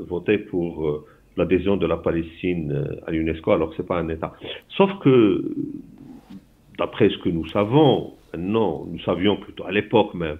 voter 0.08 0.38
pour 0.38 1.04
l'adhésion 1.36 1.76
de 1.76 1.86
la 1.86 1.96
Palestine 1.96 2.98
à 3.06 3.12
l'UNESCO 3.12 3.52
alors 3.52 3.70
que 3.70 3.76
c'est 3.76 3.86
pas 3.86 3.98
un 3.98 4.08
État. 4.08 4.32
Sauf 4.70 4.90
que, 5.00 5.54
d'après 6.78 7.08
ce 7.08 7.18
que 7.18 7.28
nous 7.28 7.46
savons, 7.48 8.14
maintenant, 8.32 8.84
nous 8.90 8.98
savions 9.00 9.36
plutôt 9.36 9.64
à 9.64 9.70
l'époque 9.70 10.14
même, 10.14 10.38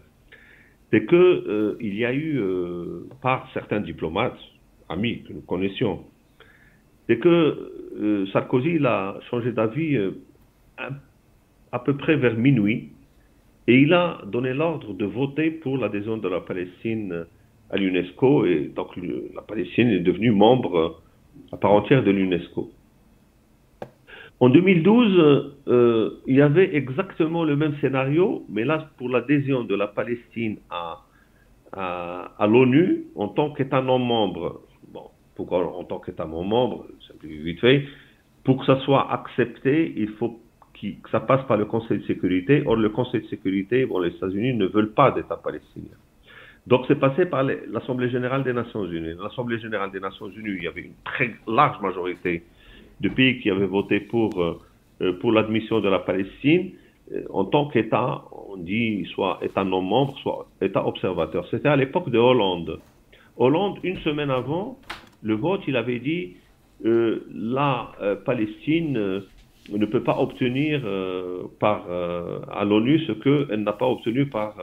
c'est 0.94 1.06
qu'il 1.06 1.18
euh, 1.18 1.76
y 1.80 2.04
a 2.04 2.12
eu, 2.12 2.38
euh, 2.38 3.08
par 3.20 3.50
certains 3.52 3.80
diplomates, 3.80 4.38
amis 4.88 5.22
que 5.22 5.32
nous 5.32 5.40
connaissions, 5.40 6.04
c'est 7.08 7.18
que 7.18 7.73
euh, 8.00 8.26
Sarkozy 8.32 8.78
a 8.84 9.16
changé 9.30 9.52
d'avis 9.52 9.98
à, 11.72 11.78
peu 11.78 11.96
près 11.96 12.16
vers 12.16 12.36
minuit 12.36 12.90
et 13.66 13.78
il 13.78 13.92
a 13.92 14.20
donné 14.26 14.52
l'ordre 14.52 14.92
de 14.94 15.04
voter 15.04 15.50
pour 15.50 15.78
l'adhésion 15.78 16.16
de 16.16 16.28
la 16.28 16.40
Palestine 16.40 17.26
à 17.70 17.76
l'UNESCO 17.76 18.46
et 18.46 18.72
donc 18.74 18.96
la 19.34 19.42
Palestine 19.42 19.88
est 19.88 20.00
devenue 20.00 20.30
membre 20.30 21.02
à 21.52 21.56
part 21.56 21.72
entière 21.72 22.02
de 22.02 22.10
l'UNESCO. 22.10 22.70
En 24.40 24.48
2012, 24.48 25.54
euh, 25.68 26.10
il 26.26 26.36
y 26.36 26.42
avait 26.42 26.74
exactement 26.74 27.44
le 27.44 27.56
même 27.56 27.76
scénario, 27.80 28.44
mais 28.48 28.64
là 28.64 28.90
pour 28.98 29.08
l'adhésion 29.08 29.64
de 29.64 29.74
la 29.74 29.86
Palestine 29.86 30.58
à, 30.70 31.00
l'ONU 32.46 33.04
en 33.16 33.28
tant 33.28 33.50
qu'État 33.50 33.82
non 33.82 33.98
membre. 33.98 34.60
Pourquoi 35.34 35.76
en 35.76 35.84
tant 35.84 35.98
qu'État 35.98 36.26
membre, 36.26 36.86
vite 37.22 37.60
fait, 37.60 37.84
pour 38.44 38.58
que 38.58 38.66
ça 38.66 38.78
soit 38.80 39.12
accepté, 39.12 39.92
il 39.96 40.08
faut 40.10 40.40
que 40.80 41.10
ça 41.10 41.20
passe 41.20 41.44
par 41.46 41.56
le 41.56 41.64
Conseil 41.64 41.98
de 41.98 42.04
sécurité. 42.04 42.62
Or, 42.66 42.76
le 42.76 42.90
Conseil 42.90 43.22
de 43.22 43.26
sécurité, 43.26 43.86
bon, 43.86 44.00
les 44.00 44.10
États-Unis 44.10 44.54
ne 44.54 44.66
veulent 44.66 44.92
pas 44.92 45.10
d'État 45.10 45.36
palestinien. 45.36 45.96
Donc, 46.66 46.84
c'est 46.88 46.98
passé 46.98 47.26
par 47.26 47.42
l'Assemblée 47.42 48.08
générale 48.08 48.42
des 48.42 48.52
Nations 48.52 48.84
unies. 48.86 49.14
L'Assemblée 49.22 49.58
générale 49.58 49.90
des 49.90 50.00
Nations 50.00 50.28
unies, 50.28 50.56
il 50.56 50.62
y 50.64 50.68
avait 50.68 50.82
une 50.82 50.94
très 51.04 51.34
large 51.46 51.80
majorité 51.82 52.42
de 53.00 53.08
pays 53.08 53.40
qui 53.40 53.50
avaient 53.50 53.66
voté 53.66 54.00
pour, 54.00 54.40
euh, 54.40 54.60
euh, 55.02 55.12
pour 55.20 55.32
l'admission 55.32 55.80
de 55.80 55.88
la 55.88 55.98
Palestine. 55.98 56.70
Euh, 57.12 57.22
en 57.30 57.44
tant 57.44 57.68
qu'État, 57.68 58.24
on 58.48 58.56
dit 58.56 59.04
soit 59.14 59.40
État 59.42 59.64
non 59.64 59.82
membre, 59.82 60.16
soit 60.20 60.46
État 60.62 60.86
observateur. 60.86 61.46
C'était 61.50 61.68
à 61.68 61.76
l'époque 61.76 62.08
de 62.08 62.18
Hollande. 62.18 62.80
Hollande, 63.36 63.78
une 63.82 63.98
semaine 63.98 64.30
avant 64.30 64.78
le 65.24 65.34
vote, 65.34 65.62
il 65.66 65.76
avait 65.76 65.98
dit 65.98 66.36
la 66.84 67.92
Palestine 68.24 69.22
ne 69.72 69.86
peut 69.86 70.02
pas 70.02 70.18
obtenir 70.18 70.82
par, 71.58 71.86
à 72.52 72.64
l'ONU 72.64 73.00
ce 73.06 73.12
qu'elle 73.12 73.62
n'a 73.62 73.72
pas 73.72 73.88
obtenu 73.88 74.26
par 74.26 74.54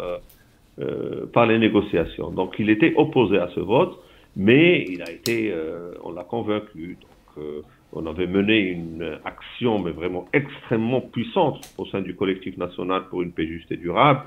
euh, 0.80 1.26
par 1.34 1.48
les 1.48 1.60
négociations. 1.60 2.32
Donc 2.32 2.56
il 2.58 2.70
était 2.70 2.94
opposé 2.96 3.38
à 3.38 3.50
ce 3.54 3.60
vote, 3.60 4.00
mais 4.38 4.86
il 4.88 5.02
a 5.02 5.12
été, 5.12 5.52
euh, 5.52 5.92
on 6.02 6.14
l'a 6.14 6.24
convaincu. 6.24 6.98
Euh, 7.38 7.62
on 7.92 8.06
avait 8.08 8.26
mené 8.26 8.60
une 8.70 9.20
action, 9.26 9.80
mais 9.80 9.92
vraiment 9.92 10.28
extrêmement 10.32 11.02
puissante 11.02 11.60
au 11.78 11.86
sein 11.88 12.00
du 12.00 12.16
collectif 12.16 12.58
national 12.58 13.04
pour 13.10 13.22
une 13.22 13.34
paix 13.34 13.48
juste 13.48 13.70
et 13.74 13.76
durable, 13.76 14.22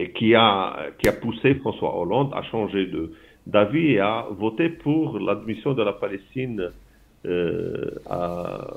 et 0.00 0.10
qui 0.10 0.34
a, 0.34 0.88
qui 0.98 1.08
a 1.08 1.12
poussé 1.12 1.54
François 1.54 1.96
Hollande 1.96 2.32
à 2.34 2.42
changer 2.42 2.86
de, 2.86 3.12
d'avis 3.48 3.92
et 3.94 4.00
à 4.00 4.26
voter 4.30 4.68
pour 4.68 5.18
l'admission 5.18 5.74
de 5.74 5.82
la 5.82 5.92
Palestine 5.92 6.70
à, 8.08 8.74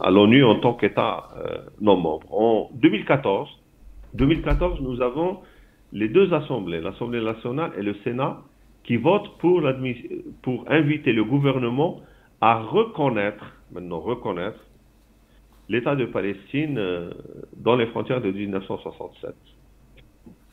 à 0.00 0.10
l'ONU 0.10 0.42
en 0.42 0.58
tant 0.60 0.74
qu'État 0.74 1.28
non 1.80 1.96
membre. 1.96 2.32
En 2.32 2.70
2014, 2.74 3.48
2014, 4.14 4.80
nous 4.80 5.02
avons 5.02 5.40
les 5.92 6.08
deux 6.08 6.32
assemblées, 6.34 6.80
l'Assemblée 6.80 7.22
nationale 7.22 7.72
et 7.78 7.82
le 7.82 7.94
Sénat, 8.04 8.42
qui 8.84 8.96
votent 8.96 9.38
pour, 9.38 9.62
pour 10.42 10.64
inviter 10.68 11.12
le 11.12 11.24
gouvernement 11.24 12.00
à 12.40 12.60
reconnaître, 12.60 13.56
maintenant 13.72 14.00
reconnaître, 14.00 14.58
l'État 15.68 15.96
de 15.96 16.04
Palestine 16.04 16.76
euh, 16.78 17.10
dans 17.56 17.76
les 17.76 17.86
frontières 17.86 18.20
de 18.20 18.30
1967. 18.30 19.34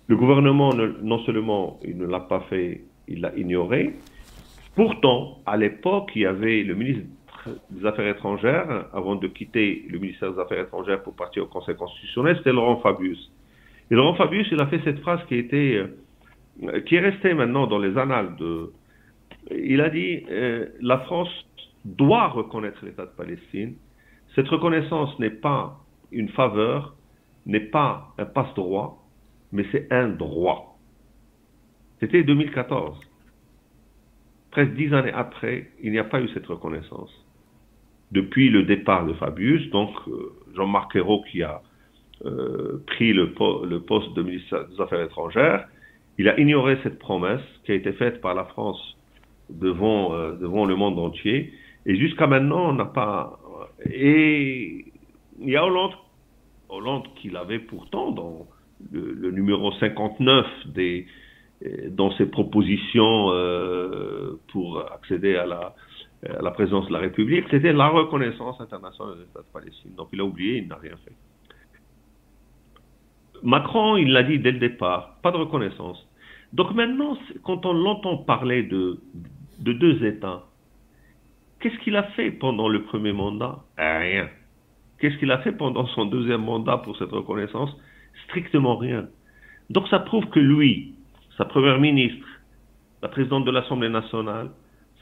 Le 0.08 0.16
gouvernement, 0.16 0.72
non 1.02 1.20
seulement 1.26 1.80
il 1.84 1.98
ne 1.98 2.06
l'a 2.06 2.20
pas 2.20 2.42
fait, 2.50 2.82
il 3.12 3.22
l'a 3.22 3.36
ignoré. 3.36 3.94
Pourtant, 4.76 5.40
à 5.46 5.58
l'époque, 5.58 6.12
il 6.16 6.22
y 6.22 6.26
avait 6.26 6.64
le 6.64 6.76
ministre 6.76 7.06
des 7.70 7.86
Affaires 7.86 8.08
étrangères, 8.08 8.86
avant 8.94 9.16
de 9.16 9.28
quitter 9.28 9.86
le 9.90 10.00
ministère 10.00 10.34
des 10.34 10.40
Affaires 10.40 10.64
étrangères 10.64 11.02
pour 11.04 11.16
partir 11.16 11.44
au 11.44 11.48
Conseil 11.48 11.76
constitutionnel, 11.76 12.38
c'était 12.38 12.54
Laurent 12.54 12.78
Fabius. 12.78 13.32
Et 13.90 13.96
Laurent 13.96 14.16
Fabius, 14.16 14.48
il 14.52 14.62
a 14.62 14.68
fait 14.68 14.80
cette 14.84 15.00
phrase 15.00 15.20
qui, 15.28 15.36
était, 15.36 15.84
euh, 16.64 16.82
qui 16.82 16.96
est 16.96 17.00
restée 17.00 17.34
maintenant 17.34 17.68
dans 17.68 17.80
les 17.80 17.98
annales 17.98 18.36
de... 18.38 18.72
Il 19.52 19.82
a 19.82 19.90
dit, 19.90 20.24
euh, 20.30 20.68
la 20.82 21.00
France 21.00 21.30
doit 21.84 22.28
reconnaître 22.28 22.86
l'État 22.86 23.06
de 23.06 23.12
Palestine. 23.12 23.76
Cette 24.36 24.48
reconnaissance 24.48 25.18
n'est 25.20 25.32
pas 25.32 25.80
une 26.12 26.30
faveur, 26.30 26.96
n'est 27.46 27.60
pas 27.60 28.14
un 28.18 28.26
passe-droit, 28.26 29.04
mais 29.52 29.66
c'est 29.72 29.92
un 29.92 30.10
droit. 30.10 30.71
C'était 32.02 32.24
2014. 32.24 33.00
Presque 34.50 34.74
dix 34.74 34.92
années 34.94 35.14
après, 35.14 35.70
il 35.82 35.92
n'y 35.92 36.00
a 36.00 36.04
pas 36.04 36.20
eu 36.20 36.28
cette 36.34 36.48
reconnaissance. 36.48 37.12
Depuis 38.12 38.50
le 38.50 38.64
départ 38.64 39.06
de 39.06 39.14
Fabius, 39.14 39.70
donc 39.70 39.92
euh, 40.08 40.34
Jean-Marc 40.56 40.96
Ayrault 40.96 41.24
qui 41.32 41.44
a 41.44 41.62
euh, 42.26 42.84
pris 42.88 43.14
le, 43.14 43.32
poste 43.34 44.14
de 44.16 44.24
ministre 44.24 44.68
des 44.70 44.82
Affaires 44.82 45.02
étrangères, 45.02 45.68
il 46.18 46.28
a 46.28 46.38
ignoré 46.40 46.78
cette 46.84 47.00
promesse 47.00 47.42
qui 47.66 47.72
a 47.72 47.76
été 47.76 47.94
faite 47.94 48.20
par 48.20 48.34
la 48.34 48.46
France 48.46 48.98
devant, 49.50 50.14
euh, 50.14 50.34
devant 50.34 50.66
le 50.66 50.76
monde 50.76 50.98
entier. 50.98 51.54
Et 51.86 51.96
jusqu'à 51.96 52.26
maintenant, 52.26 52.70
on 52.70 52.74
n'a 52.74 52.86
pas. 52.86 53.40
Et 53.86 54.86
il 55.40 55.50
y 55.50 55.56
a 55.56 55.64
Hollande, 55.64 55.94
Hollande 56.68 57.08
qui 57.16 57.30
l'avait 57.30 57.60
pourtant 57.60 58.12
dans 58.12 58.48
le, 58.92 59.32
numéro 59.32 59.72
59 59.74 60.46
des, 60.66 61.06
dans 61.90 62.12
ses 62.18 62.26
propositions 62.26 63.32
euh, 63.32 64.40
pour 64.52 64.80
accéder 64.92 65.36
à 65.36 65.46
la, 65.46 65.76
à 66.28 66.42
la 66.42 66.52
présidence 66.52 66.88
de 66.88 66.94
la 66.94 67.00
République, 67.00 67.46
c'était 67.52 67.74
la 67.74 67.88
reconnaissance 67.88 68.60
internationale 68.60 69.16
de 69.16 69.20
l'État 69.22 69.40
de 69.40 69.54
Palestine. 69.54 69.92
Donc 69.96 70.10
il 70.14 70.20
a 70.20 70.26
oublié, 70.26 70.58
il 70.58 70.68
n'a 70.68 70.76
rien 70.76 70.96
fait. 71.06 71.14
Macron, 73.44 73.98
il 73.98 74.12
l'a 74.12 74.24
dit 74.24 74.40
dès 74.40 74.52
le 74.52 74.60
départ, 74.60 75.18
pas 75.22 75.32
de 75.32 75.38
reconnaissance. 75.38 76.08
Donc 76.54 76.74
maintenant, 76.74 77.18
quand 77.44 77.66
on 77.66 77.74
l'entend 77.74 78.18
parler 78.18 78.64
de 78.64 79.00
deux 79.60 80.04
États, 80.06 80.44
qu'est-ce 81.60 81.78
qu'il 81.80 81.96
a 81.96 82.04
fait 82.04 82.32
pendant 82.32 82.68
le 82.68 82.84
premier 82.84 83.14
mandat? 83.14 83.60
Rien. 83.78 84.30
Qu'est-ce 85.00 85.18
qu'il 85.18 85.32
a 85.32 85.40
fait 85.40 85.54
pendant 85.54 85.88
son 85.88 86.06
deuxième 86.06 86.44
mandat 86.44 86.78
pour 86.78 86.96
cette 86.98 87.12
reconnaissance? 87.12 87.76
Strictement 88.26 88.78
rien. 88.78 89.08
Donc 89.70 89.88
ça 89.88 90.00
prouve 90.00 90.28
que 90.28 90.40
lui, 90.40 90.94
sa 91.38 91.46
première 91.46 91.80
ministre, 91.80 92.26
la 93.02 93.10
présidente 93.10 93.46
de 93.46 93.52
l'Assemblée 93.52 93.90
nationale, 93.90 94.52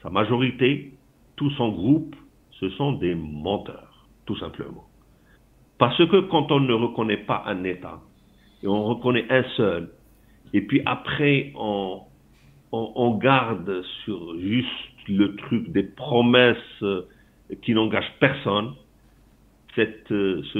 sa 0.02 0.10
majorité, 0.10 0.92
tout 1.36 1.50
son 1.50 1.70
groupe, 1.70 2.16
ce 2.58 2.68
sont 2.70 2.92
des 2.92 3.14
menteurs, 3.14 4.06
tout 4.26 4.36
simplement. 4.38 4.84
Parce 5.78 5.96
que 5.96 6.20
quand 6.28 6.52
on 6.52 6.60
ne 6.60 6.72
reconnaît 6.74 7.24
pas 7.24 7.42
un 7.46 7.64
État, 7.64 8.00
et 8.62 8.66
on 8.66 8.84
reconnaît 8.84 9.26
un 9.30 9.44
seul. 9.56 9.90
Et 10.52 10.60
puis 10.62 10.82
après, 10.84 11.52
on, 11.54 12.02
on, 12.72 13.16
garde 13.16 13.82
sur 14.04 14.38
juste 14.38 14.68
le 15.08 15.34
truc 15.36 15.70
des 15.70 15.84
promesses 15.84 16.84
qui 17.62 17.72
n'engagent 17.74 18.12
personne, 18.20 18.74
cette, 19.74 20.10
euh, 20.12 20.42
ce, 20.52 20.58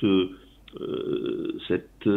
ce, 0.00 0.30
cette 1.68 2.08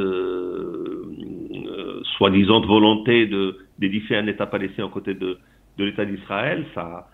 soi-disant 2.18 2.62
volonté 2.62 3.30
d'édifier 3.78 4.18
un 4.18 4.28
État 4.28 4.46
palestinien 4.48 4.88
aux 4.88 4.92
côtés 4.92 5.14
de, 5.14 5.38
de 5.78 5.84
l'État 5.84 6.06
d'Israël, 6.06 6.66
ça, 6.74 7.10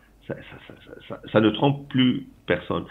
ne 1.39 1.49
trompe 1.49 1.89
plus 1.89 2.27
personne. 2.45 2.85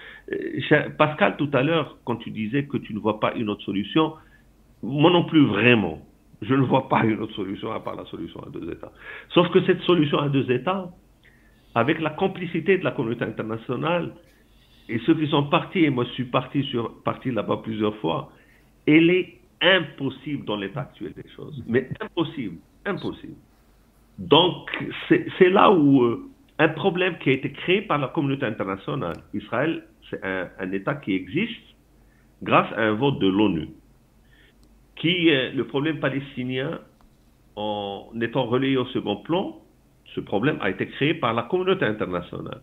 Pascal, 0.99 1.37
tout 1.37 1.51
à 1.53 1.63
l'heure, 1.63 1.99
quand 2.05 2.17
tu 2.17 2.31
disais 2.31 2.65
que 2.65 2.77
tu 2.77 2.95
ne 2.95 2.99
vois 2.99 3.21
pas 3.21 3.35
une 3.35 3.49
autre 3.49 3.63
solution, 3.63 4.15
moi 4.83 5.11
non 5.11 5.25
plus 5.25 5.47
vraiment. 5.47 6.01
Je 6.43 6.55
ne 6.55 6.63
vois 6.63 6.89
pas 6.89 7.05
une 7.05 7.21
autre 7.21 7.35
solution 7.35 7.71
à 7.73 7.81
part 7.81 7.97
la 7.97 8.07
solution 8.07 8.41
à 8.41 8.51
deux 8.51 8.71
États. 8.73 8.93
Sauf 9.35 9.51
que 9.51 9.63
cette 9.67 9.81
solution 9.83 10.19
à 10.19 10.29
deux 10.29 10.51
États, 10.51 10.91
avec 11.75 12.01
la 12.01 12.11
complicité 12.11 12.79
de 12.79 12.85
la 12.85 12.91
communauté 12.93 13.25
internationale, 13.25 14.13
et 14.89 14.99
ceux 15.07 15.15
qui 15.15 15.29
sont 15.29 15.45
partis, 15.45 15.85
et 15.85 15.91
moi 15.91 16.05
je 16.05 16.11
suis 16.11 16.25
parti 16.25 17.31
là-bas 17.31 17.61
plusieurs 17.63 17.95
fois, 17.97 18.33
elle 18.87 19.11
est 19.11 19.39
impossible 19.61 20.45
dans 20.45 20.57
l'état 20.57 20.81
actuel 20.81 21.13
des 21.13 21.29
choses. 21.37 21.63
Mais 21.67 21.89
impossible, 22.01 22.57
impossible. 22.87 23.37
Donc 24.19 24.71
c'est 25.09 25.51
là 25.51 25.71
où 25.71 26.03
euh, 26.03 26.29
un 26.59 26.69
problème 26.69 27.17
qui 27.19 27.31
a 27.31 27.33
été 27.33 27.53
créé 27.53 27.83
par 27.83 27.99
la 27.99 28.09
communauté 28.09 28.45
internationale, 28.47 29.17
Israël, 29.33 29.85
c'est 30.09 30.23
un, 30.25 30.49
un 30.59 30.73
État 30.73 30.95
qui 30.95 31.15
existe 31.15 31.61
grâce 32.43 32.71
à 32.75 32.83
un 32.83 32.93
vote 32.93 33.19
de 33.19 33.29
l'ONU 33.29 33.69
qui, 35.01 35.31
le 35.31 35.63
problème 35.63 35.99
palestinien, 35.99 36.79
en 37.57 38.11
étant 38.21 38.45
relayé 38.45 38.77
au 38.77 38.85
second 38.87 39.17
plan, 39.17 39.59
ce 40.15 40.21
problème 40.21 40.59
a 40.61 40.71
été 40.71 40.87
créé 40.89 41.15
par 41.15 41.33
la 41.33 41.45
communauté 41.45 41.87
internationale. 41.87 42.61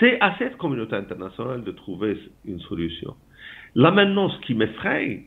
C'est 0.00 0.20
à 0.20 0.36
cette 0.38 0.56
communauté 0.56 0.96
internationale 0.96 1.62
de 1.62 1.70
trouver 1.70 2.18
une 2.44 2.60
solution. 2.60 3.14
Là 3.74 3.90
maintenant, 3.90 4.28
ce 4.28 4.40
qui 4.40 4.54
m'effraie, 4.54 5.24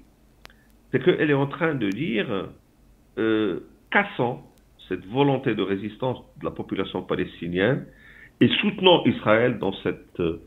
c'est 0.91 1.03
qu'elle 1.03 1.29
est 1.29 1.33
en 1.33 1.47
train 1.47 1.75
de 1.75 1.89
dire, 1.89 2.49
euh, 3.17 3.59
cassant 3.91 4.43
cette 4.87 5.05
volonté 5.07 5.55
de 5.55 5.61
résistance 5.61 6.19
de 6.39 6.45
la 6.45 6.51
population 6.51 7.03
palestinienne 7.03 7.85
et 8.39 8.47
soutenant 8.61 9.03
Israël 9.05 9.57
dans 9.59 9.73
cette, 9.83 10.19
euh, 10.19 10.39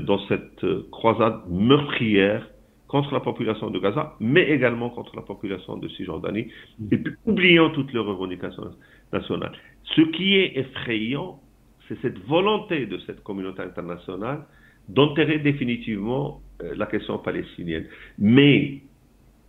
dans 0.00 0.18
cette 0.28 0.64
croisade 0.90 1.40
meurtrière 1.48 2.46
contre 2.92 3.14
la 3.14 3.20
population 3.20 3.70
de 3.70 3.78
Gaza, 3.78 4.14
mais 4.20 4.50
également 4.50 4.90
contre 4.90 5.16
la 5.16 5.22
population 5.22 5.78
de 5.78 5.88
Cisjordanie, 5.88 6.48
et 6.90 6.98
puis 6.98 7.14
oubliant 7.24 7.70
toutes 7.70 7.90
les 7.94 7.98
revendications 7.98 8.70
nationales. 9.14 9.52
Ce 9.96 10.02
qui 10.02 10.36
est 10.36 10.58
effrayant, 10.58 11.40
c'est 11.88 11.98
cette 12.02 12.18
volonté 12.26 12.84
de 12.84 12.98
cette 13.06 13.22
communauté 13.22 13.62
internationale 13.62 14.44
d'enterrer 14.90 15.38
définitivement 15.38 16.26
euh, 16.36 16.41
la 16.60 16.86
question 16.86 17.18
palestinienne. 17.18 17.86
Mais, 18.18 18.82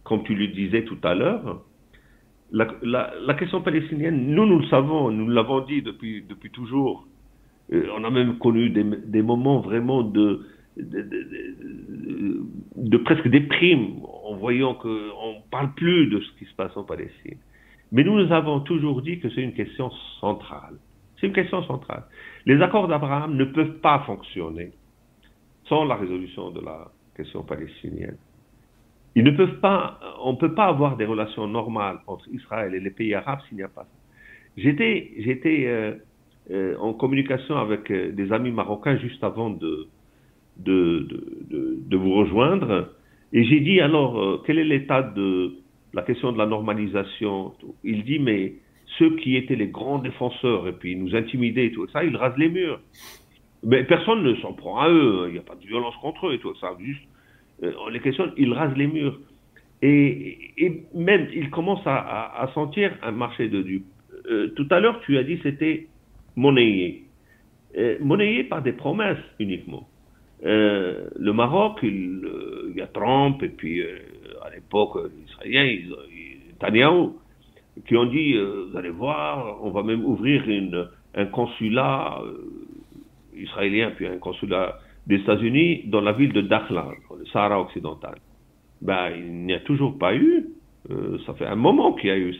comme 0.03 0.23
tu 0.23 0.35
le 0.35 0.47
disais 0.47 0.83
tout 0.83 0.97
à 1.03 1.15
l'heure, 1.15 1.63
la, 2.51 3.33
question 3.37 3.61
palestinienne, 3.61 4.27
nous, 4.27 4.45
nous 4.45 4.59
le 4.59 4.67
savons, 4.67 5.09
nous 5.11 5.29
l'avons 5.29 5.61
dit 5.61 5.81
depuis, 5.81 6.23
depuis 6.27 6.51
toujours, 6.51 7.07
on 7.71 8.03
a 8.03 8.09
même 8.09 8.37
connu 8.37 8.69
des, 8.69 9.21
moments 9.21 9.61
vraiment 9.61 10.03
de, 10.03 10.45
de, 10.77 12.97
presque 12.97 13.27
déprime 13.27 14.01
en 14.23 14.35
voyant 14.35 14.75
qu'on 14.75 14.89
ne 14.89 15.49
parle 15.49 15.73
plus 15.73 16.07
de 16.07 16.19
ce 16.19 16.31
qui 16.37 16.45
se 16.45 16.53
passe 16.55 16.75
en 16.77 16.83
Palestine. 16.83 17.37
Mais 17.91 18.03
nous, 18.03 18.19
nous 18.19 18.31
avons 18.31 18.59
toujours 18.59 19.01
dit 19.01 19.19
que 19.19 19.29
c'est 19.29 19.41
une 19.41 19.53
question 19.53 19.89
centrale. 20.19 20.75
C'est 21.19 21.27
une 21.27 21.33
question 21.33 21.63
centrale. 21.63 22.03
Les 22.45 22.61
accords 22.61 22.87
d'Abraham 22.87 23.35
ne 23.35 23.45
peuvent 23.45 23.79
pas 23.79 24.03
fonctionner 24.05 24.71
sans 25.67 25.85
la 25.85 25.95
résolution 25.95 26.51
de 26.51 26.61
la 26.61 26.91
question 27.15 27.43
palestinienne. 27.43 28.17
Ils 29.15 29.23
ne 29.23 29.31
peuvent 29.31 29.59
pas, 29.59 29.99
on 30.21 30.33
ne 30.33 30.37
peut 30.37 30.53
pas 30.53 30.65
avoir 30.65 30.97
des 30.97 31.05
relations 31.05 31.47
normales 31.47 31.99
entre 32.07 32.27
Israël 32.29 32.73
et 32.73 32.79
les 32.79 32.89
pays 32.89 33.13
arabes 33.13 33.39
s'il 33.47 33.57
n'y 33.57 33.63
a 33.63 33.67
pas 33.67 33.83
ça. 33.83 34.03
J'étais, 34.57 35.65
euh, 35.65 35.93
euh, 36.51 36.75
en 36.77 36.93
communication 36.93 37.57
avec 37.57 37.89
euh, 37.91 38.11
des 38.11 38.31
amis 38.31 38.51
marocains 38.51 38.97
juste 38.97 39.23
avant 39.23 39.49
de, 39.49 39.87
de, 40.57 41.07
de, 41.49 41.77
de 41.79 41.97
vous 41.97 42.13
rejoindre 42.13 42.89
et 43.33 43.43
j'ai 43.45 43.59
dit 43.61 43.81
alors, 43.81 44.43
quel 44.45 44.59
est 44.59 44.63
l'état 44.63 45.01
de 45.01 45.55
la 45.93 46.03
question 46.03 46.31
de 46.31 46.37
la 46.37 46.45
normalisation 46.45 47.53
Il 47.83 48.03
dit, 48.03 48.19
mais 48.19 48.53
ceux 48.99 49.15
qui 49.17 49.35
étaient 49.35 49.55
les 49.55 49.67
grands 49.67 49.99
défenseurs 49.99 50.67
et 50.67 50.73
puis 50.73 50.95
nous 50.95 51.15
intimidaient 51.15 51.67
et 51.67 51.71
tout 51.71 51.87
ça, 51.87 52.03
ils 52.03 52.15
rasent 52.15 52.37
les 52.37 52.49
murs. 52.49 52.79
Mais 53.63 53.83
personne 53.85 54.23
ne 54.23 54.35
s'en 54.35 54.53
prend 54.53 54.79
à 54.79 54.89
eux, 54.89 55.25
il 55.27 55.33
n'y 55.33 55.39
a 55.39 55.43
pas 55.43 55.55
de 55.55 55.65
violence 55.65 55.95
contre 56.01 56.27
eux 56.27 56.33
et 56.33 56.39
tout 56.39 56.53
ça, 56.55 56.71
juste 56.79 57.01
euh, 57.63 57.71
les 57.91 57.99
questions, 57.99 58.31
ils 58.37 58.51
rasent 58.53 58.75
les 58.75 58.87
murs. 58.87 59.19
Et, 59.81 60.85
même, 60.93 61.27
ils 61.33 61.49
commencent 61.49 61.85
à, 61.85 62.49
sentir 62.53 62.91
un 63.01 63.11
marché 63.11 63.49
de 63.49 63.61
dupes. 63.61 63.85
Euh, 64.29 64.53
tout 64.55 64.67
à 64.71 64.79
l'heure, 64.79 65.01
tu 65.01 65.17
as 65.17 65.23
dit 65.23 65.39
c'était 65.43 65.87
monnayé. 66.35 67.03
Euh, 67.77 67.97
monnayé 67.99 68.45
par 68.45 68.61
des 68.61 68.71
promesses 68.71 69.23
uniquement. 69.39 69.87
le 70.41 71.31
Maroc, 71.31 71.79
il, 71.83 72.73
y 72.75 72.81
a 72.81 72.87
Trump 72.87 73.43
et 73.43 73.49
puis 73.49 73.81
à 74.41 74.49
l'époque, 74.53 74.97
les 75.05 75.23
Israéliens, 75.25 75.95
Netanyahu, 76.49 77.09
qui 77.85 77.97
ont 77.97 78.05
dit, 78.05 78.37
vous 78.37 78.77
allez 78.77 78.89
voir, 78.89 79.59
on 79.63 79.71
va 79.71 79.83
même 79.83 80.05
ouvrir 80.05 80.47
une, 80.47 80.87
un 81.15 81.25
consulat 81.25 82.21
israélien, 83.35 83.91
puis 83.95 84.07
un 84.07 84.17
consulat 84.17 84.79
des 85.07 85.17
États-Unis 85.17 85.83
dans 85.85 86.01
la 86.01 86.13
ville 86.13 86.33
de 86.33 86.41
Dakhla, 86.41 86.87
le 87.17 87.25
Sahara 87.27 87.59
occidental. 87.59 88.15
Ben, 88.81 89.11
il 89.15 89.45
n'y 89.45 89.53
a 89.53 89.59
toujours 89.61 89.97
pas 89.97 90.15
eu. 90.15 90.45
Euh, 90.89 91.17
ça 91.25 91.33
fait 91.33 91.45
un 91.45 91.55
moment 91.55 91.93
qu'il 91.93 92.09
y 92.09 92.11
a 92.11 92.17
eu. 92.17 92.35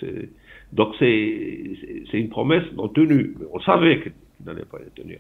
Donc 0.74 0.94
c'est 1.00 2.14
une 2.14 2.30
promesse 2.30 2.64
non 2.76 2.90
tenue. 2.90 3.36
On 3.54 3.60
savait 3.60 4.02
qu'il 4.02 4.14
n'allait 4.46 4.66
pas 4.66 4.80
la 4.80 4.90
tenir. 4.90 5.20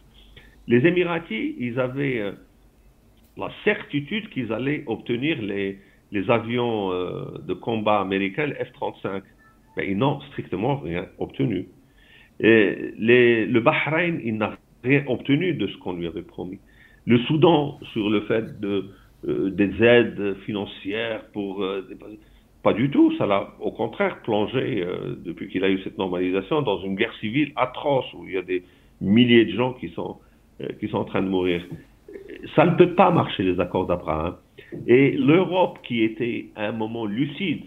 Les 0.67 0.85
Émiratis, 0.85 1.55
ils 1.59 1.79
avaient 1.79 2.19
euh, 2.19 2.31
la 3.37 3.49
certitude 3.63 4.29
qu'ils 4.29 4.51
allaient 4.51 4.83
obtenir 4.87 5.41
les, 5.41 5.79
les 6.11 6.29
avions 6.29 6.91
euh, 6.91 7.39
de 7.45 7.53
combat 7.53 7.99
américains, 7.99 8.47
F-35. 8.47 9.21
Mais 9.75 9.89
ils 9.89 9.97
n'ont 9.97 10.19
strictement 10.31 10.77
rien 10.77 11.07
obtenu. 11.17 11.67
Et 12.39 12.93
le 12.97 13.59
Bahreïn, 13.59 14.19
il 14.23 14.37
n'a 14.37 14.57
rien 14.83 15.03
obtenu 15.07 15.53
de 15.53 15.67
ce 15.67 15.77
qu'on 15.77 15.93
lui 15.93 16.07
avait 16.07 16.23
promis 16.23 16.59
le 17.05 17.17
Soudan 17.19 17.79
sur 17.91 18.09
le 18.09 18.21
fait 18.21 18.59
de, 18.59 18.85
euh, 19.27 19.49
des 19.49 19.83
aides 19.83 20.35
financières 20.45 21.25
pour... 21.33 21.63
Euh, 21.63 21.87
pas 22.61 22.73
du 22.73 22.89
tout, 22.89 23.13
ça 23.17 23.25
l'a 23.25 23.49
au 23.59 23.71
contraire 23.71 24.21
plongé, 24.21 24.83
euh, 24.83 25.17
depuis 25.17 25.49
qu'il 25.49 25.65
a 25.65 25.69
eu 25.69 25.81
cette 25.83 25.97
normalisation, 25.97 26.61
dans 26.61 26.81
une 26.81 26.95
guerre 26.95 27.13
civile 27.19 27.51
atroce 27.57 28.05
où 28.13 28.25
il 28.25 28.33
y 28.33 28.37
a 28.37 28.41
des 28.41 28.63
milliers 29.01 29.43
de 29.43 29.51
gens 29.51 29.73
qui 29.73 29.89
sont, 29.89 30.17
qui 30.79 30.87
sont 30.87 30.97
en 30.97 31.03
train 31.03 31.21
de 31.21 31.27
mourir. 31.27 31.61
Ça 32.55 32.65
ne 32.65 32.75
peut 32.75 32.95
pas 32.95 33.11
marcher, 33.11 33.43
les 33.43 33.59
accords 33.59 33.85
d'Abraham. 33.85 34.37
Et 34.87 35.11
l'Europe, 35.11 35.79
qui 35.83 36.03
était 36.03 36.45
à 36.55 36.67
un 36.67 36.71
moment 36.71 37.05
lucide, 37.05 37.63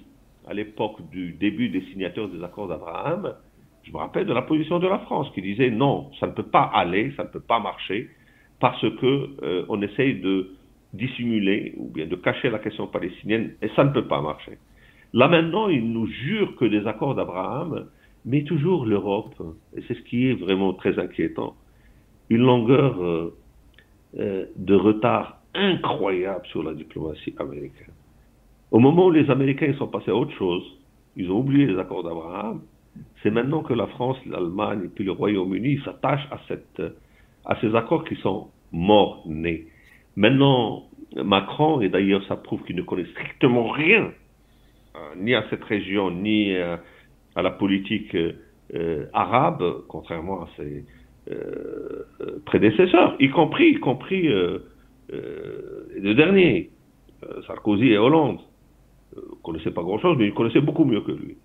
à 0.48 0.54
l'époque 0.54 0.96
du 1.10 1.32
début 1.32 1.68
des 1.68 1.82
signatures 1.92 2.30
des 2.30 2.42
accords 2.42 2.68
d'Abraham, 2.68 3.34
je 3.86 3.92
me 3.92 3.98
rappelle 3.98 4.26
de 4.26 4.32
la 4.32 4.42
position 4.42 4.78
de 4.78 4.88
la 4.88 4.98
France 4.98 5.28
qui 5.34 5.42
disait 5.42 5.70
non, 5.70 6.10
ça 6.18 6.26
ne 6.26 6.32
peut 6.32 6.42
pas 6.42 6.70
aller, 6.74 7.12
ça 7.16 7.22
ne 7.22 7.28
peut 7.28 7.40
pas 7.40 7.60
marcher, 7.60 8.10
parce 8.58 8.80
que 8.80 9.28
euh, 9.42 9.64
on 9.68 9.80
essaye 9.80 10.20
de 10.20 10.56
dissimuler 10.92 11.74
ou 11.76 11.88
bien 11.88 12.06
de 12.06 12.16
cacher 12.16 12.50
la 12.50 12.58
question 12.58 12.86
palestinienne 12.86 13.52
et 13.62 13.68
ça 13.76 13.84
ne 13.84 13.90
peut 13.90 14.06
pas 14.06 14.20
marcher. 14.20 14.58
Là 15.12 15.28
maintenant, 15.28 15.68
il 15.68 15.92
nous 15.92 16.06
jure 16.06 16.56
que 16.56 16.64
des 16.64 16.86
accords 16.86 17.14
d'Abraham, 17.14 17.86
mais 18.24 18.42
toujours 18.42 18.86
l'Europe, 18.86 19.40
et 19.76 19.82
c'est 19.86 19.94
ce 19.94 20.02
qui 20.02 20.28
est 20.30 20.34
vraiment 20.34 20.72
très 20.72 20.98
inquiétant, 20.98 21.54
une 22.28 22.42
longueur 22.42 23.00
euh, 23.00 23.36
euh, 24.18 24.46
de 24.56 24.74
retard 24.74 25.38
incroyable 25.54 26.44
sur 26.46 26.64
la 26.64 26.74
diplomatie 26.74 27.34
américaine. 27.38 27.94
Au 28.72 28.80
moment 28.80 29.06
où 29.06 29.10
les 29.10 29.30
Américains 29.30 29.72
sont 29.78 29.86
passés 29.86 30.10
à 30.10 30.16
autre 30.16 30.36
chose, 30.36 30.64
ils 31.14 31.30
ont 31.30 31.38
oublié 31.38 31.66
les 31.66 31.78
accords 31.78 32.02
d'Abraham, 32.02 32.62
c'est 33.22 33.30
maintenant 33.30 33.62
que 33.62 33.74
la 33.74 33.86
France, 33.86 34.16
l'Allemagne 34.26 34.82
et 34.84 34.88
puis 34.88 35.04
le 35.04 35.12
Royaume-Uni 35.12 35.80
s'attachent 35.84 36.28
à 36.30 37.60
ces 37.60 37.74
accords 37.74 38.04
qui 38.04 38.16
sont 38.16 38.48
morts-nés. 38.72 39.66
Maintenant, 40.16 40.84
Macron, 41.14 41.80
et 41.80 41.88
d'ailleurs 41.88 42.24
ça 42.26 42.36
prouve 42.36 42.62
qu'il 42.64 42.76
ne 42.76 42.82
connaît 42.82 43.06
strictement 43.06 43.68
rien, 43.70 44.12
euh, 44.96 44.98
ni 45.18 45.34
à 45.34 45.44
cette 45.50 45.64
région, 45.64 46.10
ni 46.10 46.54
euh, 46.54 46.76
à 47.34 47.42
la 47.42 47.50
politique 47.50 48.14
euh, 48.14 49.06
arabe, 49.12 49.82
contrairement 49.88 50.42
à 50.42 50.48
ses 50.56 50.84
prédécesseurs, 52.44 53.16
y 53.18 53.30
compris, 53.30 53.70
y 53.70 53.80
compris 53.80 54.28
le 54.28 56.14
dernier, 56.14 56.70
Sarkozy 57.48 57.88
et 57.88 57.98
Hollande. 57.98 58.38
ne 59.16 59.22
connaissaient 59.42 59.72
pas 59.72 59.82
grand-chose, 59.82 60.16
mais 60.16 60.26
ils 60.26 60.34
connaissaient 60.34 60.60
beaucoup 60.60 60.84
mieux 60.84 61.00
que 61.00 61.10
lui. 61.10 61.36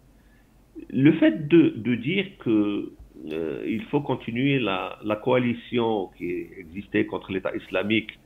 Le 0.90 1.12
fait 1.14 1.48
de, 1.48 1.96
dire 1.96 2.26
que 2.40 2.92
euh, 3.32 3.80
faut 3.90 4.02
continuer 4.02 4.60
la, 4.60 4.98
coalition 5.24 6.10
qui 6.18 6.48
existait 6.58 7.06
contre 7.06 7.32
l'État 7.32 7.56
islamique. 7.56 8.18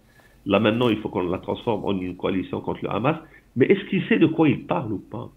Là 0.45 0.59
maintenant, 0.59 0.89
il 0.89 0.97
faut 0.97 1.09
qu'on 1.09 1.27
la 1.29 1.39
transforme 1.39 1.85
en 1.85 1.99
une 1.99 2.15
coalition 2.15 2.61
contre 2.61 2.83
le 2.83 2.91
Hamas. 2.91 3.17
Mais 3.55 3.65
est-ce 3.65 3.83
qu'il 3.89 4.03
sait 4.07 4.19
de 4.19 4.27
quoi 4.27 4.49
il 4.49 4.65
parle 4.65 4.93
ou 4.93 4.99
pas? 4.99 5.29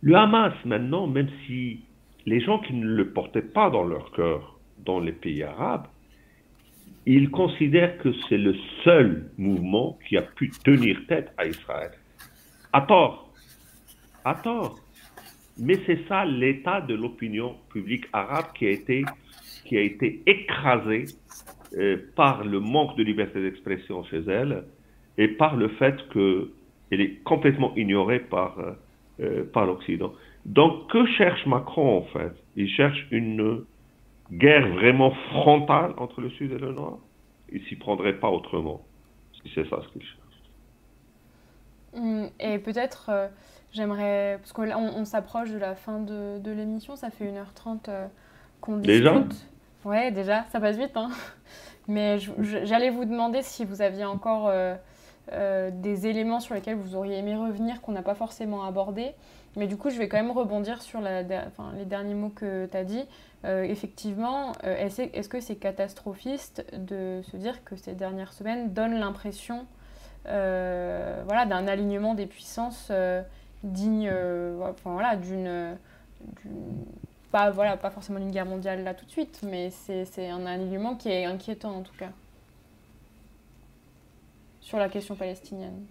Le 0.00 0.14
Hamas, 0.14 0.54
maintenant, 0.64 1.06
même 1.06 1.28
si 1.46 1.80
les 2.24 2.40
gens 2.40 2.58
qui 2.60 2.74
ne 2.74 2.86
le 2.86 3.10
portaient 3.10 3.42
pas 3.42 3.70
dans 3.70 3.84
leur 3.84 4.10
cœur 4.12 4.58
dans 4.84 5.00
les 5.00 5.12
pays 5.12 5.42
arabes, 5.42 5.86
ils 7.06 7.30
considèrent 7.30 7.98
que 7.98 8.12
c'est 8.28 8.38
le 8.38 8.54
seul 8.84 9.30
mouvement 9.38 9.98
qui 10.08 10.16
a 10.16 10.22
pu 10.22 10.50
tenir 10.64 10.98
tête 11.08 11.32
à 11.38 11.46
Israël. 11.46 11.92
À 12.72 12.82
tort. 12.82 13.32
À 14.24 14.34
tort. 14.34 14.78
Mais 15.58 15.74
c'est 15.86 16.06
ça 16.08 16.24
l'état 16.24 16.80
de 16.80 16.94
l'opinion 16.94 17.56
publique 17.70 18.06
arabe 18.12 18.46
qui 18.54 18.66
a 18.66 18.70
été, 18.70 19.04
qui 19.64 19.76
a 19.76 19.82
été 19.82 20.22
écrasé 20.26 21.06
euh, 21.76 21.96
par 22.14 22.44
le 22.44 22.60
manque 22.60 22.96
de 22.96 23.02
liberté 23.02 23.42
d'expression 23.42 24.04
chez 24.04 24.22
elle 24.28 24.64
et 25.18 25.28
par 25.28 25.56
le 25.56 25.68
fait 25.68 25.96
qu'elle 26.12 27.00
est 27.00 27.22
complètement 27.24 27.74
ignorée 27.76 28.20
par, 28.20 28.58
euh, 28.60 28.72
euh, 29.20 29.44
par 29.52 29.66
l'Occident. 29.66 30.12
Donc, 30.46 30.90
que 30.90 31.04
cherche 31.06 31.44
Macron 31.46 31.98
en 31.98 32.02
fait? 32.04 32.32
Il 32.56 32.68
cherche 32.70 33.06
une 33.10 33.64
guerre 34.32 34.68
vraiment 34.68 35.10
frontale 35.30 35.92
entre 35.96 36.20
le 36.20 36.30
Sud 36.30 36.52
et 36.52 36.58
le 36.58 36.72
Nord? 36.72 37.00
Il 37.50 37.62
s'y 37.64 37.76
prendrait 37.76 38.18
pas 38.18 38.30
autrement, 38.30 38.82
si 39.42 39.50
c'est 39.54 39.68
ça 39.68 39.82
ce 39.82 39.88
qu'il 39.92 40.02
cherche. 40.02 40.18
Hum, 41.94 42.28
et 42.38 42.58
peut-être 42.58 43.10
J'aimerais. 43.78 44.38
Parce 44.40 44.52
qu'on 44.52 44.68
on, 44.72 45.04
s'approche 45.04 45.50
de 45.50 45.58
la 45.58 45.76
fin 45.76 46.00
de, 46.00 46.38
de 46.38 46.50
l'émission, 46.50 46.96
ça 46.96 47.10
fait 47.10 47.26
1h30 47.26 47.88
euh, 47.88 48.06
qu'on 48.60 48.78
discute. 48.78 49.04
Déjà 49.04 49.24
Ouais, 49.84 50.10
déjà, 50.10 50.44
ça 50.50 50.58
passe 50.58 50.76
vite. 50.76 50.96
Hein 50.96 51.10
Mais 51.86 52.18
j'allais 52.64 52.90
vous 52.90 53.04
demander 53.04 53.40
si 53.42 53.64
vous 53.64 53.80
aviez 53.80 54.04
encore 54.04 54.48
euh, 54.48 54.74
euh, 55.32 55.70
des 55.72 56.08
éléments 56.08 56.40
sur 56.40 56.56
lesquels 56.56 56.74
vous 56.74 56.96
auriez 56.96 57.18
aimé 57.18 57.36
revenir 57.36 57.80
qu'on 57.80 57.92
n'a 57.92 58.02
pas 58.02 58.16
forcément 58.16 58.64
abordés. 58.64 59.12
Mais 59.56 59.68
du 59.68 59.76
coup, 59.76 59.90
je 59.90 59.96
vais 59.96 60.08
quand 60.08 60.16
même 60.16 60.32
rebondir 60.32 60.82
sur 60.82 61.00
la, 61.00 61.22
enfin, 61.46 61.72
les 61.76 61.84
derniers 61.84 62.14
mots 62.14 62.32
que 62.34 62.66
tu 62.66 62.76
as 62.76 62.84
dit. 62.84 63.06
effectivement, 63.44 64.52
est-ce 64.62 65.02
est 65.02 65.28
que 65.28 65.40
c'est 65.40 65.56
catastrophiste 65.56 66.66
de 66.76 67.20
se 67.22 67.36
dire 67.36 67.62
que 67.64 67.76
ces 67.76 67.94
dernières 67.94 68.32
semaines 68.32 68.72
donnent 68.72 68.98
l'impression 68.98 69.66
voilà, 70.24 71.46
d'un 71.46 71.66
alignement 71.66 72.14
des 72.14 72.26
puissances 72.26 72.92
digne 73.62 74.08
euh, 74.12 74.58
enfin, 74.62 74.92
voilà, 74.92 75.16
d'une 75.16 75.76
pas, 77.30 77.50
voilà, 77.50 77.76
pas 77.76 77.90
forcément 77.90 78.18
d'une 78.18 78.30
guerre 78.30 78.46
mondiale 78.46 78.84
là 78.84 78.94
tout 78.94 79.04
de 79.04 79.10
suite, 79.10 79.44
mais 79.48 79.70
c'est 79.70 80.28
un 80.28 80.46
alignement 80.46 80.94
qui 80.96 81.08
est 81.08 81.24
inquiétant 81.24 81.76
en 81.76 81.82
tout 81.82 81.94
cas 81.98 82.10
sur 84.60 84.78
la 84.78 84.88
question 84.88 85.14
palestinienne. 85.14 85.86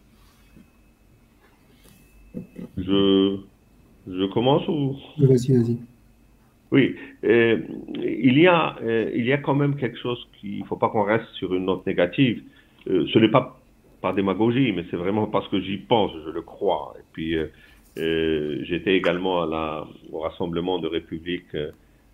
Je, 2.77 3.39
je 4.07 4.33
commence 4.33 4.67
ou? 4.67 4.95
Vas-y, 5.17 5.57
vas-y. 5.57 5.77
Oui, 6.71 6.95
euh, 7.23 7.59
il, 7.95 8.37
y 8.37 8.45
a, 8.45 8.75
euh, 8.83 9.09
il 9.15 9.25
y 9.25 9.33
a 9.33 9.37
quand 9.37 9.55
même 9.55 9.77
quelque 9.77 9.97
chose 9.97 10.27
qu'il 10.39 10.59
ne 10.59 10.65
faut 10.65 10.75
pas 10.75 10.89
qu'on 10.89 11.03
reste 11.03 11.27
sur 11.33 11.55
une 11.55 11.65
note 11.65 11.87
négative. 11.87 12.43
Euh, 12.87 13.07
ce 13.11 13.19
n'est 13.19 13.31
pas 13.31 13.56
par 14.01 14.13
démagogie, 14.13 14.71
mais 14.73 14.85
c'est 14.89 14.97
vraiment 14.97 15.27
parce 15.27 15.47
que 15.49 15.59
j'y 15.59 15.77
pense, 15.77 16.11
je 16.25 16.29
le 16.29 16.41
crois. 16.41 16.95
Et 16.99 17.03
puis, 17.13 17.35
j'étais 17.95 18.95
également 18.95 19.43
à 19.43 19.47
la, 19.47 19.87
au 20.11 20.19
rassemblement 20.19 20.79
de 20.79 20.87
République 20.87 21.55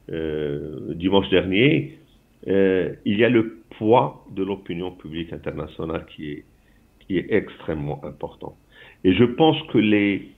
dimanche 0.10 1.30
dernier. 1.30 1.97
il 2.47 3.18
y 3.19 3.23
a 3.23 3.30
le 3.30 3.64
poids 3.77 4.26
de 4.31 4.43
l'opinion 4.43 4.91
publique 4.91 5.34
internationale 5.34 6.05
qui 6.15 6.31
est, 6.31 6.45
extrêmement 7.10 8.03
important. 8.05 8.55
Et 9.03 9.14
je 9.14 9.23
pense 9.23 9.61
que 9.72 9.77
les, 9.77 10.30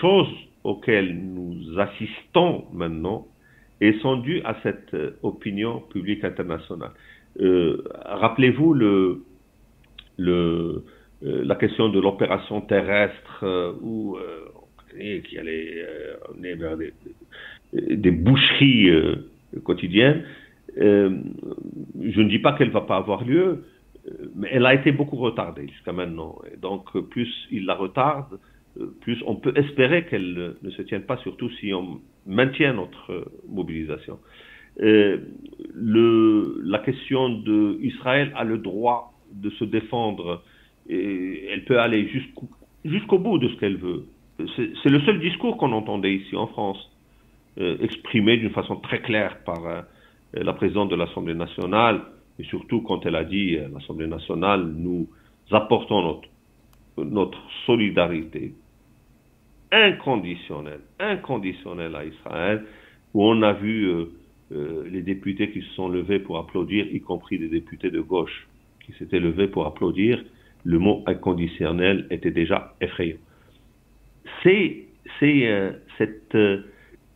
choses 0.00 0.32
auxquelles 0.64 1.14
nous 1.14 1.78
assistons 1.78 2.64
maintenant 2.72 3.26
et 3.80 3.92
sont 4.00 4.16
dues 4.16 4.40
à 4.44 4.56
cette 4.62 4.94
euh, 4.94 5.18
opinion 5.22 5.80
publique 5.80 6.24
internationale. 6.24 6.92
Euh, 7.40 7.84
rappelez-vous 8.04 8.72
le, 8.72 9.22
euh, 10.20 10.82
la 11.20 11.54
question 11.56 11.88
de 11.88 12.00
l'opération 12.00 12.60
terrestre 12.60 13.44
où 13.82 14.16
qui 15.24 15.38
allait 15.38 15.84
vers 16.56 16.76
des, 16.76 18.10
boucheries 18.10 18.90
quotidiennes. 19.64 20.24
je 20.76 22.20
ne 22.20 22.28
dis 22.28 22.38
pas 22.38 22.52
qu'elle 22.54 22.68
ne 22.68 22.72
va 22.72 22.80
pas 22.80 22.96
avoir 22.96 23.24
lieu, 23.24 23.64
mais 24.34 24.48
elle 24.50 24.66
a 24.66 24.74
été 24.74 24.92
beaucoup 24.92 25.16
retardée 25.16 25.68
jusqu'à 25.68 25.92
maintenant. 25.92 26.38
Donc, 26.60 26.96
plus 27.10 27.28
il 27.50 27.66
la 27.66 27.74
retarde, 27.74 28.38
plus 29.00 29.22
on 29.26 29.36
peut 29.36 29.52
espérer 29.56 30.06
qu'elle 30.06 30.56
ne 30.62 30.70
se 30.70 30.82
tienne 30.82 31.02
pas, 31.02 31.16
surtout 31.18 31.50
si 31.50 31.72
on 31.72 32.00
maintient 32.26 32.74
notre 32.74 33.30
mobilisation. 33.48 34.18
Euh, 34.80 35.18
la 35.74 36.78
question 36.78 37.30
de 37.30 37.78
Israël 37.82 38.32
a 38.36 38.44
le 38.44 38.58
droit 38.58 39.12
de 39.40 39.50
se 39.50 39.64
défendre 39.64 40.42
et 40.88 41.46
elle 41.50 41.64
peut 41.64 41.78
aller 41.78 42.08
jusqu'au 42.84 43.18
bout 43.18 43.38
de 43.38 43.48
ce 43.48 43.56
qu'elle 43.56 43.76
veut. 43.76 44.06
C'est 44.56 44.88
le 44.88 45.00
seul 45.00 45.20
discours 45.20 45.56
qu'on 45.56 45.72
entendait 45.72 46.14
ici 46.14 46.36
en 46.36 46.46
France, 46.46 46.78
euh, 47.58 47.76
exprimé 47.82 48.36
d'une 48.36 48.50
façon 48.50 48.76
très 48.76 49.00
claire 49.00 49.42
par 49.44 49.66
euh, 49.66 49.82
la 50.32 50.52
présidente 50.52 50.90
de 50.90 50.94
l'Assemblée 50.94 51.34
nationale, 51.34 52.02
et 52.38 52.44
surtout 52.44 52.82
quand 52.82 53.04
elle 53.04 53.16
a 53.16 53.24
dit 53.24 53.58
à 53.58 53.68
l'Assemblée 53.68 54.06
nationale, 54.06 54.64
nous 54.64 55.08
apportons 55.50 56.20
notre, 56.96 57.38
solidarité 57.66 58.54
inconditionnel, 59.70 60.80
inconditionnel 60.98 61.94
à 61.94 62.04
Israël, 62.04 62.64
où 63.12 63.24
on 63.24 63.42
a 63.42 63.52
vu 63.52 63.84
euh, 63.84 64.04
euh, 64.52 64.88
les 64.90 65.02
députés 65.02 65.50
qui 65.50 65.60
se 65.60 65.70
sont 65.74 65.88
levés 65.88 66.18
pour 66.18 66.38
applaudir, 66.38 66.86
y 66.86 67.00
compris 67.00 67.38
des 67.38 67.48
députés 67.48 67.90
de 67.90 68.00
gauche 68.00 68.48
qui 68.88 68.98
s'étaient 68.98 69.20
levés 69.20 69.48
pour 69.48 69.66
applaudir, 69.66 70.22
le 70.64 70.78
mot 70.78 71.04
inconditionnel 71.06 72.06
était 72.10 72.30
déjà 72.30 72.74
effrayant. 72.80 73.16
C'est 74.42 74.86
c'est 75.20 75.46
euh, 75.46 75.72
cette 75.96 76.36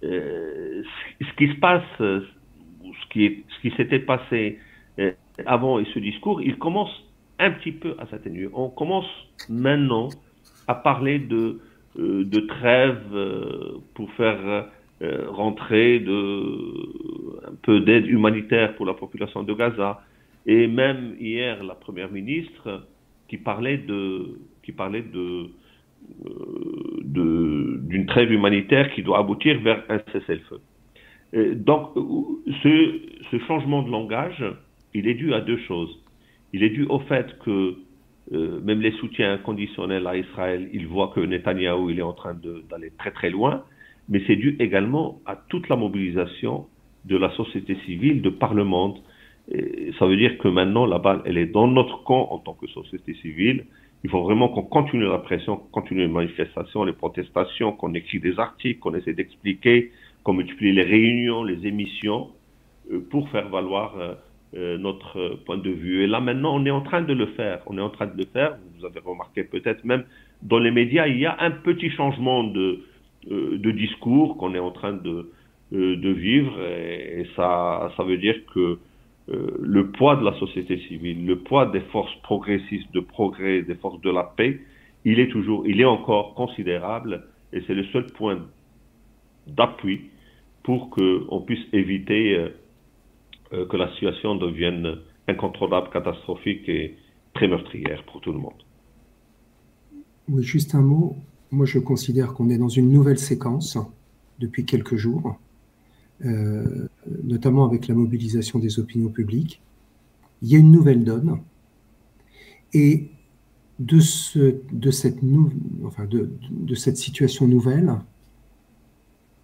ce 0.01 1.37
qui 1.37 1.49
se 1.49 1.59
passe, 1.61 1.83
ce 1.99 3.09
qui 3.13 3.71
s'était 3.77 4.01
passé 4.01 4.59
avant 5.47 5.79
et 5.79 5.85
ce 5.95 5.99
discours, 5.99 6.43
il 6.43 6.59
commence 6.59 6.91
un 7.39 7.51
petit 7.53 7.73
peu 7.73 7.95
à 7.99 8.07
s'atténuer. 8.07 8.49
On 8.53 8.69
commence 8.69 9.07
maintenant 9.49 10.09
à 10.69 10.75
parler 10.75 11.19
de 11.19 11.61
euh, 11.99 12.25
de 12.25 12.41
trêve 12.41 13.03
euh, 13.13 13.79
pour 13.93 14.11
faire 14.13 14.39
euh, 15.03 15.27
rentrer 15.29 15.99
de, 15.99 17.47
un 17.47 17.55
peu 17.61 17.81
d'aide 17.81 18.07
humanitaire 18.07 18.75
pour 18.77 18.87
la 18.87 18.95
population 18.95 19.43
de 19.43 19.53
Gaza. 19.53 20.01
Et 20.47 20.67
même 20.67 21.17
hier, 21.21 21.63
la 21.63 21.75
première 21.75 22.11
ministre 22.11 22.87
qui 23.29 23.39
parlait 23.39 23.79
de, 23.79 24.39
qui 24.63 24.73
parlait 24.73 25.03
de, 25.03 25.51
d'une 27.05 28.07
trêve 28.07 28.33
humanitaire 28.33 28.93
qui 28.95 29.03
doit 29.03 29.19
aboutir 29.19 29.61
vers 29.61 29.85
un 29.89 30.01
cessez-le-feu. 30.13 30.61
Donc, 31.55 31.91
ce, 32.63 33.01
ce, 33.31 33.39
changement 33.47 33.83
de 33.83 33.91
langage, 33.91 34.45
il 34.93 35.09
est 35.09 35.15
dû 35.15 35.33
à 35.33 35.41
deux 35.41 35.59
choses. 35.69 35.99
Il 36.53 36.63
est 36.63 36.71
dû 36.71 36.85
au 36.85 36.99
fait 36.99 37.39
que 37.39 37.77
euh, 38.33 38.61
même 38.61 38.81
les 38.81 38.93
soutiens 38.93 39.39
conditionnels 39.39 40.07
à 40.07 40.17
Israël, 40.17 40.69
ils 40.73 40.87
voient 40.87 41.13
que 41.15 41.21
Netanyahou 41.21 41.91
il 41.91 41.99
est 41.99 42.03
en 42.03 42.13
train 42.13 42.35
d'aller 42.71 42.93
très 42.97 43.11
très 43.11 43.31
loin, 43.31 43.65
mais 44.09 44.23
c'est 44.27 44.37
dû 44.37 44.57
également 44.61 45.21
à 45.27 45.37
toute 45.37 45.69
la 45.69 45.77
mobilisation 45.77 46.67
de 47.05 47.17
la 47.17 47.31
société 47.33 47.77
civile, 47.85 48.23
de 48.23 48.31
par 48.31 48.55
le 48.55 48.65
monde. 48.65 48.99
Et 49.51 49.93
ça 49.99 50.07
veut 50.07 50.17
dire 50.17 50.39
que 50.39 50.49
maintenant 50.49 50.87
la 50.87 50.99
balle, 50.99 51.23
elle 51.25 51.39
est 51.39 51.47
dans 51.47 51.67
notre 51.67 52.05
camp 52.05 52.29
en 52.31 52.39
tant 52.39 52.55
que 52.55 52.67
société 52.69 53.15
civile. 53.15 53.65
Il 54.05 54.11
faut 54.11 54.23
vraiment 54.23 54.49
qu'on 54.49 54.63
continue 54.63 55.05
la 55.05 55.19
pression, 55.19 55.57
qu'on 55.57 55.81
continue 55.81 56.01
les 56.01 56.09
manifestations, 56.09 56.85
les 56.85 56.93
protestations, 56.93 57.73
qu'on 57.73 57.95
écrit 57.95 58.19
des 58.19 58.39
articles, 58.39 58.81
qu'on 58.81 58.95
essaie 58.95 59.15
d'expliquer, 59.15 59.93
qu'on 60.25 60.35
multiplie 60.35 60.73
les 60.73 60.83
réunions, 60.83 61.45
les 61.45 61.67
émissions, 61.67 62.31
euh, 62.93 63.01
pour 63.11 63.29
faire 63.31 63.49
valoir 63.49 63.97
euh, 63.99 64.15
euh, 64.55 64.79
notre 64.79 65.39
point 65.45 65.59
de 65.59 65.71
vue. 65.71 66.03
Et 66.03 66.07
là 66.07 66.21
maintenant, 66.21 66.57
on 66.57 66.65
est 66.65 66.71
en 66.71 66.81
train 66.81 67.03
de 67.03 67.13
le 67.13 67.27
faire. 67.27 67.61
On 67.67 67.79
est 67.79 67.83
en 67.83 67.91
train 67.91 68.07
de 68.07 68.17
le 68.17 68.27
faire. 68.33 68.57
Vous 68.79 68.85
avez 68.85 69.01
remarqué 69.01 69.45
peut-être 69.45 69.85
même 69.85 70.05
dans 70.43 70.59
les 70.59 70.73
médias, 70.73 71.07
il 71.07 71.19
y 71.19 71.27
a 71.27 71.37
un 71.39 71.53
petit 71.53 71.91
changement 71.91 72.43
de, 72.43 72.81
de 73.31 73.71
discours 73.71 74.37
qu'on 74.37 74.55
est 74.55 74.59
en 74.59 74.73
train 74.73 74.93
de, 74.93 75.31
de 75.71 76.09
vivre. 76.11 76.61
Et, 76.61 77.25
ça, 77.37 77.93
ça 77.97 78.03
veut 78.03 78.19
dire 78.19 78.35
que 78.53 78.81
le 79.29 79.91
poids 79.91 80.17
de 80.17 80.25
la 80.25 80.39
société 80.39 80.79
civile, 80.89 81.25
le 81.27 81.39
poids 81.39 81.67
des 81.67 81.81
forces 81.81 82.15
progressistes 82.23 82.93
de 82.93 83.01
progrès, 83.01 83.63
des 83.63 83.77
forces 83.77 84.01
de 84.01 84.11
la 84.11 84.25
paix, 84.25 84.61
il 85.05 85.21
est 85.21 85.29
toujours, 85.29 85.67
il 85.67 85.81
est 85.81 85.85
encore 85.87 86.35
considérable. 86.35 87.25
Et 87.53 87.63
c'est 87.67 87.75
le 87.75 87.85
seul 87.87 88.07
point 88.07 88.41
d'appui 89.47 90.11
pour 90.63 90.91
qu'on 90.91 91.41
puisse 91.41 91.67
éviter 91.73 92.37
euh, 93.53 93.67
que 93.67 93.77
la 93.77 93.93
situation 93.93 94.37
devienne 94.37 94.99
incontrôlable, 95.29 95.91
catastrophique 95.91 96.69
et 96.69 96.97
très 97.35 97.49
meurtrière 97.49 98.03
pour 98.05 98.21
tout 98.21 98.33
le 98.33 98.39
monde. 98.39 98.63
Oui, 100.29 100.43
juste 100.43 100.75
un 100.75 100.83
mot. 100.83 101.17
Moi, 101.51 101.67
je 101.67 101.79
considère 101.79 102.33
qu'on 102.33 102.49
est 102.49 102.59
dans 102.59 102.69
une 102.69 102.91
nouvelle 102.91 103.19
séquence 103.19 103.79
depuis 104.39 104.65
quelques 104.65 104.97
jours, 104.97 105.39
euh, 106.25 106.89
notamment 107.25 107.65
avec 107.65 107.89
la 107.89 107.95
mobilisation 107.95 108.59
des 108.59 108.79
opinions 108.79 109.09
publiques. 109.09 109.61
Il 110.41 110.49
y 110.49 110.55
a 110.55 110.59
une 110.59 110.71
nouvelle 110.71 111.05
donne. 111.05 111.39
Et 112.73 113.11
de, 113.79 114.01
ce, 114.01 114.57
de, 114.73 114.91
cette, 114.91 115.21
situation 116.97 117.49
nouvelle 117.49 117.99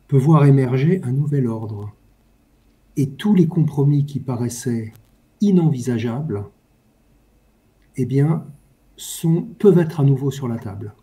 peut 0.07 0.17
voir 0.17 0.45
émerger 0.47 1.01
un 1.03 1.13
nouvel 1.13 1.47
ordre 1.47 1.93
et 2.97 3.11
tous 3.11 3.35
les 3.35 3.47
compromis 3.47 4.07
qui 4.07 4.21
paraissaient 4.21 4.93
inenvisageables, 5.41 6.45
eh 7.97 8.07
bien, 8.07 8.45
peuvent 9.59 9.79
être 9.79 10.01
à 10.01 10.05
nouveau 10.05 10.31
sur 10.31 10.49
la 10.49 10.59
table. 10.59 10.95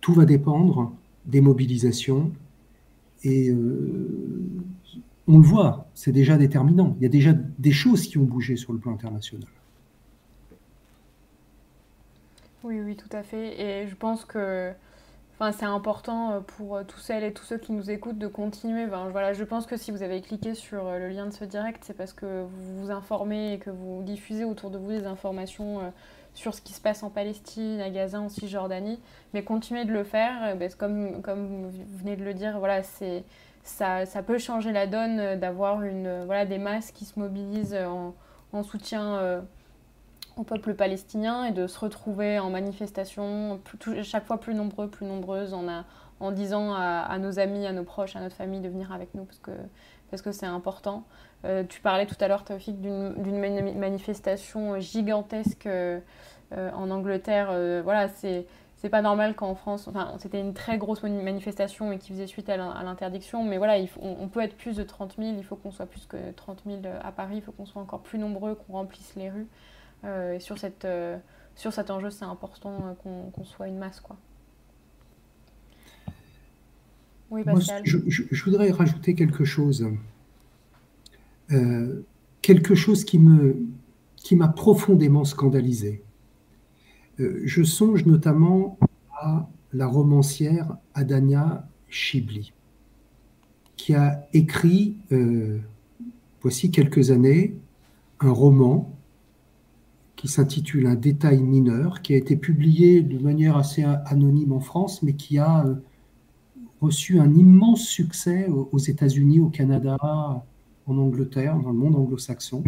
Tout 0.00 0.14
va 0.14 0.24
dépendre 0.24 0.92
des 1.26 1.40
mobilisations 1.40 2.32
et 3.22 3.50
euh, 3.50 4.38
on 5.28 5.38
le 5.38 5.44
voit, 5.44 5.88
c'est 5.94 6.12
déjà 6.12 6.36
déterminant. 6.36 6.96
Il 6.98 7.02
y 7.02 7.06
a 7.06 7.10
déjà 7.10 7.32
des 7.32 7.72
choses 7.72 8.06
qui 8.06 8.18
ont 8.18 8.24
bougé 8.24 8.56
sur 8.56 8.72
le 8.72 8.78
plan 8.78 8.92
international. 8.92 9.48
Oui, 12.64 12.80
oui, 12.80 12.96
tout 12.96 13.14
à 13.16 13.22
fait. 13.22 13.60
Et 13.60 13.86
je 13.86 13.94
pense 13.94 14.24
que 14.24 14.72
Enfin, 15.40 15.52
c'est 15.52 15.66
important 15.66 16.32
euh, 16.32 16.40
pour 16.40 16.74
euh, 16.74 16.82
tous 16.82 16.98
celles 16.98 17.22
et 17.22 17.32
tous 17.32 17.44
ceux 17.44 17.58
qui 17.58 17.70
nous 17.70 17.92
écoutent 17.92 18.18
de 18.18 18.26
continuer. 18.26 18.86
voilà, 18.86 19.32
je 19.34 19.44
pense 19.44 19.66
que 19.66 19.76
si 19.76 19.92
vous 19.92 20.02
avez 20.02 20.20
cliqué 20.20 20.54
sur 20.54 20.84
euh, 20.88 20.98
le 20.98 21.08
lien 21.08 21.26
de 21.26 21.30
ce 21.30 21.44
direct, 21.44 21.84
c'est 21.86 21.96
parce 21.96 22.12
que 22.12 22.42
vous 22.42 22.80
vous 22.80 22.90
informez 22.90 23.52
et 23.52 23.58
que 23.58 23.70
vous 23.70 24.02
diffusez 24.02 24.42
autour 24.42 24.70
de 24.70 24.78
vous 24.78 24.90
des 24.90 25.06
informations 25.06 25.92
sur 26.34 26.54
ce 26.54 26.60
qui 26.60 26.72
se 26.72 26.80
passe 26.80 27.04
en 27.04 27.10
Palestine, 27.10 27.80
à 27.80 27.88
Gaza, 27.88 28.20
en 28.20 28.28
Cisjordanie. 28.28 28.98
Mais 29.32 29.44
continuez 29.44 29.84
de 29.84 29.92
le 29.92 30.02
faire, 30.02 30.58
que 30.58 30.76
comme, 30.76 31.22
comme 31.22 31.68
vous 31.68 31.98
venez 31.98 32.16
de 32.16 32.24
le 32.24 32.34
dire, 32.34 32.58
voilà, 32.58 32.82
c'est, 32.82 33.22
ça, 33.62 34.06
ça, 34.06 34.22
peut 34.22 34.38
changer 34.38 34.72
la 34.72 34.86
donne 34.86 35.38
d'avoir 35.38 35.82
une, 35.82 36.24
voilà, 36.24 36.46
des 36.46 36.58
masses 36.58 36.90
qui 36.90 37.04
se 37.04 37.18
mobilisent 37.18 37.74
en, 37.74 38.14
en 38.52 38.62
soutien 38.62 39.42
au 40.36 40.44
peuple 40.44 40.74
palestinien 40.74 41.44
et 41.44 41.52
de 41.52 41.66
se 41.66 41.78
retrouver 41.78 42.38
en 42.38 42.50
manifestation 42.50 43.60
chaque 44.02 44.24
fois 44.24 44.38
plus 44.38 44.54
nombreux, 44.54 44.88
plus 44.88 45.04
nombreuses 45.04 45.52
en, 45.52 45.66
en 46.20 46.30
disant 46.30 46.72
à, 46.74 47.18
nos 47.18 47.38
amis, 47.38 47.66
à 47.66 47.72
nos 47.72 47.84
proches, 47.84 48.16
à 48.16 48.20
notre 48.20 48.36
famille 48.36 48.60
de 48.60 48.68
venir 48.68 48.92
avec 48.92 49.14
nous 49.14 49.24
parce 49.24 49.38
que 49.38 49.52
parce 50.10 50.22
que 50.22 50.32
c'est 50.32 50.46
important. 50.46 51.04
Euh, 51.44 51.64
tu 51.68 51.80
parlais 51.80 52.06
tout 52.06 52.16
à 52.20 52.28
l'heure, 52.28 52.42
Taufik, 52.44 52.80
d'une 52.80 53.78
manifestation 53.78 54.80
gigantesque 54.80 55.66
euh, 55.66 56.00
en 56.52 56.90
Angleterre. 56.90 57.48
Euh, 57.50 57.82
voilà, 57.84 58.08
c'est 58.08 58.46
c'est 58.78 58.88
pas 58.88 59.02
normal 59.02 59.34
qu'en 59.34 59.56
France, 59.56 59.88
enfin, 59.88 60.14
c'était 60.18 60.40
une 60.40 60.54
très 60.54 60.78
grosse 60.78 61.02
manifestation 61.02 61.90
et 61.90 61.98
qui 61.98 62.12
faisait 62.12 62.28
suite 62.28 62.48
à 62.48 62.56
l'interdiction, 62.56 63.44
mais 63.44 63.58
voilà, 63.58 63.76
il 63.76 63.88
on, 64.00 64.28
peut 64.28 64.40
être 64.40 64.56
plus 64.56 64.76
de 64.76 64.84
30 64.84 65.16
000, 65.18 65.34
il 65.36 65.44
faut 65.44 65.56
qu'on 65.56 65.72
soit 65.72 65.86
plus 65.86 66.06
que 66.06 66.30
30 66.36 66.62
000 66.64 66.82
à 67.02 67.10
Paris, 67.10 67.36
il 67.36 67.42
faut 67.42 67.50
qu'on 67.50 67.66
soit 67.66 67.82
encore 67.82 68.02
plus 68.02 68.20
nombreux, 68.20 68.54
qu'on 68.54 68.74
remplisse 68.74 69.14
les 69.16 69.30
rues. 69.30 69.48
Euh, 70.04 70.34
et 70.34 70.40
sur, 70.40 70.58
cette, 70.58 70.84
euh, 70.84 71.18
sur 71.56 71.72
cet 71.72 71.90
enjeu, 71.90 72.10
c'est 72.10 72.24
important 72.24 72.94
euh, 73.04 73.28
qu'on 73.32 73.44
soit 73.44 73.66
une 73.66 73.78
masse, 73.78 73.98
quoi. 73.98 74.16
Oui, 77.30 77.42
Pascal. 77.42 77.82
je, 77.84 77.98
je, 78.06 78.44
voudrais 78.44 78.70
rajouter 78.70 79.14
quelque 79.14 79.44
chose. 79.44 79.86
quelque 82.40 82.74
chose 82.74 83.04
qui 83.04 83.18
me 83.18 83.56
qui 84.16 84.34
m'a 84.34 84.48
profondément 84.48 85.24
scandalisé. 85.24 86.02
Euh, 87.20 87.40
je 87.44 87.62
songe 87.62 88.06
notamment 88.06 88.78
à 89.20 89.48
la 89.72 89.86
romancière 89.86 90.76
Adania 90.94 91.68
Chibli, 91.88 92.52
qui 93.76 93.94
a 93.94 94.26
écrit, 94.32 94.96
euh, 95.12 95.58
voici 96.42 96.70
quelques 96.70 97.10
années, 97.10 97.56
un 98.20 98.30
roman 98.30 98.94
qui 100.16 100.28
s'intitule 100.28 100.86
Un 100.86 100.96
détail 100.96 101.42
mineur, 101.42 102.02
qui 102.02 102.14
a 102.14 102.16
été 102.16 102.36
publié 102.36 103.02
de 103.02 103.18
manière 103.18 103.56
assez 103.56 103.84
anonyme 103.84 104.52
en 104.52 104.60
France, 104.60 105.02
mais 105.02 105.14
qui 105.14 105.38
a 105.38 105.64
euh, 105.64 105.74
reçu 106.80 107.20
un 107.20 107.34
immense 107.34 107.82
succès 107.82 108.48
aux 108.48 108.78
États-Unis, 108.78 109.40
au 109.40 109.48
Canada, 109.48 109.96
en 110.86 110.98
Angleterre, 110.98 111.58
dans 111.58 111.70
le 111.70 111.78
monde 111.78 111.96
anglo-saxon. 111.96 112.64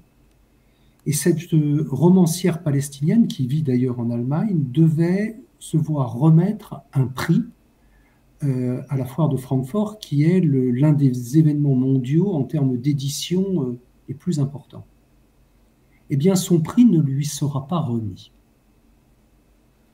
Et 1.07 1.13
cette 1.13 1.55
euh, 1.55 1.87
romancière 1.91 2.63
palestinienne, 2.63 3.27
qui 3.27 3.47
vit 3.47 3.63
d'ailleurs 3.63 4.01
en 4.01 4.11
Allemagne, 4.11 4.65
devait 4.71 5.41
se 5.59 5.77
voir 5.77 6.15
remettre 6.15 6.83
un 6.93 7.07
prix 7.07 7.43
euh, 8.43 8.83
à 8.89 8.97
la 8.97 9.05
foire 9.05 9.29
de 9.29 9.37
Francfort, 9.37 9.99
qui 9.99 10.25
est 10.25 10.41
l'un 10.41 10.93
des 10.93 11.39
événements 11.39 11.75
mondiaux 11.75 12.33
en 12.33 12.45
termes 12.45 12.77
d'édition 12.77 13.63
euh, 13.63 13.79
les 14.09 14.15
plus 14.15 14.41
importants. 14.41 14.85
Eh 16.11 16.17
bien, 16.17 16.35
son 16.35 16.61
prix 16.61 16.85
ne 16.85 17.01
lui 17.01 17.27
sera 17.27 17.67
pas 17.67 17.79
remis. 17.79 18.33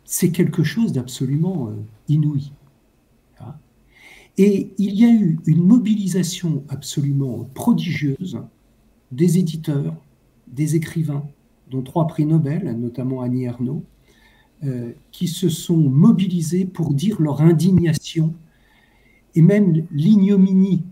C'est 0.05 0.31
quelque 0.31 0.63
chose 0.63 0.93
d'absolument 0.93 1.71
inouï. 2.09 2.53
Hein. 3.41 3.57
Et 4.39 4.71
il 4.79 4.95
y 4.99 5.05
a 5.05 5.11
eu 5.11 5.39
une 5.47 5.63
mobilisation 5.63 6.63
absolument 6.69 7.49
prodigieuse 7.53 8.41
des 9.13 9.39
éditeurs, 9.39 9.95
des 10.47 10.77
écrivains, 10.77 11.27
dont 11.71 11.83
trois 11.83 12.07
prix 12.07 12.27
Nobel, 12.27 12.77
notamment 12.79 13.21
Annie 13.21 13.45
Ernaux, 13.45 13.85
euh, 14.65 14.93
qui 15.13 15.29
se 15.29 15.51
sont 15.51 15.77
mobilisés 15.77 16.65
pour 16.65 16.95
dire 16.95 17.21
leur 17.21 17.43
indignation 17.43 18.33
et 19.35 19.43
même 19.43 19.87
l'ignominie, 19.91 20.83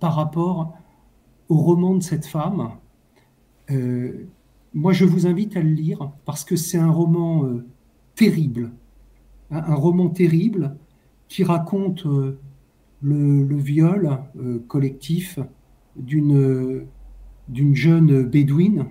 par 0.00 0.16
rapport 0.16 0.76
au 1.48 1.56
roman 1.56 1.94
de 1.94 2.02
cette 2.02 2.26
femme. 2.26 2.72
Euh, 3.70 4.26
moi, 4.74 4.92
je 4.92 5.04
vous 5.04 5.28
invite 5.28 5.56
à 5.56 5.60
le 5.60 5.70
lire 5.70 6.10
parce 6.24 6.42
que 6.44 6.56
c'est 6.56 6.78
un 6.78 6.90
roman 6.90 7.44
euh, 7.44 7.64
terrible, 8.16 8.72
un, 9.52 9.76
roman 9.76 10.08
terrible 10.08 10.76
qui 11.28 11.44
raconte 11.44 12.04
le, 13.02 13.56
viol 13.56 14.18
collectif 14.66 15.38
d'une 15.94 16.86
d'une 17.48 17.74
jeune 17.74 18.22
bédouine 18.22 18.86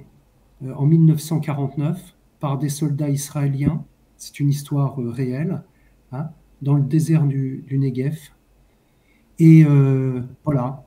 euh, 0.63 0.73
en 0.75 0.85
1949 0.85 2.15
par 2.39 2.57
des 2.57 2.69
soldats 2.69 3.09
israéliens. 3.09 3.83
C'est 4.17 4.39
une 4.39 4.49
histoire 4.49 4.99
euh, 5.01 5.09
réelle, 5.09 5.63
hein, 6.11 6.29
dans 6.61 6.75
le 6.75 6.83
désert 6.83 7.25
du, 7.25 7.65
Negev. 7.71 8.17
Et 9.39 9.63
euh, 9.63 10.21
voilà. 10.43 10.83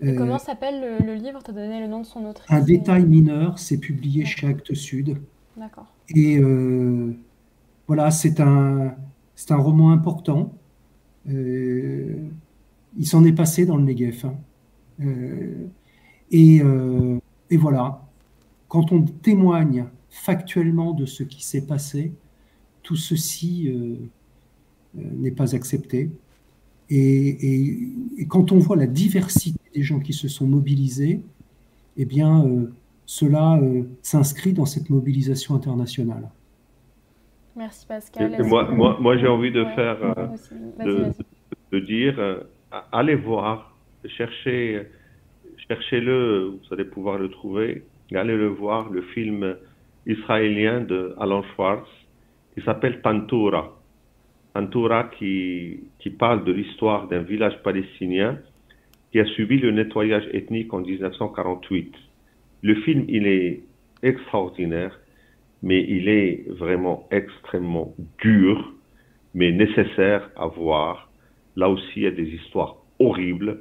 comment 0.00 0.38
s'appelle 0.38 1.04
le, 1.04 1.14
livre? 1.14 1.42
Tu 1.44 1.50
as 1.50 1.54
donné 1.54 1.80
le 1.80 1.86
nom 1.86 2.00
de 2.00 2.06
son 2.06 2.24
auteur 2.24 2.44
Un 2.48 2.62
détail 2.62 3.04
mineur, 3.04 3.58
c'est 3.58 3.78
publié 3.78 4.24
chez 4.24 4.46
Actes 4.46 4.74
Sud. 4.74 5.18
D'accord. 5.56 5.86
Et 6.08 6.40
voilà, 7.86 8.10
c'est 8.10 8.40
un, 8.40 8.94
c'est 9.34 9.52
un 9.52 9.56
roman 9.56 9.92
important. 9.92 10.54
il 11.26 12.26
s'en 13.04 13.24
est 13.24 13.34
passé 13.34 13.66
dans 13.66 13.76
le 13.76 13.84
Negev. 13.84 14.24
Hein. 14.24 14.34
Euh, 15.00 15.66
et, 16.32 16.62
voilà, 17.56 18.00
quand 18.68 18.92
on 18.92 19.02
témoigne 19.02 19.86
factuellement 20.08 20.92
de 20.92 21.04
ce 21.04 21.22
qui 21.22 21.44
s'est 21.44 21.66
passé, 21.66 22.12
tout 22.82 22.96
ceci 22.96 23.68
euh, 23.68 23.96
euh, 24.98 25.02
n'est 25.16 25.30
pas 25.30 25.54
accepté. 25.54 26.10
Et, 26.90 27.90
quand 28.28 28.52
on 28.52 28.58
voit 28.58 28.76
la 28.76 28.86
diversité 28.86 29.60
des 29.74 29.82
gens 29.82 30.00
qui 30.00 30.12
se 30.12 30.28
sont 30.28 30.46
mobilisés, 30.46 31.20
eh 31.96 32.04
bien, 32.04 32.46
cela 33.06 33.60
s'inscrit 34.02 34.52
dans 34.52 34.66
cette 34.66 34.90
mobilisation 34.90 35.54
internationale. 35.54 36.28
Merci 37.54 37.86
Pascal. 37.86 38.42
moi, 38.44 38.70
moi, 38.70 38.96
moi 38.98 39.18
j'ai 39.18 39.28
envie 39.28 39.52
de 39.52 39.64
faire, 39.74 39.98
de, 41.70 41.78
dire, 41.80 42.44
allez 42.90 43.14
voir, 43.14 43.76
chercher 44.06 44.86
cherchez-le, 45.68 46.58
vous 46.58 46.74
allez 46.74 46.84
pouvoir 46.84 47.18
le 47.18 47.28
trouver. 47.28 47.82
Allez 48.14 48.36
le 48.36 48.48
voir, 48.48 48.90
le 48.90 49.02
film 49.02 49.56
israélien 50.06 50.80
de 50.80 51.14
Alan 51.18 51.42
Schwartz, 51.54 51.88
qui 52.54 52.62
s'appelle 52.62 53.00
Tantura. 53.00 53.78
Tantura 54.54 55.04
qui, 55.04 55.80
qui 55.98 56.10
parle 56.10 56.44
de 56.44 56.52
l'histoire 56.52 57.08
d'un 57.08 57.22
village 57.22 57.62
palestinien 57.62 58.38
qui 59.10 59.20
a 59.20 59.26
subi 59.26 59.58
le 59.58 59.70
nettoyage 59.70 60.26
ethnique 60.32 60.72
en 60.72 60.80
1948. 60.80 61.94
Le 62.62 62.74
film, 62.76 63.04
il 63.08 63.26
est 63.26 63.62
extraordinaire, 64.02 64.98
mais 65.62 65.84
il 65.86 66.08
est 66.08 66.44
vraiment 66.48 67.06
extrêmement 67.10 67.94
dur, 68.22 68.72
mais 69.34 69.52
nécessaire 69.52 70.30
à 70.36 70.46
voir. 70.46 71.10
Là 71.56 71.68
aussi, 71.68 71.92
il 71.96 72.02
y 72.02 72.06
a 72.06 72.10
des 72.10 72.28
histoires 72.28 72.76
horribles 72.98 73.60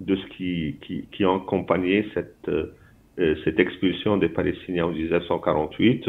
de 0.00 0.16
ce 0.16 0.26
qui, 0.36 0.76
qui, 0.80 1.04
qui 1.12 1.24
a 1.24 1.34
accompagné 1.34 2.06
cette, 2.14 2.48
euh, 2.48 3.34
cette 3.44 3.60
expulsion 3.60 4.16
des 4.16 4.30
Palestiniens 4.30 4.86
en 4.86 4.90
1948, 4.90 6.08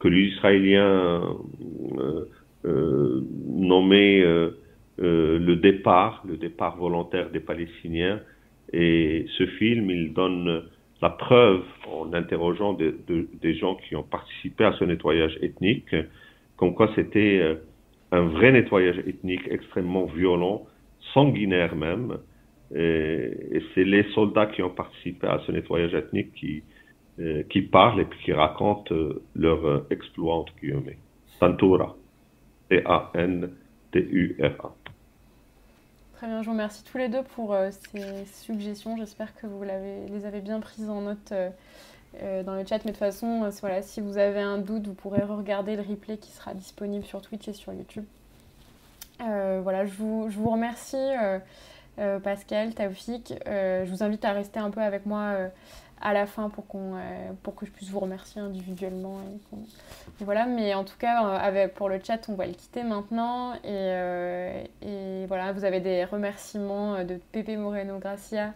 que 0.00 0.08
les 0.08 0.22
Israéliens 0.32 1.38
euh, 1.98 2.24
euh, 2.64 3.20
nommaient 3.46 4.24
le 4.98 5.54
départ, 5.54 6.24
le 6.28 6.36
départ 6.36 6.76
volontaire 6.76 7.30
des 7.30 7.40
Palestiniens. 7.40 8.20
Et 8.72 9.26
ce 9.38 9.46
film, 9.46 9.90
il 9.90 10.12
donne 10.12 10.64
la 11.00 11.10
preuve, 11.10 11.62
en 11.88 12.12
interrogeant 12.12 12.74
des 12.74 13.54
gens 13.54 13.76
qui 13.76 13.94
ont 13.96 14.02
participé 14.02 14.64
à 14.64 14.72
ce 14.72 14.84
nettoyage 14.84 15.36
ethnique, 15.42 15.94
comme 16.56 16.74
quoi 16.74 16.90
c'était 16.94 17.58
un 18.12 18.22
vrai 18.22 18.52
nettoyage 18.52 18.98
ethnique 19.06 19.42
extrêmement 19.50 20.04
violent, 20.06 20.66
sanguinaire 21.12 21.74
même, 21.74 22.18
et, 22.74 23.62
c'est 23.74 23.84
les 23.84 24.04
soldats 24.14 24.46
qui 24.46 24.62
ont 24.62 24.70
participé 24.70 25.26
à 25.26 25.40
ce 25.46 25.52
nettoyage 25.52 25.92
ethnique 25.94 26.32
qui, 26.34 26.62
euh, 27.18 27.42
qui 27.50 27.60
parlent 27.62 28.00
et 28.00 28.06
qui 28.24 28.32
racontent 28.32 28.94
euh, 28.94 29.22
leur 29.34 29.66
euh, 29.66 29.86
exploit, 29.90 30.36
entre 30.36 30.54
guillemets. 30.56 30.96
Tantura. 31.40 31.94
T-A-N-T-U-R-A. 32.70 32.94
Très 36.16 36.26
bien, 36.26 36.40
je 36.40 36.46
vous 36.46 36.52
remercie 36.52 36.84
tous 36.84 36.98
les 36.98 37.08
deux 37.08 37.24
pour 37.34 37.54
ces 37.70 38.24
suggestions. 38.26 38.96
J'espère 38.96 39.34
que 39.34 39.46
vous 39.48 39.64
les 39.64 40.24
avez 40.24 40.40
bien 40.40 40.60
prises 40.60 40.88
en 40.88 41.00
note 41.00 41.32
dans 41.32 42.54
le 42.54 42.64
chat. 42.64 42.78
Mais 42.84 42.92
de 42.92 42.96
toute 42.96 42.98
façon, 42.98 43.50
voilà, 43.60 43.82
si 43.82 44.00
vous 44.00 44.18
avez 44.18 44.38
un 44.38 44.58
doute, 44.58 44.86
vous 44.86 44.94
pourrez 44.94 45.22
regarder 45.22 45.74
le 45.74 45.82
replay 45.82 46.18
qui 46.18 46.30
sera 46.30 46.54
disponible 46.54 47.04
sur 47.04 47.20
Twitch 47.22 47.48
et 47.48 47.52
sur 47.52 47.72
YouTube. 47.72 48.04
voilà, 49.18 49.84
je 49.84 49.94
vous, 49.94 50.30
je 50.30 50.38
vous 50.38 50.50
remercie. 50.50 51.10
Euh, 51.98 52.18
Pascal, 52.18 52.74
Taoufik. 52.74 53.34
Euh, 53.46 53.84
je 53.84 53.90
vous 53.90 54.02
invite 54.02 54.24
à 54.24 54.32
rester 54.32 54.58
un 54.58 54.70
peu 54.70 54.80
avec 54.80 55.04
moi 55.04 55.20
euh, 55.20 55.48
à 56.00 56.12
la 56.14 56.26
fin 56.26 56.48
pour, 56.48 56.66
qu'on, 56.66 56.94
pour 57.42 57.54
que 57.54 57.64
je 57.64 57.70
puisse 57.70 57.90
vous 57.90 58.00
remercier 58.00 58.40
individuellement. 58.40 59.18
Et, 60.20 60.24
voilà, 60.24 60.46
mais 60.46 60.74
en 60.74 60.82
tout 60.82 60.96
cas, 60.98 61.52
pour 61.76 61.88
le 61.88 62.00
chat, 62.02 62.28
on 62.28 62.34
va 62.34 62.46
le 62.46 62.54
quitter 62.54 62.82
maintenant. 62.82 63.52
Et, 63.62 64.64
et 64.82 65.26
voilà, 65.26 65.52
vous 65.52 65.64
avez 65.64 65.78
des 65.78 66.04
remerciements 66.04 67.04
de 67.04 67.20
Pepe 67.30 67.56
Moreno 67.56 67.98
Gracia 67.98 68.52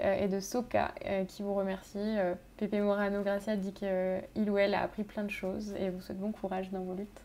et 0.00 0.26
de 0.26 0.40
Soka 0.40 0.92
qui 1.28 1.42
vous 1.42 1.52
remercient. 1.52 2.16
Pepe 2.56 2.80
Moreno 2.80 3.22
Gracia 3.22 3.56
dit 3.56 3.74
qu'il 3.74 4.50
ou 4.50 4.56
elle 4.56 4.72
a 4.72 4.80
appris 4.80 5.04
plein 5.04 5.24
de 5.24 5.30
choses 5.30 5.74
et 5.78 5.90
vous 5.90 6.00
souhaite 6.00 6.18
bon 6.18 6.32
courage 6.32 6.70
dans 6.70 6.80
vos 6.80 6.94
luttes. 6.94 7.20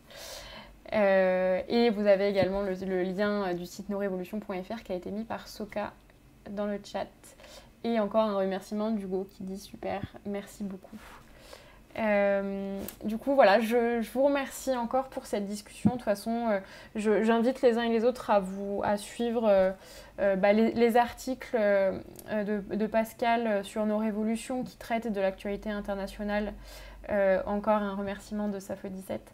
Euh, 0.92 1.60
et 1.68 1.90
vous 1.90 2.06
avez 2.06 2.28
également 2.28 2.62
le, 2.62 3.02
lien 3.02 3.54
du 3.54 3.66
site 3.66 3.88
norevolution.fr 3.88 4.82
qui 4.82 4.92
a 4.92 4.94
été 4.94 5.10
mis 5.10 5.24
par 5.24 5.48
Soka 5.48 5.92
dans 6.50 6.66
le 6.66 6.78
chat. 6.84 7.06
Et 7.84 7.98
encore 7.98 8.22
un 8.22 8.36
remerciement 8.36 8.90
d'Hugo 8.90 9.26
qui 9.30 9.42
dit 9.42 9.58
super, 9.58 10.02
merci 10.26 10.62
beaucoup. 10.64 10.98
Euh, 11.98 12.80
du 13.04 13.18
coup, 13.18 13.34
voilà, 13.34 13.60
je, 13.60 14.00
vous 14.12 14.24
remercie 14.24 14.74
encore 14.76 15.08
pour 15.08 15.26
cette 15.26 15.46
discussion. 15.46 15.90
De 15.90 15.96
toute 15.96 16.04
façon, 16.04 16.48
euh, 16.48 17.22
j'invite 17.22 17.60
les 17.60 17.76
uns 17.76 17.82
et 17.82 17.90
les 17.90 18.04
autres 18.04 18.30
à 18.30 18.96
suivre 18.96 19.74
bah, 20.18 20.52
les, 20.52 20.96
articles 20.96 21.56
de, 21.58 22.60
de, 22.74 22.86
Pascal 22.86 23.64
sur 23.64 23.84
nos 23.84 23.98
révolutions 23.98 24.62
qui 24.62 24.76
traitent 24.76 25.12
de 25.12 25.20
l'actualité 25.20 25.70
internationale. 25.70 26.54
Encore 27.46 27.82
un 27.82 27.94
remerciement 27.94 28.48
de 28.48 28.58
Safo 28.58 28.88
17 28.88 29.32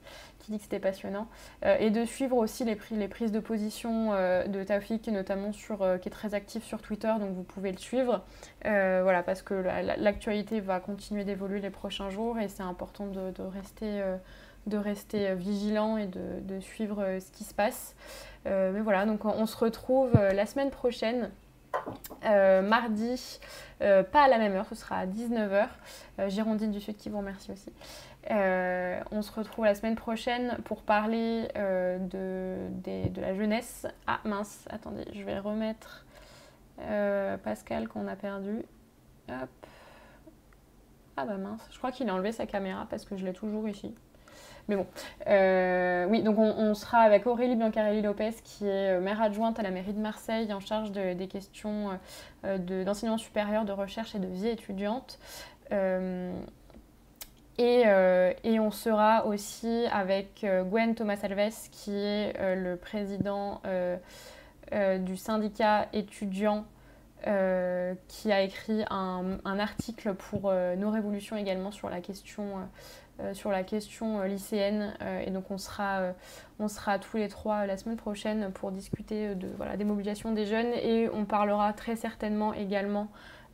dit 0.51 0.59
que 0.59 0.65
c'était 0.65 0.79
passionnant. 0.79 1.29
Euh, 1.65 1.77
et 1.79 1.91
de 1.91 2.05
suivre 2.05 2.37
aussi 2.37 2.65
les, 2.65 2.77
les 2.93 3.09
prises 3.09 3.33
de 3.33 3.41
position 3.41 4.13
euh, 4.13 4.47
de 4.47 4.63
Taufik, 4.65 5.09
notamment 5.09 5.53
sur, 5.53 5.83
euh, 5.83 5.99
qui 5.99 6.09
est 6.09 6.13
très 6.13 6.35
actif 6.35 6.65
sur 6.65 6.83
Twitter, 6.83 7.13
donc 7.21 7.35
vous 7.35 7.43
pouvez 7.43 7.73
le 7.73 7.79
suivre. 7.79 8.25
voilà, 8.65 9.23
parce 9.23 9.43
que 9.43 9.55
l'actualité 9.55 10.61
va 10.61 10.81
continuer 10.81 11.25
d'évoluer 11.25 11.61
les 11.61 11.71
prochains 11.71 12.11
jours 12.11 12.39
et 12.39 12.49
c'est 12.49 12.63
important 12.63 13.07
de, 13.07 13.43
rester, 13.43 14.03
de 14.67 14.77
rester 14.77 15.35
vigilant 15.35 15.97
et 15.97 16.07
de 16.07 16.61
suivre 16.61 17.19
ce 17.21 17.31
qui 17.33 17.45
se 17.45 17.55
passe. 17.55 17.95
mais 18.45 18.81
voilà, 18.81 19.07
donc 19.07 19.25
on, 19.25 19.47
se 19.47 19.57
retrouve 19.57 20.13
la 20.15 20.47
semaine 20.47 20.71
prochaine. 20.71 21.31
Mardi, 22.23 23.41
pas 23.81 24.23
à 24.23 24.29
la 24.29 24.39
même 24.39 24.55
heure, 24.55 24.67
ce 24.69 24.75
sera 24.75 24.99
à 24.99 25.07
19h. 25.07 25.69
Girondine 26.29 26.71
du 26.71 26.81
Sud 26.81 26.97
qui 26.97 27.09
vous 27.09 27.19
remercie 27.19 27.53
aussi. 27.53 27.73
Euh, 28.31 29.01
on 29.11 29.23
se 29.23 29.33
retrouve 29.33 29.65
la 29.65 29.75
semaine 29.75 29.97
prochaine 29.97 30.59
pour 30.65 30.83
parler 30.83 31.49
euh, 31.57 31.99
de, 31.99 33.21
la 33.21 33.35
jeunesse. 33.35 33.87
Ah 34.07 34.21
mince, 34.25 34.67
attendez, 34.69 35.05
je 35.13 35.23
vais 35.23 35.39
remettre 35.39 36.05
euh, 36.81 37.39
Pascal 37.39 37.89
qu'on 37.89 38.07
a 38.07 38.17
perdu. 38.17 38.63
Ah 39.29 39.47
bah 41.25 41.37
mince, 41.37 41.67
je 41.71 41.79
crois 41.79 41.91
qu'il 41.91 42.09
a 42.11 42.15
enlevé 42.15 42.33
sa 42.33 42.47
caméra 42.47 42.87
parce 42.89 43.05
que 43.05 43.17
je 43.17 43.25
l'ai 43.25 43.33
toujours 43.33 43.69
ici. 43.69 43.95
Mais 44.69 44.77
bon, 44.77 44.87
oui, 46.11 46.23
donc 46.23 46.39
on, 46.39 46.75
sera 46.75 46.99
avec 46.99 47.27
Aurélie 47.27 47.57
Biancarelli-Lopez 47.57 48.35
qui 48.45 48.67
est 48.69 49.01
maire 49.01 49.23
adjointe 49.23 49.59
à 49.59 49.63
la 49.63 49.71
mairie 49.71 49.95
de 49.95 50.01
Marseille 50.01 50.53
en 50.53 50.61
charge 50.61 50.93
des 50.93 51.27
questions 51.27 51.99
d'enseignement 52.45 53.17
supérieur, 53.17 53.65
de 53.65 53.73
recherche 53.73 54.15
et 54.15 54.19
de 54.19 54.27
vie 54.27 54.49
étudiante. 54.49 55.19
Euh, 57.61 58.33
et, 58.45 58.61
on 58.61 58.71
sera 58.71 59.27
aussi 59.27 59.85
avec 59.91 60.45
euh, 60.45 60.63
Gwen 60.63 60.95
Thomas 60.95 61.19
Alves, 61.23 61.69
qui 61.71 61.93
est 61.93 62.39
euh, 62.39 62.55
le 62.55 62.77
président 62.77 63.61
du 65.01 65.17
syndicat 65.17 65.89
étudiant, 65.95 66.67
qui 67.25 68.33
a 68.33 68.43
écrit 68.43 68.85
un, 68.91 69.59
article 69.59 70.15
pour 70.15 70.53
nos 70.53 70.91
révolutions 70.91 71.37
également 71.37 71.71
sur 71.71 71.89
la 71.89 72.01
question, 72.01 72.69
sur 73.33 73.51
la 73.51 73.65
question 73.65 74.23
lycéenne. 74.23 74.95
et 75.27 75.31
donc 75.31 75.51
on 75.51 75.59
sera, 75.59 76.13
on 76.59 76.69
sera 76.69 76.99
tous 76.99 77.17
les 77.17 77.29
trois 77.29 77.67
la 77.67 77.77
semaine 77.77 77.97
prochaine 77.97 78.53
pour 78.53 78.71
discuter 78.71 79.35
de, 79.35 79.49
voilà, 79.57 79.77
des 79.77 79.85
mobilisations 79.85 80.33
des 80.33 80.47
jeunes. 80.47 80.73
Et 80.83 81.09
on 81.13 81.25
parlera 81.25 81.73
très 81.73 81.97
certainement 81.97 82.55
également 82.55 83.09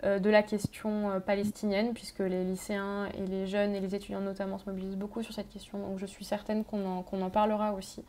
euh, 0.04 0.18
de 0.18 0.28
la 0.28 0.42
question 0.42 1.10
euh, 1.10 1.20
palestinienne, 1.20 1.94
puisque 1.94 2.18
les 2.18 2.44
lycéens 2.44 3.08
et 3.16 3.24
les 3.26 3.46
jeunes 3.46 3.74
et 3.74 3.80
les 3.80 3.94
étudiants 3.94 4.20
notamment 4.20 4.58
se 4.58 4.68
mobilisent 4.68 4.96
beaucoup 4.96 5.22
sur 5.22 5.32
cette 5.32 5.48
question, 5.48 5.78
donc 5.78 5.98
je 5.98 6.04
suis 6.04 6.24
certaine 6.24 6.64
qu'on 6.64 6.84
en, 6.84 7.04
en, 7.10 7.30
parlera 7.30 7.72
aussi. 7.72 8.04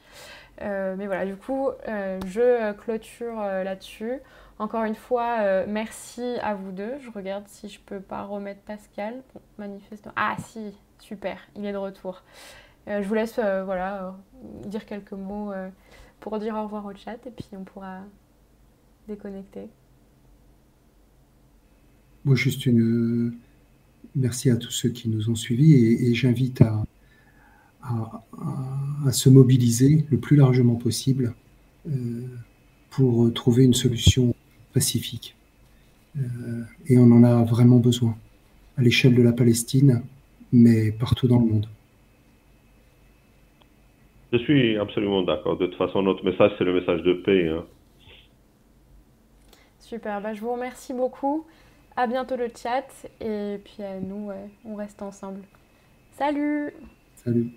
Euh, 0.61 0.95
mais 0.97 1.05
voilà, 1.05 1.25
du 1.25 1.35
coup, 1.37 1.69
je 1.87 2.73
clôture 2.73 3.37
là-dessus. 3.37 4.19
Encore 4.57 4.83
une 4.83 4.95
fois, 4.95 5.65
merci 5.67 6.37
à 6.41 6.55
vous 6.55 6.71
deux. 6.71 6.97
Je 6.99 7.11
regarde 7.11 7.45
si 7.47 7.69
je 7.69 7.79
peux 7.79 7.99
pas 7.99 8.23
remettre 8.23 8.61
Pascal. 8.61 9.21
Manifestement. 9.57 10.13
Ah 10.15 10.35
si, 10.39 10.73
super, 11.07 11.39
il 11.55 11.65
est 11.65 11.71
de 11.71 11.77
retour. 11.77 12.23
je 12.87 13.07
vous 13.07 13.13
laisse 13.13 13.39
voilà, 13.39 14.15
dire 14.65 14.85
quelques 14.85 15.13
mots 15.13 15.51
pour 16.19 16.39
dire 16.39 16.55
au 16.55 16.63
revoir 16.63 16.85
au 16.85 16.93
chat 16.95 17.17
et 17.25 17.31
puis 17.31 17.47
on 17.53 17.63
pourra 17.63 18.01
déconnecter. 19.07 19.69
Juste 22.33 22.65
une 22.65 23.37
merci 24.15 24.49
à 24.49 24.55
tous 24.55 24.71
ceux 24.71 24.89
qui 24.89 25.09
nous 25.09 25.29
ont 25.29 25.35
suivis 25.35 25.73
et, 25.73 26.13
j'invite 26.13 26.61
à, 26.61 26.83
se 29.11 29.29
mobiliser 29.29 30.05
le 30.09 30.17
plus 30.17 30.35
largement 30.35 30.73
possible 30.73 31.35
euh, 31.87 32.25
pour 32.89 33.31
trouver 33.31 33.63
une 33.63 33.75
solution 33.75 34.33
pacifique. 34.73 35.35
Euh, 36.17 36.63
et 36.87 36.97
on 36.97 37.11
en 37.11 37.23
a 37.23 37.43
vraiment 37.43 37.77
besoin 37.77 38.17
à 38.77 38.81
l'échelle 38.81 39.13
de 39.13 39.21
la 39.21 39.33
Palestine, 39.33 40.01
mais 40.55 40.91
partout 40.91 41.27
dans 41.27 41.39
le 41.39 41.45
monde. 41.45 41.67
Je 44.31 44.37
suis 44.39 44.77
absolument 44.77 45.21
d'accord. 45.21 45.57
De 45.57 45.67
toute 45.67 45.77
façon, 45.77 46.01
notre 46.01 46.23
message, 46.23 46.51
c'est 46.57 46.63
le 46.63 46.73
message 46.79 47.03
de 47.03 47.13
paix. 47.13 47.49
Hein. 47.49 47.65
Super, 49.79 50.21
bah, 50.21 50.33
je 50.33 50.41
vous 50.41 50.53
remercie 50.53 50.93
beaucoup. 50.93 51.45
À 51.97 52.07
bientôt 52.07 52.35
le 52.35 52.47
chat 52.47 52.87
et 53.21 53.57
puis 53.63 53.83
à 53.83 53.99
nous, 53.99 54.31
on 54.65 54.75
reste 54.75 55.01
ensemble. 55.01 55.41
Salut 56.11 56.73
Salut 57.15 57.51